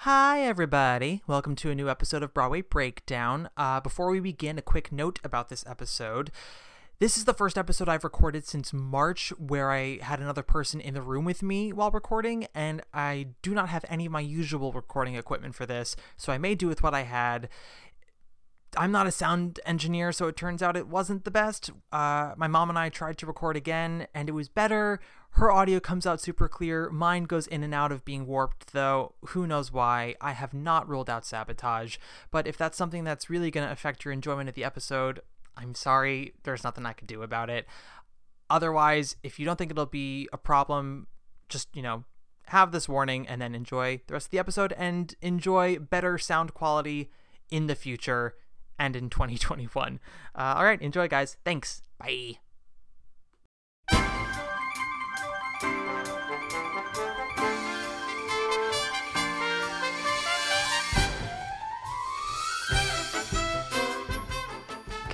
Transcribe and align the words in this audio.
Hi, 0.00 0.42
everybody. 0.42 1.22
Welcome 1.26 1.56
to 1.56 1.70
a 1.70 1.74
new 1.74 1.88
episode 1.88 2.22
of 2.22 2.34
Broadway 2.34 2.60
Breakdown. 2.60 3.48
Uh, 3.56 3.80
before 3.80 4.10
we 4.10 4.20
begin, 4.20 4.58
a 4.58 4.62
quick 4.62 4.92
note 4.92 5.18
about 5.24 5.48
this 5.48 5.64
episode. 5.66 6.30
This 6.98 7.16
is 7.16 7.24
the 7.24 7.32
first 7.32 7.56
episode 7.56 7.88
I've 7.88 8.04
recorded 8.04 8.46
since 8.46 8.74
March 8.74 9.30
where 9.38 9.72
I 9.72 9.98
had 10.02 10.20
another 10.20 10.42
person 10.42 10.82
in 10.82 10.92
the 10.92 11.00
room 11.00 11.24
with 11.24 11.42
me 11.42 11.72
while 11.72 11.90
recording, 11.90 12.46
and 12.54 12.82
I 12.92 13.28
do 13.40 13.54
not 13.54 13.70
have 13.70 13.86
any 13.88 14.04
of 14.04 14.12
my 14.12 14.20
usual 14.20 14.70
recording 14.70 15.14
equipment 15.14 15.54
for 15.54 15.64
this, 15.64 15.96
so 16.18 16.30
I 16.30 16.36
made 16.36 16.58
do 16.58 16.68
with 16.68 16.82
what 16.82 16.94
I 16.94 17.02
had. 17.02 17.48
I'm 18.76 18.92
not 18.92 19.06
a 19.06 19.12
sound 19.12 19.60
engineer, 19.64 20.12
so 20.12 20.28
it 20.28 20.36
turns 20.36 20.62
out 20.62 20.76
it 20.76 20.88
wasn't 20.88 21.24
the 21.24 21.30
best. 21.30 21.70
Uh, 21.90 22.34
my 22.36 22.46
mom 22.46 22.68
and 22.68 22.78
I 22.78 22.90
tried 22.90 23.16
to 23.18 23.26
record 23.26 23.56
again, 23.56 24.08
and 24.14 24.28
it 24.28 24.32
was 24.32 24.50
better. 24.50 25.00
Her 25.36 25.52
audio 25.52 25.80
comes 25.80 26.06
out 26.06 26.18
super 26.18 26.48
clear. 26.48 26.88
Mine 26.88 27.24
goes 27.24 27.46
in 27.46 27.62
and 27.62 27.74
out 27.74 27.92
of 27.92 28.06
being 28.06 28.26
warped, 28.26 28.72
though. 28.72 29.16
Who 29.26 29.46
knows 29.46 29.70
why? 29.70 30.14
I 30.18 30.32
have 30.32 30.54
not 30.54 30.88
ruled 30.88 31.10
out 31.10 31.26
sabotage. 31.26 31.98
But 32.30 32.46
if 32.46 32.56
that's 32.56 32.78
something 32.78 33.04
that's 33.04 33.28
really 33.28 33.50
going 33.50 33.66
to 33.66 33.72
affect 33.72 34.02
your 34.02 34.12
enjoyment 34.12 34.48
of 34.48 34.54
the 34.54 34.64
episode, 34.64 35.20
I'm 35.54 35.74
sorry. 35.74 36.32
There's 36.44 36.64
nothing 36.64 36.86
I 36.86 36.94
can 36.94 37.06
do 37.06 37.22
about 37.22 37.50
it. 37.50 37.66
Otherwise, 38.48 39.16
if 39.22 39.38
you 39.38 39.44
don't 39.44 39.56
think 39.56 39.70
it'll 39.70 39.84
be 39.84 40.26
a 40.32 40.38
problem, 40.38 41.06
just, 41.50 41.68
you 41.76 41.82
know, 41.82 42.04
have 42.46 42.72
this 42.72 42.88
warning 42.88 43.28
and 43.28 43.42
then 43.42 43.54
enjoy 43.54 44.00
the 44.06 44.14
rest 44.14 44.28
of 44.28 44.30
the 44.30 44.38
episode 44.38 44.72
and 44.78 45.14
enjoy 45.20 45.78
better 45.78 46.16
sound 46.16 46.54
quality 46.54 47.10
in 47.50 47.66
the 47.66 47.74
future 47.74 48.36
and 48.78 48.96
in 48.96 49.10
2021. 49.10 50.00
Uh, 50.34 50.54
all 50.56 50.64
right, 50.64 50.80
enjoy, 50.80 51.08
guys. 51.08 51.36
Thanks. 51.44 51.82
Bye. 51.98 52.38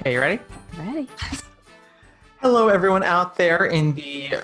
Okay, 0.03 0.15
you 0.15 0.21
ready? 0.21 0.41
Ready. 0.77 1.09
Hello, 2.41 2.67
everyone 2.67 3.05
out 3.05 3.37
there 3.37 3.67
in 3.67 3.95
the 3.95 4.35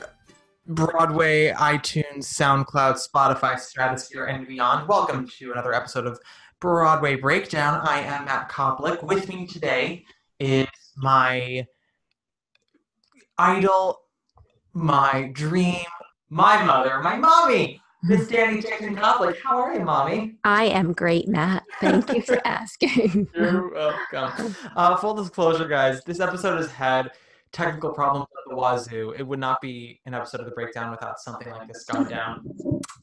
Broadway, 0.69 1.51
iTunes, 1.51 2.19
SoundCloud, 2.19 3.05
Spotify, 3.05 3.59
Stratosphere, 3.59 4.27
and 4.27 4.47
beyond. 4.47 4.87
Welcome 4.87 5.27
to 5.27 5.51
another 5.51 5.75
episode 5.75 6.07
of 6.07 6.21
Broadway 6.61 7.17
Breakdown. 7.17 7.81
I 7.83 8.03
am 8.03 8.27
Matt 8.27 8.49
Koplik. 8.49 9.03
With 9.03 9.29
me 9.29 9.49
today 9.49 10.05
is 10.39 10.69
my 10.97 11.67
idol, 13.37 14.03
my 14.75 15.29
dream, 15.33 15.87
my 16.31 16.63
mother, 16.63 17.01
my 17.01 17.17
mommy, 17.17 17.83
Miss 18.03 18.29
Danny 18.29 18.61
Jackson 18.61 18.95
Koplik. 18.95 19.37
How 19.43 19.59
are 19.59 19.75
you, 19.75 19.85
mommy? 19.85 20.37
I 20.45 20.67
am 20.67 20.93
great, 20.93 21.27
Matt. 21.27 21.65
Thank 21.81 22.13
you 22.13 22.23
for 22.23 22.41
asking. 22.47 23.29
You're 23.35 23.73
welcome. 23.73 24.55
Uh, 24.77 24.97
full 24.97 25.15
disclosure, 25.15 25.67
guys, 25.67 26.05
this 26.05 26.21
episode 26.21 26.59
has 26.59 26.71
had 26.71 27.11
technical 27.51 27.91
problems 27.91 28.27
at 28.31 28.51
the 28.51 28.55
wazoo. 28.55 29.15
It 29.19 29.27
would 29.27 29.41
not 29.41 29.61
be 29.61 30.01
an 30.07 30.15
episode 30.15 30.41
of 30.41 30.47
the 30.47 30.53
breakdown 30.53 30.93
without 30.93 31.19
something 31.19 31.51
like 31.51 31.67
this 31.67 31.85
gone 31.85 32.09
down. 32.09 32.45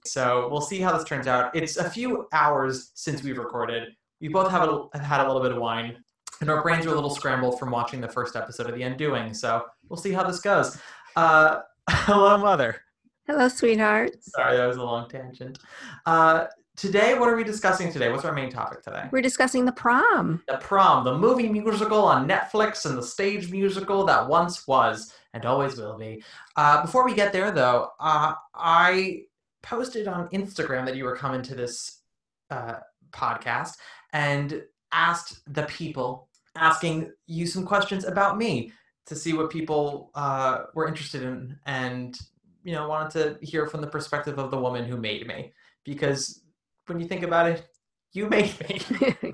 So 0.05 0.47
we'll 0.49 0.61
see 0.61 0.79
how 0.79 0.95
this 0.95 1.03
turns 1.03 1.27
out. 1.27 1.53
It's 1.53 1.75
a 1.75 1.89
few 1.89 2.27
hours 2.31 2.91
since 2.93 3.21
we've 3.21 3.37
recorded. 3.37 3.89
We 4.21 4.29
both 4.29 4.49
have, 4.49 4.69
a, 4.69 4.97
had 4.97 5.19
a 5.21 5.27
little 5.27 5.41
bit 5.41 5.51
of 5.51 5.57
wine, 5.57 5.97
and 6.39 6.49
our 6.49 6.61
brains 6.61 6.85
are 6.85 6.91
a 6.91 6.95
little 6.95 7.09
scrambled 7.09 7.59
from 7.59 7.69
watching 7.69 7.99
the 7.99 8.07
first 8.07 8.37
episode 8.37 8.69
of 8.69 8.75
The 8.75 8.83
Undoing. 8.83 9.33
So 9.33 9.65
we'll 9.89 9.97
see 9.97 10.13
how 10.13 10.23
this 10.23 10.39
goes. 10.39 10.77
Uh, 11.17 11.59
hello, 11.89 12.37
mother. 12.37 12.81
Hello, 13.27 13.47
sweethearts. 13.47 14.31
Sorry, 14.33 14.55
that 14.55 14.67
was 14.67 14.77
a 14.77 14.83
long 14.83 15.09
tangent. 15.09 15.57
Uh, 16.05 16.45
today, 16.75 17.17
what 17.17 17.27
are 17.27 17.35
we 17.35 17.43
discussing 17.43 17.91
today? 17.91 18.11
What's 18.11 18.23
our 18.23 18.31
main 18.31 18.51
topic 18.51 18.83
today? 18.83 19.05
We're 19.11 19.23
discussing 19.23 19.65
the 19.65 19.71
prom. 19.71 20.43
The 20.47 20.57
Prom, 20.57 21.03
the 21.03 21.17
movie 21.17 21.49
musical 21.49 22.03
on 22.05 22.27
Netflix 22.27 22.85
and 22.85 22.95
the 22.95 23.01
stage 23.01 23.49
musical 23.49 24.05
that 24.05 24.27
once 24.27 24.67
was 24.67 25.11
and 25.33 25.43
always 25.43 25.75
will 25.75 25.97
be. 25.97 26.23
Uh, 26.55 26.83
before 26.83 27.03
we 27.03 27.15
get 27.15 27.33
there, 27.33 27.49
though, 27.49 27.89
uh, 27.99 28.35
I 28.53 29.23
posted 29.63 30.07
on 30.07 30.29
Instagram 30.29 30.85
that 30.85 30.95
you 30.95 31.05
were 31.05 31.15
coming 31.15 31.41
to 31.41 31.55
this 31.55 32.01
uh, 32.51 32.75
podcast 33.09 33.77
and 34.13 34.61
asked 34.91 35.39
the 35.51 35.63
people, 35.63 36.29
asking 36.55 37.11
you 37.25 37.47
some 37.47 37.65
questions 37.65 38.05
about 38.05 38.37
me 38.37 38.71
to 39.07 39.15
see 39.15 39.33
what 39.33 39.49
people 39.49 40.11
uh, 40.13 40.65
were 40.75 40.87
interested 40.87 41.23
in 41.23 41.57
and 41.65 42.19
you 42.65 42.73
know 42.73 42.87
wanted 42.89 43.11
to 43.39 43.45
hear 43.45 43.65
from 43.67 43.79
the 43.81 43.87
perspective 43.87 44.37
of 44.37 44.51
the 44.51 44.57
woman 44.57 44.83
who 44.83 44.97
made 44.97 45.25
me 45.27 45.53
because 45.85 46.41
when 46.87 46.99
you 46.99 47.07
think 47.07 47.23
about 47.23 47.47
it 47.47 47.63
you 48.11 48.27
made 48.37 48.53
me 48.69 49.33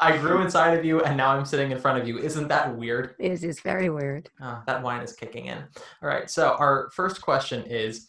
i 0.00 0.16
grew 0.18 0.42
inside 0.42 0.76
of 0.78 0.84
you 0.84 1.00
and 1.04 1.16
now 1.16 1.30
i'm 1.30 1.44
sitting 1.46 1.70
in 1.70 1.78
front 1.78 1.96
of 2.00 2.06
you 2.08 2.18
isn't 2.18 2.48
that 2.48 2.76
weird 2.76 3.14
It 3.18 3.42
is 3.44 3.60
very 3.60 3.88
weird. 3.88 4.28
oh, 4.42 4.62
that 4.66 4.82
wine 4.82 5.00
is 5.02 5.12
kicking 5.14 5.46
in 5.46 5.58
all 6.02 6.08
right 6.08 6.28
so 6.28 6.56
our 6.58 6.90
first 6.92 7.22
question 7.22 7.62
is 7.64 8.08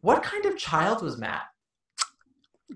what 0.00 0.22
kind 0.22 0.44
of 0.46 0.56
child 0.56 1.02
was 1.02 1.18
matt 1.18 1.42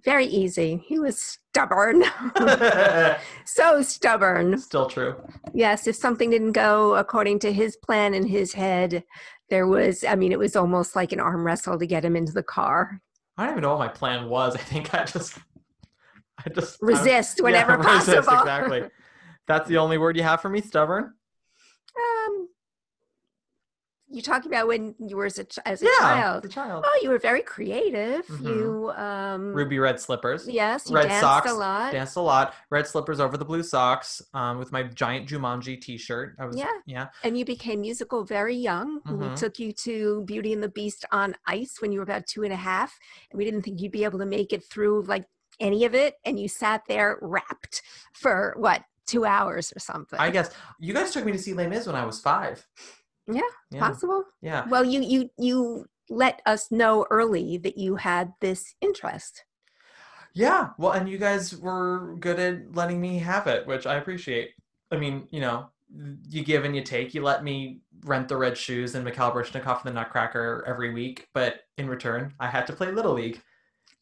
Very 0.04 0.26
easy. 0.26 0.70
He 0.86 0.98
was 0.98 1.16
stubborn. 1.18 2.04
so 3.46 3.80
stubborn. 3.82 4.58
still 4.58 4.86
true 4.88 5.16
Yes, 5.54 5.86
if 5.86 5.96
something 5.96 6.28
didn't 6.30 6.52
go 6.52 6.94
according 6.96 7.38
to 7.40 7.50
his 7.52 7.76
plan 7.86 8.12
in 8.12 8.26
his 8.26 8.52
head, 8.52 9.02
there 9.48 9.66
was, 9.66 10.02
I 10.04 10.14
mean, 10.16 10.32
it 10.32 10.38
was 10.38 10.56
almost 10.56 10.96
like 10.96 11.12
an 11.12 11.20
arm 11.20 11.44
wrestle 11.46 11.78
to 11.78 11.86
get 11.86 12.04
him 12.04 12.16
into 12.16 12.32
the 12.32 12.42
car. 12.42 13.00
i 13.38 13.44
don't 13.44 13.52
even 13.52 13.62
know 13.62 13.70
what 13.76 13.78
my 13.78 13.88
plan 13.88 14.28
was 14.28 14.54
i 14.56 14.58
think 14.58 14.94
i 14.94 15.04
just 15.04 15.38
i 16.44 16.48
just 16.50 16.78
I- 16.82 16.86
Resist 16.86 17.38
yeah, 17.38 17.44
whenever 17.44 17.76
resist, 17.78 18.06
possible. 18.26 18.38
exactly 18.40 18.82
that's 19.46 19.68
the 19.68 19.78
only 19.78 19.98
word 19.98 20.16
you 20.16 20.22
have 20.24 20.40
for 20.40 20.48
me 20.48 20.60
stubborn 20.60 21.14
you 24.16 24.22
talking 24.22 24.50
about 24.50 24.66
when 24.66 24.94
you 24.98 25.16
were 25.16 25.26
as 25.26 25.38
a, 25.38 25.46
as 25.68 25.82
a 25.82 25.84
yeah 25.84 25.98
child. 26.00 26.42
the 26.42 26.48
child 26.48 26.84
Oh, 26.86 26.98
you 27.02 27.10
were 27.10 27.18
very 27.18 27.42
creative. 27.42 28.26
Mhm. 28.26 28.44
You, 28.46 28.90
um, 28.96 29.52
ruby 29.52 29.78
red 29.78 30.00
slippers 30.00 30.48
yes, 30.48 30.88
you 30.88 30.96
red 30.96 31.08
danced 31.08 31.20
socks 31.20 31.50
a 31.50 31.54
lot. 31.54 31.92
danced 31.92 32.16
a 32.16 32.20
lot 32.20 32.54
red 32.70 32.86
slippers 32.86 33.20
over 33.20 33.36
the 33.36 33.44
blue 33.44 33.62
socks 33.62 34.22
um, 34.34 34.58
with 34.58 34.72
my 34.72 34.82
giant 34.84 35.28
jumanji 35.28 35.80
t-shirt 35.80 36.34
i 36.40 36.46
was 36.46 36.56
Yeah. 36.56 36.72
yeah 36.86 37.06
And 37.22 37.38
you 37.38 37.44
became 37.44 37.80
musical 37.82 38.24
very 38.24 38.56
young. 38.56 39.00
We 39.06 39.26
Mhm. 39.26 39.36
took 39.36 39.58
you 39.58 39.72
to 39.86 40.22
Beauty 40.24 40.52
and 40.52 40.62
the 40.62 40.68
Beast 40.70 41.04
on 41.12 41.34
ice 41.46 41.80
when 41.80 41.92
you 41.92 41.98
were 42.00 42.04
about 42.10 42.26
two 42.26 42.42
and 42.44 42.52
a 42.52 42.56
half. 42.56 42.98
And 43.30 43.38
we 43.38 43.44
didn't 43.44 43.62
think 43.62 43.80
you'd 43.80 43.92
be 43.92 44.04
able 44.04 44.18
to 44.20 44.26
make 44.26 44.52
it 44.52 44.64
through 44.64 45.02
like 45.02 45.26
any 45.60 45.84
of 45.84 45.94
it. 45.94 46.14
And 46.24 46.38
you 46.40 46.48
sat 46.48 46.82
there 46.88 47.18
wrapped 47.20 47.82
for 48.14 48.54
what, 48.58 48.82
two 49.06 49.24
hours 49.24 49.72
or 49.76 49.78
something? 49.78 50.18
i 50.18 50.30
guess 50.30 50.50
you 50.80 50.92
guys 50.92 51.12
took 51.12 51.24
me 51.24 51.30
to 51.32 51.38
see 51.38 51.52
les 51.54 51.68
mis 51.68 51.86
when 51.86 51.94
i 51.94 52.04
was 52.04 52.18
five 52.20 52.66
Yeah, 53.28 53.40
yeah 53.70 53.80
Possible. 53.80 54.24
yeah 54.42 54.66
Well, 54.68 54.84
you 54.84 55.00
you 55.02 55.30
you 55.38 55.86
let 56.08 56.40
us 56.46 56.70
know 56.70 57.06
early 57.10 57.58
that 57.58 57.76
you 57.76 57.96
had 57.96 58.32
this 58.40 58.74
interest. 58.80 59.44
yeah 60.34 60.70
well 60.78 60.92
and 60.92 61.08
you 61.08 61.18
guys 61.18 61.56
were 61.56 62.14
good 62.20 62.38
at 62.38 62.74
letting 62.74 63.00
me 63.00 63.18
have 63.18 63.46
it 63.48 63.66
which 63.66 63.86
i 63.86 63.94
appreciate 63.96 64.50
I 64.92 64.96
mean, 64.96 65.26
you 65.32 65.40
know, 65.40 65.66
you 66.28 66.44
give 66.44 66.64
and 66.64 66.74
you 66.76 66.82
take. 66.82 67.12
You 67.12 67.22
let 67.22 67.42
me 67.42 67.80
rent 68.04 68.28
the 68.28 68.36
red 68.36 68.56
shoes 68.56 68.94
and 68.94 69.04
Mikhail 69.04 69.32
Baryshnikov 69.32 69.84
and 69.84 69.88
the 69.88 70.00
Nutcracker 70.00 70.62
every 70.66 70.92
week, 70.94 71.26
but 71.34 71.62
in 71.76 71.88
return, 71.88 72.32
I 72.38 72.46
had 72.46 72.66
to 72.68 72.72
play 72.72 72.92
Little 72.92 73.12
League. 73.14 73.40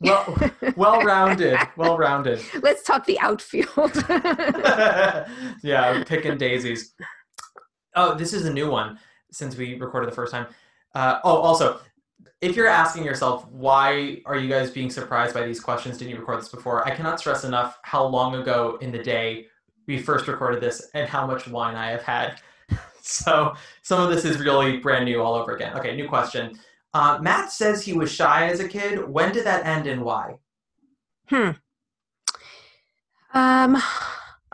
Well, 0.00 0.36
well 0.76 1.00
rounded, 1.00 1.58
well 1.78 1.96
rounded. 1.96 2.40
Let's 2.62 2.82
talk 2.82 3.06
the 3.06 3.18
outfield. 3.20 3.94
yeah, 5.62 6.04
picking 6.04 6.36
daisies. 6.36 6.92
Oh, 7.96 8.14
this 8.14 8.32
is 8.34 8.44
a 8.44 8.52
new 8.52 8.70
one 8.70 8.98
since 9.34 9.56
we 9.56 9.74
recorded 9.74 10.10
the 10.10 10.14
first 10.14 10.32
time. 10.32 10.46
Uh, 10.94 11.18
oh, 11.24 11.36
also, 11.36 11.80
if 12.40 12.56
you're 12.56 12.68
asking 12.68 13.04
yourself 13.04 13.46
why 13.50 14.20
are 14.26 14.36
you 14.36 14.48
guys 14.48 14.70
being 14.70 14.90
surprised 14.90 15.34
by 15.34 15.44
these 15.46 15.60
questions, 15.60 15.98
didn't 15.98 16.10
you 16.12 16.18
record 16.18 16.40
this 16.40 16.48
before? 16.48 16.86
I 16.86 16.94
cannot 16.94 17.18
stress 17.18 17.44
enough 17.44 17.78
how 17.82 18.04
long 18.04 18.36
ago 18.36 18.78
in 18.80 18.92
the 18.92 19.02
day 19.02 19.46
we 19.86 19.98
first 19.98 20.28
recorded 20.28 20.60
this 20.60 20.90
and 20.94 21.08
how 21.08 21.26
much 21.26 21.48
wine 21.48 21.74
I 21.74 21.90
have 21.90 22.02
had. 22.02 22.40
so 23.02 23.54
some 23.82 24.00
of 24.00 24.10
this 24.10 24.24
is 24.24 24.38
really 24.38 24.78
brand 24.78 25.04
new 25.04 25.20
all 25.20 25.34
over 25.34 25.54
again. 25.54 25.76
Okay, 25.76 25.94
new 25.96 26.08
question. 26.08 26.58
Uh, 26.92 27.18
Matt 27.20 27.50
says 27.50 27.84
he 27.84 27.92
was 27.92 28.10
shy 28.10 28.46
as 28.46 28.60
a 28.60 28.68
kid. 28.68 29.08
When 29.08 29.32
did 29.32 29.44
that 29.44 29.66
end 29.66 29.86
and 29.86 30.02
why? 30.02 30.36
hmm. 31.28 31.50
Um, 33.32 33.82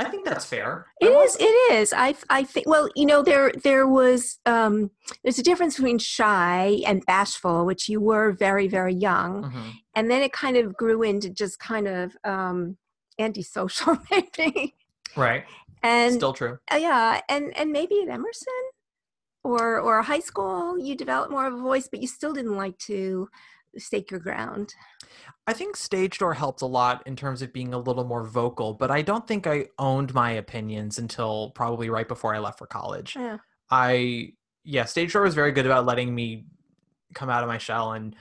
I 0.00 0.08
think 0.10 0.24
that's 0.24 0.44
fair. 0.46 0.86
It 1.00 1.06
is. 1.08 1.36
It 1.38 1.72
is. 1.72 1.92
I. 1.92 2.14
I 2.30 2.42
think. 2.44 2.66
Well, 2.66 2.88
you 2.96 3.04
know, 3.06 3.22
there 3.22 3.52
there 3.62 3.86
was 3.86 4.38
um, 4.46 4.90
there's 5.22 5.38
a 5.38 5.42
difference 5.42 5.76
between 5.76 5.98
shy 5.98 6.80
and 6.86 7.04
bashful, 7.06 7.66
which 7.66 7.88
you 7.88 8.00
were 8.00 8.32
very 8.32 8.66
very 8.66 8.94
young, 8.94 9.44
Mhm. 9.44 9.72
and 9.94 10.10
then 10.10 10.22
it 10.22 10.32
kind 10.32 10.56
of 10.56 10.74
grew 10.74 11.02
into 11.02 11.28
just 11.30 11.58
kind 11.58 11.86
of 11.86 12.16
um, 12.24 12.78
antisocial, 13.18 13.98
maybe. 14.10 14.74
Right. 15.16 15.44
And 15.82 16.14
Still 16.14 16.32
true. 16.32 16.58
uh, 16.72 16.76
yeah, 16.76 17.20
and 17.28 17.56
and 17.56 17.70
maybe 17.72 18.00
at 18.02 18.08
Emerson 18.08 18.62
or 19.44 19.80
or 19.80 20.00
high 20.02 20.20
school, 20.20 20.78
you 20.78 20.94
developed 20.96 21.30
more 21.30 21.46
of 21.46 21.54
a 21.54 21.60
voice, 21.60 21.88
but 21.90 22.00
you 22.00 22.06
still 22.08 22.32
didn't 22.32 22.56
like 22.56 22.78
to 22.78 23.28
stake 23.78 24.10
your 24.10 24.20
ground. 24.20 24.74
I 25.46 25.52
think 25.52 25.76
Stage 25.76 26.18
Door 26.18 26.34
helped 26.34 26.62
a 26.62 26.66
lot 26.66 27.02
in 27.06 27.16
terms 27.16 27.42
of 27.42 27.52
being 27.52 27.74
a 27.74 27.78
little 27.78 28.04
more 28.04 28.24
vocal, 28.24 28.74
but 28.74 28.90
I 28.90 29.02
don't 29.02 29.26
think 29.26 29.46
I 29.46 29.66
owned 29.78 30.14
my 30.14 30.32
opinions 30.32 30.98
until 30.98 31.50
probably 31.50 31.90
right 31.90 32.06
before 32.06 32.34
I 32.34 32.38
left 32.38 32.58
for 32.58 32.66
college. 32.66 33.16
Yeah. 33.16 33.38
I 33.70 34.32
yeah, 34.64 34.84
Stage 34.84 35.12
Door 35.12 35.22
was 35.22 35.34
very 35.34 35.52
good 35.52 35.66
about 35.66 35.86
letting 35.86 36.14
me 36.14 36.44
come 37.14 37.30
out 37.30 37.42
of 37.42 37.48
my 37.48 37.58
shell 37.58 37.92
and 37.92 38.14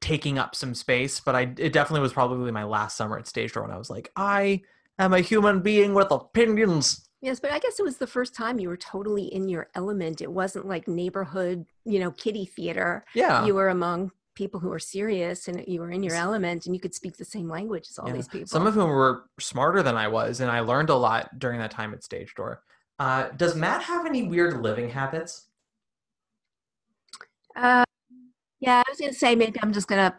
taking 0.00 0.38
up 0.38 0.54
some 0.54 0.74
space, 0.74 1.20
but 1.20 1.34
I 1.34 1.42
it 1.58 1.72
definitely 1.72 2.00
was 2.00 2.12
probably 2.12 2.52
my 2.52 2.64
last 2.64 2.96
summer 2.96 3.18
at 3.18 3.26
Stage 3.26 3.52
Door 3.52 3.64
when 3.64 3.72
I 3.72 3.78
was 3.78 3.90
like, 3.90 4.10
I 4.16 4.62
am 4.98 5.12
a 5.12 5.20
human 5.20 5.60
being 5.60 5.94
with 5.94 6.10
opinions. 6.10 7.08
Yes, 7.20 7.40
but 7.40 7.50
I 7.50 7.58
guess 7.58 7.80
it 7.80 7.82
was 7.82 7.96
the 7.96 8.06
first 8.06 8.34
time 8.34 8.60
you 8.60 8.68
were 8.68 8.76
totally 8.76 9.24
in 9.24 9.48
your 9.48 9.68
element. 9.74 10.20
It 10.20 10.30
wasn't 10.30 10.68
like 10.68 10.86
neighborhood, 10.86 11.66
you 11.84 11.98
know, 11.98 12.12
kiddie 12.12 12.46
theater. 12.46 13.04
Yeah. 13.12 13.44
You 13.44 13.54
were 13.54 13.68
among 13.68 14.12
people 14.38 14.60
who 14.60 14.68
were 14.68 14.78
serious 14.78 15.48
and 15.48 15.64
you 15.66 15.80
were 15.80 15.90
in 15.90 16.00
your 16.04 16.14
element 16.14 16.64
and 16.64 16.74
you 16.74 16.80
could 16.80 16.94
speak 16.94 17.16
the 17.16 17.24
same 17.24 17.48
language 17.48 17.88
as 17.90 17.98
all 17.98 18.06
Yeah. 18.06 18.14
these 18.14 18.28
people. 18.28 18.46
Some 18.46 18.68
of 18.68 18.74
whom 18.74 18.88
were 18.88 19.24
smarter 19.40 19.82
than 19.82 19.96
I 19.96 20.06
was, 20.06 20.38
and 20.40 20.48
I 20.48 20.60
learned 20.60 20.90
a 20.90 20.94
lot 20.94 21.40
during 21.40 21.58
that 21.58 21.72
time 21.72 21.92
at 21.92 22.04
Stage 22.04 22.34
Door. 22.36 22.62
Uh, 23.00 23.30
does 23.30 23.56
Matt 23.56 23.82
have 23.82 24.06
any 24.06 24.22
weird 24.28 24.62
living 24.62 24.90
habits? 24.90 25.48
Uh, 27.56 27.84
yeah, 28.60 28.82
I 28.86 28.90
was 28.90 28.98
going 29.00 29.12
to 29.12 29.18
say 29.18 29.34
maybe 29.34 29.58
I'm 29.60 29.72
just 29.72 29.88
going 29.88 30.08
to 30.08 30.16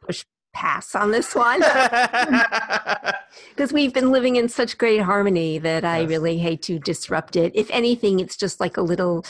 push 0.00 0.24
pass 0.54 0.94
on 0.94 1.10
this 1.10 1.34
one 1.34 1.60
because 3.50 3.72
we've 3.72 3.92
been 3.92 4.10
living 4.10 4.36
in 4.36 4.48
such 4.48 4.78
great 4.78 5.02
harmony 5.02 5.58
that 5.58 5.84
I 5.84 6.04
really 6.04 6.38
hate 6.38 6.62
to 6.62 6.78
disrupt 6.78 7.36
it. 7.36 7.52
If 7.54 7.70
anything, 7.70 8.20
it's 8.20 8.36
just 8.36 8.60
like 8.60 8.76
a 8.76 8.82
little 8.82 9.26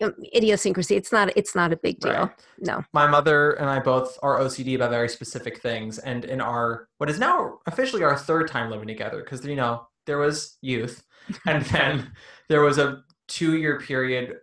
um, 0.00 0.14
idiosyncrasy. 0.34 0.96
It's 0.96 1.12
not. 1.12 1.30
It's 1.36 1.54
not 1.54 1.72
a 1.72 1.76
big 1.76 2.00
deal. 2.00 2.12
Right. 2.12 2.30
No. 2.58 2.84
my 2.92 3.06
mother 3.06 3.52
and 3.52 3.68
I 3.68 3.80
both 3.80 4.18
are 4.22 4.38
OCD 4.38 4.74
about 4.74 4.90
very 4.90 5.08
specific 5.08 5.60
things, 5.60 5.98
and 5.98 6.24
in 6.24 6.40
our 6.40 6.88
what 6.98 7.10
is 7.10 7.18
now 7.18 7.58
officially 7.66 8.02
our 8.02 8.16
third 8.16 8.48
time 8.48 8.70
living 8.70 8.88
together, 8.88 9.20
because 9.22 9.44
you 9.44 9.56
know 9.56 9.86
there 10.06 10.18
was 10.18 10.56
youth, 10.62 11.04
and 11.46 11.64
then 11.66 12.12
there 12.48 12.62
was 12.62 12.78
a 12.78 13.02
two-year 13.28 13.80
period 13.80 14.36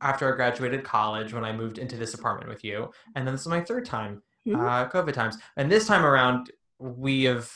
after 0.00 0.32
I 0.32 0.36
graduated 0.36 0.84
college 0.84 1.32
when 1.32 1.44
I 1.44 1.52
moved 1.52 1.78
into 1.78 1.96
this 1.96 2.14
apartment 2.14 2.48
with 2.48 2.64
you, 2.64 2.90
and 3.14 3.26
then 3.26 3.34
this 3.34 3.42
is 3.42 3.48
my 3.48 3.60
third 3.60 3.84
time, 3.84 4.22
Mhm. 4.48 4.60
uh, 4.60 4.88
COVID 4.90 5.12
times, 5.12 5.36
and 5.56 5.70
this 5.70 5.86
time 5.86 6.04
around 6.04 6.50
we 6.78 7.24
have 7.24 7.50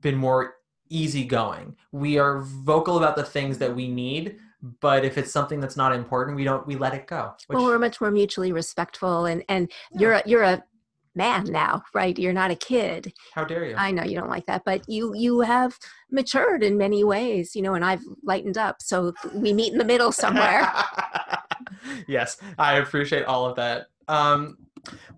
been 0.00 0.16
more 0.16 0.56
easygoing. 0.90 1.76
We 1.92 2.18
are 2.18 2.40
vocal 2.40 2.96
about 2.98 3.16
the 3.16 3.22
things 3.24 3.58
that 3.58 3.74
we 3.74 3.88
need. 3.88 4.38
But 4.80 5.04
if 5.04 5.18
it's 5.18 5.30
something 5.30 5.60
that's 5.60 5.76
not 5.76 5.92
important, 5.94 6.36
we 6.38 6.44
don't 6.44 6.66
we 6.66 6.76
let 6.76 6.94
it 6.94 7.06
go. 7.06 7.34
Which, 7.48 7.56
well, 7.58 7.66
we're 7.66 7.78
much 7.78 8.00
more 8.00 8.10
mutually 8.10 8.50
respectful, 8.50 9.26
and 9.26 9.44
and 9.50 9.70
Yeah. 9.90 10.00
you're 10.00 10.12
a, 10.14 10.22
you're 10.24 10.42
a 10.42 10.64
man 11.14 11.44
now, 11.44 11.82
right? 11.92 12.18
You're 12.18 12.32
not 12.32 12.50
a 12.50 12.54
kid. 12.56 13.12
how 13.34 13.44
dare 13.44 13.66
you? 13.66 13.74
I 13.76 13.90
know 13.90 14.02
you 14.04 14.18
don't 14.18 14.30
like 14.30 14.46
that, 14.46 14.62
but 14.64 14.88
you 14.88 15.14
you 15.14 15.40
have 15.40 15.78
matured 16.10 16.62
in 16.62 16.78
many 16.78 17.04
ways, 17.04 17.54
you 17.54 17.60
know, 17.60 17.74
and 17.74 17.84
I've 17.84 18.02
lightened 18.22 18.56
up. 18.56 18.76
So 18.80 19.12
we 19.34 19.52
meet 19.52 19.72
in 19.72 19.78
the 19.78 19.84
middle 19.84 20.12
somewhere. 20.12 20.72
yes, 22.08 22.38
I 22.58 22.76
appreciate 22.78 23.24
all 23.26 23.44
of 23.46 23.56
that. 23.56 23.88
Um, 24.08 24.56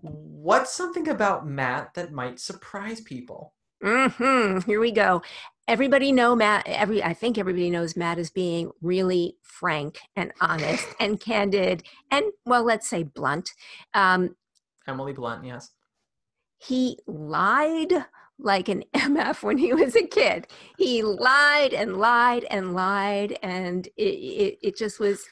what's 0.01 0.73
something 0.73 1.07
about 1.07 1.47
Matt 1.47 1.93
that 1.95 2.11
might 2.11 2.39
surprise 2.39 3.01
people? 3.01 3.53
hmm 3.83 4.59
Here 4.65 4.79
we 4.79 4.91
go. 4.91 5.21
Everybody 5.67 6.11
know 6.11 6.35
Matt. 6.35 6.65
Every 6.67 7.03
I 7.03 7.13
think 7.13 7.37
everybody 7.37 7.69
knows 7.69 7.95
Matt 7.97 8.17
as 8.19 8.29
being 8.29 8.71
really 8.81 9.35
frank 9.43 9.99
and 10.15 10.31
honest 10.41 10.87
and 10.99 11.19
candid 11.19 11.83
and 12.11 12.25
well, 12.45 12.63
let's 12.63 12.89
say 12.89 13.03
blunt. 13.03 13.51
Um, 13.93 14.35
Emily 14.87 15.13
Blunt, 15.13 15.45
yes. 15.45 15.71
he 16.57 16.97
lied 17.07 18.05
like 18.39 18.69
an 18.69 18.83
MF 18.95 19.43
when 19.43 19.57
he 19.57 19.73
was 19.73 19.95
a 19.95 20.07
kid. 20.07 20.47
He 20.77 21.03
lied 21.03 21.73
and 21.73 21.97
lied 21.97 22.45
and 22.49 22.73
lied, 22.73 23.37
and 23.43 23.87
it 23.97 24.01
it, 24.01 24.57
it 24.61 24.77
just 24.77 24.99
was 24.99 25.25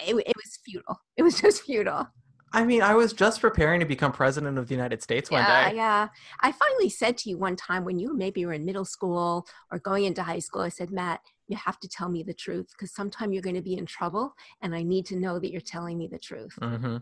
it, 0.00 0.14
it 0.14 0.36
was 0.36 0.58
futile. 0.64 1.00
It 1.16 1.22
was 1.22 1.40
just 1.40 1.62
futile. 1.62 2.08
I 2.52 2.64
mean, 2.64 2.82
I 2.82 2.94
was 2.94 3.12
just 3.12 3.40
preparing 3.40 3.80
to 3.80 3.86
become 3.86 4.10
president 4.12 4.58
of 4.58 4.66
the 4.66 4.74
United 4.74 5.02
States 5.02 5.30
one 5.30 5.42
yeah, 5.42 5.70
day. 5.70 5.76
yeah. 5.76 6.08
I 6.40 6.52
finally 6.52 6.88
said 6.88 7.16
to 7.18 7.30
you 7.30 7.38
one 7.38 7.54
time 7.54 7.84
when 7.84 7.98
you 7.98 8.16
maybe 8.16 8.44
were 8.44 8.52
in 8.52 8.64
middle 8.64 8.84
school 8.84 9.46
or 9.70 9.78
going 9.78 10.04
into 10.04 10.22
high 10.22 10.40
school, 10.40 10.62
I 10.62 10.68
said, 10.68 10.90
Matt, 10.90 11.20
you 11.46 11.56
have 11.56 11.78
to 11.80 11.88
tell 11.88 12.08
me 12.08 12.22
the 12.22 12.34
truth 12.34 12.68
because 12.72 12.92
sometime 12.92 13.32
you're 13.32 13.42
going 13.42 13.56
to 13.56 13.62
be 13.62 13.76
in 13.76 13.86
trouble, 13.86 14.34
and 14.62 14.74
I 14.74 14.82
need 14.82 15.06
to 15.06 15.16
know 15.16 15.38
that 15.38 15.50
you're 15.50 15.60
telling 15.60 15.96
me 15.96 16.08
the 16.08 16.18
truth. 16.18 16.58
Mm-hmm. 16.60 16.98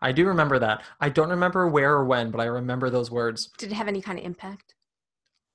I 0.00 0.12
do 0.12 0.26
remember 0.26 0.58
that. 0.58 0.82
I 1.00 1.08
don't 1.08 1.30
remember 1.30 1.68
where 1.68 1.92
or 1.92 2.04
when, 2.04 2.30
but 2.30 2.40
I 2.40 2.44
remember 2.44 2.90
those 2.90 3.10
words. 3.10 3.50
Did 3.58 3.72
it 3.72 3.74
have 3.74 3.88
any 3.88 4.00
kind 4.00 4.18
of 4.18 4.24
impact? 4.24 4.74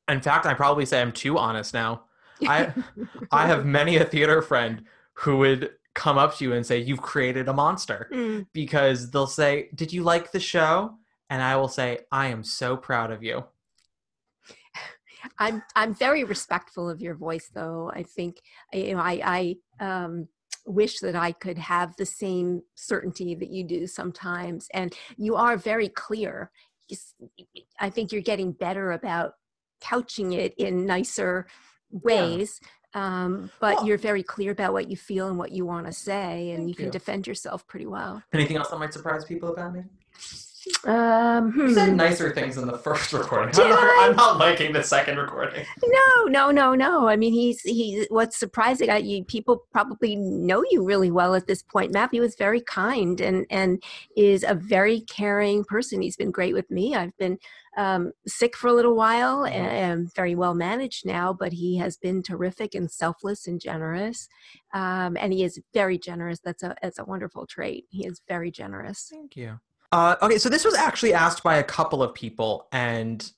In 0.07 0.21
fact, 0.21 0.45
I 0.45 0.53
probably 0.53 0.85
say 0.85 1.01
I'm 1.01 1.12
too 1.12 1.38
honest 1.38 1.73
now. 1.73 2.03
I 2.47 2.73
I 3.31 3.47
have 3.47 3.65
many 3.65 3.97
a 3.97 4.05
theater 4.05 4.41
friend 4.41 4.83
who 5.13 5.38
would 5.38 5.71
come 5.96 6.17
up 6.17 6.38
to 6.38 6.43
you 6.43 6.53
and 6.53 6.65
say, 6.65 6.79
You've 6.79 7.01
created 7.01 7.48
a 7.48 7.53
monster. 7.53 8.10
Mm. 8.13 8.48
Because 8.53 9.12
they'll 9.12 9.27
say, 9.27 9.69
Did 9.75 9.93
you 9.93 10.03
like 10.03 10.31
the 10.31 10.39
show? 10.39 10.96
And 11.29 11.41
I 11.41 11.55
will 11.58 11.67
say, 11.67 12.00
I 12.12 12.27
am 12.27 12.43
so 12.43 12.75
proud 12.75 13.12
of 13.12 13.24
you. 13.24 13.43
I'm 15.38 15.63
I'm 15.75 15.93
very 15.93 16.24
respectful 16.24 16.89
of 16.89 17.01
your 17.01 17.15
voice, 17.15 17.50
though. 17.53 17.91
I 17.93 18.03
think 18.03 18.38
you 18.74 18.93
know 18.93 19.01
I 19.01 19.55
I 19.79 19.86
um, 19.86 20.27
wish 20.65 21.00
that 21.00 21.15
I 21.15 21.31
could 21.31 21.58
have 21.58 21.96
the 21.96 22.05
same 22.05 22.62
certainty 22.75 23.36
that 23.36 23.50
you 23.50 23.63
do 23.63 23.88
sometimes, 23.88 24.67
and 24.74 24.93
you 25.17 25.36
are 25.36 25.58
very 25.58 25.89
clear. 25.89 26.51
I 27.79 27.89
think 27.89 28.12
you're 28.12 28.22
getting 28.22 28.51
better 28.51 28.93
about 28.93 29.34
couching 29.81 30.34
it 30.34 30.53
in 30.58 30.86
nicer 30.86 31.48
ways. 31.91 32.60
Um, 32.93 33.51
but 33.60 33.77
Well- 33.77 33.88
you're 33.88 33.98
very 33.98 34.24
clear 34.24 34.51
about 34.51 34.74
what 34.74 34.89
you 34.89 34.98
feel 34.98 35.27
and 35.27 35.38
what 35.38 35.51
you 35.51 35.65
want 35.65 35.86
to 35.86 35.93
say, 35.93 36.51
and 36.51 36.60
Thank 36.60 36.69
you 36.69 36.75
can 36.75 36.89
defend 36.89 37.27
yourself 37.27 37.67
pretty 37.67 37.86
well. 37.86 38.24
Anything 38.34 38.58
else 38.58 38.69
that 38.69 38.79
might 38.79 38.93
surprise 38.93 39.25
people 39.25 39.50
about 39.50 39.74
me? 39.74 39.84
Um, 40.86 41.53
You 41.58 41.74
said 41.74 41.89
hmm. 41.89 41.96
nicer 41.96 42.34
things 42.34 42.58
in 42.58 42.67
the 42.67 42.77
first 42.86 43.13
recording. 43.13 43.51
Did 43.53 43.63
I'm, 43.65 43.69
not, 43.69 43.79
I? 43.79 44.08
I'm 44.10 44.15
not 44.15 44.38
liking 44.38 44.74
the 44.74 44.84
second 44.84 45.17
recording. 45.17 45.65
No, 45.84 46.25
no, 46.25 46.51
no, 46.51 46.75
no. 46.75 47.08
I 47.08 47.15
mean, 47.15 47.34
he's 47.34 47.62
he. 47.62 48.05
What's 48.10 48.38
surprising, 48.38 48.89
I, 48.89 48.98
you 48.98 49.24
people 49.24 49.65
probably 49.72 50.15
know 50.15 50.63
you 50.69 50.84
really 50.84 51.12
well 51.12 51.34
at 51.34 51.48
this 51.48 51.63
point. 51.63 51.93
Matthew 51.93 52.24
is 52.24 52.36
very 52.36 52.62
kind 52.62 53.22
and 53.22 53.46
and 53.50 53.81
is 54.17 54.43
a 54.43 54.53
very 54.53 55.01
caring 55.01 55.63
person. 55.63 56.01
He's 56.01 56.17
been 56.17 56.31
great 56.31 56.53
with 56.53 56.69
me. 56.69 56.93
I've 56.96 57.17
been 57.17 57.39
um, 57.79 58.12
sick 58.27 58.57
for 58.57 58.67
a 58.67 58.74
little 58.74 58.93
while 58.93 59.43
Mhm. 59.43 59.51
and 59.51 60.13
very 60.13 60.36
well 60.36 60.53
managed 60.53 61.05
now, 61.05 61.31
but 61.31 61.53
he 61.53 61.77
has 61.77 61.95
been 61.95 62.21
terrific 62.21 62.75
and 62.75 62.91
selfless 62.91 63.48
and 63.48 63.62
generous. 63.62 64.27
Um, 64.74 65.15
and 65.17 65.31
he 65.31 65.43
is 65.45 65.62
very 65.74 65.98
generous. 65.98 66.41
That's 66.41 66.62
a 66.62 66.75
that's 66.81 67.00
a 67.00 67.05
wonderful 67.05 67.48
trait. 67.48 67.86
He 67.89 68.05
is 68.05 68.21
very 68.27 68.51
generous. 68.51 69.07
Thank 69.09 69.38
you. 69.38 69.62
Uh, 69.93 70.17
okay, 70.21 70.38
so 70.38 70.50
this 70.50 70.65
was 70.65 70.75
actually 70.75 71.13
asked 71.13 71.41
by 71.41 71.55
a 71.55 71.63
couple 71.63 72.03
of 72.03 72.13
people, 72.13 72.67
and 72.74 73.31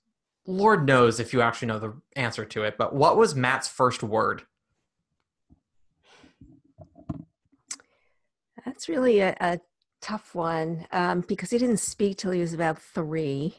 Lord 0.47 0.87
knows 0.87 1.19
if 1.19 1.33
you 1.33 1.41
actually 1.41 1.67
know 1.67 1.79
the 1.79 1.93
answer 2.15 2.43
to 2.43 2.63
it, 2.63 2.77
but 2.79 2.95
what 2.95 3.17
was 3.17 3.35
Matt's 3.35 3.67
first 3.67 4.01
word? 4.01 4.41
That's 8.65 8.89
really 8.89 9.19
a, 9.19 9.35
a 9.39 9.59
tough 10.01 10.33
one 10.35 10.85
um, 10.91 11.21
because 11.27 11.51
he 11.51 11.57
didn't 11.57 11.77
speak 11.77 12.17
till 12.17 12.31
he 12.31 12.41
was 12.41 12.53
about 12.53 12.81
three. 12.81 13.55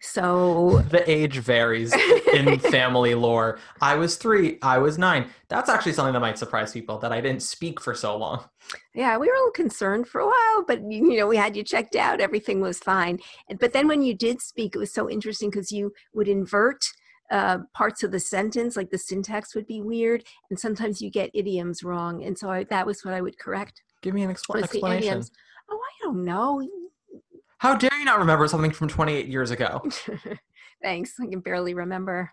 So 0.00 0.82
The 0.90 1.08
age 1.10 1.38
varies 1.38 1.94
in 2.32 2.58
family 2.70 3.14
lore. 3.14 3.58
I 3.80 3.94
was 3.94 4.16
three, 4.16 4.58
I 4.60 4.78
was 4.78 4.98
nine. 4.98 5.30
That's 5.48 5.70
actually 5.70 5.92
something 5.92 6.12
that 6.12 6.20
might 6.20 6.38
surprise 6.38 6.72
people 6.72 6.98
that 6.98 7.12
I 7.12 7.20
didn't 7.20 7.42
speak 7.42 7.80
for 7.80 7.94
so 7.94 8.16
long. 8.16 8.44
yeah, 8.94 9.16
we 9.16 9.28
were 9.28 9.34
a 9.34 9.38
little 9.38 9.50
concerned 9.52 10.08
for 10.08 10.20
a 10.20 10.26
while, 10.26 10.64
but 10.66 10.80
you 10.90 11.10
you 11.12 11.18
know 11.18 11.26
we 11.26 11.36
had 11.36 11.56
you 11.56 11.62
checked 11.62 11.96
out. 11.96 12.20
Everything 12.20 12.60
was 12.60 12.78
fine. 12.78 13.18
But 13.60 13.72
then 13.72 13.88
when 13.88 14.02
you 14.02 14.14
did 14.14 14.42
speak, 14.42 14.74
it 14.74 14.78
was 14.78 14.92
so 14.92 15.08
interesting 15.08 15.50
because 15.50 15.72
you 15.72 15.92
would 16.12 16.28
invert. 16.28 16.84
Uh, 17.30 17.58
parts 17.72 18.02
of 18.02 18.12
the 18.12 18.20
sentence, 18.20 18.76
like 18.76 18.90
the 18.90 18.98
syntax, 18.98 19.54
would 19.54 19.66
be 19.66 19.80
weird, 19.80 20.22
and 20.50 20.60
sometimes 20.60 21.00
you 21.00 21.10
get 21.10 21.30
idioms 21.32 21.82
wrong. 21.82 22.22
And 22.22 22.36
so 22.38 22.50
I, 22.50 22.64
that 22.64 22.86
was 22.86 23.02
what 23.02 23.14
I 23.14 23.22
would 23.22 23.38
correct. 23.38 23.82
Give 24.02 24.12
me 24.12 24.22
an 24.24 24.30
expl- 24.32 24.62
explanation. 24.62 24.98
idioms. 24.98 25.30
Oh, 25.70 25.78
I 25.78 26.04
don't 26.04 26.24
know. 26.24 26.66
How 27.58 27.74
dare 27.76 27.96
you 27.98 28.04
not 28.04 28.18
remember 28.18 28.46
something 28.48 28.72
from 28.72 28.88
28 28.88 29.26
years 29.26 29.50
ago? 29.50 29.82
Thanks. 30.82 31.14
I 31.20 31.26
can 31.26 31.40
barely 31.40 31.74
remember. 31.74 32.32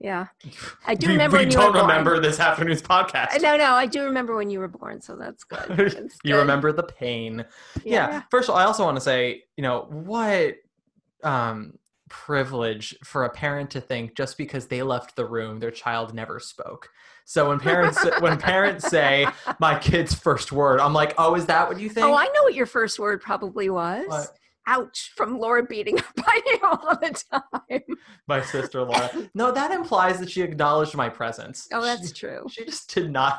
Yeah, 0.00 0.28
I 0.86 0.94
do 0.94 1.08
we, 1.08 1.12
remember 1.12 1.36
we 1.36 1.44
when 1.44 1.50
you 1.52 1.58
were 1.58 1.64
don't 1.64 1.72
born. 1.74 1.86
remember 1.86 2.20
this 2.20 2.40
afternoon's 2.40 2.82
podcast. 2.82 3.40
No, 3.42 3.56
no, 3.56 3.72
I 3.72 3.86
do 3.86 4.04
remember 4.04 4.34
when 4.34 4.48
you 4.50 4.58
were 4.58 4.68
born, 4.68 5.00
so 5.02 5.14
that's 5.14 5.44
good. 5.44 5.68
That's 5.68 6.18
you 6.24 6.32
good. 6.32 6.38
remember 6.38 6.72
the 6.72 6.82
pain. 6.82 7.44
Yeah. 7.84 8.22
First 8.30 8.48
of 8.48 8.54
all, 8.54 8.60
I 8.60 8.64
also 8.64 8.84
want 8.84 8.96
to 8.96 9.00
say, 9.02 9.42
you 9.56 9.62
know, 9.62 9.86
what 9.90 10.56
um 11.22 11.74
privilege 12.08 12.96
for 13.04 13.24
a 13.24 13.30
parent 13.30 13.70
to 13.70 13.80
think 13.80 14.16
just 14.16 14.36
because 14.38 14.66
they 14.66 14.82
left 14.82 15.16
the 15.16 15.24
room, 15.26 15.60
their 15.60 15.70
child 15.70 16.14
never 16.14 16.40
spoke. 16.40 16.88
So 17.30 17.48
when 17.48 17.60
parents 17.60 18.04
when 18.18 18.36
parents 18.38 18.88
say 18.88 19.24
my 19.60 19.78
kid's 19.78 20.12
first 20.12 20.50
word, 20.50 20.80
I'm 20.80 20.92
like, 20.92 21.14
oh, 21.16 21.36
is 21.36 21.46
that 21.46 21.68
what 21.68 21.78
you 21.78 21.88
think? 21.88 22.04
Oh, 22.04 22.12
I 22.12 22.24
know 22.24 22.42
what 22.42 22.54
your 22.54 22.66
first 22.66 22.98
word 22.98 23.20
probably 23.22 23.70
was. 23.70 24.04
What? 24.08 24.36
Ouch! 24.66 25.12
From 25.14 25.38
Laura 25.38 25.62
beating 25.62 25.96
up 26.00 26.06
on 26.18 26.40
you 26.46 26.58
all 26.64 26.96
the 27.00 27.24
time. 27.70 27.82
my 28.26 28.42
sister 28.42 28.82
Laura. 28.82 29.08
No, 29.32 29.52
that 29.52 29.70
implies 29.70 30.18
that 30.18 30.28
she 30.28 30.42
acknowledged 30.42 30.96
my 30.96 31.08
presence. 31.08 31.68
Oh, 31.72 31.82
that's 31.82 32.08
She- 32.08 32.14
true. 32.14 32.46
She 32.50 32.64
just 32.64 32.92
did 32.92 33.12
not. 33.12 33.38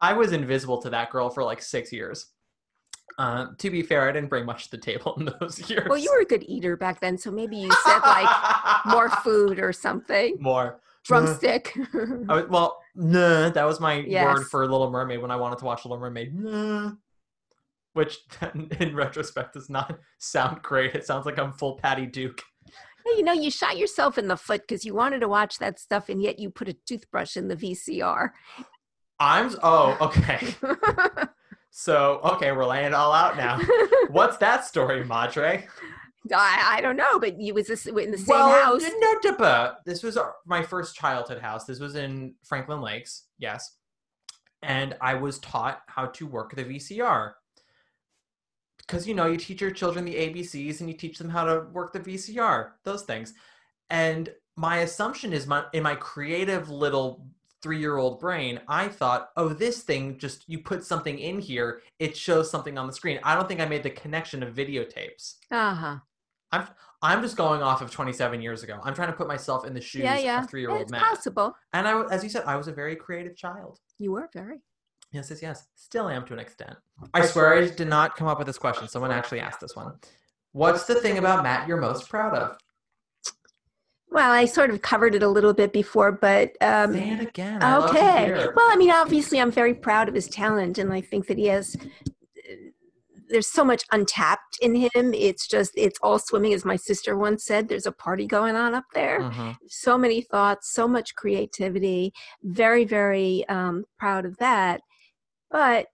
I 0.00 0.12
was 0.14 0.32
invisible 0.32 0.82
to 0.82 0.90
that 0.90 1.10
girl 1.10 1.30
for 1.30 1.44
like 1.44 1.62
six 1.62 1.92
years. 1.92 2.26
Uh, 3.16 3.46
to 3.58 3.70
be 3.70 3.82
fair, 3.82 4.08
I 4.08 4.12
didn't 4.12 4.28
bring 4.28 4.44
much 4.44 4.64
to 4.64 4.70
the 4.72 4.78
table 4.78 5.14
in 5.20 5.32
those 5.40 5.60
years. 5.70 5.86
Well, 5.88 5.98
you 5.98 6.10
were 6.10 6.22
a 6.22 6.26
good 6.26 6.42
eater 6.48 6.76
back 6.76 6.98
then, 6.98 7.16
so 7.16 7.30
maybe 7.30 7.58
you 7.58 7.70
said 7.84 8.00
like 8.00 8.28
more 8.86 9.08
food 9.22 9.60
or 9.60 9.72
something. 9.72 10.36
more. 10.40 10.80
Drumstick. 11.04 11.78
I 12.28 12.34
was, 12.34 12.46
well, 12.48 12.80
nah, 12.94 13.50
that 13.50 13.64
was 13.64 13.80
my 13.80 13.96
word 13.98 14.06
Yes. 14.08 14.42
for 14.44 14.66
Little 14.68 14.90
Mermaid 14.90 15.20
when 15.20 15.30
I 15.30 15.36
wanted 15.36 15.58
to 15.58 15.64
watch 15.64 15.84
Little 15.84 15.98
Mermaid. 15.98 16.34
Nah. 16.34 16.92
Which, 17.92 18.18
in 18.80 18.94
retrospect, 18.94 19.54
does 19.54 19.70
not 19.70 19.98
sound 20.18 20.62
great. 20.62 20.94
It 20.94 21.06
sounds 21.06 21.26
like 21.26 21.38
I'm 21.38 21.52
full 21.52 21.76
Patty 21.76 22.06
Duke. 22.06 22.42
You 23.06 23.22
know, 23.22 23.32
you 23.32 23.50
shot 23.50 23.76
yourself 23.76 24.16
in 24.18 24.28
the 24.28 24.36
foot 24.36 24.62
because 24.62 24.84
you 24.84 24.94
wanted 24.94 25.20
to 25.20 25.28
watch 25.28 25.58
that 25.58 25.78
stuff, 25.78 26.08
and 26.08 26.22
yet 26.22 26.38
you 26.38 26.50
put 26.50 26.68
a 26.68 26.72
toothbrush 26.72 27.36
in 27.36 27.48
the 27.48 27.56
VCR. 27.56 28.30
I'm. 29.20 29.54
Oh, 29.62 29.96
okay. 30.00 30.54
So, 31.76 32.20
okay, 32.22 32.52
we're 32.52 32.66
laying 32.66 32.86
it 32.86 32.94
all 32.94 33.12
out 33.12 33.36
now. 33.36 33.58
What's 34.10 34.36
that 34.36 34.64
story, 34.64 35.04
Madre? 35.04 35.66
I, 36.32 36.76
I 36.76 36.80
don't 36.80 36.96
know, 36.96 37.18
but 37.18 37.40
you 37.40 37.54
was 37.54 37.66
this 37.66 37.86
in 37.86 38.10
the 38.10 38.18
same 38.18 38.28
well, 38.28 38.50
house. 38.50 38.82
no, 38.98 39.18
Dippa. 39.20 39.76
This 39.84 40.02
was 40.02 40.16
our- 40.16 40.36
my 40.46 40.62
first 40.62 40.96
childhood 40.96 41.40
house. 41.40 41.64
This 41.64 41.80
was 41.80 41.94
in 41.96 42.34
Franklin 42.44 42.80
Lakes, 42.80 43.24
yes. 43.38 43.76
And 44.62 44.96
I 45.00 45.14
was 45.14 45.38
taught 45.40 45.82
how 45.86 46.06
to 46.06 46.26
work 46.26 46.54
the 46.54 46.64
VCR. 46.64 47.34
Because, 48.78 49.06
you 49.06 49.14
know, 49.14 49.26
you 49.26 49.36
teach 49.36 49.60
your 49.60 49.70
children 49.70 50.04
the 50.04 50.14
ABCs 50.14 50.80
and 50.80 50.88
you 50.88 50.96
teach 50.96 51.18
them 51.18 51.28
how 51.28 51.44
to 51.44 51.66
work 51.72 51.92
the 51.92 52.00
VCR, 52.00 52.72
those 52.84 53.02
things. 53.02 53.34
And 53.90 54.30
my 54.56 54.78
assumption 54.78 55.32
is 55.32 55.46
my 55.46 55.64
in 55.72 55.82
my 55.82 55.94
creative 55.94 56.70
little 56.70 57.26
three 57.64 57.78
year 57.78 57.96
old 57.96 58.20
brain, 58.20 58.60
I 58.68 58.88
thought, 58.88 59.30
oh, 59.38 59.48
this 59.48 59.82
thing 59.82 60.18
just 60.18 60.44
you 60.46 60.58
put 60.58 60.84
something 60.84 61.18
in 61.18 61.38
here, 61.38 61.80
it 61.98 62.14
shows 62.14 62.50
something 62.50 62.76
on 62.76 62.86
the 62.86 62.92
screen. 62.92 63.18
I 63.24 63.34
don't 63.34 63.48
think 63.48 63.60
I 63.60 63.64
made 63.64 63.82
the 63.82 63.90
connection 63.90 64.42
of 64.42 64.54
videotapes. 64.54 65.36
Uh 65.50 65.74
huh. 65.74 65.96
I'm 66.54 66.68
I'm 67.02 67.20
just 67.22 67.36
going 67.36 67.62
off 67.62 67.82
of 67.82 67.90
27 67.90 68.40
years 68.40 68.62
ago. 68.62 68.80
I'm 68.82 68.94
trying 68.94 69.08
to 69.08 69.16
put 69.16 69.28
myself 69.28 69.66
in 69.66 69.74
the 69.74 69.80
shoes 69.80 70.02
Yeah, 70.04 70.18
yeah. 70.18 70.42
of 70.42 70.48
three 70.48 70.62
year 70.62 70.70
old 70.70 70.82
It's 70.82 70.90
Matt. 70.90 71.02
possible. 71.02 71.54
And 71.74 71.86
I, 71.86 72.02
as 72.10 72.22
you 72.24 72.30
said, 72.30 72.44
I 72.46 72.56
was 72.56 72.66
a 72.68 72.72
very 72.72 72.96
creative 72.96 73.36
child. 73.36 73.78
You 73.98 74.12
were 74.12 74.30
very. 74.32 74.62
Yes, 75.12 75.28
yes, 75.30 75.42
yes. 75.42 75.66
Still 75.74 76.08
am 76.08 76.24
to 76.26 76.32
an 76.32 76.38
extent. 76.38 76.76
I 77.12 77.26
swear 77.26 77.54
I 77.54 77.68
did 77.68 77.88
not 77.88 78.16
come 78.16 78.26
up 78.26 78.38
with 78.38 78.46
this 78.46 78.58
question. 78.58 78.88
Someone 78.88 79.10
actually 79.12 79.40
asked 79.40 79.60
this 79.60 79.76
one. 79.76 79.92
What's 80.52 80.84
the 80.86 80.94
thing 80.96 81.18
about 81.18 81.42
Matt 81.42 81.68
you're 81.68 81.80
most 81.80 82.08
proud 82.08 82.34
of? 82.34 82.56
Well, 84.10 84.30
I 84.30 84.44
sort 84.44 84.70
of 84.70 84.80
covered 84.80 85.14
it 85.16 85.22
a 85.24 85.28
little 85.28 85.52
bit 85.52 85.72
before, 85.72 86.12
but 86.12 86.56
um, 86.60 86.92
Say 86.94 87.10
it 87.10 87.20
again. 87.20 87.62
I 87.62 87.76
love 87.76 87.90
to 87.90 87.98
okay. 87.98 88.24
hear. 88.26 88.52
Well, 88.54 88.66
I 88.70 88.76
mean, 88.76 88.90
obviously, 88.92 89.40
I'm 89.40 89.50
very 89.50 89.74
proud 89.74 90.08
of 90.08 90.14
his 90.14 90.28
talent, 90.28 90.78
and 90.78 90.92
I 90.92 91.00
think 91.00 91.26
that 91.26 91.36
he 91.36 91.46
has. 91.46 91.76
There's 93.28 93.46
so 93.48 93.64
much 93.64 93.84
untapped 93.90 94.58
in 94.60 94.74
him. 94.74 95.14
It's 95.14 95.46
just, 95.46 95.72
it's 95.76 95.98
all 96.02 96.18
swimming, 96.18 96.52
as 96.52 96.64
my 96.64 96.76
sister 96.76 97.16
once 97.16 97.44
said. 97.44 97.68
There's 97.68 97.86
a 97.86 97.92
party 97.92 98.26
going 98.26 98.56
on 98.56 98.74
up 98.74 98.84
there. 98.92 99.20
Mhm. 99.20 99.56
So 99.68 99.96
many 99.96 100.20
thoughts, 100.20 100.72
so 100.72 100.86
much 100.86 101.14
creativity. 101.14 102.12
Very, 102.42 102.84
very 102.84 103.46
um, 103.48 103.84
proud 103.98 104.24
of 104.26 104.36
that. 104.38 104.82
But 105.50 105.86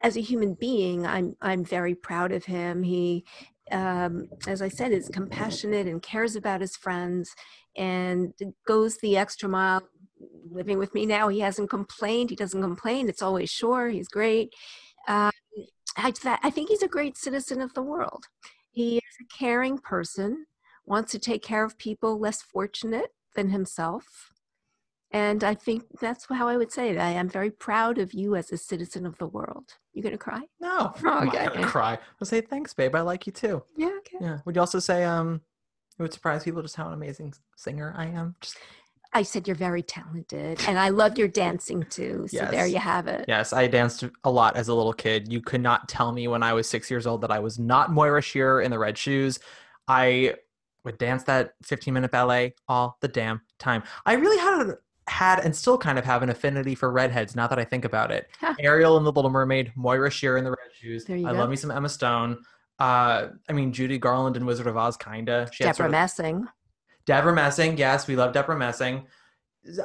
as 0.00 0.16
a 0.16 0.20
human 0.20 0.54
being, 0.54 1.06
I'm 1.06 1.36
I'm 1.40 1.64
very 1.64 1.94
proud 1.94 2.32
of 2.32 2.44
him. 2.44 2.82
He, 2.82 3.24
um, 3.70 4.28
as 4.48 4.60
I 4.60 4.68
said, 4.68 4.92
is 4.92 5.08
compassionate 5.08 5.86
and 5.86 6.02
cares 6.02 6.34
about 6.36 6.60
his 6.60 6.76
friends, 6.76 7.34
and 7.76 8.32
goes 8.66 8.98
the 8.98 9.16
extra 9.16 9.48
mile. 9.48 9.82
Living 10.50 10.78
with 10.78 10.94
me 10.94 11.06
now, 11.06 11.28
he 11.28 11.40
hasn't 11.40 11.70
complained. 11.70 12.30
He 12.30 12.36
doesn't 12.36 12.62
complain. 12.62 13.08
It's 13.08 13.22
always 13.22 13.50
sure. 13.50 13.88
He's 13.88 14.08
great. 14.08 14.52
Um, 15.08 15.30
I, 15.96 16.12
that, 16.22 16.40
I 16.42 16.50
think 16.50 16.68
he's 16.68 16.82
a 16.82 16.88
great 16.88 17.16
citizen 17.16 17.60
of 17.60 17.74
the 17.74 17.82
world. 17.82 18.26
He 18.70 18.96
is 18.96 19.16
a 19.20 19.36
caring 19.38 19.78
person, 19.78 20.46
wants 20.86 21.12
to 21.12 21.18
take 21.18 21.42
care 21.42 21.64
of 21.64 21.78
people 21.78 22.18
less 22.18 22.42
fortunate 22.42 23.12
than 23.34 23.50
himself. 23.50 24.30
And 25.10 25.44
I 25.44 25.54
think 25.54 25.84
that's 26.00 26.26
how 26.26 26.48
I 26.48 26.56
would 26.56 26.72
say 26.72 26.88
it. 26.88 26.98
I 26.98 27.10
am 27.10 27.28
very 27.28 27.50
proud 27.50 27.98
of 27.98 28.14
you 28.14 28.34
as 28.34 28.50
a 28.50 28.56
citizen 28.56 29.04
of 29.04 29.18
the 29.18 29.26
world. 29.26 29.74
You 29.92 30.02
gonna 30.02 30.16
cry? 30.16 30.40
No, 30.58 30.94
Oh, 31.04 31.08
I'm 31.08 31.28
okay. 31.28 31.44
not 31.44 31.54
gonna 31.54 31.66
cry. 31.66 31.98
I'll 32.20 32.26
say 32.26 32.40
thanks, 32.40 32.72
babe. 32.72 32.94
I 32.94 33.02
like 33.02 33.26
you 33.26 33.32
too. 33.32 33.62
Yeah, 33.76 33.90
okay. 33.98 34.16
Yeah. 34.20 34.38
Would 34.46 34.54
you 34.54 34.60
also 34.60 34.78
say 34.78 35.04
um, 35.04 35.42
it 35.98 36.02
would 36.02 36.14
surprise 36.14 36.44
people 36.44 36.62
just 36.62 36.76
how 36.76 36.86
an 36.88 36.94
amazing 36.94 37.34
singer 37.56 37.94
I 37.96 38.06
am? 38.06 38.36
Just 38.40 38.56
I 39.14 39.22
said 39.22 39.46
you're 39.46 39.54
very 39.56 39.82
talented, 39.82 40.60
and 40.66 40.78
I 40.78 40.88
love 40.88 41.18
your 41.18 41.28
dancing 41.28 41.84
too. 41.90 42.26
So 42.28 42.46
there 42.50 42.66
you 42.66 42.78
have 42.78 43.06
it. 43.08 43.26
Yes, 43.28 43.52
I 43.52 43.66
danced 43.66 44.04
a 44.24 44.30
lot 44.30 44.56
as 44.56 44.68
a 44.68 44.74
little 44.74 44.92
kid. 44.94 45.30
You 45.30 45.40
could 45.42 45.60
not 45.60 45.88
tell 45.88 46.12
me 46.12 46.28
when 46.28 46.42
I 46.42 46.54
was 46.54 46.68
six 46.68 46.90
years 46.90 47.06
old 47.06 47.20
that 47.20 47.30
I 47.30 47.38
was 47.38 47.58
not 47.58 47.92
Moira 47.92 48.22
Shearer 48.22 48.62
in 48.62 48.70
the 48.70 48.78
red 48.78 48.96
shoes. 48.96 49.38
I 49.86 50.36
would 50.84 50.98
dance 50.98 51.24
that 51.24 51.54
15 51.62 51.92
minute 51.94 52.10
ballet 52.10 52.54
all 52.68 52.96
the 53.00 53.08
damn 53.08 53.40
time. 53.58 53.82
I 54.06 54.14
really 54.14 54.38
had 54.38 54.66
a, 54.68 54.78
had 55.10 55.40
and 55.40 55.54
still 55.54 55.76
kind 55.76 55.98
of 55.98 56.04
have 56.04 56.22
an 56.22 56.30
affinity 56.30 56.74
for 56.74 56.90
redheads 56.90 57.36
now 57.36 57.46
that 57.48 57.58
I 57.58 57.64
think 57.64 57.84
about 57.84 58.10
it. 58.10 58.28
Ariel 58.60 58.96
in 58.96 59.04
the 59.04 59.12
Little 59.12 59.30
Mermaid, 59.30 59.72
Moira 59.76 60.10
Shearer 60.10 60.38
in 60.38 60.44
the 60.44 60.50
red 60.50 60.58
shoes. 60.74 61.04
There 61.04 61.16
you 61.16 61.28
I 61.28 61.32
go. 61.32 61.38
love 61.38 61.50
me 61.50 61.56
some 61.56 61.70
Emma 61.70 61.88
Stone. 61.88 62.38
Uh, 62.78 63.28
I 63.48 63.52
mean 63.52 63.72
Judy 63.72 63.98
Garland 63.98 64.36
in 64.36 64.46
Wizard 64.46 64.66
of 64.66 64.76
Oz, 64.76 64.96
kinda. 64.96 65.48
She 65.52 65.64
had 65.64 65.70
Deborah 65.70 65.76
sort 65.76 65.86
of- 65.88 65.92
Messing. 65.92 66.48
Deborah 67.06 67.34
Messing, 67.34 67.76
yes, 67.76 68.06
we 68.06 68.16
love 68.16 68.32
Deborah 68.32 68.58
Messing. 68.58 69.06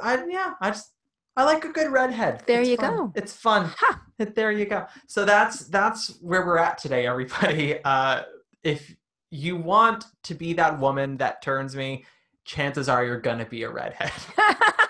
I 0.02 0.24
yeah, 0.26 0.54
I 0.60 0.70
just 0.70 0.92
I 1.36 1.44
like 1.44 1.64
a 1.64 1.68
good 1.68 1.92
redhead. 1.92 2.42
There 2.46 2.60
It's 2.60 2.70
you 2.70 2.76
fun. 2.76 2.96
go. 2.96 3.12
It's 3.14 3.32
fun. 3.32 3.72
Ha! 3.78 4.02
There 4.34 4.50
you 4.50 4.64
go. 4.66 4.84
So 5.06 5.24
that's 5.24 5.60
that's 5.66 6.18
where 6.20 6.44
we're 6.44 6.58
at 6.58 6.78
today, 6.78 7.06
everybody. 7.06 7.78
Uh, 7.84 8.22
if 8.64 8.96
you 9.30 9.56
want 9.56 10.04
to 10.24 10.34
be 10.34 10.54
that 10.54 10.80
woman 10.80 11.16
that 11.18 11.40
turns 11.42 11.76
me, 11.76 12.04
chances 12.44 12.88
are 12.88 13.04
you're 13.04 13.20
gonna 13.20 13.44
be 13.46 13.62
a 13.62 13.70
redhead. 13.70 14.10
Billy, 14.36 14.46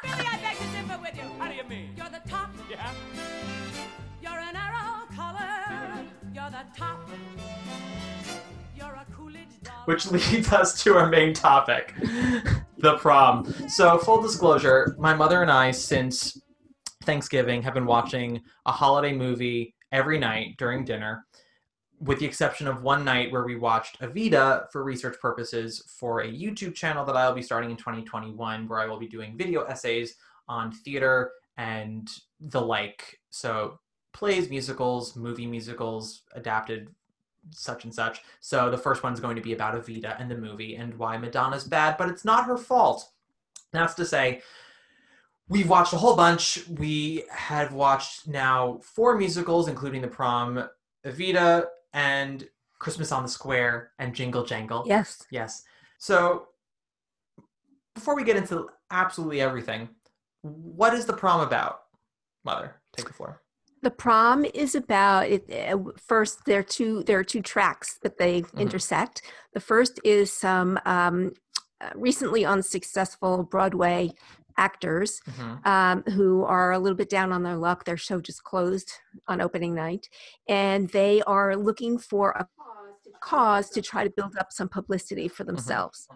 I 0.07 0.39
beg 0.43 0.57
to 0.57 0.65
differ 0.73 0.99
with 1.03 1.17
you. 1.17 1.25
How 1.39 1.49
do 1.49 1.55
you 1.55 1.65
mean? 1.65 1.88
Which 9.89 10.07
leads 10.11 10.53
us 10.53 10.83
to 10.83 10.99
our 10.99 11.09
main 11.09 11.33
topic, 11.33 11.95
the 12.77 12.99
prom. 12.99 13.51
So, 13.71 13.97
full 13.97 14.21
disclosure, 14.21 14.95
my 14.99 15.15
mother 15.15 15.41
and 15.41 15.51
I, 15.51 15.71
since 15.71 16.39
Thanksgiving, 17.05 17.63
have 17.63 17.73
been 17.73 17.87
watching 17.87 18.43
a 18.67 18.71
holiday 18.71 19.15
movie 19.15 19.75
every 19.91 20.19
night 20.19 20.57
during 20.59 20.85
dinner. 20.85 21.25
with 22.01 22.19
the 22.19 22.27
exception 22.27 22.69
of 22.69 22.83
one 22.83 23.03
night 23.03 23.33
where 23.33 23.47
we 23.47 23.57
watched 23.57 23.99
Evita 24.01 24.71
for 24.71 24.85
research 24.85 25.19
purposes 25.23 25.83
for 25.99 26.21
a 26.21 26.29
YouTube 26.29 26.75
channel 26.75 27.07
that 27.07 27.17
I'll 27.17 27.33
be 27.33 27.41
starting 27.41 27.71
in 27.71 27.79
2021, 27.79 28.69
where 28.69 28.81
I 28.81 28.87
will 28.87 28.99
be 28.99 29.09
doing 29.09 29.39
video 29.39 29.63
essays 29.63 30.17
on 30.49 30.71
theater 30.71 31.33
and 31.57 32.07
the 32.41 32.61
like. 32.61 33.21
So, 33.31 33.81
plays, 34.13 34.51
musicals, 34.51 35.17
movie 35.17 35.47
musicals, 35.47 36.25
adapted 36.35 36.91
such 37.51 37.85
and 37.85 37.95
such. 37.95 38.23
So, 38.41 38.71
the 38.71 38.79
first 38.79 39.03
one's 39.03 39.21
going 39.21 39.37
to 39.37 39.43
be 39.43 39.53
about 39.53 39.75
Evita 39.75 40.21
and 40.21 40.31
the 40.31 40.37
movie 40.37 40.77
and 40.77 40.95
why 40.95 41.17
Madonna's 41.17 41.65
bad, 41.65 41.97
but 41.97 42.09
it's 42.09 42.25
not 42.25 42.47
her 42.47 42.57
fault. 42.57 43.11
That's 43.73 43.95
to 43.95 44.07
say, 44.07 44.43
we've 45.49 45.69
watched 45.69 45.93
a 45.93 45.99
whole 45.99 46.17
bunch. 46.17 46.67
We 46.69 47.25
have 47.31 47.73
watched 47.73 48.29
now 48.29 48.81
four 48.83 49.17
musicals, 49.17 49.69
including 49.69 50.03
The 50.03 50.09
Prom, 50.09 50.69
Evita, 51.05 51.67
and 51.93 52.49
Christmas 52.79 53.13
on 53.13 53.23
the 53.23 53.29
Square, 53.29 53.91
and 53.99 54.15
Jingle 54.15 54.45
Jangle. 54.45 54.85
Yes. 54.87 55.27
Yes. 55.31 55.65
So 55.99 56.49
before 57.95 58.15
we 58.15 58.25
get 58.25 58.37
into 58.37 58.69
absolutely 58.91 59.41
everything, 59.41 59.89
what 60.43 60.95
is 60.95 61.05
the 61.05 61.13
prom 61.13 61.41
about? 61.41 61.81
Mother, 62.45 62.77
take 62.97 63.07
the 63.07 63.13
floor. 63.13 63.43
The 63.83 63.91
prom 63.91 64.45
is 64.45 64.75
about 64.75 65.29
it. 65.29 65.49
uh, 65.53 65.79
First, 66.07 66.45
there 66.47 66.61
are 66.61 66.65
two. 66.65 67.03
There 67.05 67.19
are 67.19 67.25
two 67.25 67.43
tracks 67.43 67.99
that 68.03 68.19
they 68.19 68.43
Mhm. 68.43 68.59
intersect. 68.61 69.23
The 69.55 69.61
first 69.61 70.01
is 70.05 70.33
some 70.33 70.79
um, 70.85 71.33
uh, 71.81 71.91
recently 71.95 72.45
unsuccessful 72.45 73.45
Broadway 73.45 74.13
actors 74.57 75.21
Mhm. 75.29 75.65
um, 75.67 76.03
who 76.15 76.43
are 76.43 76.73
a 76.73 76.79
little 76.81 76.97
bit 76.97 77.09
down 77.09 77.33
on 77.33 77.45
their 77.45 77.57
luck. 77.57 77.85
Their 77.85 77.97
show 77.97 78.21
just 78.21 78.43
closed 78.43 78.91
on 79.29 79.41
opening 79.41 79.75
night, 79.75 80.09
and 80.49 80.89
they 80.91 81.23
are 81.23 81.55
looking 81.57 81.99
for 81.99 82.31
a 82.33 82.49
cause 83.21 83.71
to 83.71 83.83
try 83.83 84.05
to 84.05 84.11
build 84.11 84.37
up 84.39 84.53
some 84.53 84.69
publicity 84.69 85.29
for 85.29 85.45
themselves. 85.45 86.09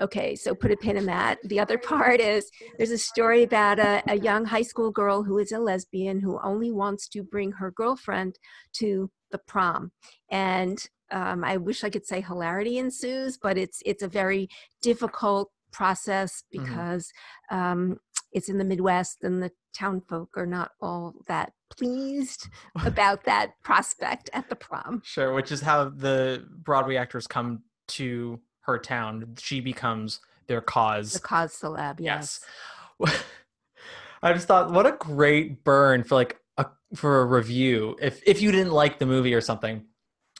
Okay, 0.00 0.34
so 0.36 0.54
put 0.54 0.70
a 0.70 0.76
pin 0.76 0.96
in 0.96 1.06
that. 1.06 1.38
The 1.44 1.60
other 1.60 1.78
part 1.78 2.20
is 2.20 2.50
there's 2.76 2.90
a 2.90 2.98
story 2.98 3.42
about 3.42 3.78
a, 3.78 4.02
a 4.08 4.16
young 4.16 4.44
high 4.44 4.62
school 4.62 4.90
girl 4.90 5.22
who 5.22 5.38
is 5.38 5.52
a 5.52 5.58
lesbian 5.58 6.20
who 6.20 6.38
only 6.42 6.70
wants 6.70 7.08
to 7.08 7.22
bring 7.22 7.52
her 7.52 7.70
girlfriend 7.70 8.38
to 8.74 9.10
the 9.30 9.38
prom. 9.38 9.92
And 10.30 10.78
um, 11.10 11.44
I 11.44 11.56
wish 11.56 11.84
I 11.84 11.90
could 11.90 12.06
say 12.06 12.20
hilarity 12.20 12.78
ensues, 12.78 13.38
but 13.38 13.58
it's 13.58 13.82
it's 13.84 14.02
a 14.02 14.08
very 14.08 14.48
difficult 14.80 15.50
process 15.72 16.42
Mhm. 16.54 16.64
because 16.64 17.10
um, 17.50 17.98
it's 18.32 18.48
in 18.48 18.58
the 18.58 18.64
Midwest 18.64 19.18
and 19.22 19.42
the 19.42 19.50
town 19.74 20.00
folk 20.08 20.30
are 20.36 20.46
not 20.46 20.70
all 20.80 21.14
that 21.28 21.52
pleased 21.76 22.48
about 22.84 23.24
that 23.24 23.52
prospect 23.62 24.30
at 24.32 24.48
the 24.48 24.56
prom. 24.56 25.02
Sure, 25.04 25.32
which 25.32 25.52
is 25.52 25.60
how 25.60 25.88
the 25.88 26.46
Broadway 26.50 26.96
actors 26.96 27.26
come 27.26 27.62
to 27.88 28.40
her 28.62 28.78
town. 28.78 29.34
She 29.38 29.60
becomes 29.60 30.20
their 30.46 30.60
cause. 30.60 31.14
The 31.14 31.20
cause 31.20 31.58
celeb, 31.60 32.00
yes. 32.00 32.40
Yes. 33.00 33.24
I 34.22 34.32
just 34.32 34.46
thought, 34.46 34.70
what 34.70 34.86
a 34.86 34.92
great 34.92 35.64
burn 35.64 36.04
for 36.04 36.14
like 36.14 36.38
a 36.56 36.66
for 36.94 37.20
a 37.22 37.24
review. 37.24 37.96
If 38.00 38.22
if 38.24 38.40
you 38.40 38.52
didn't 38.52 38.72
like 38.72 38.98
the 38.98 39.06
movie 39.06 39.34
or 39.34 39.40
something, 39.40 39.84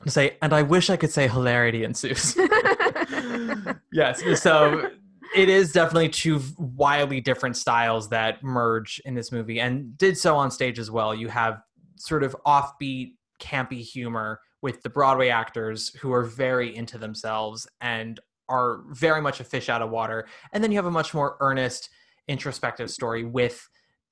to 0.04 0.10
say, 0.10 0.36
and 0.40 0.52
I 0.52 0.62
wish 0.62 0.90
I 0.90 0.96
could 0.96 1.10
say 1.10 1.28
hilarity 1.28 1.84
ensues. 1.84 2.36
yes. 3.92 4.22
So 4.40 4.90
it 5.34 5.48
is 5.48 5.72
definitely 5.72 6.08
two 6.08 6.40
wildly 6.58 7.20
different 7.20 7.56
styles 7.56 8.08
that 8.10 8.42
merge 8.42 9.00
in 9.04 9.14
this 9.14 9.32
movie 9.32 9.60
and 9.60 9.96
did 9.96 10.16
so 10.18 10.36
on 10.36 10.50
stage 10.50 10.78
as 10.78 10.90
well. 10.90 11.14
You 11.14 11.28
have 11.28 11.62
sort 11.96 12.22
of 12.22 12.36
offbeat, 12.46 13.14
campy 13.40 13.80
humor 13.80 14.40
with 14.60 14.82
the 14.82 14.90
Broadway 14.90 15.28
actors 15.28 15.88
who 15.96 16.12
are 16.12 16.24
very 16.24 16.74
into 16.74 16.98
themselves 16.98 17.66
and 17.80 18.20
are 18.48 18.82
very 18.90 19.20
much 19.20 19.40
a 19.40 19.44
fish 19.44 19.68
out 19.68 19.82
of 19.82 19.90
water. 19.90 20.28
And 20.52 20.62
then 20.62 20.70
you 20.70 20.78
have 20.78 20.86
a 20.86 20.90
much 20.90 21.14
more 21.14 21.36
earnest, 21.40 21.90
introspective 22.28 22.90
story 22.90 23.24
with 23.24 23.68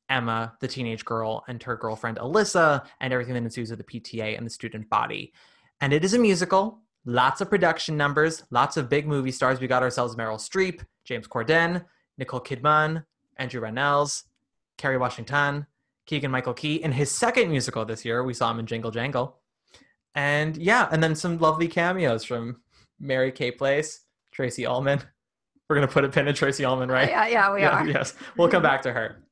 Emma, 0.08 0.54
the 0.60 0.68
teenage 0.68 1.04
girl, 1.04 1.44
and 1.46 1.62
her 1.62 1.76
girlfriend 1.76 2.18
Alyssa, 2.18 2.84
and 3.00 3.12
everything 3.12 3.34
that 3.34 3.44
ensues 3.44 3.70
with 3.70 3.78
the 3.78 4.00
PTA 4.00 4.36
and 4.36 4.44
the 4.44 4.50
student 4.50 4.88
body. 4.88 5.32
And 5.80 5.92
it 5.92 6.04
is 6.04 6.14
a 6.14 6.18
musical, 6.18 6.80
lots 7.04 7.40
of 7.40 7.50
production 7.50 7.96
numbers, 7.96 8.44
lots 8.50 8.76
of 8.76 8.88
big 8.88 9.06
movie 9.06 9.30
stars. 9.30 9.60
We 9.60 9.66
got 9.66 9.82
ourselves 9.82 10.16
Meryl 10.16 10.38
Streep, 10.38 10.84
James 11.04 11.26
Corden, 11.26 11.84
Nicole 12.18 12.40
Kidman, 12.40 13.04
Andrew 13.36 13.60
Rannells, 13.60 14.24
Kerry 14.76 14.98
Washington, 14.98 15.66
Keegan 16.06 16.30
Michael 16.30 16.54
Key. 16.54 16.82
In 16.82 16.92
his 16.92 17.10
second 17.10 17.50
musical 17.50 17.84
this 17.84 18.04
year, 18.04 18.24
we 18.24 18.34
saw 18.34 18.50
him 18.50 18.58
in 18.58 18.66
Jingle 18.66 18.90
Jangle. 18.90 19.38
And 20.14 20.56
yeah, 20.56 20.88
and 20.90 21.02
then 21.02 21.14
some 21.14 21.38
lovely 21.38 21.68
cameos 21.68 22.24
from 22.24 22.60
Mary 22.98 23.30
Kay 23.30 23.52
Place, 23.52 24.00
Tracey 24.32 24.66
Ullman. 24.66 25.00
We're 25.68 25.76
gonna 25.76 25.88
put 25.88 26.04
a 26.04 26.08
pin 26.08 26.26
in 26.26 26.34
Tracey 26.34 26.64
Ullman, 26.64 26.90
right? 26.90 27.08
Yeah, 27.08 27.28
yeah, 27.28 27.54
we 27.54 27.62
are. 27.62 27.86
Yes, 27.86 28.14
we'll 28.36 28.48
come 28.48 28.62
back 28.62 28.82
to 28.82 28.92
her. 28.92 29.22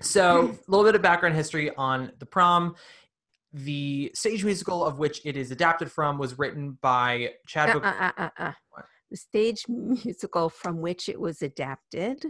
So, 0.00 0.54
a 0.68 0.70
little 0.70 0.84
bit 0.84 0.94
of 0.94 1.00
background 1.00 1.34
history 1.34 1.74
on 1.76 2.12
the 2.18 2.26
prom. 2.26 2.76
The 3.56 4.10
stage 4.14 4.44
musical 4.44 4.84
of 4.84 4.98
which 4.98 5.22
it 5.24 5.34
is 5.34 5.50
adapted 5.50 5.90
from 5.90 6.18
was 6.18 6.38
written 6.38 6.76
by 6.82 7.32
Chadwick. 7.46 7.82
Uh, 7.82 7.94
uh, 7.98 8.12
uh, 8.18 8.28
uh. 8.38 8.52
What? 8.68 8.84
The 9.10 9.16
stage 9.16 9.64
musical 9.66 10.50
from 10.50 10.82
which 10.82 11.08
it 11.08 11.18
was 11.18 11.40
adapted. 11.40 12.22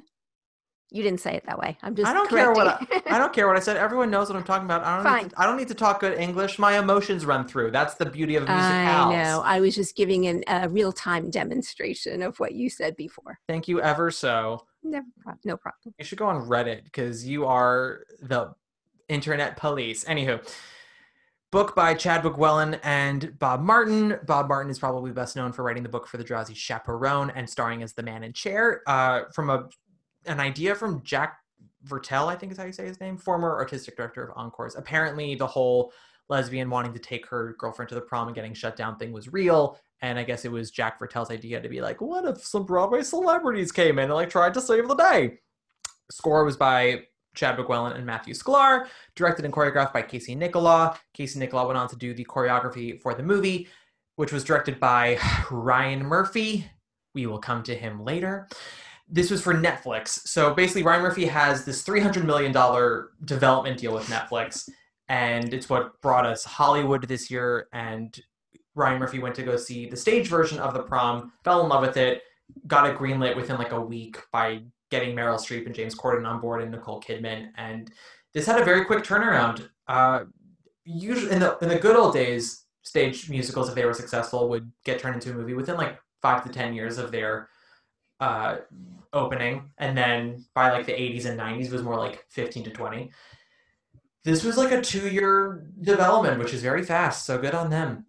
You 0.93 1.03
didn't 1.03 1.19
say 1.19 1.35
it 1.35 1.45
that 1.47 1.59
way. 1.59 1.77
I'm 1.83 1.97
just. 1.97 2.09
I 2.09 2.13
don't 2.13 2.31
care 2.31 2.53
what 2.53 2.69
I. 2.69 3.03
I 3.07 3.19
don't 3.19 3.33
care 3.35 3.49
what 3.49 3.57
I 3.57 3.61
said. 3.61 3.77
Everyone 3.77 4.09
knows 4.09 4.29
what 4.29 4.37
I'm 4.37 4.45
talking 4.45 4.67
about. 4.67 4.85
I 4.85 5.03
don't. 5.03 5.23
Need 5.25 5.31
to, 5.31 5.41
I 5.41 5.47
don't 5.47 5.57
need 5.57 5.67
to 5.67 5.75
talk 5.75 5.99
good 5.99 6.17
English. 6.17 6.61
My 6.61 6.79
emotions 6.79 7.27
run 7.27 7.49
through. 7.49 7.73
That's 7.73 7.95
the 7.95 8.07
beauty 8.07 8.37
of 8.37 8.45
music. 8.45 8.57
I 8.57 9.11
know. 9.11 9.43
I 9.45 9.59
was 9.59 9.75
just 9.75 9.97
giving 9.97 10.29
an, 10.29 10.45
a 10.47 10.69
real 10.69 10.93
time 10.93 11.29
demonstration 11.29 12.23
of 12.23 12.39
what 12.39 12.55
you 12.55 12.71
said 12.71 12.95
before. 12.95 13.41
Thank 13.49 13.67
you 13.67 13.81
ever 13.81 14.13
so. 14.13 14.65
Never, 14.85 15.07
no 15.45 15.57
problem. 15.57 15.93
You 15.99 16.05
should 16.05 16.19
go 16.19 16.27
on 16.27 16.47
Reddit 16.47 16.85
because 16.85 17.27
you 17.27 17.47
are 17.47 18.05
the 18.23 18.55
internet 19.09 19.57
police. 19.57 20.05
Anywho, 20.05 20.41
book 21.57 21.75
by 21.75 21.95
Chad 21.95 22.23
Beguelin 22.23 22.79
and 22.83 23.39
Bob 23.39 23.63
Martin. 23.63 24.19
Bob 24.27 24.47
Martin 24.47 24.71
is 24.71 24.79
probably 24.79 25.11
best 25.11 25.37
known 25.37 25.53
for 25.53 25.63
writing 25.63 25.83
the 25.83 25.89
book 25.89 26.07
for 26.07 26.19
the 26.19 26.23
Drowsy 26.23 26.53
Chaperone 26.53 27.31
and 27.31 27.49
starring 27.49 27.83
as 27.83 27.95
the 27.95 28.03
man 28.03 28.23
in 28.25 28.35
chair. 28.35 28.83
Uh, 28.87 29.23
from 29.35 29.49
a 29.49 29.67
an 30.27 30.39
idea 30.39 30.75
from 30.75 31.03
Jack 31.03 31.39
Viertel, 31.85 32.29
I 32.29 32.37
think 32.37 32.53
is 32.53 32.59
how 32.59 32.65
you 32.65 32.75
say 32.75 32.85
his 32.85 33.01
name, 33.01 33.17
former 33.17 33.55
artistic 33.55 33.97
director 33.97 34.23
of 34.23 34.37
Encores. 34.37 34.77
Apparently, 34.77 35.35
the 35.35 35.47
whole 35.47 35.95
lesbian 36.29 36.69
wanting 36.69 36.93
to 36.93 36.99
take 36.99 37.27
her 37.29 37.57
girlfriend 37.59 37.89
to 37.89 37.95
the 37.95 38.03
prom 38.03 38.29
and 38.29 38.35
getting 38.35 38.53
shut 38.53 38.77
down 38.77 38.99
thing 38.99 39.11
was 39.11 39.33
real. 39.33 39.79
And 40.03 40.19
I 40.19 40.25
guess 40.25 40.45
it 40.45 40.53
was 40.53 40.71
Jack 40.71 40.99
Viertel's 40.99 41.31
idea 41.31 41.63
to 41.63 41.71
be 41.71 41.81
like, 41.81 42.03
what 42.03 42.27
if 42.27 42.45
some 42.45 42.67
Broadway 42.67 43.03
celebrities 43.03 43.73
came 43.73 43.99
in 43.99 44.05
and 44.05 44.15
like 44.15 44.29
tried 44.29 44.53
to 44.53 44.61
save 44.61 44.89
the 44.89 44.95
day? 44.95 45.39
Score 46.11 46.45
was 46.45 46.59
by 46.59 47.05
Chad 47.37 47.57
Beguelin 47.57 47.95
and 47.95 48.05
Matthew 48.05 48.35
Sklar, 48.35 48.89
directed 49.15 49.45
and 49.45 49.55
choreographed 49.55 49.93
by 49.93 50.03
Casey 50.03 50.35
Nicholaw. 50.35 50.97
Casey 51.15 51.39
Nicholaw 51.39 51.67
went 51.69 51.79
on 51.79 51.89
to 51.89 51.97
do 51.97 52.13
the 52.13 52.25
choreography 52.25 53.01
for 53.01 53.15
the 53.15 53.23
movie, 53.23 53.69
which 54.17 54.33
was 54.33 54.43
directed 54.43 54.81
by 54.81 55.19
Ryan 55.51 56.05
Murphy. 56.05 56.67
We 57.15 57.27
will 57.27 57.39
come 57.39 57.63
to 57.65 57.75
him 57.75 58.05
later. 58.05 58.49
This 59.09 59.31
was 59.31 59.41
for 59.41 59.55
Netflix. 59.55 60.09
So 60.27 60.53
basically, 60.53 60.83
Ryan 60.83 61.03
Murphy 61.03 61.27
has 61.27 61.65
this 61.65 61.85
$300 61.85 62.25
million 62.25 62.53
development 63.25 63.79
deal 63.79 63.95
with 63.95 64.09
Netflix, 64.09 64.69
and 65.09 65.55
it's 65.55 65.69
what 65.69 66.01
brought 66.01 66.27
us 66.27 66.43
Hollywood 66.43 67.07
this 67.07 67.31
year. 67.31 67.69
And 67.73 68.19
Ryan 68.75 68.99
Murphy 68.99 69.21
went 69.21 69.37
to 69.37 69.43
go 69.43 69.57
see 69.57 69.89
the 69.89 69.97
stage 69.97 70.27
version 70.29 70.59
of 70.59 70.75
The 70.75 70.83
Prom, 70.83 71.33
fell 71.45 71.63
in 71.63 71.69
love 71.69 71.83
with 71.83 71.97
it, 71.97 72.23
got 72.67 72.89
it 72.89 72.97
greenlit 72.97 73.37
within 73.37 73.59
like 73.59 73.73
a 73.73 73.81
week 73.81 74.19
by 74.33 74.63
getting 74.91 75.15
Meryl 75.15 75.39
Streep 75.39 75.67
and 75.67 75.75
James 75.75 75.95
Corden 75.95 76.27
on 76.27 76.41
board 76.41 76.63
and 76.63 76.71
Nicole 76.71 77.01
Kidman. 77.01 77.49
And 77.57 77.91
this 78.35 78.47
had 78.47 78.61
a 78.61 78.65
very 78.65 78.85
quick 78.85 79.05
turnaround. 79.05 79.69
Uh, 79.89 80.25
usually, 80.85 81.33
in 81.33 81.41
the 81.41 81.59
in 81.59 81.69
the 81.69 81.79
good 81.79 81.97
old 81.97 82.15
days, 82.15 82.65
stage 82.83 83.29
musicals, 83.29 83.69
if 83.69 83.75
they 83.75 83.85
were 83.85 83.95
successful, 83.95 84.49
would 84.49 84.71
get 84.85 84.99
turned 84.99 85.17
into 85.17 85.31
a 85.31 85.35
movie 85.35 85.55
within 85.55 85.77
like 85.77 85.99
five 86.23 86.45
to 86.45 86.51
ten 86.51 86.75
years 86.75 86.99
of 86.99 87.11
their 87.11 87.49
uh, 88.21 88.57
opening, 89.13 89.71
and 89.79 89.97
then 89.97 90.45
by 90.55 90.73
like 90.73 90.87
the 90.87 90.93
80s 90.93 91.27
and 91.27 91.39
90s, 91.39 91.67
it 91.67 91.73
was 91.73 91.83
more 91.83 91.99
like 91.99 92.25
15 92.31 92.65
to 92.65 92.71
20. 92.71 93.11
This 94.25 94.43
was 94.43 94.57
like 94.57 94.73
a 94.73 94.81
two-year 94.81 95.67
development, 95.81 96.39
which 96.39 96.53
is 96.53 96.63
very 96.63 96.85
fast. 96.85 97.27
So 97.27 97.39
good 97.39 97.55
on 97.55 97.71
them. 97.71 98.07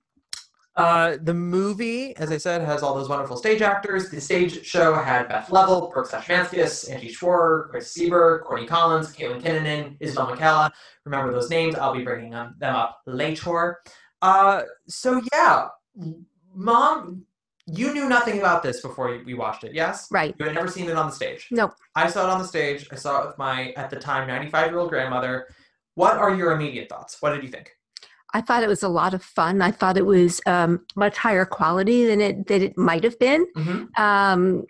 Uh, 0.78 1.18
the 1.24 1.34
movie, 1.34 2.16
as 2.18 2.32
I 2.32 2.38
said, 2.38 2.62
has 2.62 2.84
all 2.84 2.94
those 2.94 3.10
wonderful 3.10 3.36
stage 3.36 3.64
actors. 3.64 4.12
The 4.12 4.22
stage 4.22 4.64
show 4.64 4.94
had 4.94 5.28
Beth 5.28 5.52
Leavel, 5.52 5.90
Brooks 5.92 6.12
Ashmanskas, 6.12 6.92
Angie 6.92 7.12
Schworer, 7.12 7.70
Chris 7.70 7.92
Sieber, 7.92 8.44
Courtenay 8.44 8.68
Collins, 8.68 9.12
Caitlin 9.16 9.42
Kinnunen, 9.42 9.98
Isabelle 10.00 10.36
McCalla. 10.36 10.70
Remember 11.04 11.32
those 11.32 11.50
names. 11.50 11.74
I'll 11.74 11.96
be 11.96 12.04
bringing 12.04 12.30
them 12.30 12.56
them 12.60 12.76
up 12.76 13.02
later. 13.08 13.82
Uh, 14.22 14.62
so 14.88 15.20
yeah, 15.34 15.70
Mom, 16.54 17.26
you 17.66 17.94
knew 17.94 18.08
nothing 18.08 18.38
about 18.38 18.62
this 18.62 18.82
before 18.82 19.20
we 19.26 19.34
watched 19.34 19.64
it, 19.64 19.74
yes? 19.74 20.08
Right. 20.12 20.36
You 20.38 20.46
had 20.46 20.54
never 20.56 20.68
seen 20.68 20.90
it 20.90 20.96
on 20.96 21.08
the 21.08 21.12
stage. 21.12 21.48
Nope. 21.52 21.74
I 21.96 22.08
saw 22.08 22.28
it 22.28 22.30
on 22.30 22.40
the 22.40 22.48
stage. 22.48 22.88
I 22.92 22.96
saw 22.96 23.24
it 23.24 23.28
with 23.28 23.38
my, 23.38 23.74
at 23.76 23.90
the 23.90 23.98
time, 23.98 24.28
95 24.28 24.72
year 24.72 24.80
old 24.80 24.90
grandmother. 24.90 25.48
What 25.96 26.18
are 26.18 26.34
your 26.36 26.52
immediate 26.52 26.88
thoughts? 26.88 27.18
What 27.20 27.32
did 27.32 27.44
you 27.44 27.50
think? 27.50 27.77
I 28.38 28.42
thought 28.42 28.62
it 28.62 28.70
was 28.70 28.84
a 28.84 28.88
lot 28.90 29.16
of 29.16 29.24
fun. 29.24 29.64
I 29.64 29.72
thought 29.72 29.98
it 29.98 30.06
was 30.06 30.40
um, 30.46 30.86
much 30.96 31.18
higher 31.18 31.44
quality 31.44 32.06
than 32.06 32.22
it 32.22 32.46
that 32.48 32.62
it 32.62 32.78
might 32.78 33.04
have 33.04 33.18
been. 33.18 33.48
Mhm. 33.56 34.00
Um, 34.00 34.66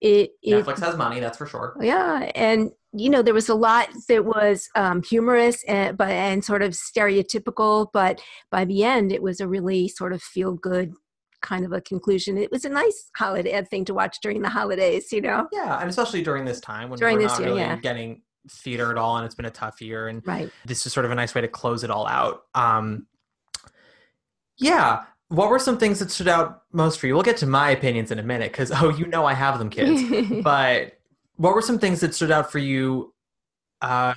it, 0.00 0.32
it 0.42 0.64
Netflix 0.66 0.80
has 0.80 0.96
money, 0.96 1.20
that's 1.20 1.38
for 1.38 1.46
sure. 1.46 1.76
yeah, 1.80 2.30
and 2.34 2.72
you 2.92 3.08
know 3.08 3.22
there 3.22 3.32
was 3.32 3.48
a 3.48 3.54
lot 3.54 3.88
that 4.08 4.24
was 4.24 4.68
um, 4.74 5.02
humorous 5.02 5.62
and 5.64 5.96
but 5.96 6.10
and 6.10 6.44
sort 6.44 6.62
of 6.62 6.72
stereotypical, 6.72 7.86
but 7.92 8.20
by 8.50 8.64
the 8.64 8.82
end 8.82 9.12
it 9.12 9.22
was 9.22 9.38
a 9.40 9.46
really 9.46 9.86
sort 9.86 10.12
of 10.12 10.20
feel 10.20 10.54
good 10.54 10.92
kind 11.40 11.64
of 11.64 11.72
a 11.72 11.80
conclusion. 11.80 12.36
It 12.36 12.50
was 12.50 12.64
a 12.64 12.68
nice 12.68 13.10
holiday 13.16 13.62
thing 13.70 13.84
to 13.84 13.94
watch 13.94 14.16
during 14.22 14.42
the 14.42 14.48
holidays, 14.48 15.12
you 15.12 15.20
know. 15.20 15.46
Yeah, 15.52 15.78
and 15.80 15.88
especially 15.88 16.22
during 16.22 16.44
this 16.44 16.60
time 16.60 16.90
when 16.90 16.98
During 16.98 17.16
we're 17.18 17.22
this 17.22 17.32
not 17.32 17.40
year, 17.40 17.48
really 17.50 17.60
yeah. 17.60 17.76
getting 17.76 18.22
theater 18.48 18.90
at 18.90 18.98
all, 18.98 19.16
and 19.16 19.26
it's 19.26 19.34
been 19.34 19.46
a 19.46 19.50
tough 19.50 19.80
year, 19.80 20.08
and 20.08 20.26
Right. 20.26 20.50
this 20.64 20.86
is 20.86 20.92
sort 20.92 21.06
of 21.06 21.12
a 21.12 21.14
nice 21.14 21.34
way 21.34 21.40
to 21.40 21.48
close 21.48 21.84
it 21.84 21.90
all 21.90 22.06
out. 22.06 22.44
Um, 22.54 23.06
yeah, 24.56 25.04
what 25.28 25.48
were 25.50 25.58
some 25.58 25.78
things 25.78 25.98
that 25.98 26.10
stood 26.10 26.28
out 26.28 26.62
most 26.72 27.00
for 27.00 27.06
you? 27.06 27.14
We'll 27.14 27.22
get 27.22 27.36
to 27.38 27.46
my 27.46 27.70
opinions 27.70 28.10
in 28.10 28.18
a 28.18 28.22
minute 28.22 28.52
because 28.52 28.70
oh, 28.72 28.90
you 28.90 29.06
know 29.06 29.24
I 29.24 29.34
have 29.34 29.58
them, 29.58 29.70
kids. 29.70 30.02
but 30.42 30.98
what 31.36 31.54
were 31.54 31.62
some 31.62 31.78
things 31.78 32.00
that 32.00 32.14
stood 32.14 32.30
out 32.30 32.52
for 32.52 32.58
you? 32.58 33.12
Uh, 33.80 34.14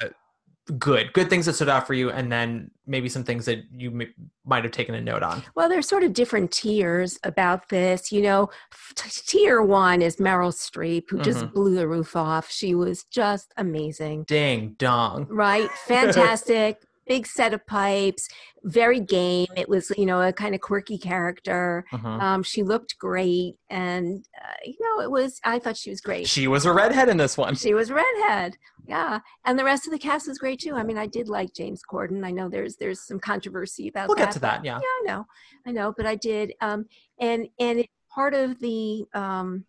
good, 0.78 1.14
good 1.14 1.30
things 1.30 1.46
that 1.46 1.54
stood 1.54 1.70
out 1.70 1.86
for 1.88 1.94
you, 1.94 2.10
and 2.10 2.32
then 2.32 2.72
maybe 2.86 3.10
some 3.10 3.24
things 3.24 3.46
that 3.46 3.60
you 3.72 3.90
m- 4.02 4.14
might 4.46 4.64
have 4.64 4.72
taken 4.72 4.96
a 4.96 5.02
note 5.02 5.24
on. 5.24 5.44
Well, 5.56 5.68
there's 5.70 5.88
sort 5.88 6.04
of 6.04 6.14
different 6.14 6.52
tiers 6.52 7.20
about 7.24 7.70
this. 7.70 8.12
You 8.12 8.22
know, 8.22 8.50
t- 8.96 9.10
tier 9.26 9.62
one 9.62 10.02
is 10.02 10.18
Meryl 10.18 10.54
Streep, 10.54 11.10
who 11.10 11.20
just 11.22 11.40
Mhm. 11.46 11.54
blew 11.54 11.76
the 11.76 11.88
roof 11.88 12.16
off. 12.16 12.50
She 12.50 12.74
was 12.76 13.04
just 13.06 13.54
amazing. 13.58 14.24
Ding 14.24 14.76
dong. 14.78 15.28
Right? 15.30 15.70
Fantastic. 15.86 16.82
Big 17.08 17.26
set 17.26 17.54
of 17.54 17.66
pipes, 17.68 18.28
very 18.64 19.00
game. 19.00 19.48
It 19.56 19.70
was, 19.70 19.92
you 19.98 20.06
know, 20.06 20.22
a 20.22 20.34
kind 20.34 20.54
of 20.54 20.62
quirky 20.62 20.98
character. 20.98 21.86
Mhm. 21.94 22.22
Um, 22.22 22.44
she 22.44 22.64
looked 22.64 22.98
great. 22.98 23.56
And, 23.70 24.26
uh, 24.44 24.54
you 24.66 24.76
know, 24.82 25.02
it 25.04 25.10
was, 25.10 25.40
I 25.44 25.60
thought 25.60 25.78
she 25.78 25.90
was 25.90 26.02
great. 26.02 26.28
She 26.28 26.48
was 26.48 26.66
a 26.66 26.74
redhead 26.74 27.08
in 27.10 27.18
this 27.18 27.38
one. 27.38 27.56
She 27.56 27.74
was 27.74 27.92
redhead, 27.92 28.58
yeah, 28.88 29.20
and 29.46 29.58
the 29.60 29.64
rest 29.64 29.86
of 29.88 29.92
the 29.92 30.00
cast 30.00 30.28
was 30.28 30.38
great 30.38 30.60
too. 30.60 30.76
I 30.76 30.84
mean, 30.84 30.98
I 30.98 31.08
did 31.08 31.28
like 31.30 31.54
James 31.54 31.82
Corden. 31.90 32.26
I 32.26 32.32
know 32.32 32.50
there's 32.50 32.76
there's 32.78 33.02
some 33.06 33.20
controversy 33.20 33.88
about 33.90 34.08
We'll 34.08 34.18
that. 34.18 34.26
get 34.26 34.32
to 34.34 34.40
that, 34.40 34.66
yeah. 34.66 34.80
yeah, 34.80 34.86
I 34.86 35.04
know, 35.18 35.26
I 35.66 35.72
know, 35.72 35.94
but 35.96 36.06
I 36.06 36.16
did. 36.16 36.54
Um, 36.62 36.86
and 37.20 37.48
and 37.60 37.80
it, 37.80 37.90
part 38.14 38.34
of 38.34 38.60
the 38.60 39.06
um, 39.14 39.66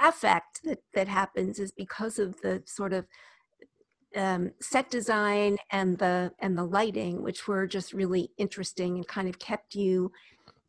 affect 0.00 0.62
that 0.64 0.78
that 0.94 1.08
happens 1.08 1.58
is 1.58 1.72
because 1.72 2.18
of 2.18 2.40
the 2.40 2.62
sort 2.66 2.92
of 2.92 3.06
um, 4.16 4.52
set 4.60 4.90
design 4.90 5.58
and 5.70 5.98
the 5.98 6.32
and 6.40 6.56
the 6.58 6.64
lighting, 6.64 7.22
which 7.22 7.46
were 7.48 7.66
just 7.66 7.92
really 7.92 8.30
interesting 8.38 8.96
and 8.96 9.06
kind 9.06 9.28
of 9.28 9.38
kept 9.38 9.74
you 9.74 10.10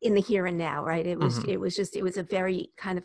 in 0.02 0.14
the 0.14 0.22
here 0.22 0.46
and 0.46 0.58
now. 0.58 0.84
Right? 0.84 1.06
It 1.06 1.20
was 1.20 1.40
Mhm. 1.40 1.50
it 1.50 1.60
was 1.60 1.76
just 1.76 1.96
it 1.96 2.04
was 2.04 2.18
a 2.18 2.24
very 2.24 2.72
kind 2.78 2.98
of 2.98 3.04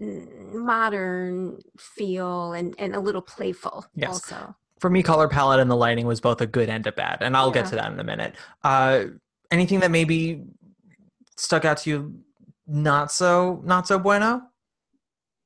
modern 0.00 1.58
feel 1.78 2.52
and 2.52 2.74
and 2.78 2.94
a 2.94 3.00
little 3.00 3.22
playful 3.22 3.84
Yes. 3.94 4.10
also. 4.32 4.54
for 4.80 4.88
me, 4.90 5.02
color 5.02 5.26
palette 5.28 5.58
and 5.58 5.68
the 5.70 5.76
lighting 5.76 6.06
was 6.06 6.20
both 6.20 6.40
a 6.40 6.46
good 6.46 6.68
and 6.68 6.86
a 6.86 6.92
bad, 6.92 7.18
and 7.20 7.36
I'll 7.36 7.50
get 7.50 7.66
to 7.66 7.74
that 7.76 7.90
in 7.92 7.98
a 7.98 8.04
minute. 8.04 8.36
Uh, 8.62 9.06
anything 9.50 9.80
that 9.80 9.90
maybe 9.90 10.44
stuck 11.36 11.64
out 11.64 11.78
to 11.78 11.90
you, 11.90 12.14
not 12.66 13.10
so 13.10 13.60
not 13.64 13.88
so 13.88 13.98
bueno? 13.98 14.42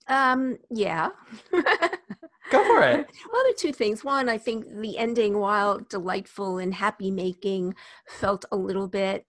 Um, 0.08 0.58
yeah. 0.70 1.10
Go 2.52 2.64
for 2.64 2.82
it. 2.82 3.06
Well, 3.32 3.42
there 3.44 3.52
are 3.52 3.56
two 3.56 3.72
things. 3.72 4.04
One, 4.04 4.28
I 4.28 4.38
think 4.38 4.66
the 4.68 4.98
ending, 4.98 5.38
while 5.38 5.78
delightful 5.78 6.58
and 6.58 6.72
happy 6.74 7.10
making, 7.10 7.74
felt 8.06 8.44
a 8.52 8.56
little 8.56 8.88
bit 8.88 9.26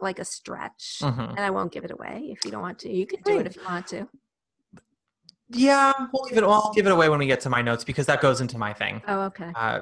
like 0.00 0.18
a 0.18 0.24
stretch. 0.24 1.00
Mhm. 1.02 1.30
And 1.30 1.40
I 1.40 1.50
won't 1.50 1.70
give 1.72 1.84
it 1.84 1.90
away 1.90 2.30
if 2.34 2.44
you 2.44 2.50
don't 2.50 2.62
want 2.62 2.78
to. 2.80 2.90
You 2.90 3.06
can 3.06 3.20
do 3.22 3.38
it 3.38 3.46
if 3.46 3.56
you 3.56 3.64
want 3.64 3.86
to. 3.88 4.08
Yeah, 5.50 5.92
we'll 6.12 6.22
leave 6.24 6.38
it. 6.38 6.44
I'll 6.44 6.72
give 6.74 6.86
it 6.86 6.92
away 6.92 7.08
when 7.10 7.18
we 7.18 7.26
get 7.26 7.40
to 7.42 7.50
my 7.50 7.60
notes 7.60 7.84
because 7.84 8.06
that 8.06 8.22
goes 8.22 8.40
into 8.40 8.56
my 8.56 8.72
thing. 8.72 9.02
Oh, 9.06 9.22
okay. 9.24 9.52
Uh, 9.54 9.80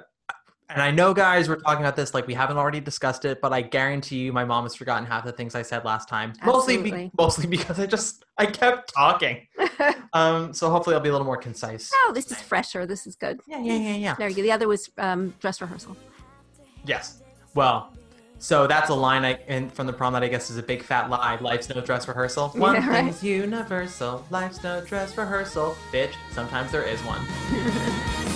and 0.73 0.81
I 0.83 0.91
know, 0.91 1.13
guys, 1.13 1.49
we're 1.49 1.57
talking 1.57 1.83
about 1.85 1.97
this 1.97 2.15
like 2.15 2.27
we 2.27 2.35
haven't 2.35 2.57
already 2.57 2.81
discussed 2.81 3.25
it, 3.25 3.41
but 3.41 3.53
I 3.53 3.61
guarantee 3.63 4.19
you, 4.19 4.33
my 4.33 4.45
mom 4.45 4.65
has 4.65 4.75
forgotten 4.75 5.05
half 5.07 5.25
the 5.25 5.33
things 5.33 5.55
I 5.55 5.63
said 5.63 5.85
last 5.85 6.09
time. 6.09 6.33
Mostly, 6.45 6.77
be- 6.77 6.83
Absolutely. 6.91 7.11
mostly 7.19 7.47
because 7.47 7.79
I 7.81 7.87
just 7.87 8.25
I 8.39 8.47
kept 8.47 8.93
talking. 8.95 9.47
Um, 10.13 10.53
so 10.53 10.69
hopefully, 10.71 10.97
I'll 10.97 11.01
be 11.01 11.09
a 11.09 11.13
little 11.13 11.25
more 11.25 11.37
concise. 11.37 11.89
oh, 11.95 12.11
this 12.13 12.31
is 12.33 12.39
fresher. 12.41 12.85
This 12.85 13.07
is 13.07 13.15
good. 13.15 13.39
Yeah, 13.47 13.61
yeah, 13.61 13.75
yeah, 13.77 13.95
yeah. 13.95 14.15
Very 14.17 14.35
good. 14.35 14.43
The 14.43 14.51
other 14.51 14.67
was 14.67 14.91
um, 14.99 15.33
dress 15.39 15.61
rehearsal. 15.61 15.97
Yes. 16.85 17.23
Well, 17.55 17.93
so 18.39 18.67
that's 18.67 18.91
a 18.91 18.95
line 18.95 19.25
I, 19.25 19.39
in, 19.47 19.71
from 19.71 19.87
the 19.87 19.93
prom 19.93 20.13
that 20.15 20.25
I 20.25 20.29
guess 20.29 20.51
is 20.51 20.59
a 20.59 20.65
big 20.65 20.83
fat 20.83 21.09
lie. 21.11 21.37
Life's 21.41 21.69
no 21.69 21.81
dress 21.81 22.09
rehearsal. 22.09 22.49
One 22.51 22.75
Yeah, 22.75 22.89
right. 22.89 23.05
thing's 23.05 23.23
universal. 23.23 24.27
Life's 24.31 24.63
no 24.65 24.85
dress 24.85 25.17
rehearsal. 25.17 25.77
Bitch, 25.93 26.15
sometimes 26.33 26.73
there 26.73 26.83
is 26.83 27.01
one. 27.05 27.21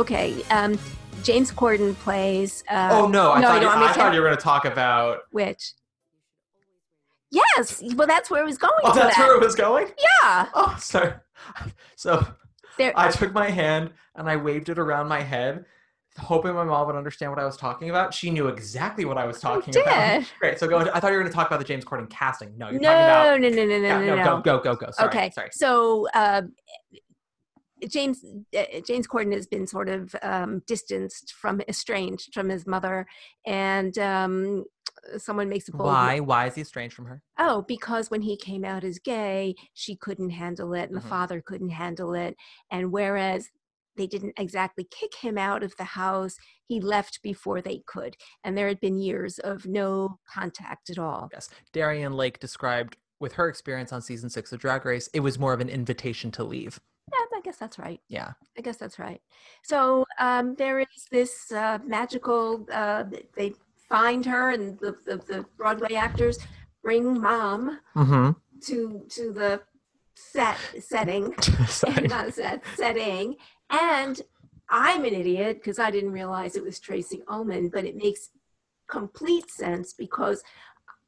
Okay. 0.00 0.42
Um, 0.50 0.78
James 1.22 1.52
Corden 1.52 1.94
plays. 1.96 2.64
Uh, 2.70 2.88
oh 2.90 3.06
no, 3.06 3.32
I 3.32 3.40
no, 3.40 3.48
thought, 3.48 3.54
you 3.54 3.60
you, 3.60 3.60
don't 3.60 3.66
want 3.66 3.80
me 3.80 3.86
I 3.86 3.92
thought 3.92 4.14
you 4.14 4.20
were 4.20 4.26
going 4.28 4.36
to 4.38 4.42
talk 4.42 4.64
about. 4.64 5.20
Which? 5.30 5.74
Yes. 7.30 7.82
Well, 7.94 8.08
that's 8.08 8.30
where 8.30 8.40
it 8.42 8.46
was 8.46 8.56
going. 8.56 8.72
Oh, 8.82 8.94
that's 8.94 9.14
that. 9.16 9.28
where 9.28 9.36
it 9.36 9.44
was 9.44 9.54
going. 9.54 9.88
Yeah. 10.22 10.46
Oh, 10.54 10.74
sorry. 10.80 11.12
So 11.96 12.26
There. 12.78 12.94
I 12.96 13.10
took 13.10 13.34
my 13.34 13.50
hand 13.50 13.90
and 14.16 14.28
I 14.28 14.36
waved 14.36 14.70
it 14.70 14.78
around 14.78 15.06
my 15.08 15.20
head, 15.20 15.66
hoping 16.18 16.54
my 16.54 16.64
mom 16.64 16.86
would 16.86 16.96
understand 16.96 17.30
what 17.30 17.38
I 17.38 17.44
was 17.44 17.58
talking 17.58 17.90
about. 17.90 18.14
She 18.14 18.30
knew 18.30 18.48
exactly 18.48 19.04
what 19.04 19.18
I 19.18 19.26
was 19.26 19.38
talking 19.38 19.76
about. 19.76 20.20
did. 20.20 20.26
Great. 20.40 20.58
So 20.58 20.66
go. 20.66 20.78
I 20.78 20.98
thought 20.98 21.08
you 21.08 21.18
were 21.18 21.22
going 21.22 21.30
to 21.30 21.36
talk 21.36 21.46
about 21.46 21.58
the 21.58 21.64
James 21.66 21.84
Corden 21.84 22.08
casting. 22.08 22.56
No, 22.56 22.70
you're 22.70 22.80
no, 22.80 22.88
talking 22.88 23.04
about. 23.04 23.40
no, 23.42 23.48
no, 23.50 23.66
no, 23.66 23.78
no, 23.78 23.86
Yeah, 23.86 24.16
no, 24.16 24.16
no. 24.16 24.40
Go, 24.40 24.58
go, 24.58 24.74
go, 24.74 24.86
go. 24.86 24.90
Sorry. 24.92 25.08
okay. 25.10 25.30
Sorry. 25.30 25.50
So 25.52 26.08
uh, 26.14 26.42
James 27.88 28.24
uh, 28.56 28.80
James 28.86 29.06
Corden 29.06 29.32
has 29.32 29.46
been 29.46 29.66
sort 29.66 29.88
of 29.88 30.14
um, 30.22 30.62
distanced 30.66 31.32
from 31.32 31.60
estranged 31.68 32.34
from 32.34 32.48
his 32.48 32.66
mother, 32.66 33.06
and 33.46 33.96
um, 33.98 34.64
someone 35.18 35.48
makes 35.48 35.68
a 35.68 35.72
bold 35.72 35.86
Why? 35.88 36.20
Why 36.20 36.46
is 36.46 36.54
he 36.54 36.60
estranged 36.62 36.94
from 36.94 37.06
her? 37.06 37.22
Oh, 37.38 37.64
because 37.66 38.10
when 38.10 38.22
he 38.22 38.36
came 38.36 38.64
out 38.64 38.84
as 38.84 38.98
gay, 38.98 39.54
she 39.74 39.96
couldn't 39.96 40.30
handle 40.30 40.74
it, 40.74 40.90
and 40.90 40.98
Mhm. 40.98 41.02
the 41.02 41.08
father 41.08 41.40
couldn't 41.40 41.70
handle 41.70 42.14
it. 42.14 42.36
And 42.70 42.92
whereas 42.92 43.48
they 43.96 44.06
didn't 44.06 44.34
exactly 44.38 44.86
kick 44.90 45.14
him 45.16 45.36
out 45.36 45.62
of 45.62 45.74
the 45.76 45.84
house, 45.84 46.36
he 46.66 46.80
left 46.80 47.20
before 47.22 47.60
they 47.60 47.82
could. 47.86 48.16
And 48.44 48.56
there 48.56 48.68
had 48.68 48.80
been 48.80 48.98
years 48.98 49.38
of 49.38 49.66
no 49.66 50.18
contact 50.32 50.88
at 50.90 50.98
all. 50.98 51.28
Yes. 51.32 51.50
Darienne 51.72 52.12
Lake 52.14 52.38
described 52.38 52.96
with 53.18 53.34
her 53.34 53.48
experience 53.48 53.92
on 53.92 54.00
season 54.00 54.30
six 54.30 54.52
of 54.52 54.60
Drag 54.60 54.84
Race, 54.86 55.08
it 55.12 55.20
was 55.20 55.38
more 55.38 55.52
of 55.52 55.60
an 55.60 55.68
invitation 55.68 56.30
to 56.32 56.44
leave. 56.44 56.80
Yeah, 57.12 57.26
guess 57.50 57.58
that's 57.58 57.78
right. 57.80 58.00
Yeah. 58.08 58.32
I 58.56 58.60
guess 58.60 58.76
that's 58.76 58.98
right. 59.00 59.20
So 59.64 60.04
um, 60.20 60.54
there 60.54 60.78
is 60.78 61.06
this 61.10 61.50
uh, 61.50 61.78
magical. 61.84 62.64
Uh, 62.72 63.04
they 63.36 63.54
find 63.88 64.24
her, 64.24 64.50
and 64.50 64.78
the, 64.78 64.96
the, 65.04 65.16
the 65.16 65.44
Broadway 65.56 65.94
actors 65.94 66.38
bring 66.82 67.20
mom 67.20 67.80
Mm-hmm. 67.96 68.30
to 68.66 69.04
to 69.10 69.32
the 69.32 69.62
set 70.14 70.58
setting, 70.78 71.34
not 72.08 72.28
a 72.28 72.32
set 72.32 72.62
setting, 72.76 73.34
and 73.68 74.22
I'm 74.68 75.04
an 75.04 75.14
idiot 75.14 75.56
because 75.56 75.80
I 75.80 75.90
didn't 75.90 76.12
realize 76.12 76.54
it 76.54 76.62
was 76.64 76.78
Tracey 76.78 77.22
Ullman, 77.26 77.68
but 77.70 77.84
it 77.84 77.96
makes 77.96 78.30
complete 78.88 79.50
sense 79.50 79.92
because 79.92 80.44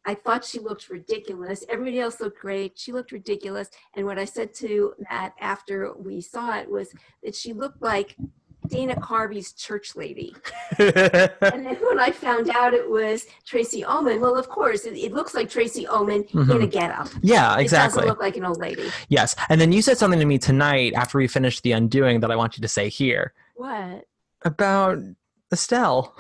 I 0.04 0.14
thought 0.14 0.44
she 0.44 0.58
looked 0.58 0.88
ridiculous. 0.88 1.64
Everybody 1.68 2.00
else 2.00 2.20
looked 2.20 2.40
great. 2.40 2.78
She 2.78 2.92
looked 2.92 3.12
ridiculous. 3.12 3.70
And 3.94 4.06
what 4.06 4.18
I 4.18 4.24
said 4.24 4.54
to 4.54 4.94
Matt 5.10 5.34
after 5.40 5.92
we 5.94 6.20
saw 6.20 6.58
it 6.58 6.70
was 6.70 6.92
that 7.22 7.34
she 7.34 7.52
looked 7.52 7.80
like 7.82 8.16
Dana 8.68 8.98
Carvey's 9.00 9.52
church 9.52 9.96
lady. 9.96 10.34
And 10.78 11.66
then 11.66 11.76
when 11.76 11.98
I 12.00 12.10
found 12.10 12.48
out 12.50 12.72
it 12.72 12.88
was 12.88 13.26
Tracey 13.44 13.84
Ullman, 13.84 14.20
well, 14.20 14.36
of 14.36 14.48
course, 14.48 14.84
it, 14.86 14.94
it 14.94 15.12
looks 15.12 15.34
like 15.34 15.50
Tracey 15.50 15.86
Ullman 15.86 16.22
in 16.22 16.40
mm-hmm. 16.40 16.62
a 16.62 16.66
getup. 16.66 17.08
yeah, 17.20 17.58
exactly. 17.58 17.98
It 17.98 18.06
doesn't 18.06 18.08
look 18.08 18.20
like 18.20 18.36
an 18.36 18.44
old 18.44 18.58
lady. 18.58 18.90
Yes. 19.08 19.36
And 19.50 19.60
then 19.60 19.70
you 19.72 19.82
said 19.82 19.98
something 19.98 20.18
to 20.18 20.24
me 20.24 20.38
tonight 20.38 20.94
after 20.94 21.18
we 21.18 21.28
finished 21.28 21.62
the 21.62 21.72
undoing 21.72 22.20
that 22.20 22.30
I 22.30 22.36
want 22.36 22.56
you 22.56 22.62
to 22.62 22.68
say 22.68 22.88
here 22.88 23.34
What? 23.54 24.06
about 24.42 24.98
Estelle. 25.52 26.16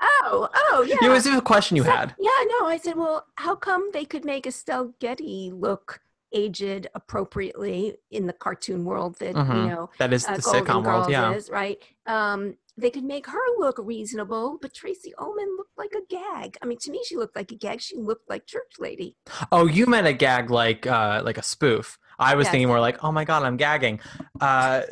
Oh, 0.00 0.48
oh, 0.54 0.82
yeah. 0.88 0.96
It 1.02 1.10
was 1.10 1.26
a 1.26 1.40
question 1.40 1.76
you 1.76 1.84
So- 1.84 1.90
had. 1.90 2.14
Yeah, 2.18 2.30
no. 2.58 2.66
I 2.66 2.78
said, 2.78 2.96
well, 2.96 3.26
how 3.36 3.54
come 3.54 3.90
they 3.92 4.04
could 4.04 4.24
make 4.24 4.46
Estelle 4.46 4.94
Getty 5.00 5.50
look 5.54 6.00
aged 6.32 6.88
appropriately 6.94 7.96
in 8.10 8.26
the 8.26 8.32
cartoon 8.32 8.84
world 8.84 9.16
that 9.20 9.34
Mhm. 9.34 9.62
you 9.62 9.68
know 9.70 9.90
That 9.98 10.12
is 10.12 10.26
uh, 10.26 10.34
the 10.34 10.42
sitcom 10.42 10.84
world, 10.84 11.08
yeah. 11.08 11.32
is, 11.32 11.48
right? 11.50 11.78
Um, 12.06 12.56
they 12.76 12.90
could 12.90 13.04
make 13.04 13.26
her 13.28 13.44
look 13.58 13.78
reasonable, 13.78 14.58
but 14.60 14.74
Tracey 14.74 15.14
Ullman 15.18 15.56
looked 15.56 15.78
like 15.78 15.94
a 15.94 16.04
gag. 16.10 16.58
I 16.60 16.66
mean, 16.66 16.78
to 16.80 16.90
me, 16.90 17.00
she 17.06 17.16
looked 17.16 17.36
like 17.36 17.52
a 17.52 17.54
gag. 17.54 17.80
She 17.80 17.96
looked 17.96 18.28
like 18.28 18.44
church 18.44 18.72
lady. 18.78 19.16
Oh, 19.50 19.66
you 19.66 19.86
meant 19.86 20.06
a 20.06 20.12
gag 20.12 20.50
like 20.50 20.86
uh 20.86 21.22
like 21.24 21.38
a 21.38 21.42
spoof. 21.42 21.98
I 22.18 22.34
was 22.34 22.44
Yes. 22.46 22.50
thinking 22.52 22.68
more 22.68 22.80
like, 22.80 23.02
oh 23.04 23.12
my 23.12 23.24
god, 23.24 23.42
I'm 23.44 23.56
gagging. 23.56 24.00
Uh 24.40 24.82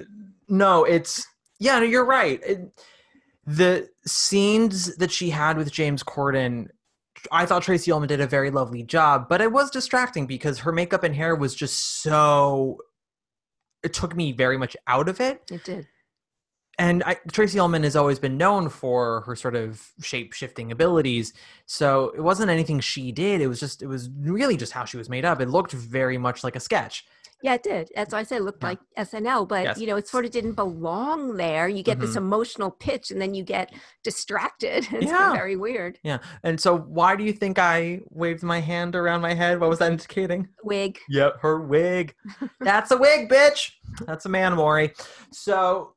no, 0.48 0.84
it's 0.84 1.26
yeah, 1.58 1.78
no, 1.80 1.84
you're 1.84 2.06
right. 2.06 2.40
It- 2.42 2.72
the 3.46 3.88
scenes 4.06 4.96
that 4.96 5.10
she 5.10 5.30
had 5.30 5.56
with 5.56 5.70
James 5.70 6.02
Corden, 6.02 6.68
I 7.30 7.46
thought 7.46 7.62
Tracey 7.62 7.92
Ullman 7.92 8.08
did 8.08 8.20
a 8.20 8.26
very 8.26 8.50
lovely 8.50 8.82
job, 8.82 9.28
but 9.28 9.40
it 9.40 9.52
was 9.52 9.70
distracting 9.70 10.26
because 10.26 10.60
her 10.60 10.72
makeup 10.72 11.04
and 11.04 11.14
hair 11.14 11.34
was 11.34 11.54
just 11.54 12.02
so 12.02 12.78
it 13.82 13.92
took 13.92 14.16
me 14.16 14.32
very 14.32 14.56
much 14.56 14.76
out 14.86 15.08
of 15.08 15.20
it. 15.20 15.42
It 15.50 15.62
did. 15.62 15.86
And 16.78 17.02
I, 17.04 17.16
Tracey 17.32 17.58
Ullman 17.58 17.82
has 17.84 17.94
always 17.96 18.18
been 18.18 18.36
known 18.36 18.68
for 18.68 19.20
her 19.22 19.36
sort 19.36 19.54
of 19.54 19.92
shape 20.02 20.32
shifting 20.32 20.72
abilities. 20.72 21.32
So 21.66 22.12
it 22.16 22.20
wasn't 22.20 22.50
anything 22.50 22.80
she 22.80 23.12
did. 23.12 23.40
It 23.40 23.46
was 23.46 23.60
just, 23.60 23.82
it 23.82 23.86
was 23.86 24.10
really 24.18 24.56
just 24.56 24.72
how 24.72 24.84
she 24.84 24.96
was 24.96 25.08
made 25.08 25.24
up. 25.24 25.40
It 25.40 25.48
looked 25.48 25.72
very 25.72 26.18
much 26.18 26.42
like 26.42 26.56
a 26.56 26.60
sketch. 26.60 27.04
Yeah, 27.42 27.54
it 27.54 27.62
did. 27.62 27.90
That's 27.94 28.14
why 28.14 28.20
I 28.20 28.22
said 28.22 28.38
it 28.38 28.44
looked 28.44 28.62
Yeah. 28.62 28.68
like 28.70 28.78
SNL, 28.96 29.46
but 29.46 29.64
Yes. 29.64 29.78
you 29.78 29.86
know, 29.86 29.96
it 29.96 30.08
sort 30.08 30.24
of 30.24 30.30
didn't 30.30 30.54
belong 30.54 31.36
there. 31.36 31.68
You 31.68 31.82
get 31.82 32.00
this 32.00 32.14
Mhm. 32.14 32.18
emotional 32.18 32.70
pitch 32.70 33.10
and 33.10 33.20
then 33.20 33.34
you 33.34 33.44
get 33.44 33.70
distracted. 34.02 34.86
It's 34.92 35.06
Yeah. 35.06 35.32
very 35.32 35.54
weird. 35.56 35.98
Yeah. 36.02 36.18
And 36.42 36.58
so 36.60 36.78
why 36.78 37.16
do 37.16 37.24
you 37.24 37.32
think 37.32 37.58
I 37.58 38.00
waved 38.10 38.42
my 38.42 38.60
hand 38.60 38.96
around 38.96 39.20
my 39.20 39.34
head? 39.34 39.60
What 39.60 39.68
was 39.68 39.78
that 39.80 39.90
indicating? 39.92 40.48
Wig. 40.62 40.98
Yep, 41.08 41.40
her 41.40 41.60
wig. 41.60 42.14
That's 42.60 42.90
a 42.92 42.96
wig, 42.96 43.28
bitch. 43.28 43.72
That's 44.06 44.24
a 44.24 44.28
man, 44.30 44.54
Maury. 44.54 44.92
So 45.30 45.93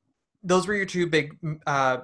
those 0.48 0.68
were 0.68 0.74
your 0.76 0.86
two 0.86 1.08
big 1.08 1.38
uh, 1.68 1.98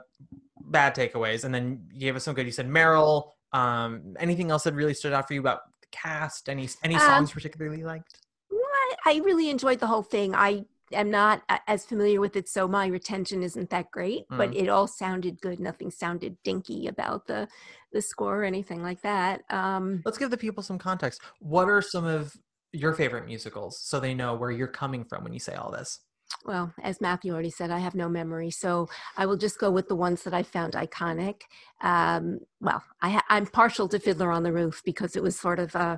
bad 0.65 0.95
takeaways, 0.95 1.43
and 1.45 1.53
then 1.53 1.87
you 1.91 2.01
gave 2.01 2.15
us 2.15 2.23
some 2.23 2.35
good. 2.35 2.45
You 2.45 2.51
said 2.51 2.69
Meryl. 2.69 3.29
Um, 3.53 4.15
anything 4.19 4.51
else 4.51 4.63
that 4.63 4.73
really 4.73 4.93
stood 4.93 5.13
out 5.13 5.27
for 5.27 5.33
you 5.33 5.39
about 5.39 5.61
the 5.81 5.87
cast? 5.91 6.49
Any 6.49 6.69
any 6.83 6.95
Um, 6.95 7.01
songs 7.01 7.31
particularly 7.31 7.83
liked? 7.83 8.19
I, 8.51 8.95
I 9.05 9.21
really 9.23 9.49
enjoyed 9.49 9.79
the 9.79 9.87
whole 9.87 10.03
thing. 10.03 10.35
I 10.35 10.65
am 10.91 11.09
not 11.09 11.41
as 11.67 11.85
familiar 11.85 12.19
with 12.19 12.35
it, 12.35 12.49
so 12.49 12.67
my 12.67 12.87
retention 12.87 13.43
isn't 13.43 13.69
that 13.69 13.91
great. 13.91 14.25
But 14.29 14.51
Mm. 14.51 14.55
it 14.63 14.69
all 14.69 14.87
sounded 14.87 15.39
good. 15.41 15.59
Nothing 15.59 15.91
sounded 15.91 16.37
dinky 16.43 16.87
about 16.87 17.27
the 17.27 17.47
the 17.91 18.01
score 18.01 18.41
or 18.41 18.43
anything 18.43 18.81
like 18.81 19.01
that. 19.03 19.43
Um, 19.49 20.01
Let's 20.03 20.17
give 20.17 20.31
the 20.31 20.37
people 20.37 20.63
some 20.63 20.79
context. 20.79 21.21
What 21.39 21.69
are 21.69 21.81
some 21.81 22.05
of 22.05 22.35
your 22.71 22.93
favorite 22.93 23.25
musicals 23.25 23.79
so 23.79 23.99
they 23.99 24.15
know 24.15 24.33
where 24.33 24.49
you're 24.51 24.67
coming 24.67 25.05
from 25.05 25.23
when 25.23 25.31
you 25.31 25.39
say 25.39 25.53
all 25.53 25.71
this? 25.71 25.99
Well, 26.45 26.73
as 26.83 26.99
Matthew 27.01 27.33
already 27.33 27.49
said, 27.49 27.71
I 27.71 27.79
have 27.79 27.95
no 27.95 28.09
memory, 28.09 28.51
so 28.51 28.89
I 29.17 29.25
will 29.25 29.37
just 29.37 29.59
go 29.59 29.71
with 29.71 29.87
the 29.87 29.95
ones 29.95 30.23
that 30.23 30.33
I 30.33 30.43
found 30.43 30.73
iconic. 30.73 31.41
Um, 31.81 32.39
well, 32.61 32.83
I, 33.01 33.09
ha- 33.11 33.25
I'm 33.29 33.45
partial 33.47 33.87
to 33.89 33.99
Fiddler 33.99 34.31
on 34.31 34.43
the 34.43 34.51
Roof 34.53 34.81
because 34.85 35.15
it 35.15 35.23
was 35.23 35.39
sort 35.39 35.59
of 35.59 35.75
uh, 35.75 35.97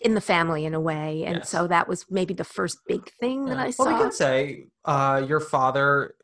in 0.00 0.14
the 0.14 0.20
family 0.20 0.64
in 0.64 0.74
a 0.74 0.80
way, 0.80 1.24
and 1.24 1.38
Yes. 1.38 1.48
so 1.50 1.66
that 1.66 1.88
was 1.88 2.06
maybe 2.10 2.34
the 2.34 2.44
first 2.44 2.78
big 2.86 3.10
thing 3.20 3.44
that 3.46 3.56
Yeah. 3.56 3.64
I 3.64 3.70
saw. 3.70 3.84
Well, 3.84 3.94
we 3.94 4.00
can 4.00 4.12
say 4.12 4.66
uh, 4.84 5.24
your 5.26 5.40
father 5.40 6.14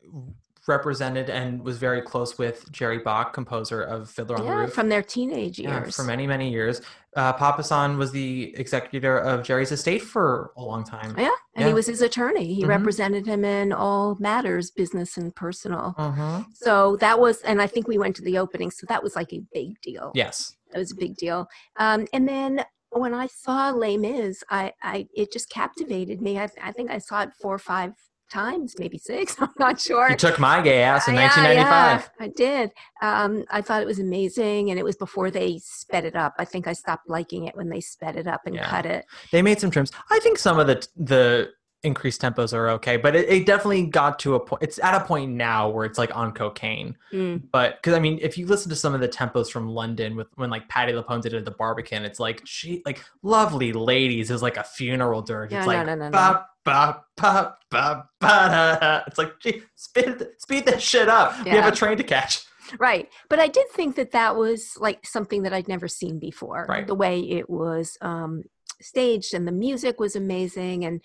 represented 0.67 1.29
and 1.29 1.63
was 1.63 1.77
very 1.77 2.01
close 2.01 2.37
with 2.37 2.71
Jerry 2.71 2.99
Bock, 2.99 3.33
composer 3.33 3.81
of 3.81 4.09
Fiddler 4.09 4.37
on 4.39 4.45
the 4.45 4.55
Roof. 4.55 4.73
from 4.73 4.89
their 4.89 5.01
teenage 5.03 5.59
Yeah, 5.59 5.79
years. 5.83 5.95
for 5.95 6.03
many, 6.03 6.27
many 6.27 6.49
years. 6.51 6.81
Uh, 7.15 7.33
Papa 7.33 7.63
San 7.63 7.97
was 7.97 8.11
the 8.11 8.53
executor 8.55 9.17
of 9.17 9.43
Jerry's 9.43 9.71
estate 9.71 10.01
for 10.03 10.51
a 10.57 10.61
long 10.63 10.83
time. 10.83 11.15
Yeah, 11.17 11.29
and 11.55 11.61
Yeah. 11.63 11.67
he 11.67 11.73
was 11.73 11.87
his 11.87 12.01
attorney. 12.01 12.53
He 12.53 12.63
Mhm. 12.63 12.67
represented 12.69 13.25
him 13.25 13.43
in 13.43 13.73
all 13.73 14.15
matters, 14.19 14.69
business 14.69 15.17
and 15.17 15.35
personal. 15.35 15.95
Uh-huh. 15.97 16.43
So 16.53 16.97
that 16.97 17.19
was, 17.19 17.41
and 17.41 17.61
I 17.61 17.67
think 17.67 17.87
we 17.87 17.97
went 17.97 18.15
to 18.17 18.21
the 18.21 18.37
opening, 18.37 18.69
so 18.69 18.85
that 18.89 19.01
was 19.01 19.15
like 19.15 19.33
a 19.33 19.41
big 19.53 19.81
deal. 19.81 20.11
Yes. 20.13 20.55
It 20.73 20.77
was 20.77 20.91
a 20.91 20.95
big 20.95 21.15
deal. 21.17 21.47
Um, 21.77 22.05
and 22.13 22.27
then 22.29 22.63
when 22.91 23.13
I 23.13 23.27
saw 23.27 23.69
Les 23.71 23.97
Mis, 23.97 24.43
I, 24.49 24.73
I 24.83 25.07
it 25.15 25.31
just 25.31 25.49
captivated 25.49 26.21
me. 26.21 26.39
I, 26.39 26.47
I 26.61 26.71
think 26.71 26.91
I 26.91 26.99
saw 26.99 27.21
it 27.23 27.29
four 27.39 27.55
or 27.55 27.59
five 27.59 27.93
times, 28.29 28.75
maybe 28.79 28.97
six. 28.97 29.35
I'm 29.39 29.49
not 29.59 29.79
sure. 29.79 30.09
You 30.09 30.15
took 30.15 30.39
my 30.39 30.61
gas 30.61 31.07
in 31.07 31.15
Uh, 31.15 31.21
yeah, 31.21 31.27
1995. 31.27 32.11
yeah, 32.19 32.25
I 32.25 32.27
did. 32.29 32.71
Um, 33.01 33.45
I 33.51 33.61
thought 33.61 33.81
it 33.81 33.85
was 33.87 33.99
amazing, 33.99 34.69
and 34.69 34.79
it 34.79 34.83
was 34.83 34.95
before 34.95 35.31
they 35.31 35.59
sped 35.63 36.05
it 36.05 36.15
up. 36.15 36.35
I 36.37 36.45
think 36.45 36.67
I 36.67 36.73
stopped 36.73 37.09
liking 37.09 37.45
it 37.45 37.55
when 37.55 37.69
they 37.69 37.81
sped 37.81 38.15
it 38.15 38.27
up 38.27 38.41
and 38.45 38.55
Yeah. 38.55 38.69
cut 38.69 38.85
it. 38.85 39.05
They 39.31 39.41
made 39.41 39.59
some 39.59 39.71
trims. 39.71 39.91
I 40.09 40.19
think 40.19 40.37
some 40.37 40.59
of 40.59 40.67
the 40.67 40.87
the 40.95 41.51
increased 41.83 42.21
tempos 42.21 42.53
are 42.53 42.69
okay, 42.71 42.97
but 42.97 43.15
it, 43.15 43.29
it 43.29 43.45
definitely 43.45 43.85
got 43.85 44.19
to 44.19 44.35
a 44.35 44.39
point. 44.39 44.63
It's 44.63 44.79
at 44.79 45.01
a 45.01 45.05
point 45.05 45.31
now 45.31 45.69
where 45.69 45.85
it's 45.85 45.97
like 45.97 46.15
on 46.15 46.33
cocaine. 46.33 46.97
Mm. 47.13 47.43
But 47.51 47.77
because 47.77 47.93
I 47.93 47.99
mean, 47.99 48.19
if 48.21 48.37
you 48.37 48.45
listen 48.45 48.69
to 48.69 48.75
some 48.75 48.93
of 48.93 49.01
the 49.01 49.07
tempos 49.07 49.49
from 49.49 49.69
London 49.69 50.15
with 50.15 50.27
when 50.35 50.49
like 50.49 50.67
Patti 50.67 50.93
LuPone 50.93 51.21
did 51.21 51.33
it 51.33 51.37
at 51.37 51.45
the 51.45 51.51
Barbican, 51.51 52.03
it's 52.03 52.19
like 52.19 52.41
she 52.45 52.81
like 52.85 53.03
lovely 53.23 53.73
ladies 53.73 54.31
is 54.31 54.41
like 54.41 54.57
a 54.57 54.63
funeral 54.63 55.21
dirge. 55.21 55.51
Yeah, 55.51 55.59
it's 55.59 55.67
no, 55.67 55.73
like 55.73 55.85
no, 55.85 55.95
no, 55.95 56.09
ba 56.09 56.45
ba 56.65 57.03
ba 57.15 57.55
ba 57.69 58.09
ba 58.19 58.77
da. 58.79 59.01
It's 59.07 59.17
like 59.17 59.39
gee, 59.39 59.63
speed 59.75 60.27
speed 60.37 60.65
that 60.65 60.81
shit 60.81 61.07
up. 61.07 61.43
We 61.45 61.51
have 61.51 61.71
a 61.71 61.75
train 61.75 61.97
to 61.97 62.03
catch. 62.03 62.45
Right. 62.77 63.09
But 63.29 63.39
I 63.39 63.47
did 63.47 63.67
think 63.69 63.95
that 63.95 64.11
that 64.11 64.35
was 64.35 64.77
like 64.79 65.05
something 65.05 65.43
that 65.43 65.53
I'd 65.53 65.67
never 65.67 65.87
seen 65.87 66.19
before. 66.19 66.65
Right. 66.69 66.85
The 66.85 66.93
way 66.93 67.21
it 67.21 67.49
was 67.49 67.97
um, 68.01 68.43
staged 68.81 69.33
and 69.33 69.47
the 69.47 69.51
music 69.51 69.99
was 69.99 70.15
amazing 70.15 70.85
and 70.85 71.01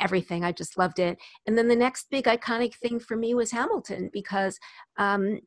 everything. 0.00 0.44
I 0.44 0.52
just 0.52 0.78
loved 0.78 0.98
it. 0.98 1.18
And 1.46 1.56
then 1.56 1.68
the 1.68 1.76
next 1.76 2.10
big 2.10 2.24
iconic 2.26 2.74
thing 2.74 2.98
for 3.00 3.16
me 3.16 3.34
was 3.34 3.50
Hamilton 3.50 4.10
because 4.12 4.58
um, 4.96 5.40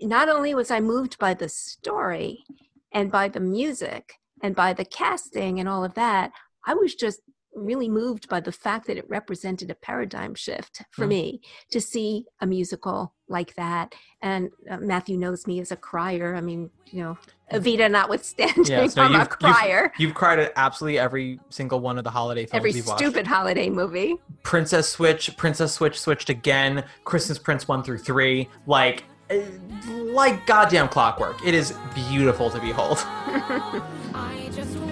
not 0.00 0.28
only 0.28 0.54
was 0.54 0.70
I 0.70 0.80
moved 0.80 1.18
by 1.18 1.34
the 1.34 1.48
story 1.48 2.44
and 2.92 3.10
by 3.10 3.28
the 3.28 3.40
music 3.40 4.14
and 4.42 4.54
by 4.54 4.72
the 4.72 4.84
casting 4.84 5.60
and 5.60 5.68
all 5.68 5.84
of 5.84 5.94
that, 5.94 6.32
I 6.66 6.74
was 6.74 6.94
just 6.94 7.20
really 7.54 7.88
moved 7.88 8.28
by 8.28 8.40
the 8.40 8.50
fact 8.50 8.86
that 8.88 8.96
it 8.96 9.08
represented 9.08 9.70
a 9.70 9.76
paradigm 9.76 10.34
shift 10.34 10.82
for 10.90 11.04
Mm. 11.06 11.08
me 11.08 11.40
to 11.70 11.80
see 11.80 12.26
a 12.40 12.46
musical 12.46 13.14
like 13.28 13.54
that 13.54 13.94
and 14.22 14.50
uh, 14.68 14.78
Matthew 14.78 15.16
knows 15.16 15.46
me 15.46 15.60
as 15.60 15.70
a 15.70 15.76
crier. 15.76 16.34
I 16.34 16.40
mean, 16.40 16.70
you 16.86 17.02
know, 17.02 17.18
Evita 17.52 17.90
notwithstanding, 17.90 18.64
Yes, 18.64 18.96
no, 18.96 19.02
I'm 19.02 19.14
a 19.14 19.18
you've- 19.18 19.28
crier. 19.28 19.92
You've, 19.98 20.08
you've 20.08 20.14
cried 20.14 20.38
at 20.38 20.52
absolutely 20.56 20.98
every 20.98 21.38
single 21.50 21.80
one 21.80 21.98
of 21.98 22.04
the 22.04 22.10
holiday 22.10 22.46
films 22.46 22.54
Every 22.54 22.72
we've 22.72 22.86
watched. 22.86 23.00
stupid 23.00 23.26
holiday 23.26 23.68
movie. 23.68 24.16
Princess 24.42 24.88
Switch, 24.88 25.36
Princess 25.36 25.72
Switch 25.74 26.00
switched 26.00 26.30
again, 26.30 26.84
Christmas 27.04 27.38
Prince 27.38 27.68
1 27.68 27.82
through 27.82 27.98
3, 27.98 28.48
like 28.66 29.04
eh, 29.30 29.42
like 29.88 30.46
goddamn 30.46 30.88
clockwork. 30.88 31.36
It 31.44 31.54
is 31.54 31.74
beautiful 31.94 32.50
to 32.50 32.58
behold. 32.60 32.98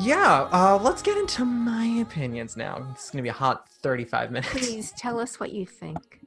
Yeah, 0.00 0.48
uh, 0.50 0.78
let's 0.82 1.02
get 1.02 1.18
into 1.18 1.44
my 1.44 1.84
opinions 2.00 2.56
now. 2.56 2.88
It's 2.92 3.10
gonna 3.10 3.22
be 3.22 3.28
a 3.28 3.34
hot 3.34 3.68
35 3.68 4.30
minutes. 4.30 4.50
Please 4.50 4.92
tell 4.96 5.20
us 5.20 5.38
what 5.38 5.52
you 5.52 5.66
think. 5.66 6.20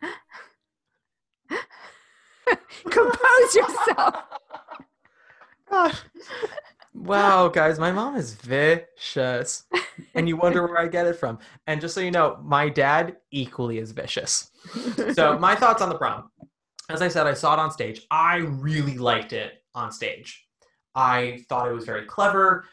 Compose 2.90 3.54
yourself. 3.54 4.14
God. 5.70 5.98
Wow, 6.94 7.48
guys, 7.48 7.78
my 7.78 7.92
mom 7.92 8.16
is 8.16 8.32
vicious. 8.34 9.64
And 10.14 10.26
you 10.26 10.38
wonder 10.38 10.66
where 10.66 10.78
I 10.78 10.88
get 10.88 11.06
it 11.06 11.16
from. 11.16 11.38
And 11.66 11.78
just 11.78 11.94
so 11.94 12.00
you 12.00 12.10
know, 12.10 12.38
my 12.42 12.70
dad 12.70 13.16
equally 13.30 13.76
is 13.78 13.92
vicious. 13.92 14.50
So, 15.12 15.38
my 15.38 15.54
thoughts 15.56 15.82
on 15.82 15.90
the 15.90 15.98
prom. 15.98 16.30
As 16.88 17.02
I 17.02 17.08
said, 17.08 17.26
I 17.26 17.34
saw 17.34 17.52
it 17.52 17.58
on 17.58 17.70
stage. 17.70 18.06
I 18.10 18.36
really 18.36 18.96
liked 18.96 19.34
it 19.34 19.62
on 19.74 19.92
stage. 19.92 20.45
I 20.96 21.44
thought 21.48 21.68
it 21.68 21.74
was 21.74 21.84
very 21.84 22.06
clever. 22.06 22.64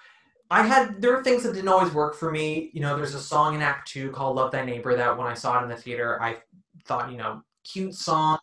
I 0.49 0.63
had 0.63 1.01
there 1.01 1.15
are 1.15 1.23
things 1.23 1.43
that 1.43 1.53
didn't 1.53 1.67
always 1.67 1.93
work 1.93 2.15
for 2.15 2.31
me. 2.31 2.71
You 2.73 2.81
know, 2.81 2.95
there's 2.95 3.15
a 3.15 3.19
song 3.19 3.55
in 3.55 3.61
Act 3.61 3.87
Two 3.89 4.11
called 4.11 4.37
"Love 4.37 4.51
Thy 4.51 4.63
Neighbor" 4.63 4.95
that 4.95 5.17
when 5.17 5.27
I 5.27 5.33
saw 5.33 5.59
it 5.59 5.63
in 5.63 5.69
the 5.69 5.75
theater, 5.75 6.21
I 6.21 6.37
thought, 6.85 7.11
you 7.11 7.17
know, 7.17 7.43
cute 7.63 7.93
song 7.93 8.39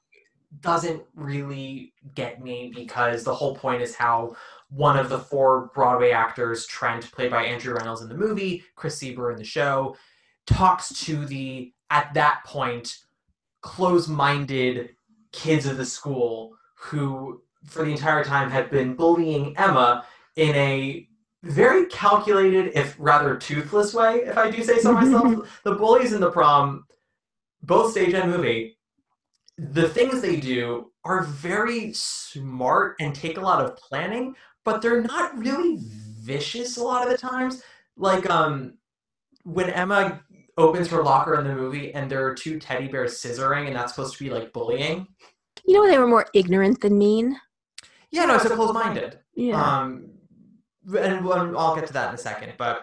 doesn't 0.60 1.02
really 1.14 1.92
get 2.14 2.42
me 2.42 2.72
because 2.74 3.22
the 3.22 3.34
whole 3.34 3.54
point 3.54 3.80
is 3.80 3.94
how 3.94 4.36
one 4.68 4.98
of 4.98 5.08
the 5.08 5.18
four 5.18 5.70
Broadway 5.74 6.10
actors, 6.10 6.66
Trent, 6.66 7.10
played 7.12 7.30
by 7.30 7.44
Andrew 7.44 7.74
Rannells 7.74 8.02
in 8.02 8.08
the 8.08 8.16
movie, 8.16 8.64
Chris 8.74 8.98
Sieber 8.98 9.32
in 9.32 9.38
the 9.38 9.44
show, 9.44 9.96
talks 10.46 10.92
to 11.04 11.24
the 11.26 11.72
at 11.90 12.12
that 12.14 12.42
point 12.44 12.98
close-minded 13.62 14.90
kids 15.32 15.66
of 15.66 15.76
the 15.76 15.84
school 15.84 16.56
who 16.74 17.42
for 17.66 17.84
the 17.84 17.90
entire 17.90 18.24
time 18.24 18.50
had 18.50 18.70
been 18.70 18.94
bullying 18.94 19.56
Emma 19.56 20.04
in 20.36 20.54
a 20.56 21.08
very 21.42 21.86
calculated, 21.86 22.72
if 22.74 22.94
rather 22.98 23.36
toothless 23.36 23.94
way, 23.94 24.22
if 24.26 24.36
I 24.36 24.50
do 24.50 24.62
say 24.62 24.78
so 24.78 24.92
myself. 24.92 25.60
the 25.64 25.74
bullies 25.74 26.12
in 26.12 26.20
the 26.20 26.30
prom, 26.30 26.84
both 27.62 27.92
stage 27.92 28.14
and 28.14 28.30
movie, 28.30 28.76
the 29.56 29.88
things 29.88 30.20
they 30.20 30.36
do 30.36 30.90
are 31.04 31.22
very 31.24 31.92
smart 31.92 32.96
and 33.00 33.14
take 33.14 33.38
a 33.38 33.40
lot 33.40 33.64
of 33.64 33.76
planning, 33.76 34.34
but 34.64 34.82
they're 34.82 35.02
not 35.02 35.36
really 35.38 35.78
vicious 35.80 36.76
a 36.76 36.82
lot 36.82 37.04
of 37.04 37.10
the 37.10 37.18
times. 37.18 37.62
Like 37.96 38.28
um 38.30 38.74
when 39.44 39.70
Emma 39.70 40.22
opens 40.56 40.88
her 40.88 41.02
locker 41.02 41.38
in 41.38 41.46
the 41.46 41.54
movie 41.54 41.92
and 41.94 42.10
there 42.10 42.26
are 42.26 42.34
two 42.34 42.58
teddy 42.58 42.88
bears 42.88 43.14
scissoring 43.14 43.66
and 43.66 43.76
that's 43.76 43.94
supposed 43.94 44.16
to 44.16 44.24
be 44.24 44.30
like 44.30 44.52
bullying. 44.52 45.06
You 45.66 45.74
know, 45.74 45.90
they 45.90 45.98
were 45.98 46.06
more 46.06 46.26
ignorant 46.34 46.80
than 46.80 46.98
mean. 46.98 47.38
Yeah, 48.10 48.24
no, 48.26 48.38
so 48.38 48.54
closed 48.54 48.74
minded. 48.74 49.18
Yeah. 49.34 49.60
Um, 49.62 50.10
and 50.98 51.24
we'll- 51.24 51.56
I'll 51.58 51.74
get 51.76 51.86
to 51.88 51.92
that 51.92 52.08
in 52.08 52.14
a 52.14 52.18
second. 52.18 52.54
But 52.58 52.82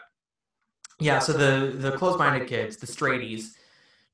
yeah, 0.99 1.19
so 1.19 1.33
the 1.33 1.77
the 1.77 1.91
closed-minded 1.97 2.47
kids, 2.47 2.77
the 2.77 2.87
straighties, 2.87 3.51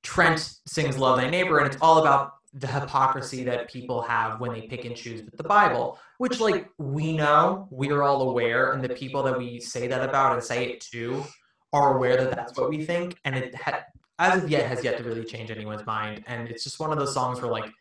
Trent 0.02 0.58
sings 0.65 0.97
"Love 0.97 1.17
Thy 1.17 1.30
Neighbor," 1.30 1.60
and 1.60 1.67
it's 1.67 1.78
all 1.82 1.99
about 1.99 2.34
the 2.54 2.67
hypocrisy 2.67 3.43
that 3.45 3.69
people 3.69 4.02
have 4.02 4.39
when 4.39 4.52
they 4.54 4.62
pick 4.63 4.86
and 4.86 4.95
choose 4.95 5.23
with 5.23 5.36
the 5.38 5.43
Bible, 5.43 5.97
which 6.17 6.39
like 6.39 6.69
we 6.78 7.15
know, 7.15 7.67
we 7.71 7.89
are 7.91 8.04
all 8.04 8.30
aware, 8.30 8.73
and 8.73 8.84
the 8.84 8.89
people 8.89 9.23
that 9.23 9.38
we 9.38 9.60
say 9.60 9.88
that 9.88 10.08
about 10.08 10.34
and 10.34 10.43
say 10.43 10.65
it 10.65 10.82
to 10.82 11.23
are 11.71 11.95
aware 11.95 12.17
that 12.17 12.36
that's 12.36 12.58
what 12.58 12.69
we 12.69 12.86
think, 12.86 13.17
and 13.26 13.36
it 13.36 13.56
ha- 13.56 13.84
as 14.19 14.43
of 14.43 14.49
yet 14.49 14.67
has 14.67 14.84
yet 14.84 14.97
to 14.97 15.04
really 15.04 15.23
change 15.23 15.49
anyone's 15.52 15.86
mind. 15.86 16.23
And 16.28 16.47
it's 16.49 16.63
just 16.63 16.80
one 16.80 16.91
of 16.91 16.99
those 16.99 17.13
songs 17.13 17.41
where 17.41 17.49
like 17.49 17.71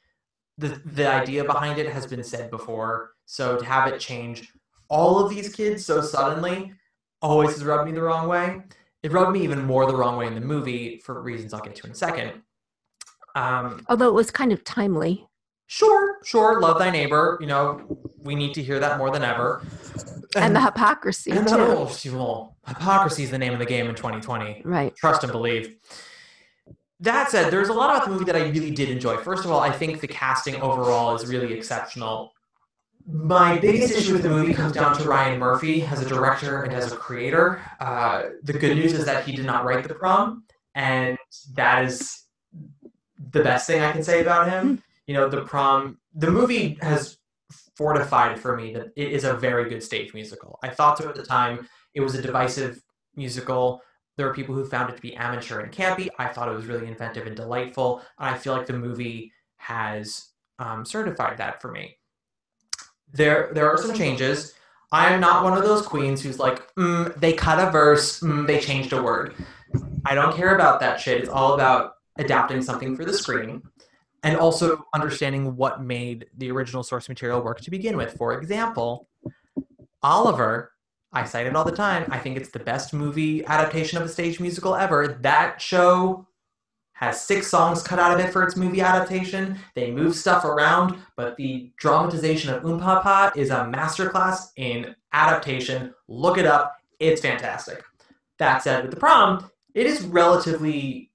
the 0.62 0.80
the 0.84 1.06
idea 1.08 1.44
behind 1.44 1.78
it 1.78 1.88
has 1.92 2.06
been 2.06 2.22
said 2.24 2.50
before, 2.50 3.12
so 3.26 3.58
to 3.58 3.64
have 3.64 3.92
it 3.92 3.98
change 4.00 4.52
all 4.88 5.18
of 5.24 5.30
these 5.30 5.54
kids 5.54 5.84
so 5.86 6.00
suddenly 6.02 6.72
always 7.22 7.50
has 7.52 7.64
rubbed 7.64 7.86
me 7.88 7.92
the 7.92 8.02
wrong 8.02 8.28
way. 8.28 8.60
It 9.02 9.10
rubbed 9.12 9.32
me 9.32 9.42
even 9.42 9.62
more 9.64 9.86
the 9.86 9.96
wrong 9.96 10.16
way 10.16 10.26
in 10.26 10.34
the 10.34 10.40
movie 10.40 10.98
for 11.04 11.20
reasons 11.22 11.54
I'll 11.54 11.60
get 11.60 11.74
to 11.76 11.86
in 11.86 11.92
a 11.92 11.94
second. 11.94 12.42
Um, 13.34 13.84
Although 13.88 14.08
it 14.08 14.14
was 14.14 14.30
kind 14.30 14.52
of 14.52 14.62
timely. 14.64 15.26
sure, 15.66 16.18
sure, 16.24 16.60
love 16.60 16.78
thy 16.78 16.90
neighbor. 16.90 17.38
You 17.40 17.46
know, 17.46 17.98
we 18.18 18.34
need 18.34 18.52
to 18.54 18.62
hear 18.62 18.78
that 18.80 18.98
more 18.98 19.10
than 19.10 19.22
ever. 19.24 19.62
And 20.36 20.54
the 20.54 20.60
hypocrisy, 20.60 21.30
and 21.30 21.48
the- 21.48 21.56
oh, 21.58 21.88
she- 21.88 22.10
well, 22.10 22.56
hypocrisy 22.66 23.22
is 23.24 23.30
the 23.30 23.38
name 23.38 23.52
of 23.54 23.58
the 23.58 23.66
game 23.66 23.86
in 23.88 23.94
2020. 23.94 24.62
Right. 24.64 24.94
Trust 24.96 25.22
and 25.24 25.32
believe. 25.32 25.76
That 27.02 27.30
said, 27.30 27.50
there's 27.50 27.68
a 27.68 27.72
lot 27.72 27.90
about 27.90 28.04
the 28.04 28.12
movie 28.12 28.24
that 28.26 28.36
I 28.36 28.46
really 28.48 28.70
did 28.70 28.88
enjoy. 28.88 29.16
First 29.16 29.44
of 29.44 29.50
all, 29.50 29.58
I 29.58 29.72
think 29.72 30.00
the 30.00 30.06
casting 30.06 30.54
overall 30.62 31.16
is 31.16 31.26
really 31.26 31.52
exceptional. 31.52 32.32
My 33.04 33.58
biggest 33.58 33.92
issue 33.92 34.12
with 34.12 34.22
the 34.22 34.28
movie 34.28 34.54
comes 34.54 34.72
down 34.72 34.96
to 34.98 35.04
Ryan 35.04 35.40
Murphy 35.40 35.82
as 35.82 36.00
a 36.00 36.08
director 36.08 36.62
and 36.62 36.72
as 36.72 36.92
a 36.92 36.96
creator. 36.96 37.60
Uh, 37.80 38.28
the 38.44 38.52
good 38.52 38.76
news 38.76 38.92
is 38.92 39.04
that 39.06 39.24
he 39.24 39.32
did 39.34 39.44
not 39.44 39.64
write 39.64 39.82
the 39.86 39.94
prom, 39.94 40.44
and 40.76 41.18
that 41.54 41.84
is 41.84 42.22
the 43.32 43.42
best 43.42 43.66
thing 43.66 43.82
I 43.82 43.90
can 43.90 44.04
say 44.04 44.20
about 44.20 44.48
him. 44.48 44.80
You 45.08 45.14
know, 45.14 45.28
the 45.28 45.42
prom, 45.42 45.98
the 46.14 46.30
movie 46.30 46.78
has 46.82 47.18
fortified 47.74 48.38
for 48.38 48.56
me 48.56 48.74
that 48.74 48.92
it 48.94 49.10
is 49.10 49.24
a 49.24 49.34
very 49.34 49.68
good 49.68 49.82
stage 49.82 50.14
musical. 50.14 50.60
I 50.62 50.68
thought 50.68 50.98
so 50.98 51.08
at 51.08 51.16
the 51.16 51.24
time. 51.24 51.68
It 51.94 52.00
was 52.00 52.14
a 52.14 52.22
divisive 52.22 52.80
musical. 53.16 53.82
There 54.16 54.26
were 54.26 54.34
people 54.34 54.54
who 54.54 54.64
found 54.64 54.90
it 54.90 54.96
to 54.96 55.02
be 55.02 55.16
amateur 55.16 55.60
and 55.60 55.72
campy. 55.72 56.08
I 56.18 56.28
thought 56.28 56.48
it 56.48 56.54
was 56.54 56.66
really 56.66 56.86
inventive 56.86 57.26
and 57.26 57.36
delightful. 57.36 58.02
I 58.18 58.36
feel 58.36 58.52
like 58.52 58.66
the 58.66 58.74
movie 58.74 59.32
has 59.56 60.28
um, 60.58 60.84
certified 60.84 61.38
that 61.38 61.62
for 61.62 61.70
me. 61.70 61.96
There, 63.12 63.50
there 63.54 63.70
are 63.70 63.78
some 63.78 63.94
changes. 63.94 64.54
I 64.90 65.12
am 65.12 65.20
not 65.20 65.44
one 65.44 65.56
of 65.56 65.64
those 65.64 65.86
queens 65.86 66.22
who's 66.22 66.38
like, 66.38 66.74
mm, 66.74 67.18
they 67.18 67.32
cut 67.32 67.66
a 67.66 67.70
verse, 67.70 68.20
mm, 68.20 68.46
they 68.46 68.60
changed 68.60 68.92
a 68.92 69.02
word. 69.02 69.34
I 70.04 70.14
don't 70.14 70.36
care 70.36 70.54
about 70.54 70.80
that 70.80 71.00
shit. 71.00 71.20
It's 71.20 71.30
all 71.30 71.54
about 71.54 71.94
adapting 72.16 72.60
something 72.60 72.94
for 72.94 73.04
the 73.04 73.14
screen 73.14 73.62
and 74.22 74.36
also 74.36 74.84
understanding 74.94 75.56
what 75.56 75.82
made 75.82 76.26
the 76.36 76.50
original 76.50 76.82
source 76.82 77.08
material 77.08 77.42
work 77.42 77.60
to 77.62 77.70
begin 77.70 77.96
with. 77.96 78.16
For 78.16 78.38
example, 78.38 79.08
Oliver, 80.02 80.71
I 81.12 81.24
cite 81.24 81.46
it 81.46 81.54
all 81.54 81.64
the 81.64 81.72
time. 81.72 82.06
I 82.10 82.18
think 82.18 82.36
it's 82.36 82.50
the 82.50 82.58
best 82.58 82.94
movie 82.94 83.44
adaptation 83.44 83.98
of 83.98 84.04
a 84.04 84.08
stage 84.08 84.40
musical 84.40 84.74
ever. 84.74 85.18
That 85.20 85.60
show 85.60 86.26
has 86.94 87.20
six 87.20 87.48
songs 87.48 87.82
cut 87.82 87.98
out 87.98 88.12
of 88.12 88.24
it 88.24 88.32
for 88.32 88.44
its 88.44 88.56
movie 88.56 88.80
adaptation. 88.80 89.58
They 89.74 89.90
move 89.90 90.14
stuff 90.14 90.44
around, 90.44 90.96
but 91.16 91.36
the 91.36 91.72
dramatization 91.76 92.54
of 92.54 92.64
Oom-Pah-Pah 92.64 93.32
is 93.34 93.50
a 93.50 93.64
masterclass 93.64 94.52
in 94.56 94.94
adaptation. 95.12 95.92
Look 96.08 96.38
it 96.38 96.46
up. 96.46 96.76
It's 97.00 97.20
fantastic. 97.20 97.82
That 98.38 98.62
said, 98.62 98.82
with 98.82 98.92
the 98.92 99.00
prom, 99.00 99.50
it 99.74 99.86
is 99.86 100.02
relatively 100.04 101.10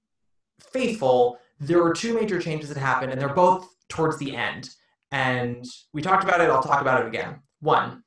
faithful. 0.60 1.38
There 1.58 1.82
were 1.82 1.94
two 1.94 2.14
major 2.14 2.38
changes 2.38 2.68
that 2.68 2.78
happened, 2.78 3.10
and 3.10 3.20
they're 3.20 3.28
both 3.30 3.74
towards 3.88 4.18
the 4.18 4.36
end. 4.36 4.70
And 5.10 5.64
we 5.94 6.02
talked 6.02 6.22
about 6.22 6.42
it, 6.42 6.50
I'll 6.50 6.62
talk 6.62 6.82
about 6.82 7.02
it 7.02 7.08
again. 7.08 7.40
One, 7.60 8.04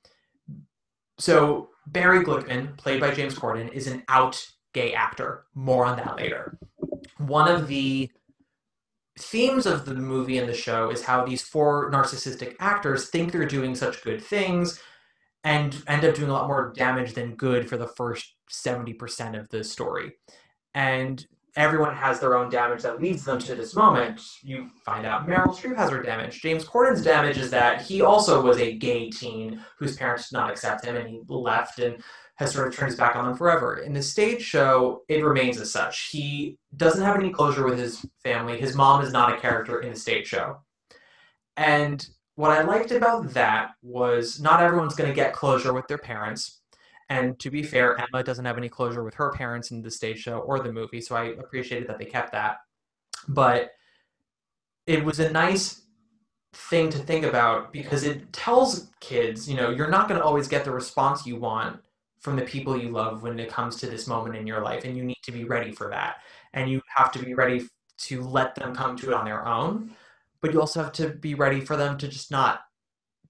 so 1.18 1.71
Barry 1.92 2.24
Glickman, 2.24 2.78
played 2.78 3.02
by 3.02 3.12
James 3.12 3.36
Corden, 3.36 3.72
is 3.72 3.88
an 3.88 4.04
out 4.08 4.46
gay 4.74 4.94
actor. 4.94 5.46
More 5.54 5.86
on 5.86 5.98
that 5.98 6.16
later. 6.16 6.58
One 7.18 7.50
of 7.50 7.68
the 7.68 8.10
themes 9.20 9.66
of 9.66 9.86
the 9.86 9.94
movie 9.94 10.38
and 10.38 10.48
the 10.48 10.54
show 10.54 10.90
is 10.90 11.04
how 11.04 11.26
these 11.26 11.42
four 11.42 11.92
narcissistic 11.92 12.56
actors 12.60 13.10
think 13.10 13.32
they're 13.32 13.46
doing 13.46 13.76
such 13.76 14.04
good 14.04 14.24
things 14.24 14.82
and 15.44 15.82
end 15.88 16.06
up 16.06 16.16
doing 16.16 16.30
a 16.30 16.34
lot 16.34 16.48
more 16.48 16.72
damage 16.76 17.14
than 17.14 17.36
good 17.36 17.68
for 17.68 17.78
the 17.78 17.88
first 17.88 18.36
70% 18.50 19.40
of 19.40 19.50
the 19.50 19.64
story. 19.64 20.14
And 20.74 21.26
everyone 21.56 21.96
has 21.96 22.20
their 22.20 22.38
own 22.38 22.50
damage 22.50 22.84
that 22.84 23.02
leads 23.02 23.26
them 23.26 23.40
to 23.40 23.56
this 23.56 23.76
moment. 23.76 24.22
You 24.42 24.70
find 24.86 25.06
out 25.06 25.28
Meryl 25.28 25.56
Streep 25.56 25.76
has 25.76 25.90
her 25.90 26.02
damage. 26.02 26.42
James 26.42 26.64
Corden's 26.64 27.04
damage 27.04 27.38
is 27.38 27.52
that 27.52 27.82
he 27.82 28.02
also 28.02 28.42
was 28.42 28.58
a 28.58 28.78
gay 28.78 29.10
teen 29.10 29.62
whose 29.78 29.98
parents 29.98 30.30
did 30.30 30.38
not 30.38 30.50
accept 30.50 30.86
him 30.86 30.96
and 30.96 31.10
he 31.10 31.22
left 31.28 31.80
and 31.80 32.02
has 32.38 32.54
sort 32.54 32.68
of 32.68 32.76
turned 32.76 32.90
his 32.90 32.98
back 32.98 33.16
on 33.16 33.26
them 33.26 33.36
forever. 33.36 33.78
In 33.78 33.94
the 33.94 34.02
stage 34.02 34.42
show, 34.42 35.02
it 35.10 35.24
remains 35.24 35.60
as 35.60 35.72
such. 35.72 36.10
He 36.12 36.58
doesn't 36.76 37.04
have 37.04 37.18
any 37.18 37.30
closure 37.30 37.66
with 37.66 37.78
his 37.78 38.06
family. 38.24 38.60
His 38.60 38.76
mom 38.76 39.04
is 39.04 39.12
not 39.12 39.34
a 39.34 39.40
character 39.40 39.82
in 39.82 39.94
the 39.94 40.00
stage 40.00 40.28
show. 40.28 40.58
And 41.58 42.06
what 42.36 42.52
I 42.52 42.64
liked 42.64 42.92
about 42.92 43.34
that 43.34 43.72
was 43.84 44.40
not 44.40 44.64
everyone's 44.64 44.96
going 44.96 45.10
to 45.10 45.16
get 45.16 45.34
closure 45.34 45.74
with 45.74 45.88
their 45.88 45.98
parents. 45.98 46.61
And 47.12 47.38
to 47.40 47.50
be 47.52 47.62
fair, 47.62 47.98
Emma 47.98 48.24
doesn't 48.24 48.46
have 48.46 48.58
any 48.58 48.70
closure 48.70 49.04
with 49.04 49.16
her 49.16 49.34
parents 49.34 49.72
in 49.72 49.82
the 49.82 49.92
stage 49.92 50.20
show 50.20 50.38
or 50.38 50.60
the 50.60 50.72
movie, 50.72 51.02
so 51.02 51.14
I 51.14 51.26
appreciated 51.26 51.90
that 51.90 52.00
they 52.00 52.06
kept 52.06 52.32
that. 52.32 52.60
But 53.28 53.72
it 54.88 55.04
was 55.04 55.20
a 55.20 55.30
nice 55.30 55.82
thing 56.54 56.90
to 56.92 56.98
think 57.00 57.26
about 57.26 57.74
because 57.74 58.06
it 58.06 58.32
tells 58.32 58.88
kids, 59.02 59.50
you 59.50 59.58
know, 59.58 59.72
you're 59.72 59.90
not 59.90 60.08
going 60.08 60.22
to 60.22 60.26
always 60.26 60.48
get 60.48 60.64
the 60.64 60.72
response 60.72 61.26
you 61.26 61.36
want 61.36 61.82
from 62.22 62.38
the 62.38 62.44
people 62.44 62.78
you 62.78 62.92
love 62.92 63.24
when 63.24 63.38
it 63.40 63.50
comes 63.50 63.76
to 63.76 63.88
this 63.88 64.08
moment 64.08 64.38
in 64.38 64.48
your 64.48 64.62
life, 64.62 64.86
and 64.86 64.96
you 64.96 65.04
need 65.04 65.20
to 65.24 65.34
be 65.34 65.44
ready 65.44 65.74
for 65.74 65.90
that. 65.90 66.20
And 66.54 66.72
you 66.72 66.82
have 66.96 67.12
to 67.12 67.20
be 67.20 67.34
ready 67.34 67.68
to 68.08 68.22
let 68.22 68.56
them 68.56 68.74
come 68.74 68.96
to 68.96 69.10
it 69.10 69.14
on 69.14 69.26
their 69.26 69.46
own, 69.46 69.94
but 70.40 70.54
you 70.54 70.62
also 70.62 70.82
have 70.82 70.94
to 70.94 71.10
be 71.10 71.36
ready 71.36 71.60
for 71.60 71.76
them 71.76 71.98
to 71.98 72.08
just 72.08 72.32
not 72.32 72.62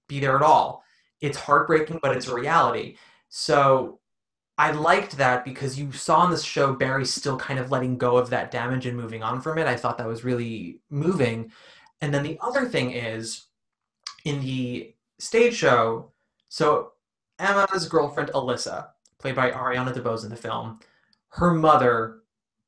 be 0.06 0.20
there 0.20 0.36
at 0.36 0.42
all. 0.42 0.84
It's 1.20 1.36
heartbreaking, 1.36 1.98
but 2.00 2.16
it's 2.16 2.28
a 2.28 2.34
reality. 2.34 2.96
So 3.34 3.98
I 4.58 4.72
liked 4.72 5.16
that 5.16 5.42
because 5.42 5.78
you 5.78 5.90
saw 5.90 6.22
in 6.26 6.30
this 6.30 6.44
show 6.44 6.74
Barry 6.74 7.06
still 7.06 7.38
kind 7.38 7.58
of 7.58 7.70
letting 7.70 7.96
go 7.96 8.18
of 8.18 8.28
that 8.28 8.50
damage 8.50 8.84
and 8.84 8.94
moving 8.94 9.22
on 9.22 9.40
from 9.40 9.56
it. 9.56 9.66
I 9.66 9.74
thought 9.74 9.96
that 9.96 10.06
was 10.06 10.22
really 10.22 10.82
moving. 10.90 11.50
And 12.02 12.12
then 12.12 12.24
the 12.24 12.36
other 12.42 12.66
thing 12.66 12.92
is 12.92 13.46
in 14.26 14.42
the 14.42 14.94
stage 15.18 15.54
show, 15.54 16.12
so 16.50 16.92
Emma's 17.38 17.88
girlfriend 17.88 18.30
Alyssa, 18.34 18.88
played 19.18 19.34
by 19.34 19.50
Ariana 19.50 19.94
DeBose 19.94 20.24
in 20.24 20.30
the 20.30 20.36
film, 20.36 20.80
her 21.30 21.54
mother, 21.54 22.18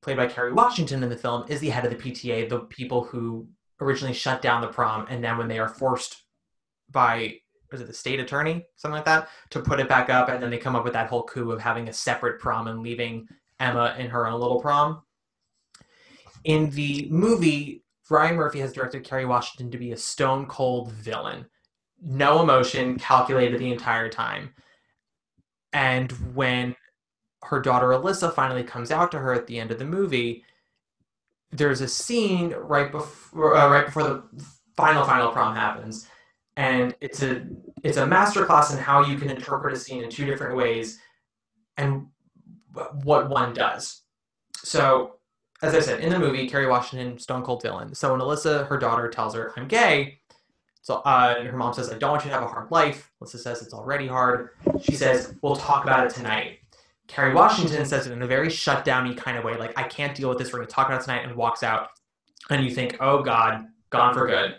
played 0.01 0.17
by 0.17 0.29
Kerry 0.29 0.55
Washington 0.55 1.03
in 1.03 1.11
the 1.11 1.17
film, 1.17 1.45
is 1.49 1.61
the 1.61 1.69
head 1.69 1.85
of 1.85 1.91
the 1.91 1.97
PTA, 1.97 2.49
the 2.49 2.61
people 2.61 3.05
who 3.05 3.47
originally 3.83 4.15
shut 4.15 4.41
down 4.41 4.63
the 4.63 4.69
prom, 4.69 5.07
and 5.11 5.23
then 5.23 5.37
when 5.37 5.49
they 5.49 5.59
are 5.59 5.69
forced 5.69 6.23
by 6.91 7.41
was 7.71 7.81
it 7.81 7.87
the 7.87 7.93
state 7.93 8.21
attorney, 8.21 8.65
something 8.77 8.95
like 8.95 9.05
that, 9.05 9.29
to 9.51 9.61
put 9.61 9.81
it 9.81 9.89
back 9.89 10.11
up, 10.11 10.29
and 10.29 10.43
then 10.43 10.51
they 10.51 10.59
come 10.59 10.77
up 10.77 10.85
with 10.85 10.93
that 10.93 11.09
whole 11.09 11.25
coup 11.25 11.51
of 11.51 11.61
having 11.61 11.89
a 11.89 11.93
separate 11.93 12.41
prom 12.41 12.69
and 12.69 12.81
leaving 12.81 13.27
Emma 13.61 13.95
in 13.99 14.09
her 14.09 14.27
own 14.27 14.41
little 14.41 14.61
prom. 14.61 15.03
In 16.45 16.71
the 16.71 17.09
movie, 17.11 17.83
Ryan 18.11 18.37
Murphy 18.37 18.61
has 18.61 18.73
directed 18.73 19.05
Kerry 19.05 19.25
Washington 19.25 19.71
to 19.71 19.79
be 19.79 19.93
a 19.93 19.97
stone 19.97 20.47
cold 20.47 20.93
villain. 20.93 21.47
No 22.03 22.43
emotion, 22.43 22.99
calculated 22.99 23.59
the 23.59 23.73
entire 23.73 24.11
time. 24.11 24.53
And 25.73 26.13
when 26.35 26.77
her 27.43 27.61
daughter 27.61 27.89
Alyssa 27.89 28.33
finally 28.33 28.63
comes 28.63 28.91
out 28.91 29.11
to 29.13 29.19
her 29.19 29.33
at 29.33 29.47
the 29.47 29.59
end 29.59 29.71
of 29.71 29.79
the 29.79 29.85
movie, 29.85 30.45
there's 31.51 31.81
a 31.81 31.89
scene 31.89 32.51
right 32.51 32.91
before 32.91 33.57
uh, 33.57 33.71
right 33.71 33.87
before 33.87 34.03
the 34.03 34.25
final 34.77 35.05
final 35.05 35.31
prom 35.31 35.55
happens 35.55 36.09
and 36.57 36.95
it's 37.01 37.23
a 37.23 37.47
it's 37.83 37.97
a 37.97 38.07
masterclass 38.07 38.73
in 38.73 38.79
how 38.79 39.05
you 39.05 39.17
can 39.19 39.31
interpret 39.31 39.75
a 39.75 39.79
scene 39.79 40.03
in 40.03 40.11
two 40.11 40.25
different 40.25 40.57
ways 40.57 41.01
and 41.77 42.07
what 43.03 43.29
one 43.29 43.53
does. 43.53 44.03
So, 44.57 45.17
as 45.63 45.75
I 45.75 45.81
said 45.81 46.01
in 46.01 46.11
the 46.11 46.19
movie, 46.19 46.49
Kerry 46.49 46.67
Washington, 46.67 47.19
Stone 47.19 47.43
Cold 47.43 47.63
villain. 47.63 47.95
So 47.95 48.13
when 48.13 48.21
Alyssa, 48.21 48.67
her 48.69 48.79
daughter, 48.79 49.09
tells 49.09 49.35
her, 49.35 49.53
"I'm 49.57 49.69
gay," 49.69 50.21
so 50.83 50.97
uh, 51.05 51.43
her 51.43 51.57
mom 51.57 51.75
says, 51.75 51.93
"I 51.93 51.99
don't 51.99 52.11
want 52.11 52.25
you 52.25 52.31
to 52.31 52.37
have 52.37 52.45
a 52.45 52.49
hard 52.49 52.71
life." 52.71 53.11
Alyssa 53.23 53.39
says, 53.39 53.63
"It's 53.63 53.75
already 53.75 54.07
hard." 54.07 54.51
She 54.83 54.95
says, 54.95 55.35
"We'll 55.43 55.57
talk 55.57 55.85
about 55.85 56.07
it 56.07 56.15
tonight." 56.15 56.59
Kerry 57.07 57.35
Washington 57.35 57.85
says 57.85 58.07
it 58.07 58.13
in 58.13 58.23
a 58.23 58.27
very 58.27 58.49
shut 58.49 58.85
downy 58.85 59.15
kind 59.15 59.37
of 59.37 59.45
way, 59.45 59.57
like, 59.57 59.79
I 59.79 59.83
can't 59.83 60.17
deal 60.17 60.29
with 60.31 60.39
this, 60.39 60.53
we're 60.53 60.61
gonna 60.61 60.71
talk 60.71 60.87
about 60.87 61.03
it 61.03 61.05
tonight, 61.05 61.25
and 61.25 61.37
walks 61.37 61.63
out. 61.63 61.89
And 62.51 62.65
you 62.65 62.71
think, 62.71 62.97
oh 63.01 63.23
God, 63.23 63.67
gone 63.91 64.15
for 64.15 64.27
good. 64.27 64.57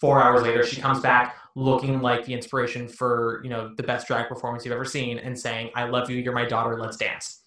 Four 0.00 0.22
hours 0.22 0.42
later, 0.42 0.64
she 0.64 0.80
comes 0.80 1.00
back 1.00 1.36
looking 1.54 2.00
like 2.00 2.24
the 2.24 2.32
inspiration 2.32 2.88
for, 2.88 3.40
you 3.44 3.50
know, 3.50 3.74
the 3.76 3.82
best 3.82 4.06
drag 4.06 4.28
performance 4.28 4.64
you've 4.64 4.74
ever 4.74 4.84
seen 4.84 5.18
and 5.18 5.38
saying, 5.38 5.70
I 5.74 5.84
love 5.84 6.08
you, 6.08 6.16
you're 6.16 6.32
my 6.32 6.46
daughter, 6.46 6.78
let's 6.80 6.96
dance. 6.96 7.42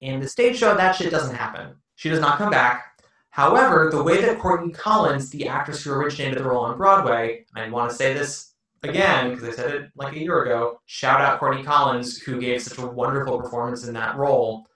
In 0.00 0.20
the 0.20 0.28
stage 0.28 0.58
show, 0.58 0.74
that 0.74 0.92
shit 0.92 1.10
doesn't 1.10 1.34
happen. 1.34 1.74
She 1.96 2.08
does 2.08 2.20
not 2.20 2.38
come 2.38 2.50
back. 2.50 3.00
However, 3.30 3.88
the 3.90 4.02
way 4.02 4.20
that 4.20 4.38
Courtenay 4.38 4.72
Collins, 4.72 5.30
the 5.30 5.48
actress 5.48 5.82
who 5.82 5.92
originated 5.92 6.38
the 6.38 6.44
role 6.44 6.64
on 6.64 6.76
Broadway, 6.76 7.46
and 7.54 7.64
I 7.64 7.70
want 7.70 7.90
to 7.90 7.96
say 7.96 8.12
this 8.12 8.52
again, 8.82 9.30
because 9.30 9.48
I 9.48 9.52
said 9.52 9.74
it 9.74 9.90
like 9.94 10.14
a 10.14 10.18
year 10.18 10.42
ago, 10.42 10.80
shout 10.86 11.20
out 11.20 11.40
Courtenay 11.40 11.62
Collins, 11.62 12.18
who 12.18 12.40
gave 12.40 12.62
such 12.62 12.78
a 12.78 12.86
wonderful 12.86 13.40
performance 13.40 13.86
in 13.86 13.94
that 13.94 14.16
role. 14.16 14.66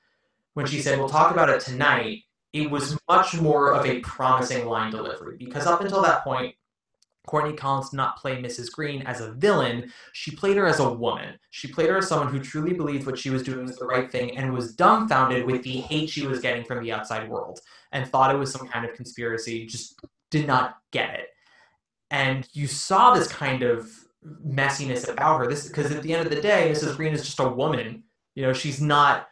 When 0.55 0.67
she 0.67 0.81
said, 0.81 0.99
We'll 0.99 1.09
talk 1.09 1.33
about 1.33 1.51
it 1.51 1.61
tonight, 1.61 2.23
it 2.53 2.71
was 2.71 2.99
much 3.09 3.39
more 3.39 3.73
of 3.75 3.85
a 3.85 4.01
promising 4.01 4.67
line 4.67 4.91
delivery. 4.91 5.37
Because 5.39 5.67
up 5.67 5.83
until 5.83 6.01
that 6.03 6.25
point, 6.25 6.55
Courtenay 7.27 7.57
Collins 7.57 7.91
did 7.91 7.97
not 7.97 8.17
play 8.17 8.41
Mrs. 8.41 8.71
Greene 8.71 9.03
as 9.03 9.21
a 9.21 9.33
villain. 9.33 9.93
She 10.13 10.31
played 10.31 10.57
her 10.57 10.67
as 10.67 10.81
a 10.81 10.93
woman. 10.93 11.39
She 11.51 11.69
played 11.69 11.89
her 11.89 11.99
as 11.99 12.09
someone 12.09 12.29
who 12.29 12.41
truly 12.41 12.73
believed 12.73 13.07
what 13.07 13.19
she 13.19 13.31
was 13.31 13.43
doing 13.43 13.67
was 13.67 13.77
the 13.77 13.87
right 13.87 14.11
thing 14.11 14.37
and 14.37 14.53
was 14.53 14.75
dumbfounded 14.75 15.47
with 15.47 15.63
the 15.63 15.81
hate 15.81 16.09
she 16.09 16.27
was 16.27 16.41
getting 16.41 16.65
from 16.65 16.83
the 16.83 16.93
outside 16.93 17.29
world 17.29 17.61
and 17.93 18.07
thought 18.07 18.35
it 18.35 18.39
was 18.39 18.53
some 18.53 18.67
kind 18.69 18.85
of 18.85 18.95
conspiracy, 18.95 19.67
just 19.67 20.01
did 20.31 20.47
not 20.47 20.79
get 20.93 21.15
it 21.15 21.29
and 22.11 22.49
you 22.53 22.67
saw 22.67 23.15
this 23.15 23.29
kind 23.29 23.63
of 23.63 23.91
messiness 24.47 25.09
about 25.09 25.39
her. 25.39 25.47
This 25.47 25.67
because 25.67 25.91
at 25.91 26.03
the 26.03 26.15
end 26.15 26.27
of 26.27 26.33
the 26.33 26.41
day, 26.41 26.71
Mrs. 26.73 26.97
Greene 26.97 27.13
is 27.13 27.25
just 27.25 27.41
a 27.41 27.49
woman. 27.49 28.05
You 28.35 28.43
know, 28.43 28.53
she's 28.53 28.81
not 28.81 29.29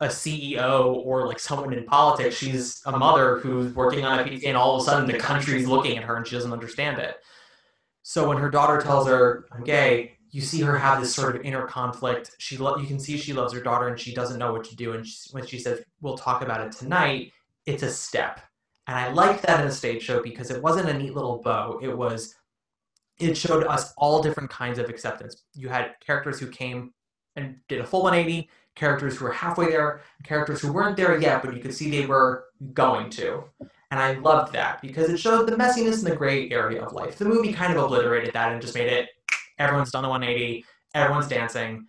a 0.00 0.06
CEO 0.06 0.94
or 1.04 1.26
like 1.26 1.38
someone 1.38 1.72
in 1.72 1.84
politics. 1.84 2.36
She's 2.36 2.82
a 2.86 2.96
mother 2.96 3.38
who's 3.38 3.74
working 3.74 4.04
on 4.04 4.20
a 4.20 4.24
PTA, 4.24 4.46
and 4.46 4.56
all 4.56 4.76
of 4.76 4.82
a 4.82 4.84
sudden 4.84 5.06
the 5.06 5.18
country's 5.18 5.66
looking 5.66 5.96
at 5.96 6.04
her 6.04 6.16
and 6.16 6.26
she 6.26 6.36
doesn't 6.36 6.52
understand 6.52 6.98
it. 6.98 7.16
So 8.02 8.28
when 8.28 8.38
her 8.38 8.50
daughter 8.50 8.80
tells 8.80 9.06
her, 9.08 9.46
"I'm 9.52 9.64
gay," 9.64 10.18
you 10.30 10.40
see 10.40 10.62
her 10.62 10.78
have 10.78 11.00
this 11.00 11.14
sort 11.14 11.36
of 11.36 11.42
inner 11.42 11.66
conflict. 11.66 12.36
She 12.38 12.56
lo- 12.56 12.76
you 12.76 12.86
can 12.86 12.98
see 12.98 13.16
she 13.16 13.32
loves 13.32 13.52
her 13.52 13.60
daughter 13.60 13.88
and 13.88 13.98
she 13.98 14.14
doesn't 14.14 14.38
know 14.38 14.52
what 14.52 14.64
to 14.64 14.76
do. 14.76 14.92
And 14.92 15.06
she, 15.06 15.30
when 15.32 15.46
she 15.46 15.58
says, 15.58 15.82
"We'll 16.00 16.16
talk 16.18 16.42
about 16.42 16.60
it 16.60 16.72
tonight," 16.72 17.32
it's 17.66 17.82
a 17.82 17.90
step. 17.90 18.40
And 18.86 18.96
I 18.96 19.12
liked 19.12 19.42
that 19.42 19.60
in 19.60 19.66
a 19.66 19.70
stage 19.70 20.02
show 20.02 20.22
because 20.22 20.50
it 20.50 20.62
wasn't 20.62 20.88
a 20.88 20.94
neat 20.94 21.14
little 21.14 21.42
bow. 21.42 21.78
It 21.82 21.94
was, 21.96 22.34
it 23.18 23.36
showed 23.36 23.64
us 23.64 23.92
all 23.98 24.22
different 24.22 24.48
kinds 24.48 24.78
of 24.78 24.88
acceptance. 24.88 25.44
You 25.54 25.68
had 25.68 25.96
characters 26.00 26.40
who 26.40 26.46
came 26.46 26.94
and 27.36 27.56
did 27.68 27.80
a 27.80 27.86
full 27.86 28.02
180, 28.02 28.48
characters 28.78 29.16
who 29.16 29.24
were 29.24 29.32
halfway 29.32 29.68
there, 29.68 30.02
characters 30.22 30.60
who 30.60 30.72
weren't 30.72 30.96
there 30.96 31.20
yet, 31.20 31.42
but 31.42 31.54
you 31.54 31.60
could 31.60 31.74
see 31.74 31.90
they 31.90 32.06
were 32.06 32.44
going 32.72 33.10
to. 33.10 33.44
And 33.90 33.98
I 34.00 34.12
loved 34.14 34.52
that 34.52 34.80
because 34.80 35.10
it 35.10 35.18
showed 35.18 35.48
the 35.48 35.56
messiness 35.56 35.98
and 35.98 36.06
the 36.06 36.16
gray 36.16 36.48
area 36.50 36.82
of 36.82 36.92
life. 36.92 37.16
The 37.16 37.24
movie 37.24 37.52
kind 37.52 37.76
of 37.76 37.82
obliterated 37.82 38.32
that 38.34 38.52
and 38.52 38.62
just 38.62 38.74
made 38.74 38.92
it 38.92 39.08
everyone's 39.58 39.90
done 39.90 40.04
a 40.04 40.08
180, 40.08 40.64
everyone's 40.94 41.26
dancing. 41.26 41.86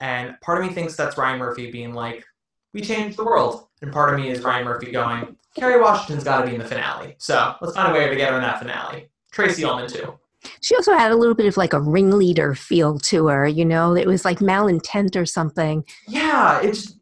And 0.00 0.38
part 0.40 0.58
of 0.58 0.66
me 0.66 0.74
thinks 0.74 0.96
that's 0.96 1.16
Ryan 1.16 1.38
Murphy 1.38 1.70
being 1.70 1.94
like, 1.94 2.24
we 2.72 2.80
changed 2.80 3.16
the 3.16 3.24
world. 3.24 3.68
And 3.82 3.92
part 3.92 4.12
of 4.12 4.18
me 4.18 4.28
is 4.28 4.42
Ryan 4.42 4.64
Murphy 4.64 4.90
going, 4.90 5.36
Kerry 5.56 5.80
Washington's 5.80 6.24
got 6.24 6.40
to 6.40 6.46
be 6.46 6.54
in 6.54 6.60
the 6.60 6.66
finale. 6.66 7.14
So 7.18 7.54
let's 7.60 7.76
find 7.76 7.94
a 7.94 7.98
way 7.98 8.08
to 8.08 8.16
get 8.16 8.30
her 8.30 8.36
in 8.36 8.42
that 8.42 8.58
finale. 8.58 9.10
Tracey 9.30 9.64
Ullman, 9.64 9.88
too. 9.88 10.18
She 10.60 10.74
also 10.74 10.94
had 10.94 11.12
a 11.12 11.16
little 11.16 11.34
bit 11.34 11.46
of 11.46 11.56
like 11.56 11.72
a 11.72 11.80
ringleader 11.80 12.54
feel 12.54 12.98
to 13.00 13.28
her, 13.28 13.46
you 13.46 13.64
know, 13.64 13.94
it 13.94 14.06
was 14.06 14.24
like 14.24 14.38
malintent 14.38 15.16
or 15.16 15.26
something. 15.26 15.84
Yeah, 16.08 16.60
it's. 16.60 16.94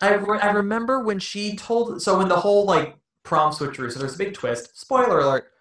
I, 0.00 0.14
re- 0.14 0.38
I 0.38 0.50
remember 0.50 1.00
when 1.00 1.18
she 1.18 1.56
told. 1.56 2.02
So 2.02 2.18
when 2.18 2.28
the 2.28 2.36
whole 2.36 2.64
like 2.64 2.96
prom 3.24 3.52
switcheroo, 3.52 3.90
so 3.90 3.98
there's 3.98 4.14
a 4.14 4.18
big 4.18 4.34
twist. 4.34 4.78
Spoiler 4.78 5.20
alert. 5.20 5.52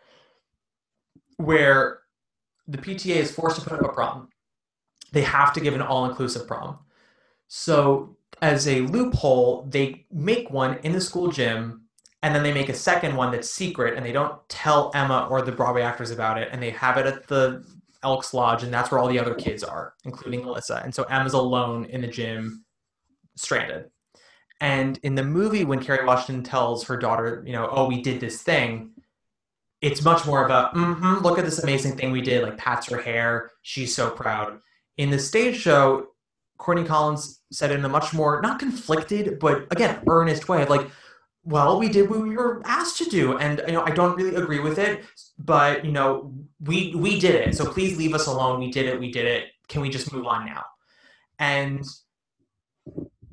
Where 1.37 1.99
the 2.67 2.77
PTA 2.77 3.15
is 3.17 3.31
forced 3.31 3.59
to 3.61 3.69
put 3.69 3.79
up 3.79 3.85
a 3.85 3.93
prom. 3.93 4.29
They 5.11 5.21
have 5.21 5.53
to 5.53 5.59
give 5.59 5.73
an 5.73 5.81
all 5.81 6.05
inclusive 6.05 6.47
prom. 6.47 6.79
So 7.47 8.17
as 8.41 8.67
a 8.67 8.81
loophole, 8.81 9.65
they 9.69 10.05
make 10.11 10.49
one 10.49 10.79
in 10.83 10.91
the 10.91 11.01
school 11.01 11.31
gym 11.31 11.86
and 12.23 12.33
then 12.33 12.43
they 12.43 12.53
make 12.53 12.69
a 12.69 12.73
second 12.73 13.15
one 13.15 13.31
that's 13.31 13.49
secret 13.49 13.95
and 13.95 14.05
they 14.05 14.11
don't 14.11 14.37
tell 14.49 14.91
Emma 14.95 15.27
or 15.29 15.41
the 15.41 15.51
Broadway 15.51 15.83
actors 15.83 16.11
about 16.11 16.37
it 16.37 16.49
and 16.51 16.61
they 16.61 16.71
have 16.71 16.97
it 16.97 17.05
at 17.05 17.27
the 17.27 17.63
Elks 18.03 18.33
Lodge 18.33 18.63
and 18.63 18.73
that's 18.73 18.91
where 18.91 18.99
all 18.99 19.07
the 19.07 19.19
other 19.19 19.35
kids 19.35 19.63
are, 19.63 19.93
including 20.03 20.41
Alyssa. 20.41 20.83
And 20.83 20.93
so 20.93 21.03
Emma's 21.03 21.33
alone 21.33 21.85
in 21.85 22.01
the 22.01 22.07
gym, 22.07 22.63
stranded. 23.35 23.85
And 24.59 24.99
in 25.03 25.13
the 25.13 25.23
movie, 25.23 25.63
when 25.63 25.79
Kerry 25.79 26.05
Washington 26.05 26.43
tells 26.43 26.83
her 26.85 26.97
daughter, 26.97 27.43
you 27.45 27.53
know, 27.53 27.69
oh, 27.71 27.87
we 27.87 28.01
did 28.01 28.19
this 28.19 28.41
thing, 28.41 28.91
it's 29.81 30.03
much 30.03 30.25
more 30.25 30.43
of 30.43 30.49
a, 30.49 30.75
mm-hmm, 30.75 31.23
look 31.23 31.37
at 31.37 31.45
this 31.45 31.61
amazing 31.61 31.95
thing 31.95 32.11
we 32.11 32.21
did, 32.21 32.43
like 32.43 32.57
pats 32.57 32.89
her 32.89 32.99
hair, 32.99 33.51
she's 33.61 33.93
so 33.93 34.09
proud. 34.09 34.59
In 34.97 35.11
the 35.11 35.19
stage 35.19 35.57
show, 35.57 36.07
Courtenay 36.57 36.87
Collins 36.87 37.41
said 37.51 37.69
in 37.69 37.85
a 37.85 37.89
much 37.89 38.13
more, 38.13 38.41
not 38.41 38.57
conflicted, 38.57 39.37
but 39.37 39.67
again, 39.69 40.01
earnest 40.07 40.49
way 40.49 40.63
of 40.63 40.69
like, 40.71 40.89
well, 41.47 41.79
we 41.79 41.87
did 41.87 42.09
what 42.09 42.19
we 42.19 42.35
were 42.35 42.61
asked 42.65 42.97
to 42.97 43.05
do, 43.05 43.37
and 43.37 43.61
you 43.65 43.71
know, 43.71 43.81
I 43.81 43.91
don't 43.91 44.17
really 44.17 44.35
agree 44.35 44.59
with 44.59 44.77
it, 44.77 45.05
but 45.39 45.85
you 45.85 45.93
know, 45.93 46.33
we 46.59 46.93
we 46.93 47.19
did 47.19 47.35
it. 47.35 47.55
So 47.55 47.71
please 47.71 47.97
leave 47.97 48.13
us 48.13 48.27
alone. 48.27 48.59
We 48.59 48.69
did 48.69 48.85
it. 48.85 48.99
We 48.99 49.11
did 49.11 49.25
it. 49.25 49.45
Can 49.69 49.81
we 49.81 49.89
just 49.89 50.11
move 50.11 50.25
on 50.25 50.45
now? 50.45 50.65
And 51.39 51.85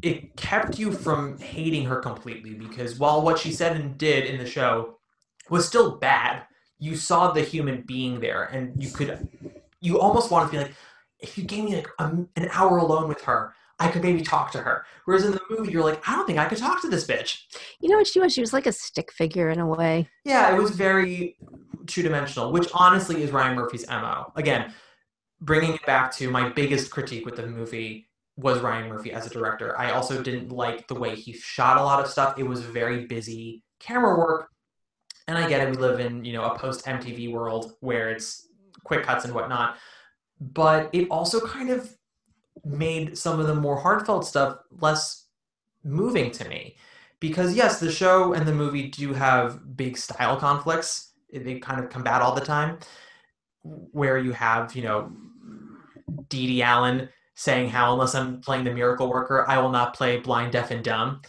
it 0.00 0.36
kept 0.36 0.78
you 0.78 0.92
from 0.92 1.38
hating 1.38 1.86
her 1.86 1.96
completely 1.96 2.54
because 2.54 3.00
while 3.00 3.20
what 3.20 3.38
she 3.38 3.50
said 3.50 3.74
and 3.74 3.98
did 3.98 4.26
in 4.26 4.38
the 4.38 4.46
show 4.46 4.98
was 5.50 5.66
still 5.66 5.96
bad, 5.96 6.44
you 6.78 6.94
saw 6.94 7.32
the 7.32 7.42
human 7.42 7.82
being 7.82 8.20
there, 8.20 8.44
and 8.44 8.80
you 8.80 8.90
could, 8.90 9.28
you 9.80 9.98
almost 9.98 10.30
want 10.30 10.48
to 10.48 10.56
be 10.56 10.62
like, 10.62 10.74
if 11.18 11.36
you 11.36 11.42
gave 11.42 11.64
me 11.64 11.74
like 11.74 11.88
a, 11.98 12.04
an 12.36 12.48
hour 12.52 12.78
alone 12.78 13.08
with 13.08 13.22
her, 13.22 13.54
I 13.79 13.89
could 13.89 14.03
maybe 14.03 14.22
talk 14.22 14.53
to 14.53 14.59
her. 14.59 14.87
Whereas 15.05 15.25
in 15.25 15.33
the 15.33 15.41
movie, 15.51 15.72
you're 15.72 15.83
like, 15.83 16.09
I 16.09 16.14
don't 16.14 16.27
think 16.27 16.39
I 16.39 16.47
could 16.47 16.59
talk 16.59 16.81
to 16.83 16.89
this 16.89 17.07
bitch. 17.07 17.43
You 17.81 17.89
know 17.89 17.97
what 17.97 18.07
she 18.07 18.20
was? 18.20 18.33
She 18.33 18.41
was 18.41 18.53
like 18.53 18.66
a 18.66 18.72
stick 18.72 19.12
figure 19.12 19.51
in 19.51 19.59
a 19.59 19.66
way. 19.66 20.09
Yeah, 20.25 20.55
it 20.55 20.59
was 20.59 20.70
very 20.70 21.37
two 21.87 22.03
dimensional, 22.03 22.53
which 22.53 22.68
honestly 22.72 23.22
is 23.22 23.31
Ryan 23.31 23.57
Murphy's 23.57 23.87
MO. 23.89 24.33
Again, 24.37 24.72
bringing 25.41 25.75
it 25.75 25.85
back 25.87 26.12
to 26.16 26.31
my 26.31 26.49
biggest 26.49 26.91
critique 26.91 27.27
with 27.27 27.37
the 27.37 27.47
movie 27.47 28.09
was 28.37 28.61
Ryan 28.61 28.89
Murphy 28.89 29.12
as 29.12 29.27
a 29.27 29.31
director. 29.31 29.79
I 29.79 29.93
also 29.93 30.22
didn't 30.22 30.51
like 30.51 30.89
the 30.89 30.95
way 30.95 31.14
he 31.14 31.33
shot 31.33 31.77
a 31.77 31.83
lot 31.83 32.01
of 32.01 32.11
stuff. 32.11 32.39
It 32.39 32.45
was 32.45 32.61
very 32.62 33.07
busy 33.07 33.62
camera 33.81 34.18
work. 34.18 34.49
And 35.27 35.39
I 35.39 35.49
get 35.49 35.66
it, 35.66 35.70
we 35.70 35.77
live 35.77 36.01
in, 36.01 36.25
you 36.25 36.35
know, 36.35 36.45
a 36.45 36.59
post 36.59 36.85
MTV 36.85 37.33
world 37.33 37.75
where 37.81 38.11
it's 38.11 38.49
quick 38.85 39.05
cuts 39.05 39.25
and 39.25 39.35
whatnot. 39.35 39.77
But 40.41 40.91
it 40.93 41.09
also 41.11 41.41
kind 41.41 41.70
of 41.70 41.97
made 42.64 43.16
some 43.16 43.40
of 43.40 43.46
the 43.46 43.54
more 43.54 43.76
heartfelt 43.76 44.26
stuff 44.26 44.58
less 44.80 45.26
moving 45.82 46.30
to 46.32 46.48
me. 46.48 46.76
Because 47.20 47.54
yes, 47.54 47.80
the 47.80 47.90
show 47.90 48.32
and 48.32 48.46
the 48.46 48.52
movie 48.52 48.88
do 48.88 49.12
have 49.12 49.76
big 49.76 49.96
style 49.96 50.36
conflicts. 50.36 51.12
They 51.32 51.58
kind 51.58 51.82
of 51.82 51.90
combat 51.90 52.22
all 52.22 52.34
the 52.34 52.40
time. 52.40 52.78
Where 53.62 54.18
you 54.18 54.32
have, 54.32 54.74
you 54.76 54.82
know, 54.82 55.12
Dee 56.28 56.46
Dee 56.46 56.62
Allen 56.62 57.08
saying 57.34 57.70
how 57.70 57.92
unless 57.92 58.14
I'm 58.14 58.40
playing 58.40 58.64
the 58.64 58.72
miracle 58.72 59.08
worker, 59.08 59.44
I 59.48 59.58
will 59.58 59.70
not 59.70 59.94
play 59.94 60.18
blind, 60.18 60.52
deaf, 60.52 60.70
and 60.70 60.84
dumb. 60.84 61.22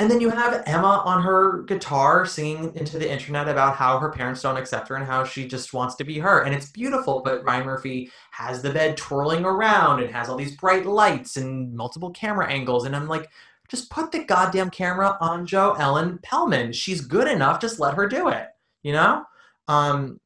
And 0.00 0.08
then 0.08 0.20
you 0.20 0.30
have 0.30 0.62
Emma 0.66 1.02
on 1.04 1.22
her 1.22 1.62
guitar 1.62 2.24
singing 2.24 2.72
into 2.76 2.98
the 2.98 3.10
internet 3.10 3.48
about 3.48 3.74
how 3.74 3.98
her 3.98 4.12
parents 4.12 4.42
don't 4.42 4.56
accept 4.56 4.88
her 4.88 4.94
and 4.94 5.04
how 5.04 5.24
she 5.24 5.48
just 5.48 5.72
wants 5.72 5.96
to 5.96 6.04
be 6.04 6.20
her. 6.20 6.42
And 6.44 6.54
it's 6.54 6.70
beautiful, 6.70 7.20
but 7.20 7.42
Ryan 7.42 7.66
Murphy 7.66 8.12
has 8.30 8.62
the 8.62 8.70
bed 8.70 8.96
twirling 8.96 9.44
around 9.44 10.00
and 10.00 10.12
has 10.12 10.28
all 10.28 10.36
these 10.36 10.56
bright 10.56 10.86
lights 10.86 11.36
and 11.36 11.74
multiple 11.74 12.10
camera 12.10 12.48
angles. 12.48 12.86
And 12.86 12.94
I'm 12.94 13.08
like, 13.08 13.28
just 13.68 13.90
put 13.90 14.12
the 14.12 14.22
goddamn 14.22 14.70
camera 14.70 15.18
on 15.20 15.46
Jo 15.46 15.72
Ellen 15.72 16.18
Pellman. 16.22 16.72
She's 16.72 17.00
good 17.00 17.26
enough. 17.26 17.60
Just 17.60 17.80
let 17.80 17.94
her 17.94 18.06
do 18.06 18.28
it, 18.28 18.46
you 18.84 18.92
know? 18.92 19.24
Um, 19.66 20.20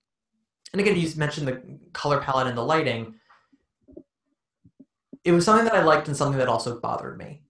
and 0.72 0.80
again, 0.80 0.98
you 0.98 1.10
mentioned 1.16 1.48
the 1.48 1.62
color 1.94 2.20
palette 2.20 2.46
and 2.46 2.58
the 2.58 2.62
lighting. 2.62 3.14
It 5.24 5.32
was 5.32 5.46
something 5.46 5.64
that 5.64 5.74
I 5.74 5.82
liked 5.82 6.08
and 6.08 6.16
something 6.16 6.38
that 6.38 6.48
also 6.48 6.78
bothered 6.78 7.16
me 7.16 7.41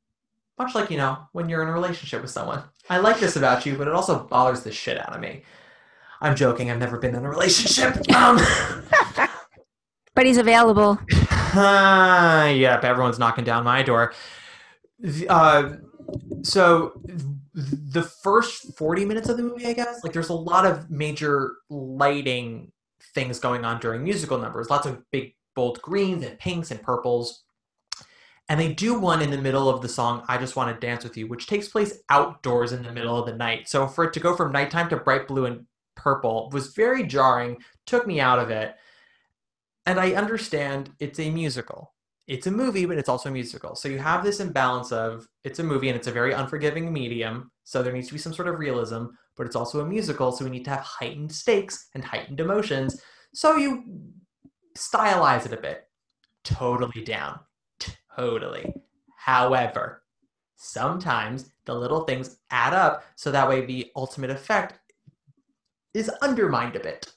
much 0.63 0.75
like 0.75 0.91
you 0.91 0.97
know 0.97 1.19
when 1.33 1.49
you're 1.49 1.63
in 1.63 1.69
a 1.69 1.73
relationship 1.73 2.23
with 2.23 2.31
someone 2.31 2.63
i 2.89 2.99
like 2.99 3.19
this 3.19 3.37
about 3.37 3.67
you 3.67 3.77
but 3.77 3.89
it 3.89 3.95
also 3.95 4.25
bothers 4.25 4.63
the 4.63 4.73
shit 4.73 4.99
out 4.99 5.15
of 5.15 5.21
me 5.21 5.43
i'm 6.21 6.37
joking 6.37 6.71
i've 6.71 6.79
never 6.79 6.99
been 6.99 7.15
in 7.15 7.25
a 7.25 7.29
relationship 7.29 7.97
um, 8.15 8.39
But 10.15 10.27
he's 10.27 10.37
available. 10.39 10.99
Ah, 11.55 12.47
yep, 12.47 12.83
everyone's 12.83 13.19
knocking 13.19 13.45
down 13.45 13.63
my 13.63 13.83
door. 13.83 14.15
Uh, 15.29 15.75
so 16.43 16.99
the 17.53 18.03
first 18.23 18.75
40 18.79 19.05
minutes 19.05 19.29
of 19.29 19.37
the 19.37 19.43
movie, 19.43 19.67
I 19.67 19.75
guess, 19.75 20.03
like 20.03 20.15
there's 20.15 20.31
a 20.31 20.35
lot 20.35 20.65
of 20.65 20.91
major 20.91 21.57
lighting 21.69 22.73
things 23.15 23.39
going 23.39 23.67
on 23.67 23.81
during 23.81 24.03
musical 24.03 24.39
numbers. 24.39 24.71
Lots 24.71 24.87
of 24.87 25.03
big, 25.11 25.35
bold 25.55 25.83
greens 25.83 26.25
and 26.25 26.39
pinks 26.39 26.71
and 26.71 26.81
purples. 26.81 27.45
And 28.53 28.61
they 28.61 28.75
do 28.75 29.01
one 29.01 29.23
in 29.23 29.31
the 29.31 29.39
middle 29.39 29.71
of 29.71 29.81
the 29.81 29.89
song 29.89 30.27
I 30.29 30.37
Just 30.37 30.57
Want 30.57 30.79
to 30.79 30.87
Dance 30.87 31.05
With 31.05 31.17
You, 31.17 31.27
which 31.27 31.47
takes 31.47 31.69
place 31.69 32.01
outdoors 32.11 32.73
in 32.73 32.83
the 32.83 32.93
middle 32.93 33.19
of 33.19 33.25
the 33.25 33.35
night. 33.35 33.67
So 33.67 33.87
for 33.87 34.05
it 34.05 34.13
to 34.13 34.21
go 34.21 34.37
from 34.37 34.53
nighttime 34.53 34.91
to 34.91 34.99
bright 34.99 35.27
blue 35.27 35.47
and 35.47 35.65
purple 35.95 36.51
was 36.53 36.75
very 36.75 37.07
jarring, 37.07 37.63
took 37.87 38.07
me 38.07 38.21
out 38.21 38.39
of 38.39 38.51
it. 38.51 38.75
And 39.87 39.99
I 39.99 40.13
understand 40.13 40.91
it's 41.01 41.19
a 41.19 41.31
musical. 41.31 41.95
It's 42.27 42.47
a 42.47 42.51
movie, 42.51 42.85
but 42.85 42.99
it's 42.99 43.09
also 43.09 43.31
a 43.31 43.33
musical. 43.33 43.75
So 43.75 43.89
you 43.89 43.97
have 43.97 44.23
this 44.23 44.39
imbalance 44.39 44.93
of 44.93 45.27
it's 45.45 45.59
a 45.59 45.65
movie 45.65 45.89
and 45.89 45.97
it's 45.97 46.09
a 46.09 46.13
very 46.13 46.35
unforgiving 46.35 46.93
medium. 46.93 47.51
So 47.65 47.83
there 47.83 47.95
needs 47.95 48.09
to 48.09 48.13
be 48.13 48.21
some 48.21 48.35
sort 48.35 48.49
of 48.49 48.59
realism, 48.59 49.07
but 49.35 49.47
it's 49.47 49.57
also 49.57 49.81
a 49.81 49.87
musical. 49.87 50.31
So 50.31 50.45
we 50.45 50.51
need 50.51 50.65
to 50.65 50.73
have 50.73 50.81
heightened 50.81 51.33
stakes 51.33 51.89
and 51.95 52.05
heightened 52.05 52.39
emotions. 52.39 53.01
So 53.33 53.57
you 53.57 54.13
stylize 54.77 55.47
it 55.47 55.55
a 55.55 55.57
bit. 55.57 55.89
Totally 56.45 57.03
down. 57.03 57.41
Totally. 58.17 58.75
However, 59.17 60.03
sometimes 60.57 61.53
the 61.65 61.75
little 61.75 62.05
things 62.05 62.39
add 62.51 62.75
up 62.75 63.05
so 63.17 63.31
that 63.31 63.49
way 63.49 63.65
the 63.65 63.91
ultimate 63.97 64.31
effect 64.31 64.79
is 65.95 66.09
undermined 66.21 66.77
a 66.77 66.81
bit. 66.81 67.13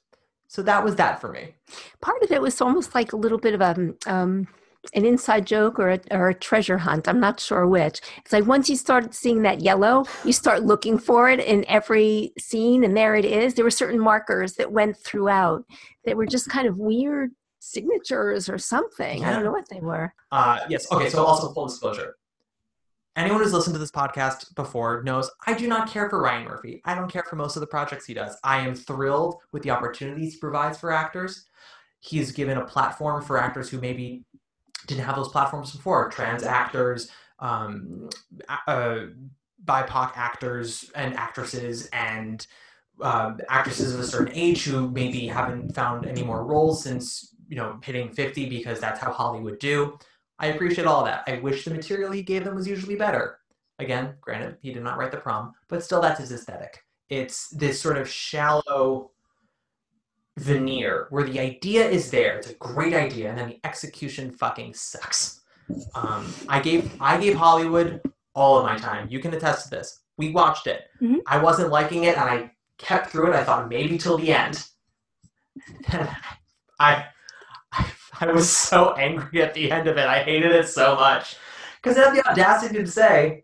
So 0.48 0.62
that 0.64 0.84
was 0.84 0.96
that 0.96 1.20
for 1.20 1.32
me. 1.32 1.56
Part 2.02 2.24
of 2.24 2.32
it 2.32 2.41
was 2.41 2.62
almost 2.62 2.96
like 2.96 3.14
a 3.14 3.18
little 3.18 3.38
bit 3.38 3.54
of 3.54 3.62
a 3.62 3.93
um, 4.06 4.48
an 4.93 5.06
inside 5.06 5.48
joke 5.48 5.80
or 5.80 5.89
a, 5.89 6.00
or 6.12 6.30
a 6.30 6.34
treasure 6.34 6.78
hunt. 6.78 7.08
I'm 7.08 7.20
not 7.20 7.39
sure 7.39 7.68
which. 7.68 8.02
It's 8.18 8.32
like 8.32 8.46
once 8.46 8.70
you 8.70 8.76
start 8.76 9.14
seeing 9.14 9.41
that 9.41 9.62
yellow, 9.62 10.06
you 10.24 10.34
start 10.34 10.64
looking 10.64 10.98
for 11.00 11.30
it 11.30 11.39
in 11.39 11.66
every 11.68 12.34
scene, 12.39 12.84
and 12.84 12.96
there 12.96 13.16
it 13.16 13.26
is. 13.26 13.54
There 13.54 13.66
were 13.66 13.72
certain 13.72 14.00
markers 14.00 14.54
that 14.54 14.72
went 14.72 14.98
throughout 14.98 15.66
that 16.06 16.18
were 16.18 16.28
just 16.28 16.50
kind 16.50 16.68
of 16.68 16.78
weird 16.78 17.32
signatures 17.66 18.47
or 18.47 18.57
something. 18.57 19.26
I 19.26 19.32
don't 19.32 19.43
know 19.43 19.51
what 19.51 19.70
they 19.70 19.80
were. 19.80 20.13
Uh, 20.32 20.59
yes. 20.70 20.91
Okay. 20.91 21.09
So 21.09 21.26
also 21.26 21.51
full 21.53 21.68
disclosure. 21.68 22.16
Anyone 23.16 23.41
who's 23.41 23.53
listened 23.53 23.74
to 23.76 23.80
this 23.80 23.91
podcast 23.91 24.53
before 24.55 25.01
knows 25.03 25.32
I 25.47 25.53
do 25.53 25.68
not 25.68 25.89
care 25.89 26.09
for 26.09 26.22
Ryan 26.22 26.45
Murphy. 26.45 26.82
I 26.84 26.95
don't 26.95 27.09
care 27.11 27.24
for 27.24 27.38
most 27.38 27.55
of 27.55 27.61
the 27.61 27.68
projects 27.68 28.05
he 28.05 28.13
does. 28.13 28.38
I 28.43 28.59
am 28.59 28.76
thrilled 28.76 29.38
with 29.51 29.63
the 29.63 29.70
opportunities 29.70 30.34
he 30.34 30.39
provides 30.39 30.78
for 30.78 30.91
actors. 30.91 31.45
He's 31.99 32.32
given 32.32 32.57
a 32.57 32.66
platform 32.66 33.24
for 33.24 33.38
actors 33.38 33.70
who 33.70 33.80
maybe 33.80 34.26
didn't 34.86 35.05
have 35.05 35.16
those 35.16 35.30
platforms 35.30 35.72
before. 35.72 36.09
Trans 36.09 36.43
actors, 36.43 37.09
um, 37.39 38.09
uh, 38.68 39.05
BIPOC 39.63 40.11
actors 40.16 40.91
and 40.93 41.16
actresses, 41.16 41.88
and 41.88 42.45
um, 43.01 43.39
actresses 43.49 43.93
of 43.93 44.01
a 44.01 44.05
certain 44.05 44.34
age 44.36 44.66
who 44.66 44.89
maybe 44.91 45.28
haven't 45.28 45.74
found 45.74 46.05
any 46.05 46.24
more 46.24 46.45
roles 46.45 46.84
since 46.84 47.35
you 47.48 47.56
know 47.56 47.80
hitting 47.84 48.10
50 48.12 48.50
because 48.50 48.80
that's 48.80 49.00
how 49.00 49.12
Hollywood 49.12 49.60
do. 49.60 49.98
I 50.39 50.48
appreciate 50.48 50.88
all 50.88 51.04
that. 51.06 51.24
I 51.28 51.39
wish 51.39 51.64
the 51.64 51.72
material 51.72 52.12
he 52.12 52.22
gave 52.22 52.43
them 52.43 52.56
was 52.56 52.68
usually 52.68 52.96
better. 52.96 53.39
Again, 53.80 54.16
granted, 54.22 54.58
he 54.62 54.74
did 54.74 54.84
not 54.84 54.98
write 54.98 55.12
the 55.12 55.18
prom, 55.18 55.54
but 55.70 55.84
still, 55.84 56.02
that's 56.02 56.20
his 56.20 56.32
aesthetic. 56.32 56.80
It's 57.10 57.50
this 57.50 57.80
sort 57.80 57.98
of 57.98 58.10
shallow 58.10 59.12
veneer 60.38 61.08
where 61.10 61.24
the 61.24 61.39
idea 61.39 61.88
is 61.88 62.12
there. 62.12 62.38
It's 62.38 62.50
a 62.50 62.56
great 62.56 62.93
idea, 62.93 63.30
and 63.30 63.38
then 63.38 63.50
the 63.50 63.60
execution 63.64 64.32
fucking 64.32 64.74
sucks. 64.74 65.41
Um, 65.96 66.32
I 66.48 66.60
gave 66.60 66.91
I 67.02 67.18
gave 67.18 67.36
Hollywood 67.36 68.02
all 68.34 68.58
of 68.58 68.66
my 68.66 68.78
time. 68.78 69.08
You 69.10 69.20
can 69.20 69.34
attest 69.34 69.66
to 69.66 69.70
this. 69.72 70.02
We 70.18 70.32
watched 70.32 70.68
it. 70.68 70.84
Mhm. 71.02 71.20
I 71.28 71.38
wasn't 71.38 71.70
liking 71.70 72.04
it, 72.06 72.18
and 72.18 72.30
I 72.30 72.52
kept 72.78 73.10
through 73.10 73.32
it. 73.32 73.36
I 73.36 73.43
thought 73.43 73.70
maybe 73.70 73.98
till 73.98 74.18
the 74.18 74.32
end. 74.34 74.66
I, 76.80 77.06
I 78.22 78.32
was 78.32 78.49
so 78.49 78.93
angry 78.93 79.41
at 79.41 79.53
the 79.53 79.72
end 79.72 79.88
of 79.88 79.97
it. 79.97 80.07
I 80.07 80.24
hated 80.24 80.51
it 80.51 80.68
so 80.68 80.95
much 80.95 81.36
because 81.82 81.95
they 81.95 82.03
had 82.03 82.16
the 82.16 82.28
audacity 82.28 82.80
to 82.80 82.88
say 82.88 83.43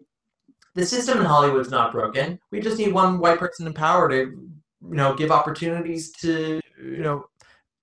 the 0.76 0.86
system 0.86 1.20
in 1.20 1.26
Hollywood's 1.26 1.70
not 1.70 1.92
broken. 1.92 2.40
We 2.52 2.62
just 2.62 2.78
need 2.78 2.94
one 2.94 3.20
white 3.20 3.40
person 3.40 3.68
in 3.68 3.74
power 3.74 4.10
to, 4.10 4.16
you 4.16 4.60
know, 4.82 5.14
give 5.14 5.32
opportunities 5.32 6.12
to, 6.22 6.62
you 6.78 6.98
know, 6.98 7.26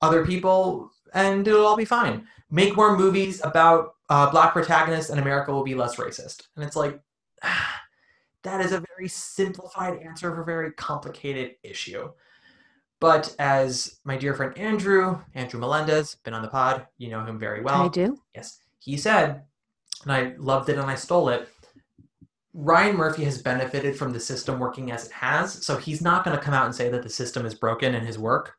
other 0.01 0.25
people, 0.25 0.91
and 1.13 1.47
it'll 1.47 1.67
all 1.67 1.77
be 1.77 1.85
fine. 1.85 2.27
Make 2.51 2.77
more 2.77 2.97
movies 2.97 3.43
about 3.45 3.95
uh, 4.09 4.31
black 4.31 4.53
protagonists, 4.53 5.11
and 5.11 5.21
America 5.21 5.53
will 5.53 5.65
be 5.65 5.75
less 5.75 5.97
racist. 5.97 6.45
And 6.57 6.65
it's 6.65 6.77
like, 6.77 6.99
that 8.45 8.65
is 8.65 8.73
a 8.73 8.83
very 8.97 9.09
simplified 9.09 9.99
answer 9.99 10.35
for 10.35 10.43
a 10.43 10.47
very 10.47 10.73
complicated 10.73 11.57
issue. 11.63 12.09
But 13.01 13.35
as 13.39 13.99
my 14.05 14.17
dear 14.17 14.35
friend 14.35 14.57
Andrew, 14.59 15.21
Andrew 15.35 15.61
Melendez, 15.61 16.17
been 16.25 16.35
on 16.35 16.43
the 16.43 16.49
pod, 16.49 16.87
you 16.99 17.09
know 17.11 17.25
him 17.25 17.39
very 17.39 17.63
well. 17.63 17.85
I 17.85 17.89
do. 17.89 18.19
Yes. 18.35 18.59
He 18.81 18.97
said, 18.97 19.43
and 20.03 20.13
I 20.13 20.35
loved 20.39 20.69
it 20.69 20.79
and 20.79 20.91
I 20.91 20.95
stole 20.95 21.29
it. 21.29 21.49
Ryan 22.55 22.97
Murphy 22.97 23.25
has 23.25 23.41
benefited 23.41 23.97
from 23.97 24.13
the 24.13 24.19
system 24.19 24.59
working 24.59 24.91
as 24.91 25.07
it 25.07 25.13
has, 25.13 25.65
so 25.65 25.77
he's 25.77 26.03
not 26.03 26.25
going 26.25 26.37
to 26.37 26.43
come 26.43 26.55
out 26.55 26.67
and 26.67 26.75
say 26.75 26.89
that 26.89 27.05
the 27.05 27.09
system 27.09 27.47
is 27.47 27.55
broken 27.55 27.95
in 27.95 28.05
his 28.05 28.19
work. 28.19 28.55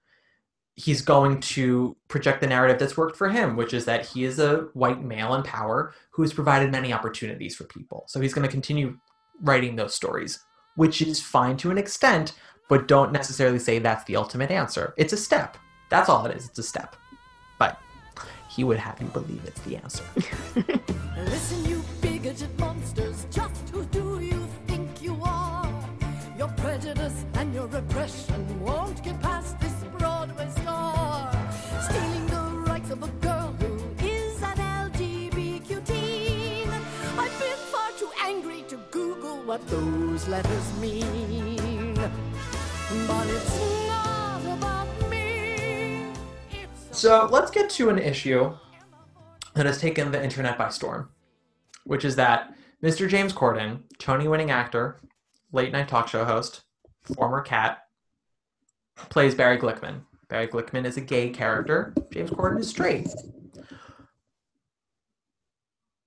He's 0.75 1.01
going 1.01 1.41
to 1.41 1.97
project 2.07 2.39
the 2.39 2.47
narrative 2.47 2.79
that's 2.79 2.95
worked 2.95 3.17
for 3.17 3.27
him, 3.27 3.57
which 3.57 3.73
is 3.73 3.83
that 3.85 4.05
he 4.05 4.23
is 4.23 4.39
a 4.39 4.69
white 4.73 5.03
male 5.03 5.35
in 5.35 5.43
power 5.43 5.93
who 6.11 6.21
has 6.21 6.31
provided 6.31 6.71
many 6.71 6.93
opportunities 6.93 7.57
for 7.57 7.65
people. 7.65 8.05
So 8.07 8.21
he's 8.21 8.33
going 8.33 8.47
to 8.47 8.51
continue 8.51 8.97
writing 9.41 9.75
those 9.75 9.93
stories, 9.93 10.39
which 10.75 11.01
is 11.01 11.21
fine 11.21 11.57
to 11.57 11.71
an 11.71 11.77
extent, 11.77 12.33
but 12.69 12.87
don't 12.87 13.11
necessarily 13.11 13.59
say 13.59 13.79
that's 13.79 14.05
the 14.05 14.15
ultimate 14.15 14.51
answer. 14.51 14.93
It's 14.95 15.11
a 15.11 15.17
step. 15.17 15.57
That's 15.89 16.07
all 16.07 16.25
it 16.27 16.37
is. 16.37 16.47
It's 16.47 16.59
a 16.59 16.63
step. 16.63 16.95
But 17.57 17.81
he 18.47 18.63
would 18.63 18.77
have 18.77 19.01
you 19.01 19.07
believe 19.07 19.41
it's 19.45 19.59
the 19.61 19.75
answer. 19.75 20.03
Listen, 21.17 21.65
you 21.65 21.83
bigoted 21.99 22.57
monsters, 22.59 23.25
just 23.31 23.69
who 23.69 23.83
do 23.85 24.19
you 24.19 24.47
think 24.67 25.01
you 25.01 25.19
are? 25.23 25.67
Your 26.37 26.47
prejudice 26.49 27.25
and 27.33 27.53
your 27.53 27.67
repression 27.67 28.61
won't 28.61 29.03
get 29.03 29.19
past 29.21 29.59
this 29.59 29.73
Broadway 29.97 30.49
star. 30.61 31.31
Stealing 31.81 32.27
the 32.27 32.41
rights 32.69 32.91
of 32.91 33.03
a 33.03 33.07
girl 33.25 33.53
who 33.59 34.05
is 34.05 34.41
an 34.43 34.57
LGBTQ 34.57 35.85
teen. 35.85 36.69
I've 37.17 37.39
been 37.39 37.57
far 37.73 37.91
too 37.97 38.11
angry 38.23 38.61
to 38.69 38.77
Google 38.91 39.41
what 39.43 39.67
those 39.67 40.27
letters 40.27 40.79
mean. 40.79 41.68
So 46.99 47.29
let's 47.31 47.49
get 47.49 47.69
to 47.69 47.89
an 47.89 47.97
issue 47.97 48.57
that 49.53 49.65
has 49.65 49.79
taken 49.79 50.11
the 50.11 50.21
internet 50.21 50.57
by 50.57 50.67
storm, 50.67 51.09
which 51.85 52.03
is 52.03 52.17
that 52.17 52.53
Mr. 52.83 53.07
James 53.07 53.31
Corden, 53.31 53.83
Tony 53.99 54.27
winning 54.27 54.51
actor, 54.51 54.99
late 55.53 55.71
night 55.71 55.87
talk 55.87 56.09
show 56.09 56.25
host, 56.25 56.63
former 57.03 57.39
cat, 57.39 57.83
plays 59.09 59.33
Barry 59.33 59.57
Glickman. 59.57 60.01
Barry 60.27 60.47
Glickman 60.47 60.85
is 60.85 60.97
a 60.97 61.01
gay 61.01 61.29
character, 61.29 61.93
James 62.11 62.31
Corden 62.31 62.59
is 62.59 62.67
straight. 62.67 63.07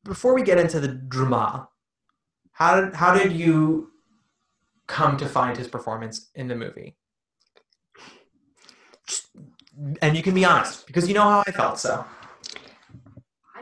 Before 0.05 0.35
we 0.35 0.43
get 0.43 0.59
into 0.59 0.79
the 0.79 0.89
drama, 0.89 1.71
how 2.53 2.83
did, 2.83 2.93
how 2.93 3.15
did 3.15 3.33
you 3.33 3.92
come 4.93 5.17
to 5.17 5.27
find 5.27 5.57
his 5.57 5.69
performance 5.69 6.31
in 6.35 6.49
the 6.49 6.55
movie? 6.55 6.97
And 10.03 10.15
you 10.15 10.23
can 10.23 10.35
be 10.35 10.45
honest 10.45 10.87
because 10.87 11.09
you 11.09 11.15
know 11.15 11.23
how 11.23 11.43
I 11.47 11.51
felt. 11.51 11.79
So 11.79 12.05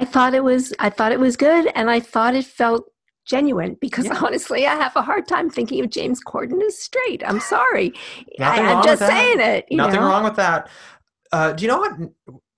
I 0.00 0.04
thought 0.04 0.34
it 0.34 0.42
was 0.42 0.74
I 0.80 0.90
thought 0.90 1.12
it 1.12 1.20
was 1.20 1.36
good 1.36 1.70
and 1.76 1.88
I 1.88 2.00
thought 2.00 2.34
it 2.34 2.44
felt 2.44 2.90
genuine 3.24 3.76
because 3.80 4.06
Yeah. 4.06 4.18
honestly 4.24 4.66
I 4.66 4.74
have 4.74 4.96
a 4.96 5.02
hard 5.02 5.28
time 5.28 5.48
thinking 5.48 5.84
of 5.84 5.90
James 5.90 6.20
Corden 6.22 6.60
as 6.66 6.76
straight. 6.76 7.22
I'm 7.24 7.38
sorry. 7.38 7.94
Nothing 8.40 8.66
I, 8.66 8.72
am 8.72 8.82
just 8.82 9.06
saying 9.06 9.38
it. 9.38 9.66
You 9.70 9.76
nothing 9.76 10.00
know? 10.00 10.06
wrong 10.08 10.24
with 10.24 10.34
that. 10.36 10.68
Uh, 11.30 11.52
do 11.52 11.62
you 11.62 11.68
know 11.68 11.78
what? 11.78 11.92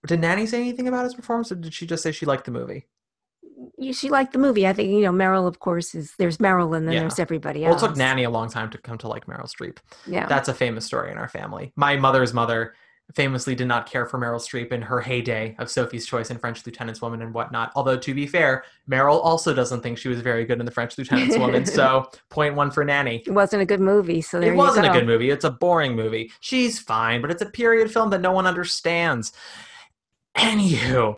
Did 0.07 0.21
Nanny 0.21 0.47
say 0.47 0.61
anything 0.61 0.89
about 0.89 1.05
his 1.05 1.15
performance, 1.15 1.53
or 1.53 1.57
did 1.57 1.75
she 1.75 1.87
just 1.87 2.03
say 2.03 2.11
she 2.11 2.25
liked 2.25 2.47
the 2.47 2.51
movie? 2.51 2.87
You- 3.83 3.93
She 3.93 4.09
liked 4.11 4.33
the 4.33 4.39
movie. 4.39 4.67
I 4.67 4.73
think 4.73 4.91
you 4.91 5.01
know 5.01 5.13
Meryl. 5.13 5.47
Of 5.47 5.59
course, 5.61 5.95
is 5.95 6.15
there's 6.19 6.39
Meryl 6.39 6.77
and 6.77 6.87
then 6.87 6.95
Yeah. 6.95 7.01
there's 7.01 7.19
everybody 7.19 7.65
else. 7.65 7.83
Well, 7.83 7.85
it 7.85 7.89
took 7.95 7.97
Nanny 7.99 8.25
a 8.25 8.31
long 8.31 8.51
time 8.51 8.71
to 8.71 8.79
come 8.79 8.99
to 8.99 9.09
like 9.09 9.27
Meryl 9.27 9.45
Streep. 9.51 9.79
Yeah. 10.07 10.27
That's 10.27 10.49
a 10.49 10.55
famous 10.55 10.85
story 10.87 11.11
in 11.13 11.19
our 11.19 11.29
family. 11.29 11.73
My 11.77 11.97
mother's 11.97 12.33
mother 12.33 12.75
famously 13.17 13.55
did 13.55 13.67
not 13.67 13.85
care 13.91 14.07
for 14.07 14.19
Meryl 14.19 14.41
Streep 14.41 14.73
in 14.73 14.81
her 14.81 15.01
heyday 15.01 15.55
of 15.59 15.69
Sophie's 15.69 16.07
Choice 16.07 16.31
and 16.31 16.41
French 16.41 16.65
Lieutenant's 16.65 17.03
Woman 17.03 17.21
and 17.21 17.35
whatnot. 17.35 17.71
Although 17.75 17.99
to 17.99 18.15
be 18.15 18.27
fair, 18.27 18.65
Meryl 18.89 19.21
also 19.23 19.53
doesn't 19.53 19.83
think 19.83 19.99
she 19.99 20.09
was 20.09 20.21
very 20.21 20.47
good 20.47 20.61
in 20.61 20.65
the 20.65 20.71
French 20.73 20.97
Lieutenant's 20.97 21.37
Woman. 21.37 21.67
So 21.67 22.09
point 22.31 22.55
one 22.55 22.71
for 22.71 22.85
Nanny. 22.85 23.23
it 23.27 23.33
wasn't 23.33 23.61
a 23.61 23.67
good 23.67 23.81
movie. 23.81 24.23
So 24.23 24.41
there 24.41 24.55
it 24.55 24.57
wasn't 24.57 24.87
you 24.87 24.93
a 24.93 24.95
good 24.95 25.07
movie. 25.07 25.29
It's 25.31 25.45
a 25.45 25.51
boring 25.51 25.95
movie. 25.95 26.33
She's 26.41 26.79
fine, 26.79 27.21
but 27.21 27.31
it's 27.31 27.43
a 27.43 27.47
period 27.47 27.93
film 27.93 28.09
that 28.11 28.21
no 28.23 28.33
one 28.33 28.47
understands. 28.47 29.33
Anywho, 30.37 31.17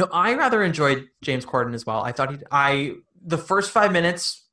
no, 0.00 0.08
I 0.12 0.34
rather 0.34 0.62
enjoyed 0.62 1.08
James 1.20 1.44
Corden 1.44 1.74
as 1.74 1.84
well. 1.84 2.02
I 2.02 2.12
thought 2.12 2.30
he, 2.32 2.38
I 2.50 2.94
the 3.22 3.36
first 3.36 3.70
five 3.70 3.92
minutes 3.92 4.46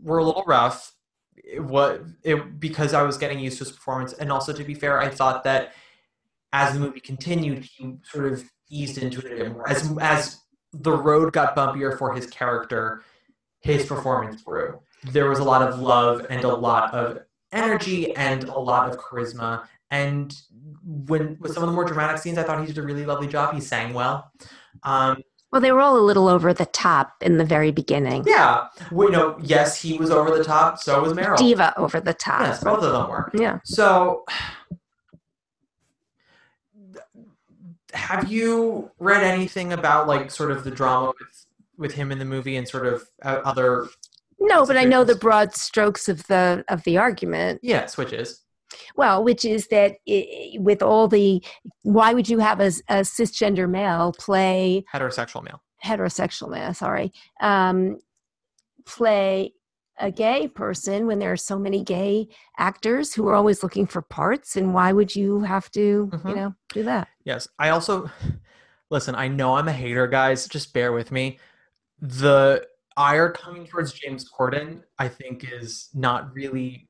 were 0.00 0.18
a 0.18 0.24
little 0.24 0.44
rough. 0.46 0.92
It, 1.36 1.62
what 1.62 2.04
it 2.22 2.60
because 2.60 2.94
I 2.94 3.02
was 3.02 3.18
getting 3.18 3.40
used 3.40 3.58
to 3.58 3.64
his 3.64 3.72
performance, 3.72 4.12
and 4.12 4.30
also 4.30 4.52
to 4.52 4.62
be 4.62 4.74
fair, 4.74 5.00
I 5.00 5.08
thought 5.08 5.42
that 5.44 5.72
as 6.52 6.74
the 6.74 6.80
movie 6.80 7.00
continued, 7.00 7.64
he 7.64 7.96
sort 8.04 8.32
of 8.32 8.44
eased 8.70 8.98
into 8.98 9.18
it 9.20 9.32
a 9.32 9.36
bit 9.36 9.52
more. 9.52 9.68
As 9.68 9.92
as 10.00 10.38
the 10.72 10.92
road 10.92 11.32
got 11.32 11.56
bumpier 11.56 11.98
for 11.98 12.14
his 12.14 12.26
character, 12.26 13.02
his 13.60 13.84
performance 13.84 14.42
grew. 14.42 14.80
There 15.10 15.28
was 15.28 15.40
a 15.40 15.44
lot 15.44 15.62
of 15.62 15.80
love 15.80 16.26
and 16.30 16.44
a 16.44 16.54
lot 16.54 16.94
of 16.94 17.18
energy 17.50 18.14
and 18.14 18.44
a 18.44 18.58
lot 18.58 18.88
of 18.88 18.98
charisma. 18.98 19.66
And 19.90 20.32
when 20.84 21.38
with 21.40 21.54
some 21.54 21.64
of 21.64 21.68
the 21.68 21.74
more 21.74 21.84
dramatic 21.84 22.18
scenes, 22.18 22.38
I 22.38 22.44
thought 22.44 22.60
he 22.60 22.66
did 22.66 22.78
a 22.78 22.82
really 22.82 23.04
lovely 23.04 23.26
job. 23.26 23.52
He 23.52 23.60
sang 23.60 23.94
well. 23.94 24.30
Um, 24.82 25.22
Well, 25.52 25.60
they 25.60 25.70
were 25.72 25.80
all 25.80 25.96
a 25.98 26.00
little 26.00 26.28
over 26.28 26.54
the 26.54 26.64
top 26.66 27.14
in 27.20 27.36
the 27.38 27.44
very 27.44 27.70
beginning. 27.72 28.24
yeah, 28.26 28.68
we 28.90 29.08
know. 29.10 29.36
Yes, 29.42 29.80
he 29.80 29.98
was 29.98 30.10
over 30.10 30.36
the 30.36 30.42
top. 30.44 30.78
So 30.78 31.00
was 31.02 31.12
Meryl. 31.12 31.36
Diva 31.36 31.74
over 31.78 32.00
the 32.00 32.14
top. 32.14 32.40
Yes, 32.42 32.64
both 32.64 32.82
of 32.82 32.92
them 32.92 33.08
were. 33.10 33.30
Yeah. 33.34 33.58
So, 33.64 34.24
have 37.94 38.30
you 38.32 38.90
read 38.98 39.22
anything 39.22 39.72
about 39.72 40.06
like 40.08 40.30
sort 40.30 40.50
of 40.50 40.64
the 40.64 40.70
drama 40.70 41.08
with 41.18 41.46
with 41.76 41.92
him 41.94 42.10
in 42.12 42.18
the 42.18 42.24
movie 42.24 42.56
and 42.56 42.66
sort 42.68 42.86
of 42.86 43.06
uh, 43.22 43.40
other 43.44 43.86
No, 44.38 44.64
but 44.66 44.76
I 44.76 44.84
know 44.84 45.04
the 45.04 45.14
broad 45.16 45.54
strokes 45.54 46.08
of 46.08 46.26
the 46.26 46.64
of 46.68 46.82
the 46.84 46.96
argument. 46.98 47.60
yeah 47.62 47.86
switches? 47.86 48.41
Well, 48.96 49.22
which 49.24 49.44
is 49.44 49.68
that 49.68 49.96
i 50.08 50.52
with 50.58 50.82
all 50.82 51.08
the 51.08 51.42
why 51.82 52.12
would 52.14 52.28
you 52.28 52.38
have 52.38 52.60
a, 52.60 52.68
a 52.88 53.00
cisgender 53.02 53.68
male 53.68 54.12
play 54.18 54.84
Heterosexual 54.92 55.42
male. 55.42 55.62
heterosexual 55.84 56.50
male? 56.50 56.74
Sorry, 56.74 57.12
um, 57.40 57.98
play 58.86 59.52
a 59.98 60.10
gay 60.10 60.48
person 60.48 61.06
when 61.06 61.18
there 61.18 61.32
are 61.32 61.36
so 61.36 61.58
many 61.58 61.84
gay 61.84 62.26
actors 62.58 63.12
who 63.14 63.28
are 63.28 63.34
always 63.34 63.62
looking 63.62 63.86
for 63.86 64.02
parts, 64.02 64.56
and 64.56 64.74
why 64.74 64.92
would 64.92 65.14
you 65.14 65.40
have 65.40 65.70
to, 65.72 65.80
you 65.80 66.18
Mhm. 66.18 66.34
know, 66.36 66.54
do 66.72 66.82
that? 66.84 67.08
Yes, 67.24 67.46
I 67.58 67.68
also 67.70 68.10
listen. 68.90 69.14
I 69.14 69.28
know 69.28 69.54
I'm 69.56 69.68
a 69.68 69.72
hater, 69.72 70.06
guys. 70.06 70.48
Just 70.48 70.72
bear 70.74 70.92
with 70.92 71.12
me. 71.12 71.38
The 72.00 72.66
ire 72.96 73.30
coming 73.30 73.66
towards 73.66 73.92
James 73.92 74.28
Corden, 74.30 74.82
I 74.98 75.08
think, 75.08 75.44
is 75.50 75.88
not 75.94 76.32
really 76.34 76.88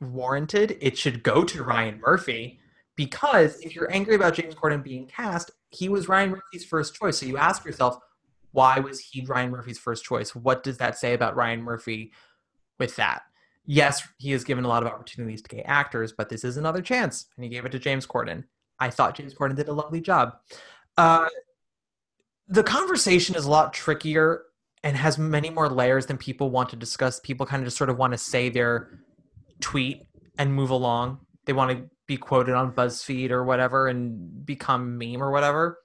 warranted. 0.00 0.76
It 0.80 0.96
should 0.96 1.22
go 1.22 1.44
to 1.44 1.62
Ryan 1.62 2.00
Murphy 2.00 2.60
because 2.96 3.60
if 3.60 3.74
you're 3.74 3.90
angry 3.92 4.14
about 4.14 4.34
James 4.34 4.54
Corden 4.54 4.82
being 4.82 5.06
cast, 5.06 5.50
he 5.70 5.88
was 5.88 6.08
Ryan 6.08 6.30
Murphy's 6.30 6.64
first 6.64 6.94
choice. 6.94 7.18
So 7.18 7.26
you 7.26 7.36
ask 7.36 7.64
yourself, 7.64 7.98
why 8.52 8.78
was 8.80 9.00
he 9.00 9.24
Ryan 9.24 9.50
Murphy's 9.50 9.78
first 9.78 10.04
choice? 10.04 10.34
What 10.34 10.62
does 10.62 10.78
that 10.78 10.98
say 10.98 11.14
about 11.14 11.36
Ryan 11.36 11.62
Murphy 11.62 12.12
with 12.78 12.96
that? 12.96 13.22
Yes, 13.66 14.02
he 14.18 14.30
has 14.32 14.44
given 14.44 14.64
a 14.64 14.68
lot 14.68 14.82
of 14.82 14.88
opportunities 14.88 15.42
to 15.42 15.48
gay 15.48 15.62
actors, 15.62 16.12
but 16.12 16.28
this 16.30 16.42
is 16.42 16.56
another 16.56 16.80
chance, 16.80 17.26
and 17.36 17.44
he 17.44 17.50
gave 17.50 17.66
it 17.66 17.72
to 17.72 17.78
James 17.78 18.06
Corden. 18.06 18.44
I 18.80 18.88
thought 18.88 19.16
James 19.16 19.34
Corden 19.34 19.56
did 19.56 19.68
a 19.68 19.72
lovely 19.72 20.00
job. 20.00 20.38
Uh, 20.96 21.28
the 22.48 22.62
conversation 22.62 23.36
is 23.36 23.44
a 23.44 23.50
lot 23.50 23.74
trickier 23.74 24.44
and 24.82 24.96
has 24.96 25.18
many 25.18 25.50
more 25.50 25.68
layers 25.68 26.06
than 26.06 26.16
people 26.16 26.50
want 26.50 26.70
to 26.70 26.76
discuss. 26.76 27.20
People 27.20 27.44
kind 27.44 27.62
of 27.62 27.66
just 27.66 27.76
sort 27.76 27.90
of 27.90 27.98
want 27.98 28.12
to 28.12 28.18
say 28.18 28.48
their 28.48 29.00
tweet 29.68 30.06
and 30.38 30.54
move 30.54 30.70
along. 30.70 31.18
They 31.44 31.52
want 31.52 31.70
to 31.76 31.90
be 32.06 32.16
quoted 32.16 32.54
on 32.54 32.72
BuzzFeed 32.72 33.30
or 33.30 33.44
whatever 33.44 33.88
and 33.88 34.44
become 34.46 34.96
meme 34.96 35.22
or 35.22 35.30
whatever. 35.30 35.78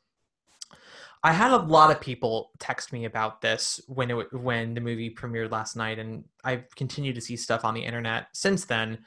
I 1.21 1.31
had 1.33 1.51
a 1.51 1.57
lot 1.57 1.91
of 1.91 2.01
people 2.01 2.51
text 2.59 2.93
me 2.93 3.05
about 3.05 3.41
this 3.41 3.81
when 3.87 4.11
it 4.11 4.33
when 4.33 4.73
the 4.73 4.81
movie 4.81 5.09
premiered 5.09 5.51
last 5.51 5.75
night, 5.75 5.99
and 5.99 6.23
I've 6.43 6.73
continued 6.75 7.15
to 7.15 7.21
see 7.21 7.35
stuff 7.37 7.65
on 7.65 7.73
the 7.73 7.83
internet 7.83 8.27
since 8.33 8.65
then 8.65 8.99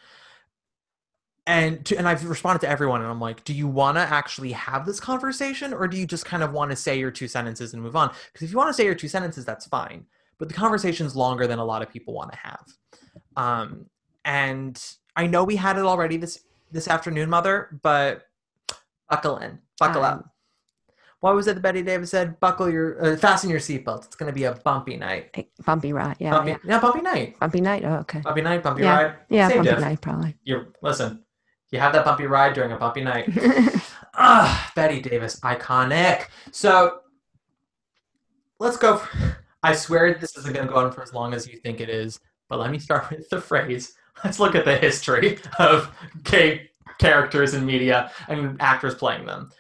and 1.46 1.84
to, 1.86 1.96
and 1.96 2.08
I've 2.08 2.28
responded 2.28 2.60
to 2.60 2.68
everyone, 2.68 3.00
and 3.02 3.10
I'm 3.10 3.20
like, 3.20 3.44
do 3.44 3.54
you 3.54 3.68
want 3.68 3.96
to 3.96 4.00
actually 4.00 4.52
have 4.52 4.84
this 4.84 4.98
conversation, 4.98 5.72
or 5.72 5.86
do 5.86 5.96
you 5.96 6.06
just 6.06 6.24
kind 6.24 6.42
of 6.42 6.52
want 6.52 6.70
to 6.70 6.76
say 6.76 6.98
your 6.98 7.12
two 7.12 7.28
sentences 7.28 7.72
and 7.72 7.82
move 7.82 7.94
on? 7.94 8.08
Because 8.32 8.44
if 8.44 8.50
you 8.50 8.56
want 8.56 8.68
to 8.68 8.74
say 8.74 8.84
your 8.84 8.96
two 8.96 9.08
sentences, 9.08 9.44
that's 9.44 9.66
fine. 9.66 10.04
But 10.38 10.48
the 10.48 10.54
conversation's 10.54 11.14
longer 11.14 11.46
than 11.46 11.58
a 11.58 11.64
lot 11.64 11.82
of 11.82 11.88
people 11.88 12.14
want 12.14 12.32
to 12.32 12.38
have. 12.38 12.64
Um, 13.36 13.86
and 14.26 14.78
I 15.16 15.26
know 15.26 15.44
we 15.44 15.56
had 15.56 15.78
it 15.78 15.84
already 15.84 16.18
this 16.18 16.40
this 16.70 16.88
afternoon, 16.88 17.30
mother, 17.30 17.78
but 17.82 18.24
buckle 19.08 19.38
in, 19.38 19.60
buckle 19.80 20.04
Um, 20.04 20.18
up. 20.18 20.24
What 21.20 21.34
was 21.34 21.46
it 21.46 21.54
that 21.54 21.60
Bette 21.62 21.82
Davis 21.82 22.10
said? 22.10 22.38
Buckle 22.40 22.68
your, 22.68 23.02
uh, 23.02 23.16
fasten 23.16 23.48
your 23.48 23.58
seatbelts. 23.58 24.04
It's 24.04 24.16
going 24.16 24.28
to 24.30 24.34
be 24.34 24.44
a 24.44 24.52
bumpy 24.52 24.96
night. 24.98 25.48
Bumpy 25.64 25.92
ride, 25.94 26.16
yeah, 26.18 26.30
bumpy, 26.30 26.50
yeah. 26.50 26.56
yeah, 26.64 26.78
bumpy 26.80 27.00
night. 27.00 27.40
Bumpy 27.40 27.60
night. 27.62 27.84
Oh, 27.84 27.94
okay. 28.00 28.20
Bumpy 28.20 28.42
night, 28.42 28.62
bumpy 28.62 28.82
Yeah, 28.82 29.02
ride. 29.02 29.14
Yeah, 29.30 29.48
Same 29.48 29.56
bumpy 29.58 29.70
diff. 29.70 29.80
night 29.80 30.00
probably. 30.02 30.36
You 30.44 30.66
listen. 30.82 31.24
You 31.70 31.80
have 31.80 31.92
that 31.94 32.04
bumpy 32.04 32.26
ride 32.26 32.52
during 32.52 32.72
a 32.72 32.76
bumpy 32.76 33.02
night. 33.02 33.30
Ah, 34.18 34.72
Bette 34.74 35.00
Davis, 35.02 35.38
iconic. 35.40 36.28
So 36.50 37.00
let's 38.58 38.76
go. 38.78 38.96
For, 38.96 39.36
I 39.62 39.74
swear 39.74 40.14
this 40.14 40.36
isn't 40.38 40.54
going 40.54 40.66
to 40.66 40.72
go 40.72 40.78
on 40.80 40.90
for 40.92 41.02
as 41.02 41.12
long 41.12 41.34
as 41.34 41.46
you 41.46 41.58
think 41.58 41.80
it 41.82 41.90
is, 41.90 42.18
but 42.48 42.58
let 42.58 42.70
me 42.70 42.78
start 42.78 43.10
with 43.10 43.28
the 43.28 43.40
phrase. 43.40 43.94
Let's 44.24 44.40
look 44.40 44.54
at 44.54 44.64
the 44.64 44.76
history 44.76 45.38
of 45.58 45.90
gay 46.24 46.70
characters 46.98 47.54
in 47.54 47.66
media 47.66 48.10
and 48.28 48.60
actors 48.60 48.94
playing 48.94 49.26
them. 49.26 49.50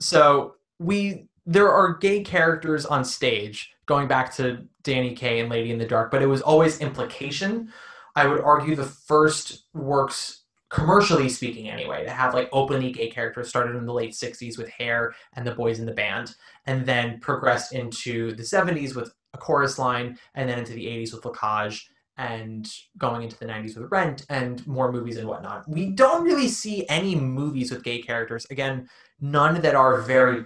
So 0.00 0.54
we 0.78 1.28
there 1.46 1.72
are 1.72 1.96
gay 1.96 2.22
characters 2.22 2.86
on 2.86 3.04
stage 3.04 3.72
going 3.86 4.06
back 4.06 4.32
to 4.36 4.66
Danny 4.82 5.14
Kaye 5.14 5.40
and 5.40 5.50
Lady 5.50 5.72
in 5.72 5.78
the 5.78 5.86
Dark, 5.86 6.10
but 6.10 6.22
it 6.22 6.26
was 6.26 6.42
always 6.42 6.80
implication. 6.80 7.72
I 8.14 8.26
would 8.26 8.40
argue 8.40 8.76
the 8.76 8.84
first 8.84 9.64
works 9.74 10.40
commercially 10.70 11.28
speaking 11.28 11.68
anyway 11.68 12.04
to 12.04 12.10
have 12.10 12.32
like 12.32 12.48
openly 12.52 12.92
gay 12.92 13.10
characters 13.10 13.48
started 13.48 13.74
in 13.74 13.84
the 13.84 13.92
late 13.92 14.12
60s 14.12 14.56
with 14.56 14.68
hair 14.68 15.12
and 15.34 15.44
the 15.44 15.54
boys 15.54 15.80
in 15.80 15.86
the 15.86 15.92
band 15.92 16.36
and 16.66 16.86
then 16.86 17.18
progressed 17.18 17.72
into 17.72 18.32
the 18.36 18.44
70s 18.44 18.94
with 18.94 19.12
a 19.34 19.38
chorus 19.38 19.78
line 19.78 20.16
and 20.36 20.48
then 20.48 20.60
into 20.60 20.72
the 20.72 20.86
80s 20.86 21.12
with 21.12 21.24
La 21.24 21.32
Cage 21.32 21.89
and 22.20 22.70
going 22.98 23.22
into 23.22 23.38
the 23.38 23.46
90s 23.46 23.78
with 23.78 23.90
Rent 23.90 24.26
and 24.28 24.64
more 24.66 24.92
movies 24.92 25.16
and 25.16 25.26
whatnot. 25.26 25.66
We 25.66 25.92
don't 25.92 26.22
really 26.22 26.48
see 26.48 26.86
any 26.90 27.14
movies 27.14 27.70
with 27.72 27.82
gay 27.82 28.02
characters. 28.02 28.46
Again, 28.50 28.90
none 29.22 29.62
that 29.62 29.74
are 29.74 30.02
very 30.02 30.44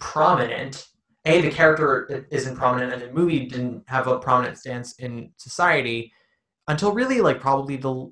prominent. 0.00 0.88
A, 1.24 1.40
the 1.40 1.52
character 1.52 2.26
isn't 2.32 2.56
prominent 2.56 2.92
and 2.92 3.00
the 3.00 3.12
movie 3.12 3.46
didn't 3.46 3.84
have 3.86 4.08
a 4.08 4.18
prominent 4.18 4.58
stance 4.58 4.96
in 4.96 5.30
society 5.36 6.12
until 6.66 6.92
really 6.92 7.20
like 7.20 7.38
probably 7.40 7.76
the 7.76 8.10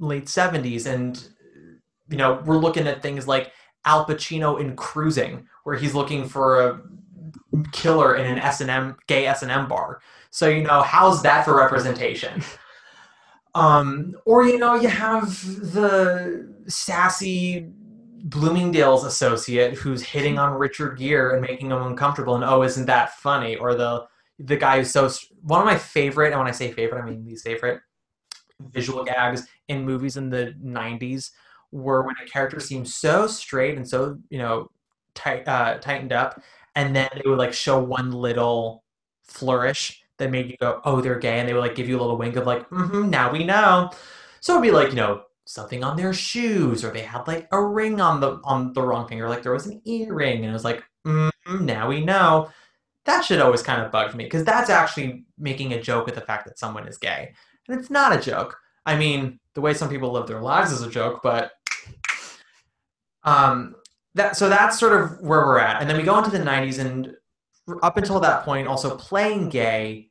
late 0.00 0.24
70s 0.24 0.86
and 0.86 1.28
you 2.08 2.16
know 2.16 2.42
we're 2.44 2.56
looking 2.56 2.88
at 2.88 3.02
things 3.02 3.28
like 3.28 3.52
al 3.84 4.06
pacino 4.06 4.58
in 4.60 4.74
cruising 4.74 5.46
where 5.64 5.76
he's 5.76 5.94
looking 5.94 6.26
for 6.26 6.66
a 6.66 6.80
killer 7.72 8.16
in 8.16 8.26
an 8.26 8.38
s&m 8.38 8.96
gay 9.06 9.26
s&m 9.26 9.68
bar. 9.68 10.00
So 10.30 10.48
you 10.48 10.62
know 10.62 10.82
how's 10.82 11.22
that 11.22 11.44
for 11.44 11.56
representation? 11.56 12.42
Um 13.52 14.14
or 14.26 14.44
you 14.46 14.58
know 14.58 14.76
you 14.76 14.86
have 14.86 15.44
the 15.72 16.54
sassy 16.68 17.68
bloomingdale's 18.22 19.04
associate 19.04 19.74
who's 19.74 20.02
hitting 20.02 20.38
on 20.38 20.52
richard 20.52 20.96
gere 20.96 21.32
and 21.32 21.40
making 21.42 21.72
him 21.72 21.82
uncomfortable 21.82 22.36
and 22.36 22.44
oh 22.44 22.62
isn't 22.62 22.86
that 22.86 23.14
funny? 23.14 23.56
Or 23.56 23.74
the 23.74 24.06
the 24.38 24.56
guy 24.56 24.78
who's 24.78 24.92
so 24.92 25.10
one 25.42 25.58
of 25.60 25.66
my 25.66 25.76
favorite 25.76 26.28
and 26.30 26.38
when 26.38 26.46
i 26.46 26.52
say 26.52 26.70
favorite 26.70 27.02
i 27.02 27.04
mean 27.04 27.24
least 27.26 27.44
favorite 27.44 27.80
visual 28.72 29.04
gags 29.04 29.46
in 29.68 29.84
movies 29.84 30.16
in 30.16 30.30
the 30.30 30.54
90s 30.64 31.30
were 31.72 32.02
when 32.02 32.14
a 32.24 32.28
character 32.28 32.60
seemed 32.60 32.88
so 32.88 33.26
straight 33.26 33.76
and 33.76 33.88
so 33.88 34.18
you 34.30 34.38
know 34.38 34.70
tight, 35.14 35.46
uh, 35.46 35.78
tightened 35.78 36.12
up 36.12 36.40
and 36.74 36.94
then 36.94 37.08
they 37.14 37.28
would 37.28 37.38
like 37.38 37.52
show 37.52 37.82
one 37.82 38.12
little 38.12 38.84
flourish 39.24 40.02
that 40.18 40.30
made 40.30 40.50
you 40.50 40.56
go 40.58 40.80
oh 40.84 41.00
they're 41.00 41.18
gay. 41.18 41.40
And 41.40 41.48
they 41.48 41.54
would 41.54 41.60
like 41.60 41.74
give 41.74 41.88
you 41.88 41.98
a 41.98 42.02
little 42.02 42.18
wink 42.18 42.36
of 42.36 42.46
like 42.46 42.68
mm-hmm 42.70 43.10
now 43.10 43.30
we 43.32 43.44
know. 43.44 43.90
So 44.40 44.54
it'd 44.54 44.62
be 44.62 44.70
like 44.70 44.90
you 44.90 44.96
know 44.96 45.22
something 45.46 45.82
on 45.82 45.96
their 45.96 46.12
shoes 46.12 46.84
or 46.84 46.92
they 46.92 47.02
had 47.02 47.26
like 47.26 47.48
a 47.52 47.62
ring 47.62 48.00
on 48.00 48.20
the 48.20 48.40
on 48.44 48.72
the 48.72 48.82
wrong 48.82 49.08
finger 49.08 49.28
like 49.28 49.42
there 49.42 49.52
was 49.52 49.66
an 49.66 49.80
earring 49.84 50.38
and 50.38 50.50
it 50.50 50.52
was 50.52 50.64
like 50.64 50.84
mm-hmm, 51.06 51.64
now 51.64 51.88
we 51.88 52.04
know. 52.04 52.50
That 53.06 53.24
shit 53.24 53.40
always 53.40 53.62
kind 53.62 53.82
of 53.82 53.90
bugged 53.90 54.14
me 54.14 54.24
because 54.24 54.44
that's 54.44 54.70
actually 54.70 55.24
making 55.38 55.72
a 55.72 55.80
joke 55.80 56.08
at 56.08 56.14
the 56.14 56.20
fact 56.20 56.44
that 56.44 56.58
someone 56.58 56.86
is 56.86 56.98
gay. 56.98 57.32
And 57.66 57.80
it's 57.80 57.90
not 57.90 58.14
a 58.14 58.20
joke. 58.20 58.58
I 58.84 58.96
mean, 58.96 59.40
the 59.54 59.60
way 59.60 59.74
some 59.74 59.88
people 59.88 60.12
live 60.12 60.26
their 60.26 60.42
lives 60.42 60.70
is 60.70 60.82
a 60.82 60.90
joke, 60.90 61.20
but 61.22 61.52
um, 63.24 63.74
that 64.14 64.36
so 64.36 64.48
that's 64.48 64.78
sort 64.78 65.00
of 65.00 65.20
where 65.20 65.40
we're 65.40 65.58
at. 65.58 65.80
And 65.80 65.88
then 65.88 65.96
we 65.96 66.02
go 66.02 66.18
into 66.18 66.30
the 66.30 66.38
'90s, 66.38 66.78
and 66.78 67.14
up 67.82 67.96
until 67.96 68.20
that 68.20 68.44
point, 68.44 68.66
also 68.66 68.96
playing 68.96 69.48
gay 69.48 70.10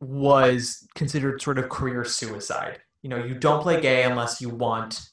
was 0.00 0.86
considered 0.94 1.40
sort 1.40 1.58
of 1.58 1.68
career 1.68 2.04
suicide. 2.04 2.80
You 3.02 3.10
know, 3.10 3.22
you 3.22 3.34
don't 3.34 3.62
play 3.62 3.80
gay 3.80 4.04
unless 4.04 4.40
you 4.40 4.48
want 4.48 5.08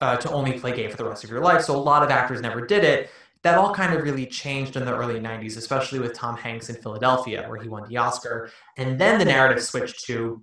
uh, 0.00 0.16
to 0.16 0.30
only 0.30 0.58
play 0.58 0.74
gay 0.74 0.88
for 0.88 0.96
the 0.96 1.04
rest 1.04 1.24
of 1.24 1.30
your 1.30 1.40
life. 1.40 1.62
So 1.62 1.76
a 1.76 1.78
lot 1.78 2.02
of 2.02 2.10
actors 2.10 2.40
never 2.40 2.66
did 2.66 2.84
it. 2.84 3.10
that 3.42 3.56
all 3.56 3.72
kind 3.72 3.94
of 3.94 4.02
really 4.02 4.26
changed 4.26 4.76
in 4.76 4.84
the 4.84 4.94
early 4.94 5.18
90s, 5.18 5.56
especially 5.56 5.98
with 5.98 6.12
Tom 6.12 6.36
Hanks 6.36 6.68
in 6.68 6.76
Philadelphia, 6.76 7.48
where 7.48 7.58
he 7.60 7.68
won 7.68 7.88
the 7.88 7.96
Oscar. 7.96 8.50
And 8.76 8.98
then 9.00 9.18
the 9.18 9.24
narrative 9.24 9.62
switched 9.62 10.04
to, 10.06 10.42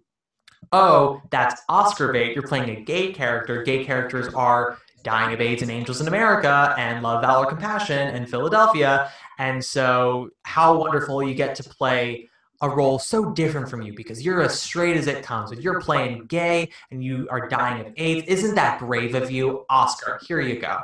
oh, 0.71 1.21
that's 1.29 1.61
Oscar 1.69 2.11
bait. 2.11 2.33
You're 2.33 2.47
playing 2.47 2.69
a 2.69 2.81
gay 2.81 3.13
character. 3.13 3.61
Gay 3.63 3.85
characters 3.85 4.33
are 4.33 4.79
Dying 5.07 5.33
of 5.33 5.39
AIDS 5.39 5.61
and 5.61 5.71
Angels 5.71 6.01
in 6.01 6.09
America 6.09 6.75
and 6.77 7.01
Love, 7.01 7.21
Valor, 7.21 7.45
Compassion 7.45 8.09
and 8.09 8.29
Philadelphia. 8.29 9.09
And 9.39 9.63
so, 9.63 10.31
how 10.43 10.77
wonderful 10.77 11.23
you 11.23 11.33
get 11.33 11.55
to 11.55 11.63
play 11.63 12.29
a 12.59 12.69
role 12.69 12.99
so 12.99 13.31
different 13.31 13.69
from 13.69 13.81
you 13.81 13.93
because 13.93 14.25
you're 14.25 14.41
as 14.41 14.59
straight 14.59 14.97
as 14.97 15.07
it 15.07 15.23
comes. 15.23 15.53
If 15.53 15.61
you're 15.61 15.79
playing 15.79 16.25
gay 16.25 16.71
and 16.91 17.01
you 17.01 17.25
are 17.31 17.47
dying 17.47 17.85
of 17.85 17.93
AIDS, 17.95 18.27
isn't 18.27 18.55
that 18.55 18.79
brave 18.79 19.15
of 19.15 19.31
you? 19.31 19.65
Oscar, 19.69 20.19
here 20.27 20.41
you 20.41 20.59
go. 20.59 20.79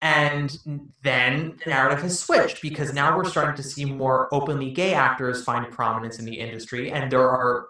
And 0.00 0.58
then 1.02 1.58
the 1.64 1.70
narrative 1.70 2.00
has 2.00 2.18
switched 2.18 2.62
because 2.62 2.94
now 2.94 3.14
we're 3.14 3.28
starting 3.28 3.56
to 3.56 3.62
see 3.62 3.84
more 3.84 4.28
openly 4.32 4.70
gay 4.70 4.94
actors 4.94 5.44
find 5.44 5.70
prominence 5.70 6.18
in 6.18 6.24
the 6.24 6.40
industry, 6.40 6.92
and 6.92 7.12
there 7.12 7.28
are 7.28 7.66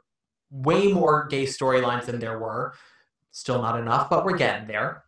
way 0.52 0.92
more 0.92 1.26
gay 1.26 1.46
storylines 1.46 2.04
than 2.04 2.20
there 2.20 2.38
were. 2.38 2.74
Still 3.32 3.60
not 3.60 3.78
enough, 3.80 4.08
but 4.08 4.24
we're 4.24 4.36
getting 4.36 4.68
there. 4.68 5.03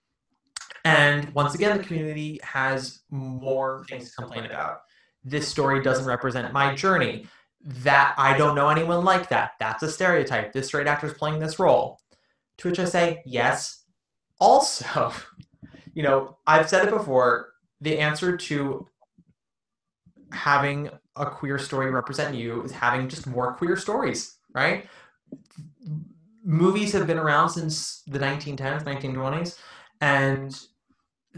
And 0.86 1.34
once 1.34 1.56
again, 1.56 1.76
the 1.76 1.82
community 1.82 2.38
has 2.44 3.00
more 3.10 3.84
things 3.88 4.10
to 4.10 4.16
complain 4.22 4.44
about. 4.44 4.82
This 5.24 5.48
story 5.48 5.82
doesn't 5.82 6.06
represent 6.06 6.52
my 6.52 6.76
journey. 6.76 7.26
That 7.60 8.14
I 8.16 8.38
don't 8.38 8.54
know 8.54 8.68
anyone 8.68 9.04
like 9.04 9.28
that. 9.30 9.52
That's 9.58 9.82
a 9.82 9.90
stereotype. 9.90 10.52
This 10.52 10.68
straight 10.68 10.86
actor 10.86 11.08
is 11.08 11.14
playing 11.14 11.40
this 11.40 11.58
role. 11.58 11.98
To 12.58 12.68
which 12.68 12.78
I 12.78 12.84
say, 12.84 13.22
yes. 13.26 13.82
Also, 14.38 15.12
you 15.94 16.04
know, 16.04 16.38
I've 16.46 16.68
said 16.68 16.86
it 16.86 16.94
before, 16.94 17.48
the 17.80 17.98
answer 17.98 18.36
to 18.36 18.86
having 20.30 20.90
a 21.16 21.26
queer 21.26 21.58
story 21.58 21.90
represent 21.90 22.36
you 22.36 22.62
is 22.62 22.70
having 22.70 23.08
just 23.08 23.26
more 23.26 23.54
queer 23.54 23.76
stories, 23.76 24.36
right? 24.54 24.86
Movies 26.44 26.92
have 26.92 27.08
been 27.08 27.18
around 27.18 27.50
since 27.50 28.02
the 28.06 28.20
1910s, 28.20 28.84
1920s, 28.84 29.58
and 30.00 30.56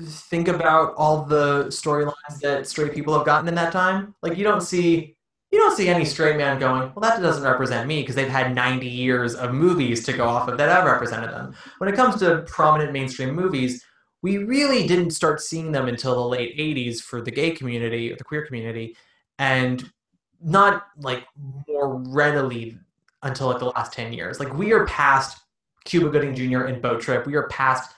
think 0.07 0.49
about 0.49 0.95
all 0.97 1.25
the 1.25 1.67
storylines 1.67 2.41
that 2.43 2.67
straight 2.67 2.93
people 2.93 3.15
have 3.17 3.27
gotten 3.27 3.49
in 3.49 3.55
that 3.55 3.73
time. 3.73 4.15
Like 4.23 4.37
you 4.37 4.45
don't 4.45 4.63
see 4.63 5.17
you 5.51 5.59
don't 5.59 5.75
see 5.75 5.89
any 5.89 6.05
straight 6.05 6.37
man 6.37 6.59
going, 6.59 6.93
well, 6.95 7.01
that 7.01 7.23
doesn't 7.23 7.43
represent 7.43 7.89
me 7.89 8.03
because 8.03 8.15
they've 8.15 8.29
had 8.29 8.55
90 8.55 8.87
years 8.87 9.35
of 9.35 9.55
movies 9.55 10.05
to 10.05 10.13
go 10.13 10.29
off 10.29 10.47
of 10.47 10.59
that 10.59 10.69
have 10.69 10.85
represented 10.85 11.31
them. 11.31 11.55
When 11.79 11.89
it 11.89 11.97
comes 11.97 12.17
to 12.17 12.45
prominent 12.47 12.93
mainstream 12.93 13.35
movies, 13.35 13.83
we 14.21 14.39
really 14.39 14.87
didn't 14.87 15.13
start 15.13 15.41
seeing 15.41 15.73
them 15.73 15.89
until 15.89 16.15
the 16.15 16.29
late 16.29 16.57
80s 16.59 17.01
for 17.01 17.23
the 17.23 17.31
gay 17.31 17.53
community 17.53 18.13
or 18.13 18.17
the 18.17 18.25
queer 18.25 18.45
community 18.45 18.97
and 19.39 19.91
not 20.43 20.87
like 20.99 21.27
more 21.67 21.97
readily 21.97 22.79
until 23.23 23.49
like 23.49 23.59
the 23.59 23.67
last 23.67 23.93
10 23.93 24.13
years 24.13 24.39
like 24.39 24.53
we 24.55 24.73
are 24.73 24.87
past 24.87 25.41
cuba 25.85 26.09
gooding 26.09 26.35
jr 26.35 26.63
and 26.63 26.81
boat 26.81 27.01
trip 27.01 27.27
we 27.27 27.35
are 27.35 27.49
past 27.49 27.95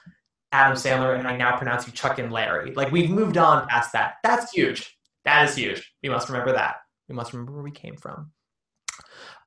adam 0.52 0.76
sandler 0.76 1.18
and 1.18 1.26
i 1.28 1.36
now 1.36 1.56
pronounce 1.56 1.86
you 1.86 1.92
chuck 1.92 2.18
and 2.18 2.32
larry 2.32 2.72
like 2.74 2.90
we've 2.90 3.10
moved 3.10 3.36
on 3.36 3.66
past 3.68 3.92
that 3.92 4.14
that's 4.22 4.50
huge 4.52 4.96
that 5.24 5.48
is 5.48 5.54
huge 5.56 5.92
we 6.02 6.08
must 6.08 6.28
remember 6.28 6.52
that 6.52 6.76
we 7.08 7.14
must 7.14 7.32
remember 7.32 7.52
where 7.52 7.62
we 7.62 7.70
came 7.70 7.96
from 7.96 8.30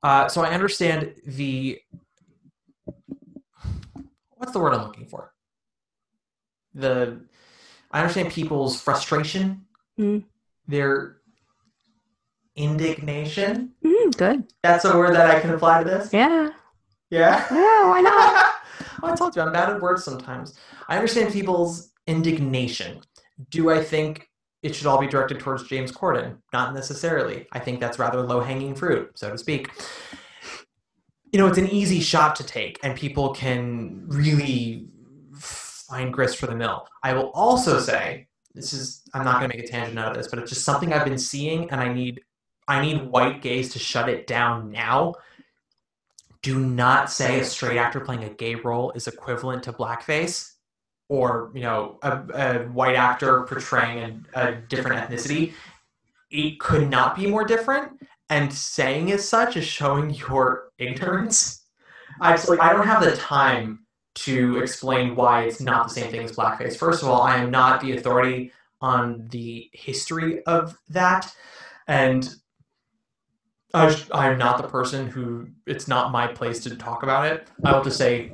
uh, 0.02 0.28
so 0.28 0.42
i 0.42 0.50
understand 0.50 1.14
the 1.26 1.78
what's 4.36 4.52
the 4.52 4.58
word 4.58 4.72
i'm 4.74 4.82
looking 4.82 5.06
for 5.06 5.32
the 6.74 7.20
I 7.90 8.00
understand 8.00 8.32
people's 8.32 8.80
frustration, 8.80 9.66
Mm. 10.00 10.24
their 10.66 11.18
indignation. 12.56 13.70
Mm, 13.84 14.16
good. 14.16 14.52
That's 14.64 14.84
a 14.84 14.96
word 14.98 15.14
that 15.14 15.30
I 15.30 15.38
can 15.38 15.50
apply 15.50 15.84
to 15.84 15.88
this. 15.88 16.12
Yeah. 16.12 16.50
Yeah. 17.10 17.46
Yeah, 17.52 17.88
why 17.88 18.00
not? 18.00 18.50
I 19.04 19.14
told 19.14 19.36
you 19.36 19.42
I'm 19.42 19.52
bad 19.52 19.70
at 19.70 19.80
words 19.80 20.04
sometimes. 20.04 20.58
I 20.88 20.96
understand 20.96 21.32
people's 21.32 21.92
indignation. 22.06 23.00
Do 23.50 23.70
I 23.70 23.82
think 23.82 24.28
it 24.62 24.74
should 24.74 24.86
all 24.86 24.98
be 24.98 25.06
directed 25.06 25.40
towards 25.40 25.64
James 25.64 25.92
Corden? 25.92 26.38
Not 26.52 26.74
necessarily. 26.74 27.46
I 27.52 27.58
think 27.58 27.80
that's 27.80 27.98
rather 27.98 28.20
low 28.22 28.40
hanging 28.40 28.74
fruit, 28.74 29.18
so 29.18 29.30
to 29.30 29.38
speak. 29.38 29.70
You 31.32 31.38
know, 31.38 31.46
it's 31.46 31.58
an 31.58 31.68
easy 31.68 32.00
shot 32.00 32.36
to 32.36 32.44
take, 32.44 32.78
and 32.82 32.96
people 32.96 33.34
can 33.34 34.04
really 34.06 34.86
find 35.34 36.12
grist 36.12 36.38
for 36.38 36.46
the 36.46 36.54
mill. 36.54 36.86
I 37.02 37.12
will 37.12 37.30
also 37.30 37.80
say 37.80 38.28
this 38.54 38.72
is 38.72 39.02
I'm 39.12 39.24
not 39.24 39.40
going 39.40 39.50
to 39.50 39.56
make 39.56 39.66
a 39.66 39.68
tangent 39.68 39.98
out 39.98 40.12
of 40.12 40.16
this, 40.16 40.28
but 40.28 40.38
it's 40.38 40.50
just 40.50 40.64
something 40.64 40.92
I've 40.92 41.04
been 41.04 41.18
seeing, 41.18 41.70
and 41.70 41.80
I 41.80 41.92
need 41.92 42.22
I 42.66 42.80
need 42.80 43.02
white 43.10 43.42
gays 43.42 43.72
to 43.72 43.78
shut 43.78 44.08
it 44.08 44.26
down 44.26 44.70
now. 44.70 45.14
Do 46.44 46.58
not 46.58 47.10
say 47.10 47.40
a 47.40 47.44
straight 47.44 47.78
actor 47.78 48.00
playing 48.00 48.24
a 48.24 48.28
gay 48.28 48.54
role 48.54 48.92
is 48.94 49.08
equivalent 49.08 49.62
to 49.62 49.72
blackface, 49.72 50.52
or 51.08 51.50
you 51.54 51.62
know 51.62 51.98
a, 52.02 52.18
a 52.34 52.58
white 52.68 52.96
actor 52.96 53.44
portraying 53.44 54.26
a, 54.34 54.48
a 54.48 54.54
different 54.56 55.00
ethnicity. 55.00 55.54
It 56.30 56.60
could 56.60 56.90
not 56.90 57.16
be 57.16 57.26
more 57.26 57.44
different, 57.44 57.92
and 58.28 58.52
saying 58.52 59.10
as 59.10 59.26
such 59.26 59.56
is 59.56 59.64
showing 59.64 60.10
your 60.10 60.68
ignorance. 60.76 61.62
I 62.20 62.34
I 62.60 62.74
don't 62.74 62.86
have 62.86 63.02
the 63.02 63.16
time 63.16 63.86
to 64.26 64.58
explain 64.58 65.16
why 65.16 65.44
it's 65.44 65.62
not 65.62 65.88
the 65.88 65.94
same 65.94 66.10
thing 66.10 66.24
as 66.24 66.36
blackface. 66.36 66.76
First 66.76 67.02
of 67.02 67.08
all, 67.08 67.22
I 67.22 67.38
am 67.38 67.50
not 67.50 67.80
the 67.80 67.96
authority 67.96 68.52
on 68.82 69.26
the 69.30 69.70
history 69.72 70.44
of 70.44 70.76
that, 70.90 71.34
and 71.88 72.36
I, 73.74 73.96
I'm 74.12 74.38
not 74.38 74.58
the 74.62 74.68
person 74.68 75.08
who. 75.08 75.48
It's 75.66 75.88
not 75.88 76.12
my 76.12 76.26
place 76.26 76.60
to 76.60 76.76
talk 76.76 77.02
about 77.02 77.26
it. 77.26 77.48
I 77.64 77.76
will 77.76 77.82
just 77.82 77.98
say, 77.98 78.32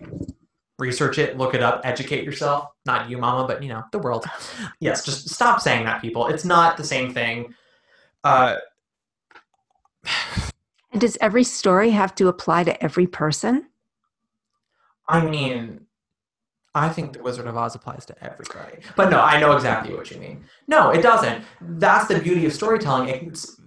research 0.79 1.19
it, 1.19 1.39
look 1.39 1.55
it 1.55 1.63
up, 1.63 1.81
educate 1.85 2.25
yourself. 2.25 2.69
Not 2.85 3.09
you, 3.09 3.19
Mama, 3.19 3.47
but 3.47 3.63
you 3.63 3.69
know 3.69 3.85
the 3.93 3.99
world. 3.99 4.27
Yes, 4.81 5.05
just 5.05 5.29
stop 5.29 5.61
saying 5.61 5.85
that, 5.85 6.01
people. 6.01 6.27
It's 6.29 6.45
not 6.45 6.77
the 6.77 6.85
same 6.85 7.13
thing. 7.13 7.55
Uh, 8.25 8.57
And 10.93 11.01
does 11.01 11.17
every 11.21 11.45
story 11.45 11.91
have 11.91 12.15
to 12.17 12.29
apply 12.29 12.65
to 12.65 12.83
every 12.83 13.07
person? 13.07 13.69
I 15.09 15.25
mean, 15.25 15.87
I 16.75 16.89
think 16.89 17.13
the 17.13 17.23
Wizard 17.23 17.47
of 17.47 17.57
Oz 17.57 17.75
applies 17.75 18.05
to 18.07 18.25
everybody. 18.25 18.79
But 18.97 19.11
no, 19.11 19.21
I 19.21 19.41
know 19.41 19.53
exactly 19.53 19.95
what 19.95 20.11
you 20.11 20.19
mean. 20.19 20.45
No, 20.67 20.91
it 20.91 21.03
doesn't. 21.03 21.45
That's 21.61 22.09
the 22.09 22.19
beauty 22.19 22.47
of 22.47 22.53
storytelling. 22.53 23.09
It's 23.09 23.61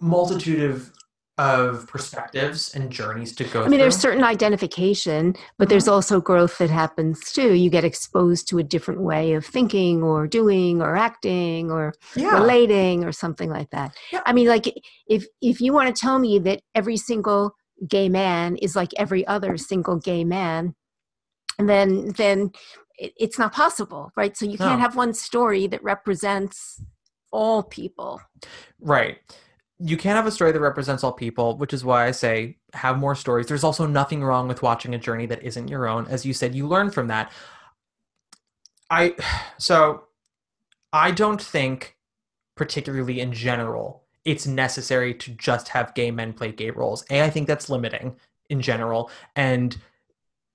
multitude 0.00 0.70
of 0.70 0.92
of 1.38 1.86
perspectives 1.86 2.74
and 2.74 2.90
journeys 2.90 3.32
to 3.36 3.44
go 3.44 3.62
I 3.62 3.68
mean, 3.68 3.78
there's 3.78 3.96
certain 3.96 4.24
identification, 4.24 5.36
but 5.56 5.68
there's 5.68 5.84
mm-hmm. 5.84 5.92
also 5.92 6.20
growth 6.20 6.58
that 6.58 6.68
happens 6.68 7.32
too. 7.32 7.54
You 7.54 7.70
get 7.70 7.84
exposed 7.84 8.48
to 8.48 8.58
a 8.58 8.64
different 8.64 9.02
way 9.02 9.34
of 9.34 9.46
thinking 9.46 10.02
or 10.02 10.26
doing 10.26 10.82
or 10.82 10.96
acting 10.96 11.70
or 11.70 11.94
yeah. 12.16 12.32
relating 12.32 13.04
or 13.04 13.12
something 13.12 13.50
like 13.50 13.70
that. 13.70 13.94
Yeah. 14.12 14.22
I 14.26 14.32
mean, 14.32 14.48
like 14.48 14.66
if 15.08 15.26
if 15.40 15.60
you 15.60 15.72
want 15.72 15.94
to 15.94 15.98
tell 15.98 16.18
me 16.18 16.40
that 16.40 16.60
every 16.74 16.96
single 16.96 17.54
gay 17.88 18.08
man 18.08 18.56
is 18.56 18.74
like 18.74 18.90
every 18.96 19.24
other 19.28 19.56
single 19.56 19.96
gay 19.96 20.24
man, 20.24 20.74
then 21.60 22.08
then 22.16 22.50
it, 22.98 23.12
it's 23.16 23.38
not 23.38 23.52
possible, 23.52 24.10
right? 24.16 24.36
So 24.36 24.44
you 24.44 24.58
can't 24.58 24.80
have 24.80 24.96
one 24.96 25.14
story 25.14 25.68
that 25.68 25.84
represents 25.84 26.82
all 27.30 27.62
people. 27.62 28.20
Right. 28.80 29.18
You 29.78 29.96
can't 29.96 30.16
have 30.16 30.26
a 30.26 30.30
story 30.30 30.52
that 30.52 30.60
represents 30.60 31.04
all 31.04 31.12
people, 31.12 31.56
which 31.56 31.72
is 31.72 31.84
why 31.84 32.06
I 32.06 32.10
say 32.10 32.58
have 32.74 32.98
more 32.98 33.14
stories. 33.14 33.46
There's 33.46 33.64
also 33.64 33.86
nothing 33.86 34.24
wrong 34.24 34.48
with 34.48 34.62
watching 34.62 34.94
a 34.94 34.98
journey 34.98 35.26
that 35.26 35.42
isn't 35.42 35.68
your 35.68 35.86
own. 35.86 36.06
As 36.08 36.26
you 36.26 36.34
said, 36.34 36.54
you 36.54 36.66
learn 36.66 36.90
from 36.90 37.08
that. 37.08 37.30
I 38.90 39.14
so 39.58 40.04
I 40.92 41.10
don't 41.10 41.40
think 41.40 41.96
particularly 42.56 43.20
in 43.20 43.32
general 43.32 44.04
it's 44.24 44.46
necessary 44.46 45.14
to 45.14 45.30
just 45.32 45.68
have 45.68 45.94
gay 45.94 46.10
men 46.10 46.32
play 46.32 46.52
gay 46.52 46.70
roles. 46.70 47.04
A 47.10 47.22
I 47.22 47.30
think 47.30 47.46
that's 47.46 47.70
limiting 47.70 48.16
in 48.50 48.60
general 48.60 49.10
and 49.36 49.76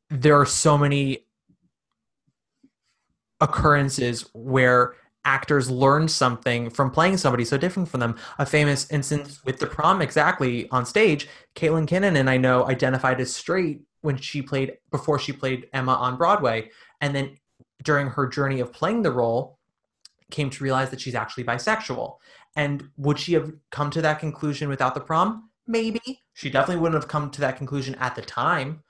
there 0.10 0.40
are 0.40 0.46
so 0.46 0.78
many 0.78 1.26
occurrences 3.40 4.30
where 4.34 4.96
actors 5.26 5.70
learn 5.70 6.08
something 6.08 6.70
from 6.70 6.92
playing 6.92 7.18
somebody 7.18 7.46
so 7.46 7.58
different 7.58 7.90
from 7.90 8.00
them. 8.00 8.16
A 8.40 8.46
famous 8.46 8.90
instance 8.92 9.40
with 9.46 9.60
the 9.60 9.68
prom 9.68 10.02
exactly 10.02 10.70
on 10.70 10.86
stage, 10.86 11.28
Caitlin 11.56 11.88
Kinnunen 11.88 12.18
and 12.18 12.30
I 12.30 12.38
know 12.38 12.68
identified 12.68 13.22
as 13.22 13.34
straight 13.34 13.82
when 14.02 14.18
she 14.18 14.42
played 14.42 14.78
before 14.92 15.18
she 15.18 15.32
played 15.32 15.68
Emma 15.74 15.94
on 15.94 16.18
Broadway. 16.18 16.70
And 17.02 17.16
then 17.16 17.38
during 17.84 18.08
her 18.08 18.28
journey 18.28 18.60
of 18.60 18.74
playing 18.74 19.02
the 19.02 19.12
role, 19.12 19.60
came 20.32 20.50
to 20.50 20.64
realize 20.64 20.90
that 20.90 21.00
she's 21.00 21.16
actually 21.16 21.44
bisexual. 21.44 22.18
And 22.56 22.90
would 22.98 23.20
she 23.20 23.34
have 23.34 23.52
come 23.72 23.90
to 23.92 24.02
that 24.02 24.20
conclusion 24.20 24.68
without 24.68 24.94
the 24.94 25.02
prom? 25.02 25.50
Maybe. 25.68 26.02
She 26.34 26.50
definitely 26.50 26.82
wouldn't 26.82 27.02
have 27.02 27.10
come 27.10 27.30
to 27.32 27.42
that 27.42 27.58
conclusion 27.58 27.96
at 27.96 28.16
the 28.16 28.22
time. 28.22 28.83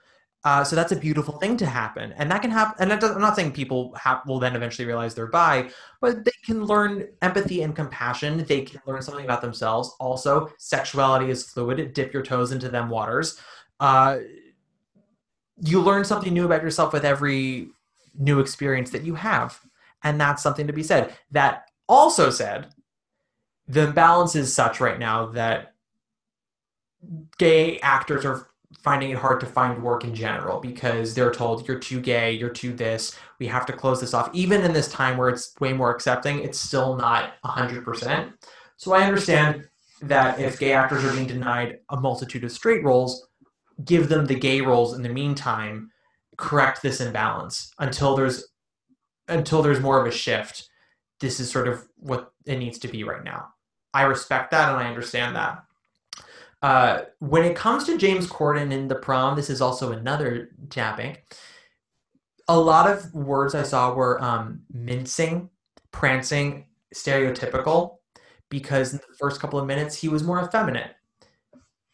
Uh, 0.45 0.61
so 0.61 0.75
that's 0.75 0.91
a 0.91 0.95
beautiful 0.95 1.37
thing 1.37 1.55
to 1.55 1.65
happen, 1.65 2.13
and 2.17 2.29
that 2.29 2.41
can 2.41 2.51
happen. 2.51 2.91
And 2.91 2.99
does, 2.99 3.11
I'm 3.11 3.21
not 3.21 3.35
saying 3.35 3.53
people 3.53 3.93
have, 3.95 4.21
will 4.27 4.39
then 4.39 4.57
eventually 4.57 4.85
realize 4.85 5.15
they're 5.15 5.27
bi, 5.27 5.69
but 6.01 6.25
they 6.25 6.31
can 6.45 6.65
learn 6.65 7.07
empathy 7.21 7.61
and 7.61 7.73
compassion. 7.73 8.43
They 8.43 8.61
can 8.61 8.81
learn 8.85 9.01
something 9.01 9.23
about 9.23 9.41
themselves. 9.41 9.95
Also, 10.01 10.51
sexuality 10.57 11.29
is 11.29 11.45
fluid. 11.45 11.93
Dip 11.93 12.11
your 12.11 12.23
toes 12.23 12.51
into 12.51 12.67
them 12.67 12.89
waters. 12.89 13.39
Uh, 13.79 14.17
you 15.61 15.81
learn 15.81 16.03
something 16.03 16.33
new 16.33 16.45
about 16.45 16.61
yourself 16.61 16.91
with 16.91 17.05
every 17.05 17.69
new 18.17 18.41
experience 18.41 18.89
that 18.89 19.03
you 19.03 19.15
have, 19.15 19.61
and 20.03 20.19
that's 20.19 20.43
something 20.43 20.67
to 20.67 20.73
be 20.73 20.83
said. 20.83 21.15
That 21.31 21.69
also 21.87 22.29
said, 22.29 22.67
the 23.69 23.87
imbalance 23.87 24.35
is 24.35 24.53
such 24.53 24.81
right 24.81 24.99
now 24.99 25.27
that 25.27 25.73
gay 27.37 27.79
actors 27.79 28.25
are 28.25 28.49
finding 28.81 29.11
it 29.11 29.17
hard 29.17 29.39
to 29.39 29.45
find 29.45 29.81
work 29.83 30.03
in 30.03 30.15
general 30.15 30.59
because 30.59 31.13
they're 31.13 31.31
told 31.31 31.67
you're 31.67 31.79
too 31.79 31.99
gay, 31.99 32.31
you're 32.31 32.49
too 32.49 32.73
this, 32.73 33.17
we 33.39 33.47
have 33.47 33.65
to 33.65 33.73
close 33.73 34.01
this 34.01 34.13
off. 34.13 34.29
Even 34.33 34.61
in 34.61 34.73
this 34.73 34.89
time 34.89 35.17
where 35.17 35.29
it's 35.29 35.53
way 35.59 35.73
more 35.73 35.91
accepting, 35.91 36.39
it's 36.39 36.59
still 36.59 36.95
not 36.95 37.33
100%. 37.45 38.33
So 38.77 38.93
I 38.93 39.03
understand 39.03 39.67
that 40.01 40.39
if 40.39 40.59
gay 40.59 40.73
actors 40.73 41.03
are 41.05 41.13
being 41.13 41.27
denied 41.27 41.79
a 41.89 41.97
multitude 41.99 42.43
of 42.43 42.51
straight 42.51 42.83
roles, 42.83 43.27
give 43.85 44.09
them 44.09 44.25
the 44.25 44.35
gay 44.35 44.61
roles 44.61 44.93
in 44.93 45.01
the 45.01 45.09
meantime, 45.09 45.91
correct 46.37 46.81
this 46.81 46.99
imbalance 46.99 47.71
until 47.79 48.15
there's 48.15 48.47
until 49.29 49.61
there's 49.61 49.79
more 49.79 50.01
of 50.01 50.07
a 50.07 50.15
shift. 50.15 50.67
This 51.19 51.39
is 51.39 51.49
sort 51.49 51.67
of 51.67 51.87
what 51.95 52.33
it 52.45 52.57
needs 52.57 52.77
to 52.79 52.89
be 52.89 53.03
right 53.05 53.23
now. 53.23 53.53
I 53.93 54.03
respect 54.03 54.51
that 54.51 54.69
and 54.69 54.77
I 54.77 54.89
understand 54.89 55.35
that. 55.35 55.63
Uh, 56.63 57.03
when 57.19 57.43
it 57.43 57.57
comes 57.57 57.83
to 57.83 57.97
James 57.97 58.25
Corden 58.25 58.71
in 58.71 58.87
the 58.87 58.95
prom, 58.95 59.35
this 59.35 59.49
is 59.49 59.61
also 59.61 59.91
another 59.91 60.49
tapping. 60.69 61.17
A 62.47 62.57
lot 62.57 62.89
of 62.89 63.13
words 63.13 63.53
I 63.53 63.63
saw 63.63 63.93
were 63.93 64.21
um, 64.23 64.61
mincing, 64.71 65.49
prancing, 65.91 66.67
stereotypical, 66.95 67.97
because 68.47 68.93
in 68.93 68.99
the 68.99 69.17
first 69.19 69.41
couple 69.41 69.59
of 69.59 69.67
minutes 69.67 69.95
he 69.95 70.07
was 70.07 70.23
more 70.23 70.41
effeminate. 70.41 70.91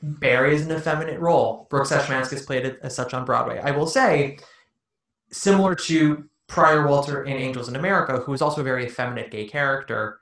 Barry 0.04 0.54
is 0.54 0.68
an 0.68 0.72
effeminate 0.72 1.20
role. 1.20 1.68
Brooks 1.72 1.92
Ashmanskas 1.92 2.46
played 2.46 2.66
it 2.66 2.80
as 2.84 2.96
such 2.96 3.16
on 3.16 3.26
Broadway. 3.26 3.60
I 3.60 3.72
will 3.72 3.88
say, 3.88 4.38
similar 5.32 5.74
to 5.76 6.30
Prior 6.48 6.88
Walter 6.88 7.24
in 7.24 7.38
Angels 7.38 7.70
in 7.70 7.76
America, 7.76 8.18
who 8.18 8.34
is 8.34 8.42
also 8.42 8.62
a 8.62 8.64
very 8.64 8.86
effeminate 8.86 9.32
gay 9.32 9.48
character, 9.48 10.20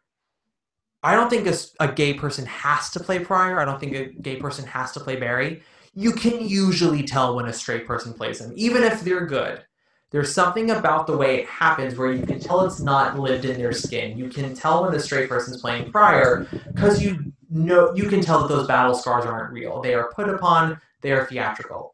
I 1.04 1.16
don't 1.16 1.30
think 1.30 1.48
a, 1.48 1.56
a, 1.80 1.92
gay 1.92 2.14
person 2.14 2.46
has 2.46 2.90
to 2.92 3.00
play 3.00 3.20
Prior. 3.20 3.60
I 3.60 3.66
don't 3.66 3.80
think 3.80 3.96
a 3.96 4.06
gay 4.06 4.38
person 4.38 4.66
has 4.66 4.92
to 4.94 5.00
play 5.00 5.16
Barry. 5.16 5.62
You 5.94 6.12
can 6.12 6.48
usually 6.48 7.04
tell 7.04 7.36
when 7.36 7.46
a 7.46 7.54
straight 7.54 7.86
person 7.86 8.14
plays 8.14 8.40
them, 8.40 8.52
even 8.56 8.84
if 8.84 9.02
they're 9.02 9.26
good. 9.26 9.64
There's 10.10 10.34
something 10.34 10.72
about 10.72 11.06
the 11.06 11.18
way 11.18 11.42
it 11.42 11.48
happens 11.48 11.98
where 11.98 12.14
you 12.14 12.26
can 12.26 12.40
tell 12.40 12.66
it's 12.66 12.80
not 12.80 13.20
lived 13.20 13.44
in 13.44 13.58
their 13.58 13.74
skin. 13.74 14.18
You 14.18 14.30
can 14.30 14.54
tell 14.54 14.84
when 14.84 14.94
a 14.94 15.00
straight 15.00 15.28
person's 15.28 15.62
playing 15.62 15.92
Prior 15.92 16.48
because 16.74 17.04
you 17.04 17.34
know 17.50 17.94
you 17.94 18.08
can 18.08 18.22
tell 18.22 18.42
that 18.42 18.48
those 18.48 18.68
battle 18.68 18.96
scars 18.96 19.26
aren't 19.26 19.52
real. 19.52 19.82
They 19.82 19.94
are 19.94 20.10
put 20.14 20.30
upon. 20.30 20.80
They 21.02 21.12
are 21.12 21.26
theatrical. 21.26 21.94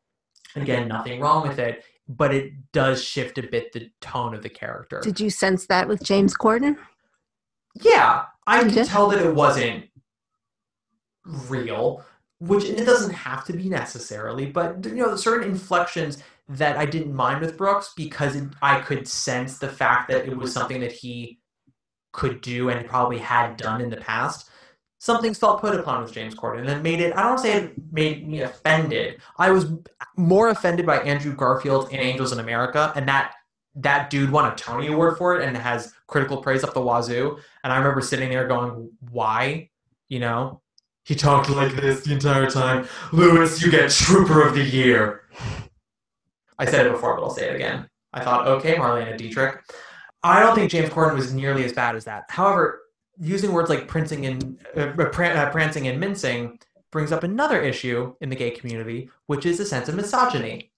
Again, 0.56 0.88
nothing 0.88 1.20
wrong 1.20 1.48
with 1.48 1.58
it, 1.58 1.84
but 2.08 2.34
it 2.34 2.54
does 2.72 3.04
shift 3.04 3.40
a 3.40 3.44
bit 3.44 3.72
the 3.72 3.90
tone 4.00 4.36
of 4.36 4.44
the 4.44 4.50
character. 4.50 5.00
Did 5.02 5.20
you 5.20 5.32
sense 5.32 5.66
that 5.66 5.88
with 5.88 6.04
James 6.04 6.38
Corden? 6.38 6.78
Yeah, 7.82 8.26
I 8.48 8.62
You 8.62 8.66
could 8.66 8.74
did? 8.74 8.84
tell 8.84 9.10
that 9.10 9.22
it 9.26 9.34
wasn't 9.36 9.86
real, 11.26 12.04
which 12.40 12.66
it 12.66 12.86
doesn't 12.86 13.14
have 13.14 13.46
to 13.46 13.54
be 13.54 13.70
necessarily, 13.70 14.46
but 14.46 14.86
you 14.86 14.96
know, 14.96 15.16
certain 15.16 15.50
inflections 15.50 16.22
that 16.50 16.78
I 16.78 16.86
didn't 16.86 17.14
mind 17.16 17.42
with 17.42 17.58
Brooks 17.58 17.94
because 17.96 18.36
it, 18.36 18.44
I 18.62 18.82
could 18.82 19.08
sense 19.08 19.58
the 19.58 19.70
fact 19.70 20.10
that 20.10 20.28
it 20.28 20.36
was 20.38 20.54
something 20.54 20.82
that 20.82 20.92
he 20.92 21.40
could 22.12 22.42
do 22.42 22.70
and 22.70 22.88
probably 22.88 23.20
had 23.20 23.58
done 23.58 23.82
in 23.82 23.90
the 23.90 23.98
past. 23.98 24.50
Something 25.00 25.34
felt 25.34 25.62
put 25.62 25.76
upon 25.80 26.04
with 26.04 26.14
James 26.14 26.36
Corden, 26.36 26.68
and 26.68 26.84
made 26.84 27.02
it. 27.02 27.16
I 27.16 27.24
don't 27.24 27.40
say 27.40 27.54
it 27.56 27.74
made 27.92 28.28
me 28.28 28.42
offended. 28.42 29.22
I 29.38 29.52
was 29.52 29.68
more 30.18 30.50
offended 30.50 30.86
by 30.86 31.00
Andrew 31.00 31.36
Garfield 31.36 31.92
in 31.92 32.00
Angels 32.00 32.32
in 32.32 32.40
America, 32.40 32.94
and 32.96 33.08
that 33.10 33.36
that 33.76 34.10
dude 34.10 34.32
won 34.32 34.52
a 34.52 34.56
Tony 34.56 34.88
Award 34.88 35.18
for 35.18 35.40
it 35.40 35.48
and 35.48 35.56
has 35.58 35.94
critical 36.08 36.38
praise 36.38 36.64
up 36.64 36.74
the 36.74 36.82
wazoo. 36.82 37.38
And 37.64 37.74
I 37.74 37.78
remember 37.78 38.02
sitting 38.02 38.30
there 38.30 38.48
going, 38.48 38.92
"Why?" 39.12 39.70
You 40.10 40.20
know, 40.20 40.62
he 41.06 41.16
talked 41.16 41.50
like 41.50 41.76
this 41.76 42.02
the 42.02 42.14
entire 42.14 42.50
time. 42.50 42.88
Louis, 43.12 43.62
you 43.62 43.72
get 43.72 43.92
Trooper 43.92 44.46
of 44.46 44.56
the 44.56 44.64
Year. 44.64 45.24
I 46.58 46.66
said 46.66 46.86
it 46.86 46.92
before, 46.92 47.16
but 47.16 47.24
I'll 47.24 47.30
say 47.30 47.50
it 47.50 47.56
again. 47.56 47.88
I 48.14 48.24
thought, 48.24 48.48
okay, 48.48 48.76
Marlene 48.76 49.18
Dietrich. 49.18 49.60
I 50.22 50.40
don't 50.40 50.56
think 50.56 50.72
James 50.72 50.90
Corden 50.90 51.16
was 51.16 51.34
nearly 51.34 51.66
as 51.66 51.74
bad 51.74 51.96
as 51.96 52.06
that. 52.06 52.26
However, 52.30 52.84
using 53.20 53.52
words 53.52 53.70
like 53.70 53.88
prancing 53.88 54.26
and 54.26 54.60
uh, 54.76 54.94
pran- 54.94 55.36
uh, 55.36 55.50
prancing 55.50 55.88
and 55.88 56.00
mincing 56.00 56.60
brings 56.92 57.12
up 57.12 57.24
another 57.24 57.62
issue 57.62 58.16
in 58.22 58.30
the 58.30 58.36
gay 58.36 58.52
community, 58.52 59.10
which 59.26 59.46
is 59.46 59.60
a 59.60 59.66
sense 59.66 59.90
of 59.90 59.96
misogyny. 59.96 60.72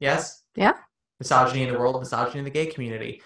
Yes. 0.00 0.44
Yeah. 0.54 0.74
Misogyny 1.20 1.62
in 1.62 1.72
the 1.72 1.78
world, 1.78 2.00
misogyny 2.00 2.38
in 2.38 2.44
the 2.44 2.50
gay 2.50 2.66
community. 2.66 3.22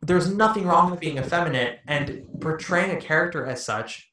There's 0.00 0.32
nothing 0.32 0.66
wrong 0.66 0.90
with 0.90 1.00
being 1.00 1.18
effeminate 1.18 1.80
and 1.86 2.24
portraying 2.40 2.96
a 2.96 3.00
character 3.00 3.46
as 3.46 3.64
such. 3.64 4.10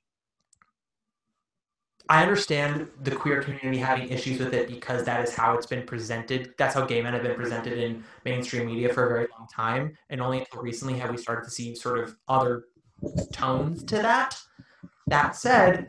I 2.09 2.21
understand 2.23 2.87
the 3.01 3.11
queer 3.11 3.41
community 3.41 3.77
having 3.77 4.09
issues 4.09 4.39
with 4.39 4.53
it 4.53 4.67
because 4.67 5.05
that 5.05 5.23
is 5.23 5.33
how 5.33 5.55
it's 5.55 5.65
been 5.65 5.85
presented. 5.85 6.53
That's 6.57 6.73
how 6.73 6.85
gay 6.85 7.01
men 7.01 7.13
have 7.13 7.23
been 7.23 7.35
presented 7.35 7.77
in 7.77 8.03
mainstream 8.25 8.65
media 8.65 8.93
for 8.93 9.05
a 9.05 9.09
very 9.09 9.27
long 9.37 9.47
time. 9.47 9.97
And 10.09 10.19
only 10.19 10.39
until 10.39 10.61
recently 10.61 10.97
have 10.99 11.09
we 11.09 11.17
started 11.17 11.45
to 11.45 11.51
see 11.51 11.75
sort 11.75 11.99
of 11.99 12.17
other 12.27 12.65
tones 13.31 13.83
to 13.85 13.95
that. 13.97 14.37
That 15.07 15.35
said, 15.35 15.87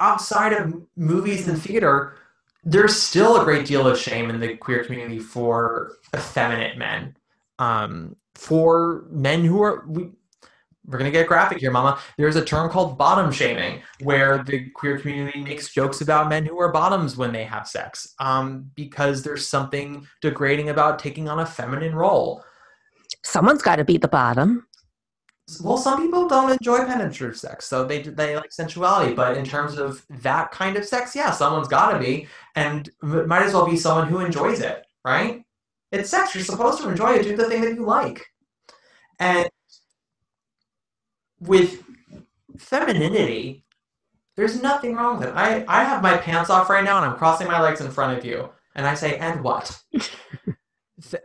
outside 0.00 0.52
of 0.52 0.74
movies 0.96 1.48
and 1.48 1.60
theater, 1.60 2.16
there's 2.64 3.00
still 3.00 3.40
a 3.40 3.44
great 3.44 3.66
deal 3.66 3.86
of 3.86 3.98
shame 3.98 4.30
in 4.30 4.40
the 4.40 4.56
queer 4.56 4.84
community 4.84 5.18
for 5.18 5.96
effeminate 6.14 6.78
men. 6.78 7.16
Um, 7.58 8.16
for 8.34 9.04
men 9.10 9.44
who 9.44 9.62
are 9.62 9.84
we, 9.86 10.10
we're 10.86 10.98
gonna 10.98 11.10
get 11.10 11.28
graphic 11.28 11.58
here, 11.58 11.70
mama. 11.70 11.98
There's 12.18 12.36
a 12.36 12.44
term 12.44 12.70
called 12.70 12.98
bottom 12.98 13.30
shaming, 13.32 13.80
where 14.00 14.42
the 14.42 14.68
queer 14.70 14.98
community 14.98 15.40
makes 15.42 15.72
jokes 15.72 16.00
about 16.00 16.28
men 16.28 16.44
who 16.44 16.58
are 16.60 16.72
bottoms 16.72 17.16
when 17.16 17.32
they 17.32 17.44
have 17.44 17.66
sex, 17.66 18.14
um, 18.18 18.70
because 18.74 19.22
there's 19.22 19.48
something 19.48 20.06
degrading 20.20 20.68
about 20.68 20.98
taking 20.98 21.28
on 21.28 21.40
a 21.40 21.46
feminine 21.46 21.94
role. 21.94 22.44
Someone's 23.22 23.62
got 23.62 23.76
to 23.76 23.84
be 23.84 23.96
the 23.96 24.08
bottom. 24.08 24.66
Well, 25.62 25.76
some 25.76 26.00
people 26.00 26.26
don't 26.26 26.50
enjoy 26.50 26.78
penetrative 26.86 27.36
sex, 27.36 27.66
so 27.66 27.84
they 27.84 28.00
they 28.02 28.34
like 28.34 28.50
sensuality. 28.50 29.14
But 29.14 29.36
in 29.36 29.44
terms 29.44 29.76
of 29.76 30.04
that 30.08 30.50
kind 30.52 30.76
of 30.76 30.84
sex, 30.86 31.14
yeah, 31.14 31.30
someone's 31.32 31.68
got 31.68 31.92
to 31.92 31.98
be, 31.98 32.28
and 32.56 32.88
might 33.02 33.42
as 33.42 33.52
well 33.52 33.66
be 33.66 33.76
someone 33.76 34.08
who 34.08 34.20
enjoys 34.20 34.60
it, 34.60 34.86
right? 35.04 35.44
It's 35.92 36.10
sex. 36.10 36.34
You're 36.34 36.44
supposed 36.44 36.80
to 36.82 36.88
enjoy 36.88 37.14
it. 37.14 37.24
Do 37.24 37.36
the 37.36 37.44
thing 37.44 37.60
that 37.60 37.74
you 37.74 37.84
like. 37.84 38.24
And 39.20 39.48
with 41.40 41.82
femininity, 42.58 43.64
there's 44.36 44.60
nothing 44.60 44.96
wrong 44.96 45.18
with 45.18 45.28
it. 45.28 45.34
I, 45.34 45.64
I 45.68 45.84
have 45.84 46.02
my 46.02 46.16
pants 46.16 46.50
off 46.50 46.68
right 46.70 46.84
now 46.84 46.96
and 46.96 47.06
I'm 47.06 47.16
crossing 47.16 47.46
my 47.46 47.60
legs 47.60 47.80
in 47.80 47.90
front 47.90 48.18
of 48.18 48.24
you. 48.24 48.50
And 48.74 48.86
I 48.86 48.94
say, 48.94 49.18
and 49.18 49.42
what? 49.42 49.80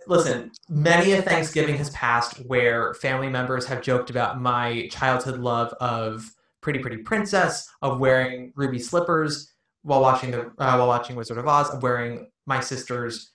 Listen, 0.07 0.51
many 0.67 1.11
a 1.11 1.21
Thanksgiving 1.21 1.77
has 1.77 1.91
passed 1.91 2.37
where 2.47 2.93
family 2.95 3.29
members 3.29 3.65
have 3.67 3.81
joked 3.81 4.09
about 4.09 4.41
my 4.41 4.87
childhood 4.91 5.39
love 5.39 5.71
of 5.79 6.33
Pretty 6.61 6.79
Pretty 6.79 6.97
Princess, 6.97 7.69
of 7.81 7.99
wearing 7.99 8.51
ruby 8.55 8.79
slippers 8.79 9.53
while 9.83 10.01
watching 10.01 10.31
the 10.31 10.47
uh, 10.57 10.75
while 10.75 10.87
watching 10.87 11.15
Wizard 11.15 11.37
of 11.37 11.47
Oz, 11.47 11.69
of 11.69 11.83
wearing 11.83 12.31
my 12.47 12.59
sister's 12.59 13.31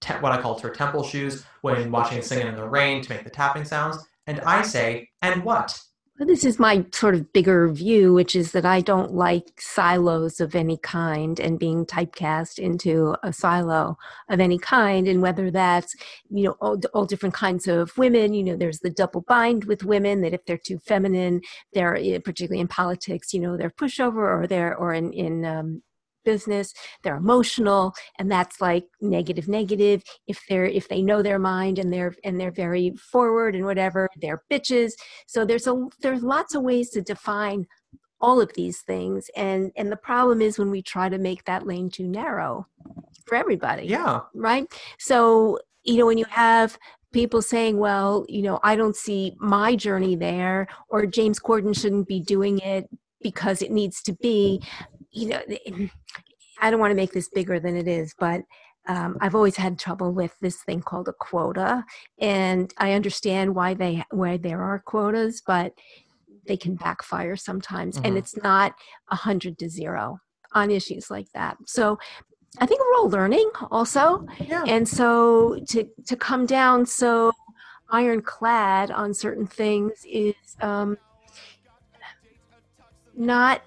te- 0.00 0.14
what 0.14 0.32
I 0.32 0.40
called 0.40 0.60
her 0.62 0.70
temple 0.70 1.02
shoes 1.02 1.44
when 1.62 1.90
watching 1.90 2.22
Singing 2.22 2.46
in 2.46 2.54
the 2.54 2.68
Rain 2.68 3.02
to 3.02 3.10
make 3.10 3.24
the 3.24 3.30
tapping 3.30 3.64
sounds. 3.64 3.98
And 4.26 4.40
I 4.42 4.62
say, 4.62 5.08
and 5.20 5.44
what? 5.44 5.80
This 6.18 6.44
is 6.44 6.58
my 6.58 6.84
sort 6.92 7.14
of 7.14 7.32
bigger 7.32 7.68
view, 7.68 8.12
which 8.12 8.36
is 8.36 8.52
that 8.52 8.66
I 8.66 8.80
don't 8.80 9.12
like 9.12 9.60
silos 9.60 10.40
of 10.40 10.54
any 10.54 10.76
kind 10.76 11.40
and 11.40 11.58
being 11.58 11.84
typecast 11.84 12.58
into 12.58 13.16
a 13.22 13.32
silo 13.32 13.96
of 14.28 14.38
any 14.38 14.58
kind. 14.58 15.08
And 15.08 15.20
whether 15.22 15.50
that's, 15.50 15.96
you 16.30 16.44
know, 16.44 16.52
all, 16.60 16.78
all 16.94 17.06
different 17.06 17.34
kinds 17.34 17.66
of 17.66 17.96
women, 17.96 18.34
you 18.34 18.44
know, 18.44 18.56
there's 18.56 18.80
the 18.80 18.90
double 18.90 19.22
bind 19.22 19.64
with 19.64 19.84
women 19.84 20.20
that 20.20 20.34
if 20.34 20.44
they're 20.44 20.58
too 20.58 20.78
feminine, 20.78 21.40
they're 21.72 21.96
eh, 21.96 22.18
particularly 22.18 22.60
in 22.60 22.68
politics, 22.68 23.32
you 23.32 23.40
know, 23.40 23.56
they're 23.56 23.70
pushover 23.70 24.42
or 24.42 24.46
they're, 24.46 24.76
or 24.76 24.92
in, 24.94 25.12
in, 25.12 25.44
um, 25.44 25.82
business 26.24 26.72
they're 27.02 27.16
emotional 27.16 27.92
and 28.18 28.30
that's 28.30 28.60
like 28.60 28.84
negative 29.00 29.48
negative. 29.48 30.02
If 30.26 30.40
they're 30.48 30.64
if 30.66 30.88
they 30.88 31.02
know 31.02 31.22
their 31.22 31.38
mind 31.38 31.78
and 31.78 31.92
they're 31.92 32.14
and 32.24 32.38
they're 32.40 32.50
very 32.52 32.94
forward 32.96 33.54
and 33.54 33.64
whatever 33.64 34.08
they're 34.20 34.42
bitches. 34.50 34.92
So 35.26 35.44
there's 35.44 35.66
a 35.66 35.86
there's 36.00 36.22
lots 36.22 36.54
of 36.54 36.62
ways 36.62 36.90
to 36.90 37.02
define 37.02 37.66
all 38.20 38.40
of 38.40 38.52
these 38.54 38.80
things 38.82 39.28
and 39.36 39.72
and 39.76 39.90
the 39.90 39.96
problem 39.96 40.40
is 40.40 40.58
when 40.58 40.70
we 40.70 40.80
try 40.80 41.08
to 41.08 41.18
make 41.18 41.44
that 41.44 41.66
lane 41.66 41.90
too 41.90 42.06
narrow 42.06 42.66
for 43.26 43.34
everybody 43.34 43.84
Yeah. 43.86 44.20
right? 44.34 44.66
So 44.98 45.58
you 45.84 45.96
know 45.96 46.06
when 46.06 46.18
you 46.18 46.26
have 46.30 46.78
people 47.12 47.42
saying 47.42 47.76
well 47.76 48.24
you 48.28 48.40
know 48.40 48.58
i 48.62 48.74
don't 48.74 48.96
see 48.96 49.36
my 49.38 49.76
journey 49.76 50.16
there 50.16 50.66
or 50.88 51.04
james 51.04 51.38
corden 51.38 51.78
shouldn't 51.78 52.08
be 52.08 52.20
doing 52.20 52.58
it 52.60 52.88
because 53.20 53.60
it 53.62 53.70
needs 53.70 54.00
to 54.02 54.12
be 54.14 54.62
you 55.10 55.28
know 55.28 55.40
i 56.62 56.70
don't 56.70 56.80
want 56.80 56.90
to 56.90 56.96
make 56.96 57.12
this 57.12 57.28
bigger 57.28 57.60
than 57.60 57.76
it 57.76 57.86
is 57.86 58.14
but 58.18 58.40
um, 58.88 59.16
i've 59.20 59.34
always 59.34 59.56
had 59.56 59.78
trouble 59.78 60.12
with 60.12 60.34
this 60.40 60.62
thing 60.62 60.80
called 60.80 61.08
a 61.08 61.12
quota 61.12 61.84
and 62.18 62.72
i 62.78 62.92
understand 62.92 63.54
why 63.54 63.74
they 63.74 64.02
why 64.10 64.36
there 64.36 64.62
are 64.62 64.82
quotas 64.86 65.42
but 65.46 65.72
they 66.46 66.56
can 66.56 66.74
backfire 66.74 67.36
sometimes 67.36 67.96
and 67.98 68.14
Mhm. 68.14 68.18
it's 68.18 68.36
not 68.36 68.72
a 69.10 69.16
hundred 69.16 69.58
to 69.58 69.68
zero 69.68 70.18
on 70.54 70.70
issues 70.70 71.10
like 71.10 71.28
that 71.34 71.56
so 71.66 71.98
i 72.60 72.66
think 72.66 72.80
we're 72.80 72.96
all 72.96 73.08
learning 73.10 73.48
also 73.70 74.26
Yeah. 74.40 74.64
and 74.66 74.88
so 74.88 75.58
to 75.68 75.88
to 76.06 76.16
come 76.16 76.44
down 76.46 76.84
so 76.86 77.32
ironclad 77.90 78.90
on 78.90 79.14
certain 79.14 79.46
things 79.46 79.92
is 80.06 80.34
um, 80.60 80.96
not 83.14 83.62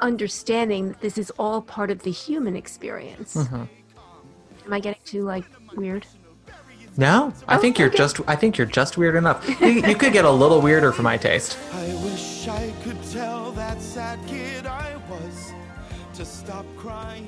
understanding 0.00 0.88
that 0.88 1.00
this 1.00 1.18
is 1.18 1.30
all 1.38 1.62
part 1.62 1.90
of 1.90 2.02
the 2.02 2.10
human 2.10 2.56
experience. 2.56 3.34
Mhm. 3.34 3.68
Am 4.66 4.72
I 4.72 4.80
getting 4.80 5.00
too 5.04 5.22
like 5.22 5.44
weird? 5.76 6.06
No, 6.96 7.32
I 7.48 7.56
Oh, 7.56 7.58
think 7.60 7.78
you're 7.78 7.88
okay. 7.88 7.98
just. 7.98 8.20
I 8.28 8.36
think 8.36 8.56
you're 8.56 8.66
just 8.68 8.96
weird 8.96 9.16
enough. 9.16 9.48
You, 9.60 9.66
you 9.68 9.96
could 9.96 10.12
get 10.12 10.24
a 10.24 10.30
little 10.30 10.60
weirder 10.60 10.92
for 10.92 11.02
my 11.02 11.16
taste. 11.16 11.58
I 11.72 11.86
wish 12.04 12.46
I 12.46 12.72
could 12.84 13.02
tell 13.10 13.50
that 13.52 13.80
sad 13.82 14.18
kid 14.28 14.66
I 14.66 14.94
was 15.10 15.52
to 16.14 16.24
stop 16.24 16.64
crying 16.76 17.24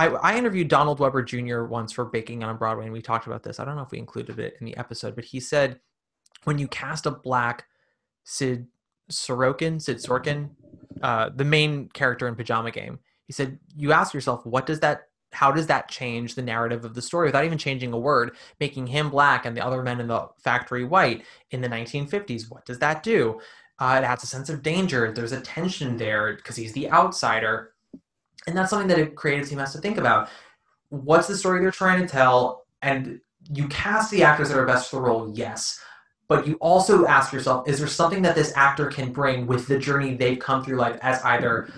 I, 0.00 0.06
I 0.06 0.38
interviewed 0.38 0.68
Donald 0.68 0.98
Weber 0.98 1.22
Jr. 1.22 1.64
once 1.64 1.92
for 1.92 2.06
Baking 2.06 2.42
on 2.42 2.56
Broadway, 2.56 2.84
and 2.84 2.92
we 2.92 3.02
talked 3.02 3.26
about 3.26 3.42
this. 3.42 3.60
I 3.60 3.66
don't 3.66 3.76
know 3.76 3.82
if 3.82 3.90
we 3.90 3.98
included 3.98 4.38
it 4.38 4.56
in 4.58 4.64
the 4.64 4.74
episode, 4.78 5.14
but 5.14 5.26
he 5.26 5.40
said 5.40 5.78
when 6.44 6.58
you 6.58 6.68
cast 6.68 7.04
a 7.04 7.10
black 7.10 7.66
Sid 8.24 8.66
Sorokin, 9.12 9.80
Sid 9.80 9.98
Sorkin, 9.98 10.50
uh, 11.02 11.28
the 11.36 11.44
main 11.44 11.90
character 11.90 12.26
in 12.28 12.34
Pajama 12.34 12.70
Game, 12.70 12.98
he 13.26 13.34
said 13.34 13.58
you 13.76 13.92
ask 13.92 14.14
yourself, 14.14 14.46
what 14.46 14.64
does 14.64 14.80
that? 14.80 15.02
How 15.32 15.52
does 15.52 15.66
that 15.66 15.88
change 15.88 16.34
the 16.34 16.42
narrative 16.42 16.86
of 16.86 16.94
the 16.94 17.02
story 17.02 17.28
without 17.28 17.44
even 17.44 17.58
changing 17.58 17.92
a 17.92 17.98
word, 17.98 18.36
making 18.58 18.86
him 18.86 19.10
black 19.10 19.44
and 19.44 19.54
the 19.54 19.64
other 19.64 19.82
men 19.82 20.00
in 20.00 20.08
the 20.08 20.28
factory 20.42 20.84
white 20.84 21.24
in 21.50 21.60
the 21.60 21.68
1950s? 21.68 22.50
What 22.50 22.64
does 22.64 22.78
that 22.78 23.02
do? 23.02 23.38
Uh, 23.78 24.00
it 24.02 24.06
adds 24.06 24.22
a 24.22 24.26
sense 24.26 24.48
of 24.48 24.62
danger. 24.62 25.12
There's 25.12 25.32
a 25.32 25.42
tension 25.42 25.98
there 25.98 26.36
because 26.36 26.56
he's 26.56 26.72
the 26.72 26.90
outsider 26.90 27.74
and 28.46 28.56
that's 28.56 28.70
something 28.70 28.88
that 28.88 28.98
a 28.98 29.06
creative 29.06 29.48
team 29.48 29.58
has 29.58 29.72
to 29.72 29.78
think 29.78 29.98
about. 29.98 30.28
What's 30.88 31.28
the 31.28 31.36
story 31.36 31.60
they're 31.60 31.70
trying 31.70 32.00
to 32.00 32.08
tell? 32.08 32.64
And 32.82 33.20
you 33.52 33.68
cast 33.68 34.10
the 34.10 34.22
actors 34.22 34.48
that 34.48 34.58
are 34.58 34.66
best 34.66 34.90
for 34.90 34.96
the 34.96 35.02
role 35.02 35.32
yes. 35.34 35.78
But 36.28 36.46
you 36.46 36.54
also 36.54 37.06
ask 37.06 37.32
yourself 37.32 37.68
is 37.68 37.78
there 37.78 37.88
something 37.88 38.22
that 38.22 38.34
this 38.34 38.52
actor 38.56 38.86
can 38.86 39.12
bring 39.12 39.46
with 39.46 39.66
the 39.66 39.78
journey 39.78 40.14
they've 40.14 40.38
come 40.38 40.64
through 40.64 40.76
life 40.76 40.98
as 41.02 41.22
either 41.24 41.68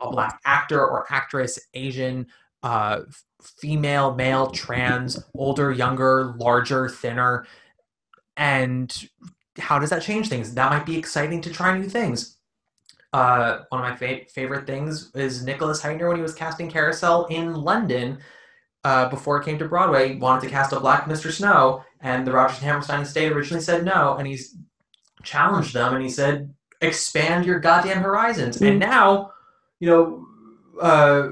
a 0.00 0.10
black 0.10 0.40
actor 0.44 0.80
or 0.80 1.06
actress 1.10 1.58
asian 1.74 2.26
uh, 2.62 3.00
female 3.42 4.14
male 4.14 4.48
trans 4.48 5.22
older 5.34 5.72
younger 5.72 6.34
larger 6.38 6.88
thinner? 6.88 7.46
And 8.36 9.08
how 9.58 9.78
does 9.78 9.90
that 9.90 10.02
change 10.02 10.28
things? 10.28 10.54
That 10.54 10.70
might 10.70 10.86
be 10.86 10.96
exciting 10.96 11.40
to 11.42 11.50
try 11.50 11.76
new 11.76 11.88
things 11.88 12.33
uh, 13.14 13.62
one 13.68 13.84
of 13.84 13.88
my 13.88 13.96
fa- 13.96 14.28
favorite 14.28 14.66
things 14.66 15.12
is 15.14 15.44
Nicholas 15.44 15.80
Hytner 15.80 16.08
when 16.08 16.16
he 16.16 16.22
was 16.22 16.34
casting 16.34 16.68
Carousel 16.68 17.26
in 17.26 17.54
London 17.54 18.18
uh, 18.82 19.08
before 19.08 19.40
it 19.40 19.44
came 19.44 19.56
to 19.60 19.68
Broadway. 19.68 20.16
Wanted 20.16 20.42
to 20.42 20.50
cast 20.50 20.72
a 20.72 20.80
black 20.80 21.04
Mr. 21.04 21.30
Snow, 21.30 21.84
and 22.00 22.26
the 22.26 22.32
Rodgers 22.32 22.58
and 22.58 22.66
Hammerstein 22.66 23.02
estate 23.02 23.30
originally 23.30 23.62
said 23.62 23.84
no, 23.84 24.16
and 24.16 24.26
he's 24.26 24.56
challenged 25.22 25.74
them 25.74 25.94
and 25.94 26.02
he 26.02 26.10
said, 26.10 26.52
"Expand 26.80 27.46
your 27.46 27.60
goddamn 27.60 28.02
horizons." 28.02 28.60
And 28.60 28.80
now, 28.80 29.30
you 29.78 29.88
know, 29.88 30.26
uh, 30.82 31.28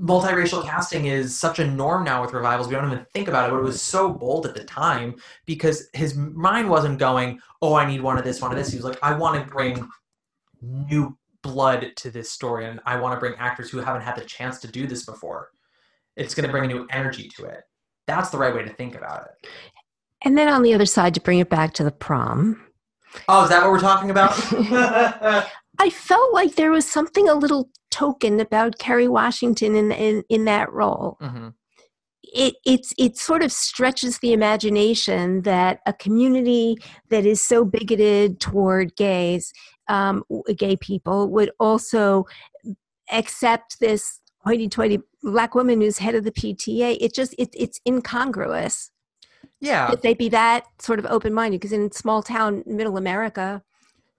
multiracial 0.00 0.64
casting 0.64 1.06
is 1.06 1.36
such 1.36 1.58
a 1.58 1.66
norm 1.66 2.04
now 2.04 2.22
with 2.22 2.32
revivals. 2.32 2.68
We 2.68 2.76
don't 2.76 2.92
even 2.92 3.04
think 3.12 3.26
about 3.26 3.48
it, 3.48 3.50
but 3.50 3.58
it 3.58 3.64
was 3.64 3.82
so 3.82 4.12
bold 4.12 4.46
at 4.46 4.54
the 4.54 4.62
time 4.62 5.16
because 5.46 5.88
his 5.94 6.14
mind 6.14 6.70
wasn't 6.70 7.00
going, 7.00 7.40
"Oh, 7.60 7.74
I 7.74 7.86
need 7.90 8.02
one 8.02 8.18
of 8.18 8.24
this, 8.24 8.40
one 8.40 8.52
of 8.52 8.56
this." 8.56 8.70
He 8.70 8.76
was 8.76 8.84
like, 8.84 9.02
"I 9.02 9.14
want 9.14 9.44
to 9.44 9.50
bring." 9.50 9.88
New 10.62 11.16
blood 11.42 11.92
to 11.96 12.10
this 12.10 12.30
story 12.30 12.66
and 12.66 12.80
i 12.84 12.96
want 12.98 13.14
to 13.14 13.20
bring 13.20 13.34
actors 13.38 13.70
who 13.70 13.78
haven't 13.78 14.02
had 14.02 14.16
the 14.16 14.24
chance 14.24 14.58
to 14.58 14.68
do 14.68 14.86
this 14.86 15.04
before. 15.04 15.50
It's 16.16 16.34
going 16.34 16.46
to 16.46 16.50
bring 16.50 16.64
a 16.64 16.74
new 16.74 16.86
energy 16.90 17.30
to 17.36 17.44
it. 17.44 17.62
That's 18.08 18.30
the 18.30 18.38
right 18.38 18.52
way 18.52 18.64
to 18.64 18.74
think 18.74 18.96
about 18.96 19.26
it. 19.26 19.48
And 20.24 20.36
then 20.36 20.48
on 20.48 20.62
the 20.62 20.74
other 20.74 20.84
side, 20.86 21.14
to 21.14 21.20
bring 21.20 21.38
it 21.38 21.48
back 21.48 21.74
to 21.74 21.84
the 21.84 21.92
prom, 21.92 22.60
oh 23.28 23.44
is 23.44 23.50
that 23.50 23.62
what 23.62 23.70
we're 23.70 23.78
talking 23.78 24.10
about? 24.10 24.32
I 25.78 25.90
felt 25.90 26.34
like 26.34 26.56
there 26.56 26.72
was 26.72 26.86
something 26.86 27.28
a 27.28 27.34
little 27.34 27.70
token 27.92 28.40
about 28.40 28.78
Kerry 28.78 29.06
Washington 29.06 29.76
in 29.76 29.92
in, 29.92 30.24
in 30.28 30.44
that 30.46 30.72
role. 30.72 31.18
Mhm. 31.22 31.54
it 32.24 32.56
it's 32.66 32.92
it 32.98 33.16
sort 33.16 33.44
of 33.44 33.52
stretches 33.52 34.18
the 34.18 34.32
imagination 34.32 35.42
that 35.42 35.78
a 35.86 35.92
community 35.92 36.76
that 37.10 37.24
is 37.24 37.40
so 37.40 37.64
bigoted 37.64 38.40
toward 38.40 38.96
gays, 38.96 39.52
um, 39.88 40.24
gay 40.56 40.76
people, 40.76 41.28
would 41.30 41.50
also 41.58 42.26
accept 43.12 43.80
this 43.80 44.20
hoity-toity 44.44 45.00
black 45.22 45.54
woman 45.54 45.80
who's 45.80 45.98
head 45.98 46.14
of 46.14 46.24
the 46.24 46.30
PTA. 46.32 46.96
It 47.00 47.14
just 47.14 47.34
it, 47.38 47.48
it's 47.52 47.80
incongruous. 47.86 48.90
Yeah. 49.60 49.90
That 49.90 50.02
they 50.02 50.14
be 50.14 50.28
that 50.28 50.64
sort 50.78 50.98
of 50.98 51.06
open-minded 51.06 51.60
because 51.60 51.72
in 51.72 51.90
small 51.90 52.22
town 52.22 52.62
middle 52.66 52.96
America, 52.96 53.62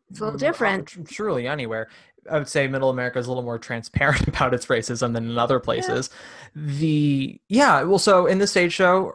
it's 0.10 0.20
a 0.20 0.24
little 0.26 0.38
Mm, 0.38 0.42
different. 0.42 0.88
tr- 0.88 1.02
truly 1.04 1.48
anywhere. 1.48 1.88
I 2.30 2.38
would 2.38 2.50
say 2.50 2.68
middle 2.68 2.90
america 2.90 3.18
is 3.18 3.26
a 3.26 3.30
little 3.30 3.44
more 3.44 3.58
transparent 3.58 4.28
about 4.34 4.54
its 4.54 4.66
racism 4.66 5.14
than 5.14 5.30
in 5.30 5.38
other 5.38 5.60
places. 5.60 6.10
The 6.54 7.40
yeah 7.48 7.84
well 7.84 7.98
so 8.00 8.26
in 8.26 8.40
the 8.40 8.48
stage 8.48 8.74
show 8.74 9.14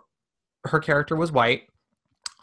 her 0.64 0.80
character 0.80 1.14
was 1.14 1.30
white 1.30 1.68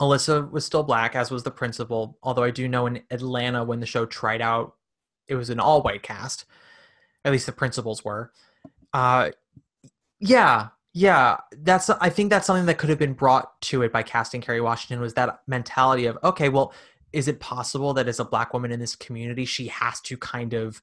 alyssa 0.01 0.51
was 0.51 0.65
still 0.65 0.83
black 0.83 1.15
as 1.15 1.31
was 1.31 1.43
the 1.43 1.51
principal 1.51 2.17
although 2.23 2.43
i 2.43 2.51
do 2.51 2.67
know 2.67 2.87
in 2.87 3.01
atlanta 3.11 3.63
when 3.63 3.79
the 3.79 3.85
show 3.85 4.05
tried 4.05 4.41
out 4.41 4.73
it 5.31 5.35
was 5.35 5.49
an 5.49 5.59
all 5.59 5.81
white 5.81 6.03
cast. 6.03 6.45
At 7.23 7.31
least 7.31 7.45
the 7.45 7.51
principals 7.51 8.03
were. 8.03 8.31
Uh 8.93 9.31
yeah 10.19 10.67
yeah 10.93 11.37
that's 11.63 11.89
i 11.89 12.09
think 12.09 12.29
that's 12.29 12.45
something 12.45 12.65
that 12.65 12.77
could 12.77 12.89
have 12.89 12.99
been 12.99 13.13
brought 13.13 13.59
to 13.61 13.81
it 13.81 13.93
by 13.93 14.03
casting 14.03 14.41
kerry 14.41 14.59
washington 14.59 14.99
was 14.99 15.13
that 15.13 15.39
mentality 15.47 16.05
of 16.05 16.17
okay 16.21 16.49
well 16.49 16.73
is 17.13 17.29
it 17.29 17.39
possible 17.39 17.93
that 17.93 18.09
as 18.09 18.19
a 18.19 18.25
black 18.25 18.53
woman 18.53 18.71
in 18.71 18.79
this 18.79 18.93
community 18.93 19.45
she 19.45 19.67
has 19.67 20.01
to 20.01 20.17
kind 20.17 20.53
of 20.53 20.81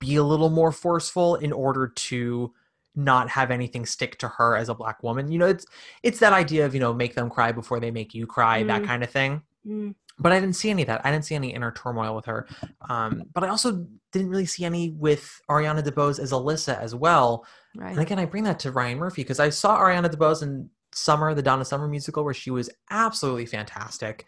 be 0.00 0.16
a 0.16 0.24
little 0.24 0.50
more 0.50 0.72
forceful 0.72 1.36
in 1.36 1.52
order 1.52 1.86
to 1.86 2.52
not 2.96 3.28
have 3.28 3.50
anything 3.50 3.84
stick 3.86 4.18
to 4.18 4.28
her 4.28 4.56
as 4.56 4.68
a 4.68 4.74
black 4.74 5.02
woman 5.02 5.30
you 5.30 5.38
know 5.38 5.46
it's 5.46 5.66
it's 6.02 6.18
that 6.20 6.32
idea 6.32 6.64
of 6.64 6.74
you 6.74 6.80
know 6.80 6.92
make 6.94 7.14
them 7.14 7.28
cry 7.28 7.50
before 7.52 7.80
they 7.80 7.90
make 7.90 8.14
you 8.14 8.26
cry 8.26 8.62
that 8.62 8.82
Mm. 8.82 8.86
kind 8.86 9.02
of 9.02 9.10
thing 9.10 9.42
Mm. 9.66 9.94
but 10.18 10.30
i 10.32 10.38
didn't 10.38 10.56
see 10.56 10.70
any 10.70 10.82
of 10.82 10.88
that 10.88 11.00
i 11.04 11.10
didn't 11.10 11.24
see 11.24 11.34
any 11.34 11.54
inner 11.54 11.72
turmoil 11.72 12.14
with 12.14 12.26
her 12.26 12.46
um, 12.88 13.22
but 13.32 13.42
i 13.44 13.48
also 13.48 13.86
didn't 14.12 14.28
really 14.28 14.46
see 14.46 14.64
any 14.64 14.90
with 14.90 15.40
ariana 15.50 15.82
debose 15.82 16.18
as 16.20 16.32
alyssa 16.32 16.78
as 16.80 16.94
well 16.94 17.44
Right. 17.76 17.90
and 17.90 17.98
again, 17.98 18.20
I 18.20 18.24
bring 18.26 18.44
that 18.44 18.60
to 18.60 18.70
Ryan 18.70 18.98
Murphy 18.98 19.22
because 19.22 19.40
I 19.40 19.48
saw 19.50 19.76
Ariana 19.80 20.06
DeBose 20.08 20.44
in 20.44 20.70
Summer, 20.92 21.34
the 21.34 21.42
Donna 21.42 21.64
Summer 21.64 21.88
musical, 21.88 22.22
where 22.22 22.32
she 22.32 22.52
was 22.52 22.70
absolutely 22.88 23.46
fantastic. 23.46 24.26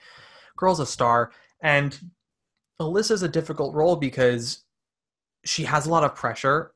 Girl's 0.57 0.81
a 0.81 0.87
star. 0.87 1.31
And 1.63 1.97
Alyssa's 2.81 3.23
a 3.23 3.29
difficult 3.29 3.73
role 3.73 3.95
because 3.95 4.65
she 5.45 5.63
has 5.63 5.87
a 5.87 5.91
lot 5.91 6.03
of 6.03 6.17
pressure 6.17 6.73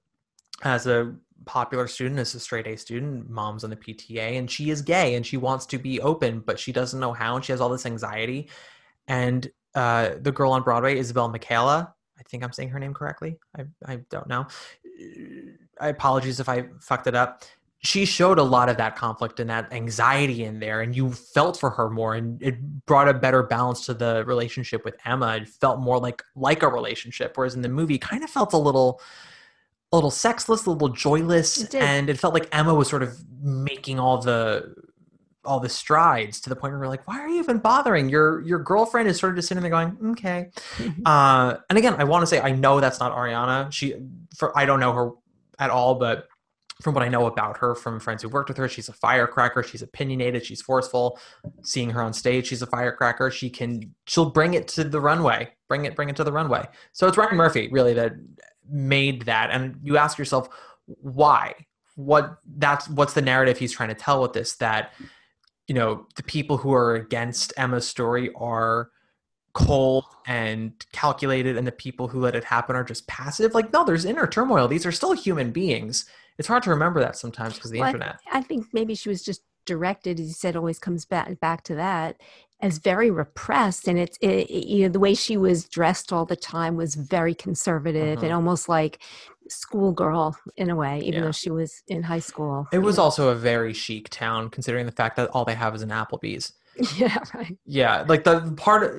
as 0.62 0.86
a 0.86 1.12
popular 1.46 1.86
student, 1.86 2.20
is 2.20 2.34
a 2.34 2.40
straight 2.40 2.66
A 2.66 2.76
student, 2.76 3.28
mom's 3.28 3.64
on 3.64 3.70
the 3.70 3.76
PTA, 3.76 4.38
and 4.38 4.50
she 4.50 4.70
is 4.70 4.82
gay 4.82 5.14
and 5.14 5.26
she 5.26 5.36
wants 5.36 5.66
to 5.66 5.78
be 5.78 6.00
open, 6.00 6.40
but 6.40 6.58
she 6.58 6.72
doesn't 6.72 7.00
know 7.00 7.12
how, 7.12 7.36
and 7.36 7.44
she 7.44 7.52
has 7.52 7.60
all 7.60 7.68
this 7.68 7.86
anxiety. 7.86 8.48
And 9.08 9.50
uh, 9.74 10.10
the 10.20 10.32
girl 10.32 10.52
on 10.52 10.62
Broadway, 10.62 10.98
Isabelle 10.98 11.32
McCalla, 11.32 11.92
I 12.18 12.22
think 12.28 12.44
I'm 12.44 12.52
saying 12.52 12.68
her 12.70 12.78
name 12.78 12.94
correctly. 12.94 13.38
I, 13.56 13.64
I 13.86 13.96
don't 14.10 14.28
know. 14.28 14.46
I 15.80 15.88
apologies 15.88 16.38
if 16.38 16.48
I 16.48 16.66
fucked 16.80 17.06
it 17.06 17.14
up. 17.14 17.44
She 17.82 18.04
showed 18.04 18.38
a 18.38 18.42
lot 18.42 18.68
of 18.68 18.76
that 18.76 18.94
conflict 18.94 19.40
and 19.40 19.48
that 19.48 19.72
anxiety 19.72 20.44
in 20.44 20.60
there, 20.60 20.82
and 20.82 20.94
you 20.94 21.12
felt 21.12 21.58
for 21.58 21.70
her 21.70 21.88
more, 21.88 22.14
and 22.14 22.40
it 22.42 22.84
brought 22.84 23.08
a 23.08 23.14
better 23.14 23.42
balance 23.42 23.86
to 23.86 23.94
the 23.94 24.22
relationship 24.26 24.84
with 24.84 24.96
Emma. 25.06 25.36
It 25.36 25.48
felt 25.48 25.80
more 25.80 25.98
like 25.98 26.22
like 26.36 26.62
a 26.62 26.68
relationship, 26.68 27.38
whereas 27.38 27.54
in 27.54 27.62
the 27.62 27.70
movie, 27.70 27.96
kind 27.96 28.22
of 28.22 28.28
felt 28.28 28.52
a 28.52 28.58
little 28.58 29.00
a 29.92 29.96
little 29.96 30.10
sexless, 30.10 30.66
a 30.66 30.70
little 30.70 30.88
joyless, 30.88 31.62
It 31.62 31.74
and 31.74 32.08
it 32.08 32.18
felt 32.18 32.34
like 32.34 32.48
Emma 32.52 32.74
was 32.74 32.88
sort 32.88 33.02
of 33.02 33.18
making 33.42 33.98
all 33.98 34.18
the 34.18 34.74
all 35.44 35.58
the 35.58 35.68
strides 35.68 36.40
to 36.40 36.50
the 36.50 36.56
point 36.56 36.72
where 36.72 36.80
we're 36.80 36.88
like, 36.88 37.06
why 37.08 37.18
are 37.18 37.28
you 37.28 37.38
even 37.38 37.58
bothering? 37.58 38.08
Your 38.08 38.40
your 38.42 38.58
girlfriend 38.58 39.08
is 39.08 39.18
sort 39.18 39.32
of 39.32 39.36
just 39.36 39.48
sitting 39.48 39.62
there 39.62 39.70
going, 39.70 39.96
okay. 40.12 40.50
uh, 41.06 41.56
and 41.68 41.78
again, 41.78 41.94
I 41.98 42.04
want 42.04 42.22
to 42.22 42.26
say 42.26 42.40
I 42.40 42.52
know 42.52 42.80
that's 42.80 43.00
not 43.00 43.12
Ariana. 43.12 43.72
She, 43.72 43.94
for 44.36 44.56
I 44.56 44.64
don't 44.64 44.80
know 44.80 44.92
her 44.92 45.10
at 45.58 45.70
all, 45.70 45.96
but 45.96 46.28
from 46.82 46.94
what 46.94 47.02
I 47.02 47.08
know 47.08 47.26
about 47.26 47.58
her 47.58 47.74
from 47.74 48.00
friends 48.00 48.22
who 48.22 48.28
worked 48.28 48.48
with 48.48 48.56
her, 48.58 48.68
she's 48.68 48.88
a 48.88 48.92
firecracker. 48.92 49.62
She's 49.62 49.82
opinionated. 49.82 50.44
She's 50.44 50.62
forceful. 50.62 51.18
Seeing 51.62 51.90
her 51.90 52.02
on 52.02 52.12
stage, 52.12 52.46
she's 52.46 52.62
a 52.62 52.66
firecracker. 52.66 53.30
She 53.30 53.50
can 53.50 53.94
she'll 54.06 54.30
bring 54.30 54.54
it 54.54 54.68
to 54.68 54.84
the 54.84 55.00
runway. 55.00 55.50
Bring 55.68 55.84
it 55.84 55.96
bring 55.96 56.08
it 56.08 56.16
to 56.16 56.24
the 56.24 56.32
runway. 56.32 56.66
So 56.92 57.06
it's 57.06 57.16
Ryan 57.16 57.36
Murphy 57.36 57.68
really 57.70 57.94
that 57.94 58.12
made 58.70 59.22
that. 59.22 59.50
And 59.50 59.76
you 59.82 59.96
ask 59.96 60.18
yourself 60.18 60.48
why? 60.86 61.54
What 61.96 62.38
that's 62.56 62.88
what's 62.88 63.12
the 63.14 63.22
narrative 63.22 63.58
he's 63.58 63.72
trying 63.72 63.90
to 63.90 63.94
tell 63.94 64.22
with 64.22 64.32
this 64.32 64.54
that 64.56 64.92
you 65.68 65.74
know 65.74 66.06
the 66.16 66.22
people 66.22 66.56
who 66.56 66.72
are 66.72 66.94
against 66.94 67.52
Emma's 67.56 67.86
story 67.86 68.30
are 68.34 68.90
cold 69.52 70.04
and 70.26 70.72
calculated 70.92 71.56
and 71.56 71.66
the 71.66 71.72
people 71.72 72.08
who 72.08 72.20
let 72.20 72.36
it 72.36 72.44
happen 72.44 72.76
are 72.76 72.84
just 72.84 73.06
passive 73.08 73.52
like 73.52 73.72
no 73.72 73.84
there's 73.84 74.04
inner 74.04 74.24
turmoil 74.28 74.68
these 74.68 74.86
are 74.86 74.92
still 74.92 75.12
human 75.12 75.50
beings 75.50 76.06
it's 76.38 76.46
hard 76.46 76.62
to 76.62 76.70
remember 76.70 77.00
that 77.00 77.16
sometimes 77.16 77.54
because 77.54 77.72
the 77.72 77.80
Well, 77.80 77.88
I- 77.88 77.90
internet 77.90 78.20
I 78.32 78.42
think 78.42 78.66
maybe 78.72 78.94
she 78.94 79.08
was 79.08 79.22
just 79.24 79.42
directed, 79.66 80.18
as 80.20 80.26
you 80.28 80.32
said, 80.32 80.56
always 80.56 80.78
comes 80.78 81.04
back 81.04 81.38
back 81.40 81.64
to 81.64 81.74
that 81.74 82.20
as 82.62 82.78
very 82.78 83.10
repressed, 83.10 83.88
and 83.88 83.98
it's 83.98 84.18
it, 84.20 84.50
you 84.50 84.82
know 84.84 84.88
the 84.92 85.00
way 85.00 85.14
she 85.14 85.36
was 85.36 85.68
dressed 85.68 86.12
all 86.12 86.24
the 86.26 86.36
time 86.36 86.76
was 86.76 86.94
very 86.94 87.34
conservative 87.34 88.22
and 88.22 88.30
Mhm. 88.32 88.34
almost 88.34 88.68
like 88.68 89.02
schoolgirl 89.48 90.36
in 90.56 90.70
a 90.70 90.76
way, 90.76 90.98
even 91.00 91.14
Yeah. 91.14 91.20
though 91.26 91.32
she 91.32 91.50
was 91.50 91.82
in 91.88 92.02
high 92.02 92.18
school. 92.20 92.68
it 92.72 92.78
was 92.78 92.96
know. 92.96 93.04
also 93.04 93.28
a 93.28 93.34
very 93.34 93.72
chic 93.72 94.08
town 94.10 94.48
considering 94.50 94.86
the 94.86 94.92
fact 94.92 95.16
that 95.16 95.28
all 95.30 95.44
they 95.44 95.54
have 95.54 95.74
is 95.74 95.82
an 95.82 95.90
applebee's 95.90 96.52
yeah, 96.96 97.18
right. 97.34 97.58
yeah 97.66 98.04
like 98.08 98.22
the 98.24 98.52
part 98.56 98.94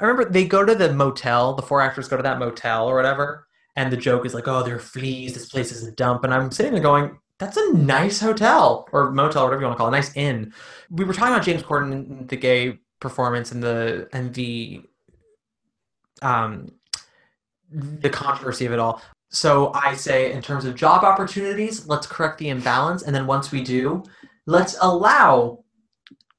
i 0.00 0.04
remember 0.04 0.24
they 0.28 0.44
go 0.44 0.64
to 0.64 0.74
the 0.74 0.92
motel 0.92 1.54
the 1.54 1.62
four 1.62 1.80
actors 1.80 2.08
go 2.08 2.16
to 2.16 2.22
that 2.24 2.38
motel 2.40 2.88
or 2.88 2.96
whatever 2.96 3.46
and 3.76 3.92
the 3.92 3.96
joke 3.96 4.26
is 4.26 4.34
like 4.34 4.48
oh 4.48 4.62
there 4.64 4.74
are 4.76 4.80
fleas 4.80 5.32
this 5.34 5.48
place 5.48 5.70
is 5.70 5.86
a 5.86 5.92
dump 5.92 6.24
and 6.24 6.34
i'm 6.34 6.50
sitting 6.50 6.72
there 6.72 6.82
going 6.82 7.16
that's 7.38 7.56
a 7.56 7.72
nice 7.72 8.20
hotel 8.20 8.86
or 8.92 9.10
motel 9.12 9.42
or 9.42 9.46
whatever 9.46 9.62
you 9.62 9.66
want 9.68 9.76
to 9.76 9.78
call 9.78 9.86
it 9.86 9.96
a 9.96 10.00
nice 10.00 10.14
inn 10.16 10.52
we 10.90 11.04
were 11.04 11.14
talking 11.14 11.32
about 11.32 11.44
james 11.44 11.62
corden 11.62 11.92
and 11.92 12.28
the 12.28 12.36
gay 12.36 12.76
performance 13.00 13.52
and 13.52 13.62
the 13.62 14.08
and 14.12 14.32
the 14.34 14.82
um 16.22 16.72
the 17.70 18.10
controversy 18.10 18.66
of 18.66 18.72
it 18.72 18.78
all. 18.78 19.02
So 19.30 19.72
i 19.74 19.94
say 19.94 20.32
in 20.32 20.42
terms 20.42 20.64
of 20.64 20.76
job 20.76 21.02
opportunities 21.04 21.86
let's 21.88 22.06
correct 22.06 22.38
the 22.38 22.48
imbalance. 22.48 23.02
And 23.02 23.14
then 23.14 23.26
once 23.26 23.50
we 23.50 23.62
do 23.62 24.02
let's 24.46 24.76
allow 24.80 25.64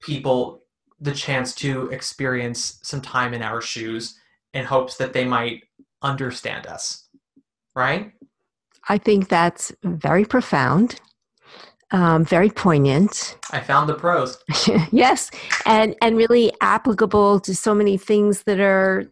people 0.01 0.64
the 0.99 1.12
chance 1.12 1.53
to 1.56 1.89
experience 1.89 2.80
some 2.84 3.01
time 3.01 3.34
in 3.34 3.41
our 3.41 3.62
shoes 3.62 4.18
in 4.53 4.66
hopes 4.66 4.95
that 4.97 5.14
they 5.14 5.26
might 5.26 5.64
understand 6.01 6.68
us. 6.68 7.08
Right? 7.76 8.14
I 8.88 8.97
think 8.97 9.28
that's 9.28 9.74
very 9.84 10.26
profound, 10.26 11.01
um, 11.91 12.25
very 12.25 12.49
poignant. 12.49 13.38
i 13.51 13.59
found 13.59 13.88
the 13.88 13.93
pros 13.93 14.38
yes, 14.91 15.29
and 15.65 15.95
and 16.01 16.17
really 16.17 16.51
applicable 16.61 17.39
to 17.39 17.55
so 17.55 17.75
many 17.75 17.97
things 17.97 18.43
that 18.43 18.59
are 18.59 19.05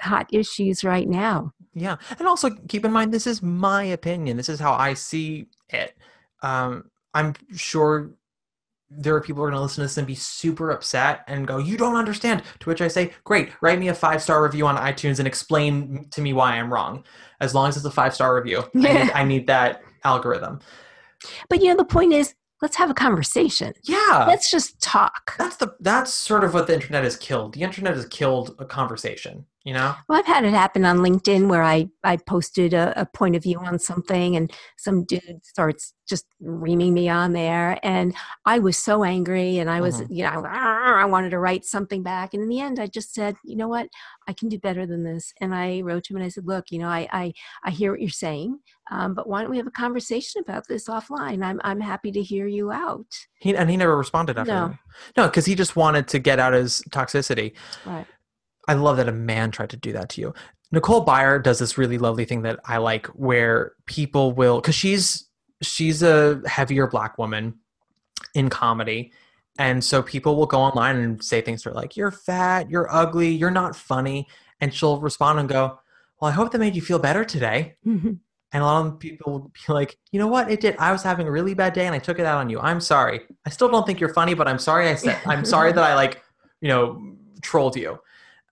hot 0.00 0.26
issues 0.32 0.84
right 0.84 1.08
now. 1.08 1.52
Yeah, 1.74 1.96
and 2.18 2.26
also 2.26 2.50
keep 2.68 2.84
in 2.84 2.92
mind 2.92 3.12
this 3.12 3.26
is 3.26 3.42
my 3.42 3.84
opinion. 3.84 4.36
This 4.36 4.48
is 4.48 4.60
how 4.60 4.72
I 4.72 4.94
see 4.94 5.46
it. 5.68 5.96
Um, 6.42 6.90
I'm 7.14 7.34
sure 7.54 8.10
there 8.90 9.14
are 9.14 9.20
people 9.20 9.40
who 9.40 9.44
are 9.44 9.50
going 9.50 9.58
to 9.58 9.62
listen 9.62 9.76
to 9.76 9.82
this 9.82 9.96
and 9.98 10.06
be 10.06 10.16
super 10.16 10.70
upset 10.72 11.22
and 11.28 11.46
go, 11.46 11.58
"You 11.58 11.76
don't 11.76 11.96
understand." 11.96 12.42
To 12.60 12.68
which 12.68 12.82
I 12.82 12.88
say, 12.88 13.12
"Great, 13.24 13.50
write 13.62 13.78
me 13.78 13.88
a 13.88 13.94
five 13.94 14.22
star 14.22 14.42
review 14.42 14.66
on 14.66 14.76
iTunes 14.76 15.18
and 15.18 15.28
explain 15.28 16.06
to 16.10 16.20
me 16.20 16.32
why 16.32 16.52
I'm 16.52 16.72
wrong." 16.72 17.04
As 17.40 17.54
long 17.54 17.68
as 17.68 17.76
it's 17.76 17.86
a 17.86 17.90
five 17.90 18.14
star 18.14 18.34
review, 18.34 18.64
I, 18.74 18.78
need, 18.78 19.10
I 19.14 19.24
need 19.24 19.46
that 19.46 19.82
algorithm. 20.04 20.60
But 21.48 21.60
you 21.62 21.68
know, 21.68 21.76
the 21.76 21.84
point 21.84 22.12
is, 22.12 22.34
let's 22.62 22.76
have 22.76 22.90
a 22.90 22.94
conversation. 22.94 23.72
Yeah, 23.84 24.24
Let's 24.28 24.50
just 24.50 24.80
talk. 24.80 25.34
that's 25.38 25.56
the 25.56 25.74
that's 25.80 26.12
sort 26.12 26.44
of 26.44 26.54
what 26.54 26.66
the 26.66 26.74
internet 26.74 27.04
has 27.04 27.16
killed. 27.16 27.54
The 27.54 27.62
internet 27.62 27.94
has 27.94 28.06
killed 28.06 28.54
a 28.58 28.64
conversation. 28.64 29.46
You 29.64 29.74
know? 29.74 29.94
Well, 30.08 30.18
I've 30.18 30.26
had 30.26 30.44
it 30.46 30.54
happen 30.54 30.86
on 30.86 30.98
LinkedIn 30.98 31.48
where 31.48 31.62
I, 31.62 31.88
I 32.02 32.16
posted 32.16 32.72
a, 32.72 32.98
a 32.98 33.04
point 33.04 33.36
of 33.36 33.42
view 33.42 33.58
on 33.58 33.78
something 33.78 34.34
and 34.34 34.50
some 34.78 35.04
dude 35.04 35.44
starts 35.44 35.92
just 36.08 36.24
reaming 36.40 36.94
me 36.94 37.10
on 37.10 37.34
there. 37.34 37.78
And 37.82 38.14
I 38.46 38.58
was 38.58 38.78
so 38.78 39.04
angry 39.04 39.58
and 39.58 39.68
I 39.68 39.82
was, 39.82 40.00
Mhm. 40.00 40.06
you 40.10 40.24
know, 40.24 40.44
I 40.46 41.04
wanted 41.04 41.30
to 41.30 41.38
write 41.38 41.66
something 41.66 42.02
back. 42.02 42.32
And 42.32 42.42
in 42.42 42.48
the 42.48 42.58
end, 42.60 42.80
I 42.80 42.86
just 42.86 43.12
said, 43.12 43.36
you 43.44 43.54
know 43.54 43.68
what? 43.68 43.88
I 44.26 44.32
can 44.32 44.48
do 44.48 44.58
better 44.58 44.86
than 44.86 45.04
this. 45.04 45.34
And 45.42 45.54
I 45.54 45.82
wrote 45.82 46.04
to 46.04 46.14
him 46.14 46.16
and 46.16 46.24
I 46.24 46.30
said, 46.30 46.46
look, 46.46 46.70
you 46.70 46.78
know, 46.78 46.88
I, 46.88 47.06
I, 47.12 47.32
I 47.62 47.70
hear 47.70 47.90
what 47.90 48.00
you're 48.00 48.08
saying, 48.08 48.58
um, 48.90 49.12
but 49.14 49.28
why 49.28 49.42
don't 49.42 49.50
we 49.50 49.58
have 49.58 49.66
a 49.66 49.70
conversation 49.72 50.40
about 50.40 50.68
this 50.68 50.88
offline? 50.88 51.44
I'm, 51.44 51.60
I'm 51.62 51.80
happy 51.80 52.10
to 52.12 52.22
hear 52.22 52.46
you 52.46 52.72
out. 52.72 53.06
He 53.40 53.54
and 53.54 53.68
he 53.68 53.76
never 53.76 53.96
responded 53.96 54.38
after. 54.38 54.52
No. 54.52 54.68
that. 54.68 54.78
No, 55.18 55.26
because 55.26 55.44
he 55.44 55.54
just 55.54 55.76
wanted 55.76 56.08
to 56.08 56.18
get 56.18 56.38
out 56.38 56.54
his 56.54 56.82
toxicity. 56.90 57.52
Right. 57.84 58.06
I 58.70 58.74
love 58.74 58.98
that 58.98 59.08
a 59.08 59.12
man 59.12 59.50
tried 59.50 59.70
to 59.70 59.76
do 59.76 59.92
that 59.94 60.10
to 60.10 60.20
you. 60.20 60.34
Nicole 60.70 61.04
Byer 61.04 61.42
does 61.42 61.58
this 61.58 61.76
really 61.76 61.98
lovely 61.98 62.24
thing 62.24 62.42
that 62.42 62.60
I 62.64 62.76
like 62.76 63.08
where 63.08 63.72
people 63.86 64.30
will 64.30 64.60
cuz 64.60 64.76
she's 64.76 65.28
she's 65.60 66.04
a 66.04 66.40
heavier 66.46 66.86
black 66.86 67.18
woman 67.18 67.54
in 68.32 68.48
comedy 68.48 69.12
and 69.58 69.82
so 69.82 70.04
people 70.04 70.36
will 70.36 70.46
go 70.46 70.60
online 70.60 70.96
and 70.96 71.24
say 71.24 71.40
things 71.40 71.62
to 71.62 71.70
her 71.70 71.74
like 71.74 71.96
you're 71.96 72.12
fat, 72.12 72.70
you're 72.70 72.88
ugly, 72.94 73.30
you're 73.30 73.50
not 73.50 73.74
funny 73.74 74.28
and 74.60 74.72
she'll 74.72 75.00
respond 75.00 75.40
and 75.40 75.48
go, 75.48 75.80
"Well, 76.20 76.30
I 76.30 76.32
hope 76.32 76.52
that 76.52 76.58
made 76.58 76.76
you 76.76 76.82
feel 76.82 77.00
better 77.00 77.24
today." 77.24 77.76
And 78.52 78.64
a 78.64 78.66
lot 78.66 78.84
of 78.84 78.98
people 78.98 79.32
will 79.32 79.52
be 79.54 79.72
like, 79.72 79.96
"You 80.10 80.18
know 80.18 80.26
what? 80.26 80.50
It 80.50 80.60
did. 80.60 80.74
I 80.76 80.90
was 80.90 81.04
having 81.04 81.28
a 81.28 81.30
really 81.30 81.54
bad 81.54 81.72
day 81.72 81.86
and 81.86 81.94
I 81.94 82.00
took 82.00 82.18
it 82.18 82.26
out 82.26 82.38
on 82.38 82.50
you. 82.50 82.58
I'm 82.58 82.80
sorry. 82.80 83.20
I 83.46 83.50
still 83.50 83.68
don't 83.68 83.86
think 83.86 84.00
you're 84.00 84.12
funny, 84.12 84.34
but 84.34 84.48
I'm 84.48 84.58
sorry 84.58 84.88
I 84.88 84.96
said 84.96 85.18
I'm 85.24 85.44
sorry 85.44 85.70
that 85.72 85.84
I 85.84 85.94
like, 85.94 86.20
you 86.60 86.68
know, 86.68 86.82
trolled 87.42 87.76
you." 87.76 88.00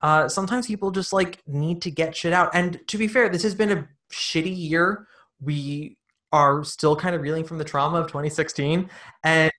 Uh, 0.01 0.28
sometimes 0.28 0.66
people 0.66 0.90
just 0.90 1.12
like 1.12 1.42
need 1.46 1.82
to 1.82 1.90
get 1.90 2.16
shit 2.16 2.32
out. 2.32 2.51
And 2.55 2.80
to 2.88 2.99
be 2.99 3.09
fair, 3.09 3.28
this 3.28 3.42
has 3.42 3.55
been 3.55 3.72
a 3.72 3.88
shitty 4.12 4.57
year. 4.57 5.07
We 5.40 5.96
are 6.32 6.62
still 6.64 6.94
kind 6.94 7.14
of 7.14 7.22
reeling 7.22 7.44
from 7.44 7.59
the 7.59 7.64
trauma 7.64 7.99
of 7.99 8.07
2016, 8.07 8.88
and 9.24 9.53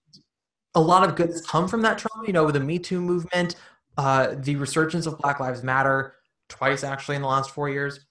a 0.75 0.81
lot 0.81 1.07
of 1.07 1.15
good 1.15 1.29
has 1.29 1.45
come 1.45 1.67
from 1.67 1.81
that 1.81 1.97
trauma. 1.97 2.25
You 2.25 2.33
know, 2.33 2.45
with 2.45 2.53
the 2.53 2.59
Me 2.59 2.79
Too 2.79 3.01
movement, 3.01 3.55
uh, 3.97 4.35
the 4.37 4.55
resurgence 4.55 5.05
of 5.05 5.17
Black 5.17 5.39
Lives 5.39 5.63
Matter 5.63 6.15
twice 6.47 6.83
actually 6.83 7.15
in 7.15 7.21
the 7.21 7.27
last 7.27 7.51
four 7.51 7.69
years. 7.69 8.05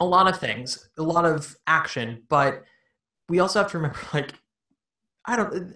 A 0.00 0.04
lot 0.04 0.28
of 0.28 0.38
things, 0.38 0.88
a 0.98 1.02
lot 1.02 1.24
of 1.24 1.56
action, 1.66 2.22
but 2.28 2.64
we 3.28 3.38
also 3.38 3.60
have 3.60 3.70
to 3.72 3.78
remember, 3.78 3.98
like, 4.14 4.32
I 5.26 5.36
don't. 5.36 5.74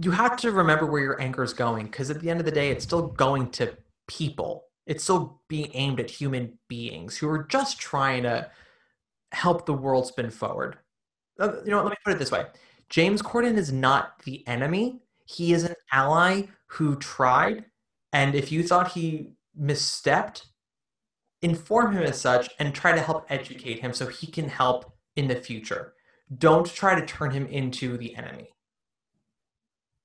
You 0.00 0.12
have 0.12 0.36
to 0.38 0.52
remember 0.52 0.86
where 0.86 1.02
your 1.02 1.20
anchor 1.20 1.42
is 1.42 1.52
going 1.52 1.86
because 1.86 2.08
at 2.10 2.20
the 2.20 2.30
end 2.30 2.38
of 2.38 2.46
the 2.46 2.52
day, 2.52 2.70
it's 2.70 2.84
still 2.84 3.08
going 3.08 3.50
to 3.52 3.76
people. 4.06 4.67
It's 4.88 5.04
still 5.04 5.42
being 5.48 5.70
aimed 5.74 6.00
at 6.00 6.10
human 6.10 6.58
beings 6.66 7.16
who 7.16 7.28
are 7.28 7.44
just 7.44 7.78
trying 7.78 8.22
to 8.24 8.50
help 9.32 9.66
the 9.66 9.74
world 9.74 10.06
spin 10.06 10.30
forward. 10.30 10.78
Uh, 11.38 11.60
You 11.64 11.70
know, 11.70 11.76
what, 11.76 11.84
let 11.84 11.90
me 11.90 11.96
put 12.04 12.14
it 12.14 12.18
this 12.18 12.32
way 12.32 12.46
James 12.88 13.20
Corden 13.22 13.56
is 13.58 13.70
not 13.70 14.20
the 14.24 14.42
enemy, 14.48 15.02
he 15.26 15.52
is 15.52 15.64
an 15.64 15.74
ally 15.92 16.44
who 16.66 16.96
tried. 16.96 17.66
And 18.14 18.34
if 18.34 18.50
you 18.50 18.62
thought 18.62 18.92
he 18.92 19.34
misstepped, 19.60 20.46
inform 21.42 21.92
him 21.92 22.04
as 22.04 22.18
such 22.18 22.48
and 22.58 22.74
try 22.74 22.92
to 22.92 23.00
help 23.00 23.26
educate 23.28 23.80
him 23.80 23.92
so 23.92 24.06
he 24.06 24.26
can 24.26 24.48
help 24.48 24.96
in 25.16 25.28
the 25.28 25.36
future. 25.36 25.92
Don't 26.38 26.66
try 26.66 26.98
to 26.98 27.06
turn 27.06 27.30
him 27.30 27.46
into 27.46 27.98
the 27.98 28.16
enemy. 28.16 28.48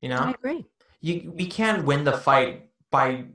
You 0.01 0.09
know? 0.09 0.17
I 0.17 0.31
agree. 0.31 0.65
you 0.99 1.31
we 1.33 1.47
can't 1.47 1.85
win 1.85 2.03
the 2.03 2.17
fight 2.17 2.69
by 2.91 3.25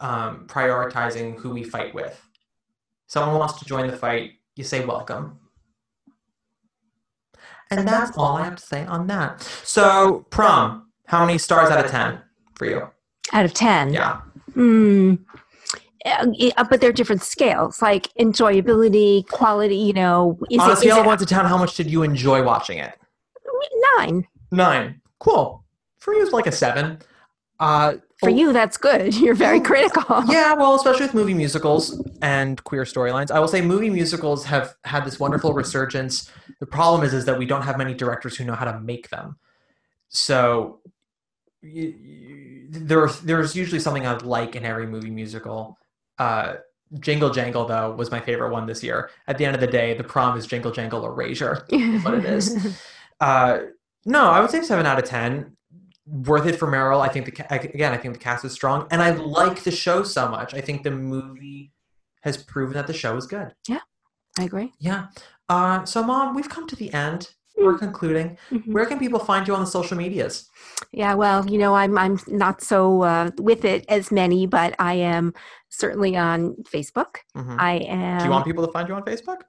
um, 0.00 0.46
prioritizing 0.46 1.36
who 1.36 1.50
we 1.50 1.64
fight 1.64 1.94
with. 1.94 2.20
Someone 3.06 3.38
wants 3.38 3.58
to 3.58 3.64
join 3.64 3.86
the 3.86 3.96
fight, 3.96 4.32
you 4.56 4.64
say 4.64 4.84
welcome. 4.84 5.38
And 7.70 7.86
that's 7.86 8.16
all 8.16 8.36
I 8.36 8.44
have 8.44 8.56
to 8.56 8.62
say 8.62 8.84
on 8.84 9.06
that. 9.08 9.40
So, 9.42 10.26
prom, 10.30 10.88
how 11.06 11.24
many 11.24 11.38
stars 11.38 11.70
out 11.70 11.84
of 11.84 11.90
10 11.90 12.20
for 12.54 12.66
you? 12.66 12.90
Out 13.32 13.44
of 13.44 13.54
10. 13.54 13.92
Yeah. 13.92 14.20
Hmm. 14.52 15.14
Uh, 16.04 16.64
but 16.68 16.82
they're 16.82 16.92
different 16.92 17.22
scales, 17.22 17.80
like 17.80 18.12
enjoyability, 18.20 19.26
quality. 19.28 19.76
You 19.76 19.94
know, 19.94 20.38
is 20.50 20.60
On 20.60 20.70
a 20.70 20.76
scale 20.76 20.98
of 20.98 21.06
1 21.06 21.18
to 21.18 21.26
10, 21.26 21.46
how 21.46 21.56
much 21.56 21.76
did 21.76 21.90
you 21.90 22.02
enjoy 22.02 22.42
watching 22.42 22.78
it? 22.78 22.94
nine? 23.96 24.26
Nine. 24.50 25.00
Cool. 25.18 25.64
For 25.98 26.14
you, 26.14 26.22
it's 26.22 26.32
like 26.32 26.46
a 26.46 26.52
seven. 26.52 26.98
Uh, 27.60 27.94
For 28.18 28.30
you, 28.30 28.52
that's 28.52 28.76
good. 28.76 29.14
You're 29.20 29.34
very 29.34 29.60
critical. 29.60 30.22
yeah, 30.28 30.54
well, 30.54 30.74
especially 30.74 31.06
with 31.06 31.14
movie 31.14 31.34
musicals 31.34 32.02
and 32.22 32.62
queer 32.64 32.82
storylines. 32.84 33.30
I 33.30 33.38
will 33.40 33.48
say 33.48 33.60
movie 33.60 33.90
musicals 33.90 34.44
have 34.46 34.74
had 34.84 35.04
this 35.04 35.20
wonderful 35.20 35.52
resurgence. 35.54 36.30
The 36.60 36.66
problem 36.66 37.04
is, 37.04 37.14
is 37.14 37.24
that 37.26 37.38
we 37.38 37.46
don't 37.46 37.62
have 37.62 37.78
many 37.78 37.94
directors 37.94 38.36
who 38.36 38.44
know 38.44 38.54
how 38.54 38.64
to 38.70 38.80
make 38.80 39.10
them. 39.10 39.36
So 40.08 40.80
y- 41.62 41.94
y- 41.96 42.66
there, 42.70 43.08
there's 43.22 43.54
usually 43.54 43.80
something 43.80 44.06
I 44.06 44.14
like 44.18 44.56
in 44.56 44.64
every 44.64 44.86
movie 44.86 45.10
musical. 45.10 45.78
Uh, 46.18 46.54
Jingle 47.00 47.30
Jangle, 47.30 47.66
though, 47.66 47.92
was 47.92 48.10
my 48.10 48.20
favorite 48.20 48.50
one 48.52 48.66
this 48.66 48.82
year. 48.82 49.10
At 49.26 49.38
the 49.38 49.44
end 49.46 49.54
of 49.54 49.60
the 49.60 49.66
day, 49.66 49.94
the 49.94 50.04
prom 50.04 50.36
is 50.38 50.46
Jingle 50.46 50.70
Jangle 50.70 51.04
Erasure. 51.04 51.66
is 51.70 52.04
what 52.04 52.14
it 52.14 52.24
is. 52.24 52.80
Uh, 53.20 53.58
no, 54.04 54.24
I 54.28 54.40
would 54.40 54.50
say 54.50 54.60
seven 54.62 54.86
out 54.86 54.98
of 54.98 55.04
ten. 55.04 55.56
Worth 56.06 56.46
it 56.46 56.56
for 56.56 56.68
Meryl. 56.68 57.00
I 57.00 57.08
think 57.08 57.24
the 57.26 57.46
again, 57.54 57.92
I 57.92 57.96
think 57.96 58.12
the 58.14 58.20
cast 58.20 58.44
is 58.44 58.52
strong, 58.52 58.86
and 58.90 59.00
I 59.00 59.10
like 59.10 59.62
the 59.64 59.70
show 59.70 60.02
so 60.02 60.28
much. 60.28 60.52
I 60.52 60.60
think 60.60 60.82
the 60.82 60.90
movie 60.90 61.72
has 62.22 62.36
proven 62.36 62.74
that 62.74 62.86
the 62.86 62.92
show 62.92 63.16
is 63.16 63.26
good. 63.26 63.54
Yeah, 63.68 63.80
I 64.38 64.44
agree. 64.44 64.72
Yeah. 64.78 65.06
Uh, 65.48 65.84
so, 65.86 66.02
Mom, 66.02 66.34
we've 66.34 66.48
come 66.48 66.66
to 66.66 66.76
the 66.76 66.92
end. 66.92 67.30
We're 67.56 67.78
concluding. 67.78 68.36
Mhm. 68.50 68.72
Where 68.72 68.84
can 68.84 68.98
people 68.98 69.18
find 69.20 69.46
you 69.48 69.54
on 69.54 69.60
the 69.60 69.66
social 69.66 69.96
medias? 69.96 70.50
Yeah, 70.92 71.14
well, 71.14 71.48
you 71.48 71.56
know, 71.56 71.74
I'm 71.74 71.96
I'm 71.96 72.18
not 72.26 72.60
so 72.60 73.02
uh, 73.02 73.30
with 73.38 73.64
it 73.64 73.84
as 73.88 74.10
many, 74.12 74.46
but 74.46 74.74
I 74.78 74.94
am 74.94 75.32
certainly 75.70 76.16
on 76.16 76.56
Facebook. 76.64 77.16
Mhm. 77.36 77.56
I 77.58 77.74
am. 77.76 78.18
Do 78.18 78.24
you 78.24 78.30
want 78.30 78.44
people 78.44 78.66
to 78.66 78.72
find 78.72 78.88
you 78.88 78.94
on 78.94 79.04
Facebook? 79.04 79.42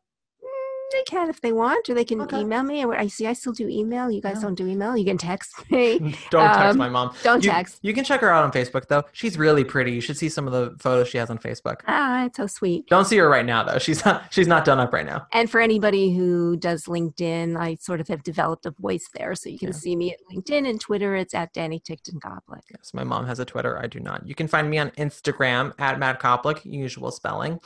They 0.92 1.04
can 1.04 1.30
if 1.30 1.42
they 1.42 1.52
want, 1.52 1.90
or 1.90 1.94
they 1.96 2.06
can 2.06 2.22
Okay. 2.22 2.40
email 2.42 2.64
me. 2.64 2.84
I 2.86 3.08
see. 3.08 3.26
I 3.28 3.34
still 3.34 3.52
do 3.54 3.68
email. 3.68 4.10
You 4.10 4.22
guys 4.22 4.36
Yeah. 4.38 4.44
don't 4.44 4.56
do 4.56 4.68
email. 4.68 4.96
You 4.96 5.04
can 5.04 5.18
text 5.18 5.54
me. 5.72 5.98
Don't 6.32 6.48
text 6.48 6.72
Um, 6.72 6.78
my 6.78 6.90
mom. 6.90 7.14
don't 7.24 7.44
You- 7.44 7.50
text. 7.52 7.80
You 7.82 7.94
can 7.94 8.04
check 8.04 8.22
her 8.22 8.30
out 8.32 8.44
on 8.44 8.52
Facebook, 8.52 8.88
though. 8.88 9.04
She's 9.12 9.38
really 9.38 9.64
pretty. 9.64 9.92
You 9.92 10.00
should 10.02 10.16
see 10.18 10.30
some 10.30 10.48
of 10.48 10.54
the 10.54 10.76
photos 10.80 11.08
she 11.10 11.18
has 11.18 11.30
on 11.30 11.38
Facebook. 11.40 11.82
Ah, 11.88 12.26
it's 12.26 12.38
so 12.38 12.48
sweet. 12.48 12.88
Don't 12.88 13.06
see 13.06 13.18
her 13.18 13.28
right 13.28 13.46
now, 13.46 13.64
though. 13.64 13.80
She's 13.80 14.06
not. 14.06 14.24
She's 14.32 14.48
not 14.48 14.64
done 14.64 14.80
up 14.80 14.94
right 14.94 15.06
now. 15.06 15.26
And 15.34 15.50
for 15.50 15.60
anybody 15.60 16.16
who 16.16 16.56
does 16.56 16.86
LinkedIn, 16.86 17.58
I 17.60 17.76
sort 17.82 18.00
of 18.00 18.08
have 18.08 18.24
developed 18.24 18.66
a 18.66 18.72
voice 18.72 19.10
there, 19.16 19.34
so 19.36 19.50
you 19.50 19.58
can 19.60 19.70
Yeah. 19.70 19.74
see 19.74 19.96
me 19.96 20.14
at 20.14 20.20
LinkedIn 20.32 20.70
and 20.70 20.80
Twitter. 20.80 21.16
It's 21.16 21.34
at 21.34 21.52
Danny 21.54 21.80
Tickton 21.80 22.20
Goblet. 22.20 22.64
Yes, 22.72 22.94
my 22.94 23.04
mom 23.04 23.26
has 23.26 23.40
a 23.40 23.46
Twitter. 23.46 23.78
I 23.82 23.88
do 23.88 24.00
not. 24.00 24.26
You 24.28 24.36
can 24.36 24.48
find 24.48 24.70
me 24.70 24.78
on 24.78 24.92
Instagram 24.92 25.74
at 25.80 26.00
Matt 26.00 26.22
Koplik, 26.22 26.62
usual 26.64 27.12
spelling. 27.12 27.60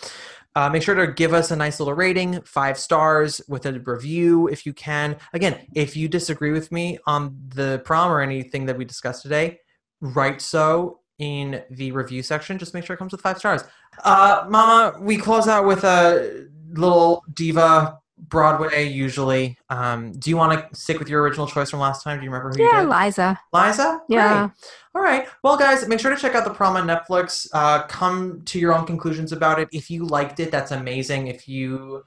Uh, 0.59 0.69
make 0.69 0.83
sure 0.83 0.93
to 0.93 1.07
give 1.07 1.33
us 1.33 1.51
a 1.51 1.55
nice 1.55 1.79
little 1.79 1.93
rating, 1.93 2.41
five 2.41 2.77
stars 2.77 3.39
with 3.47 3.65
a 3.65 3.79
review 3.79 4.49
if 4.49 4.65
you 4.65 4.73
can. 4.73 5.15
Again, 5.31 5.57
if 5.73 5.95
you 5.95 6.09
disagree 6.09 6.51
with 6.51 6.69
me 6.69 6.99
on 7.07 7.33
the 7.55 7.81
prom 7.85 8.11
or 8.11 8.19
anything 8.19 8.65
that 8.65 8.77
we 8.77 8.83
discussed 8.83 9.21
today, 9.21 9.59
write 10.01 10.41
so 10.41 10.99
in 11.17 11.63
the 11.69 11.93
review 11.93 12.21
section. 12.21 12.57
Just 12.57 12.73
make 12.73 12.83
sure 12.83 12.93
it 12.93 12.99
comes 12.99 13.13
with 13.13 13.21
five 13.21 13.37
stars. 13.37 13.63
Uh, 14.03 14.47
Mama, 14.49 14.99
we 14.99 15.15
close 15.15 15.47
out 15.47 15.65
with 15.65 15.85
a 15.85 16.47
little 16.73 17.23
diva 17.33 17.97
Broadway 18.27 18.87
usually. 18.87 19.57
Um, 19.69 20.11
do 20.11 20.29
you 20.29 20.37
want 20.37 20.69
to 20.69 20.75
stick 20.75 20.99
with 20.99 21.09
your 21.09 21.21
original 21.21 21.47
choice 21.47 21.69
from 21.69 21.79
last 21.79 22.03
time? 22.03 22.19
Do 22.19 22.25
you 22.25 22.29
remember 22.29 22.51
who 22.51 22.63
Yeah, 22.63 22.81
you 22.81 22.87
did? 22.87 22.95
Liza. 22.95 23.39
Liza? 23.53 24.01
Yeah. 24.09 24.39
Great. 24.39 24.51
All 24.95 25.01
right. 25.01 25.27
Well, 25.43 25.57
guys, 25.57 25.87
make 25.87 25.99
sure 25.99 26.13
to 26.13 26.19
check 26.19 26.35
out 26.35 26.43
the 26.43 26.53
prom 26.53 26.75
on 26.75 26.87
Netflix. 26.87 27.47
Uh, 27.53 27.83
come 27.83 28.41
to 28.45 28.59
your 28.59 28.73
own 28.73 28.85
conclusions 28.85 29.31
about 29.31 29.59
it. 29.59 29.69
If 29.71 29.89
you 29.89 30.05
liked 30.05 30.39
it, 30.39 30.51
that's 30.51 30.71
amazing. 30.71 31.27
If 31.27 31.47
you 31.47 32.03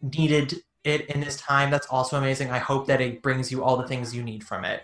needed 0.00 0.56
it 0.84 1.06
in 1.06 1.20
this 1.20 1.36
time, 1.36 1.70
that's 1.70 1.86
also 1.86 2.18
amazing. 2.18 2.50
I 2.50 2.58
hope 2.58 2.86
that 2.88 3.00
it 3.00 3.22
brings 3.22 3.52
you 3.52 3.62
all 3.62 3.76
the 3.76 3.86
things 3.86 4.14
you 4.14 4.22
need 4.22 4.44
from 4.44 4.64
it. 4.64 4.82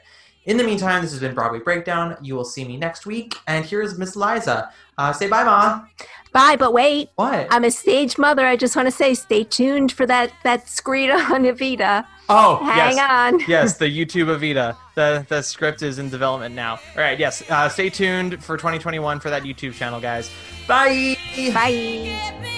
In 0.49 0.57
the 0.57 0.65
meantime, 0.65 1.03
this 1.03 1.11
has 1.11 1.20
been 1.20 1.35
Broadway 1.35 1.59
Breakdown. 1.59 2.16
You 2.23 2.35
will 2.35 2.45
see 2.45 2.65
me 2.65 2.79
next 2.79 3.05
week. 3.05 3.35
And 3.47 3.66
here's 3.66 3.99
Miss 3.99 4.16
Liza. 4.16 4.73
Uh, 4.97 5.12
say 5.12 5.29
bye, 5.29 5.45
Ma. 5.45 5.83
Bye, 6.33 6.57
but 6.57 6.73
wait. 6.73 7.11
What? 7.16 7.49
I'm 7.51 7.65
a 7.65 7.70
stage 7.70 8.16
mother. 8.16 8.47
I 8.47 8.57
just 8.57 8.75
want 8.75 8.87
to 8.87 8.91
say, 8.91 9.12
stay 9.12 9.45
tuned 9.45 9.93
for 9.93 10.07
that 10.07 10.33
that 10.45 10.66
screen 10.66 11.11
on 11.12 11.45
Evita. 11.45 12.07
oh, 12.31 12.65
Hang 12.65 12.97
yes. 12.97 13.11
on. 13.11 13.41
yes, 13.49 13.77
the 13.77 13.85
YouTube 13.85 14.35
Evita. 14.35 14.75
The 14.95 15.27
the 15.29 15.43
script 15.43 15.83
is 15.83 15.99
in 15.99 16.09
development 16.09 16.55
now. 16.55 16.73
All 16.97 17.03
right, 17.03 17.19
yes. 17.19 17.43
Uh, 17.51 17.69
stay 17.69 17.91
tuned 17.91 18.43
for 18.43 18.57
2021 18.57 19.20
for 19.20 19.29
that 19.29 19.43
YouTube 19.43 19.75
channel, 19.75 20.01
guys. 20.01 20.31
Bye. 20.66 21.15
Bye. 21.53 22.57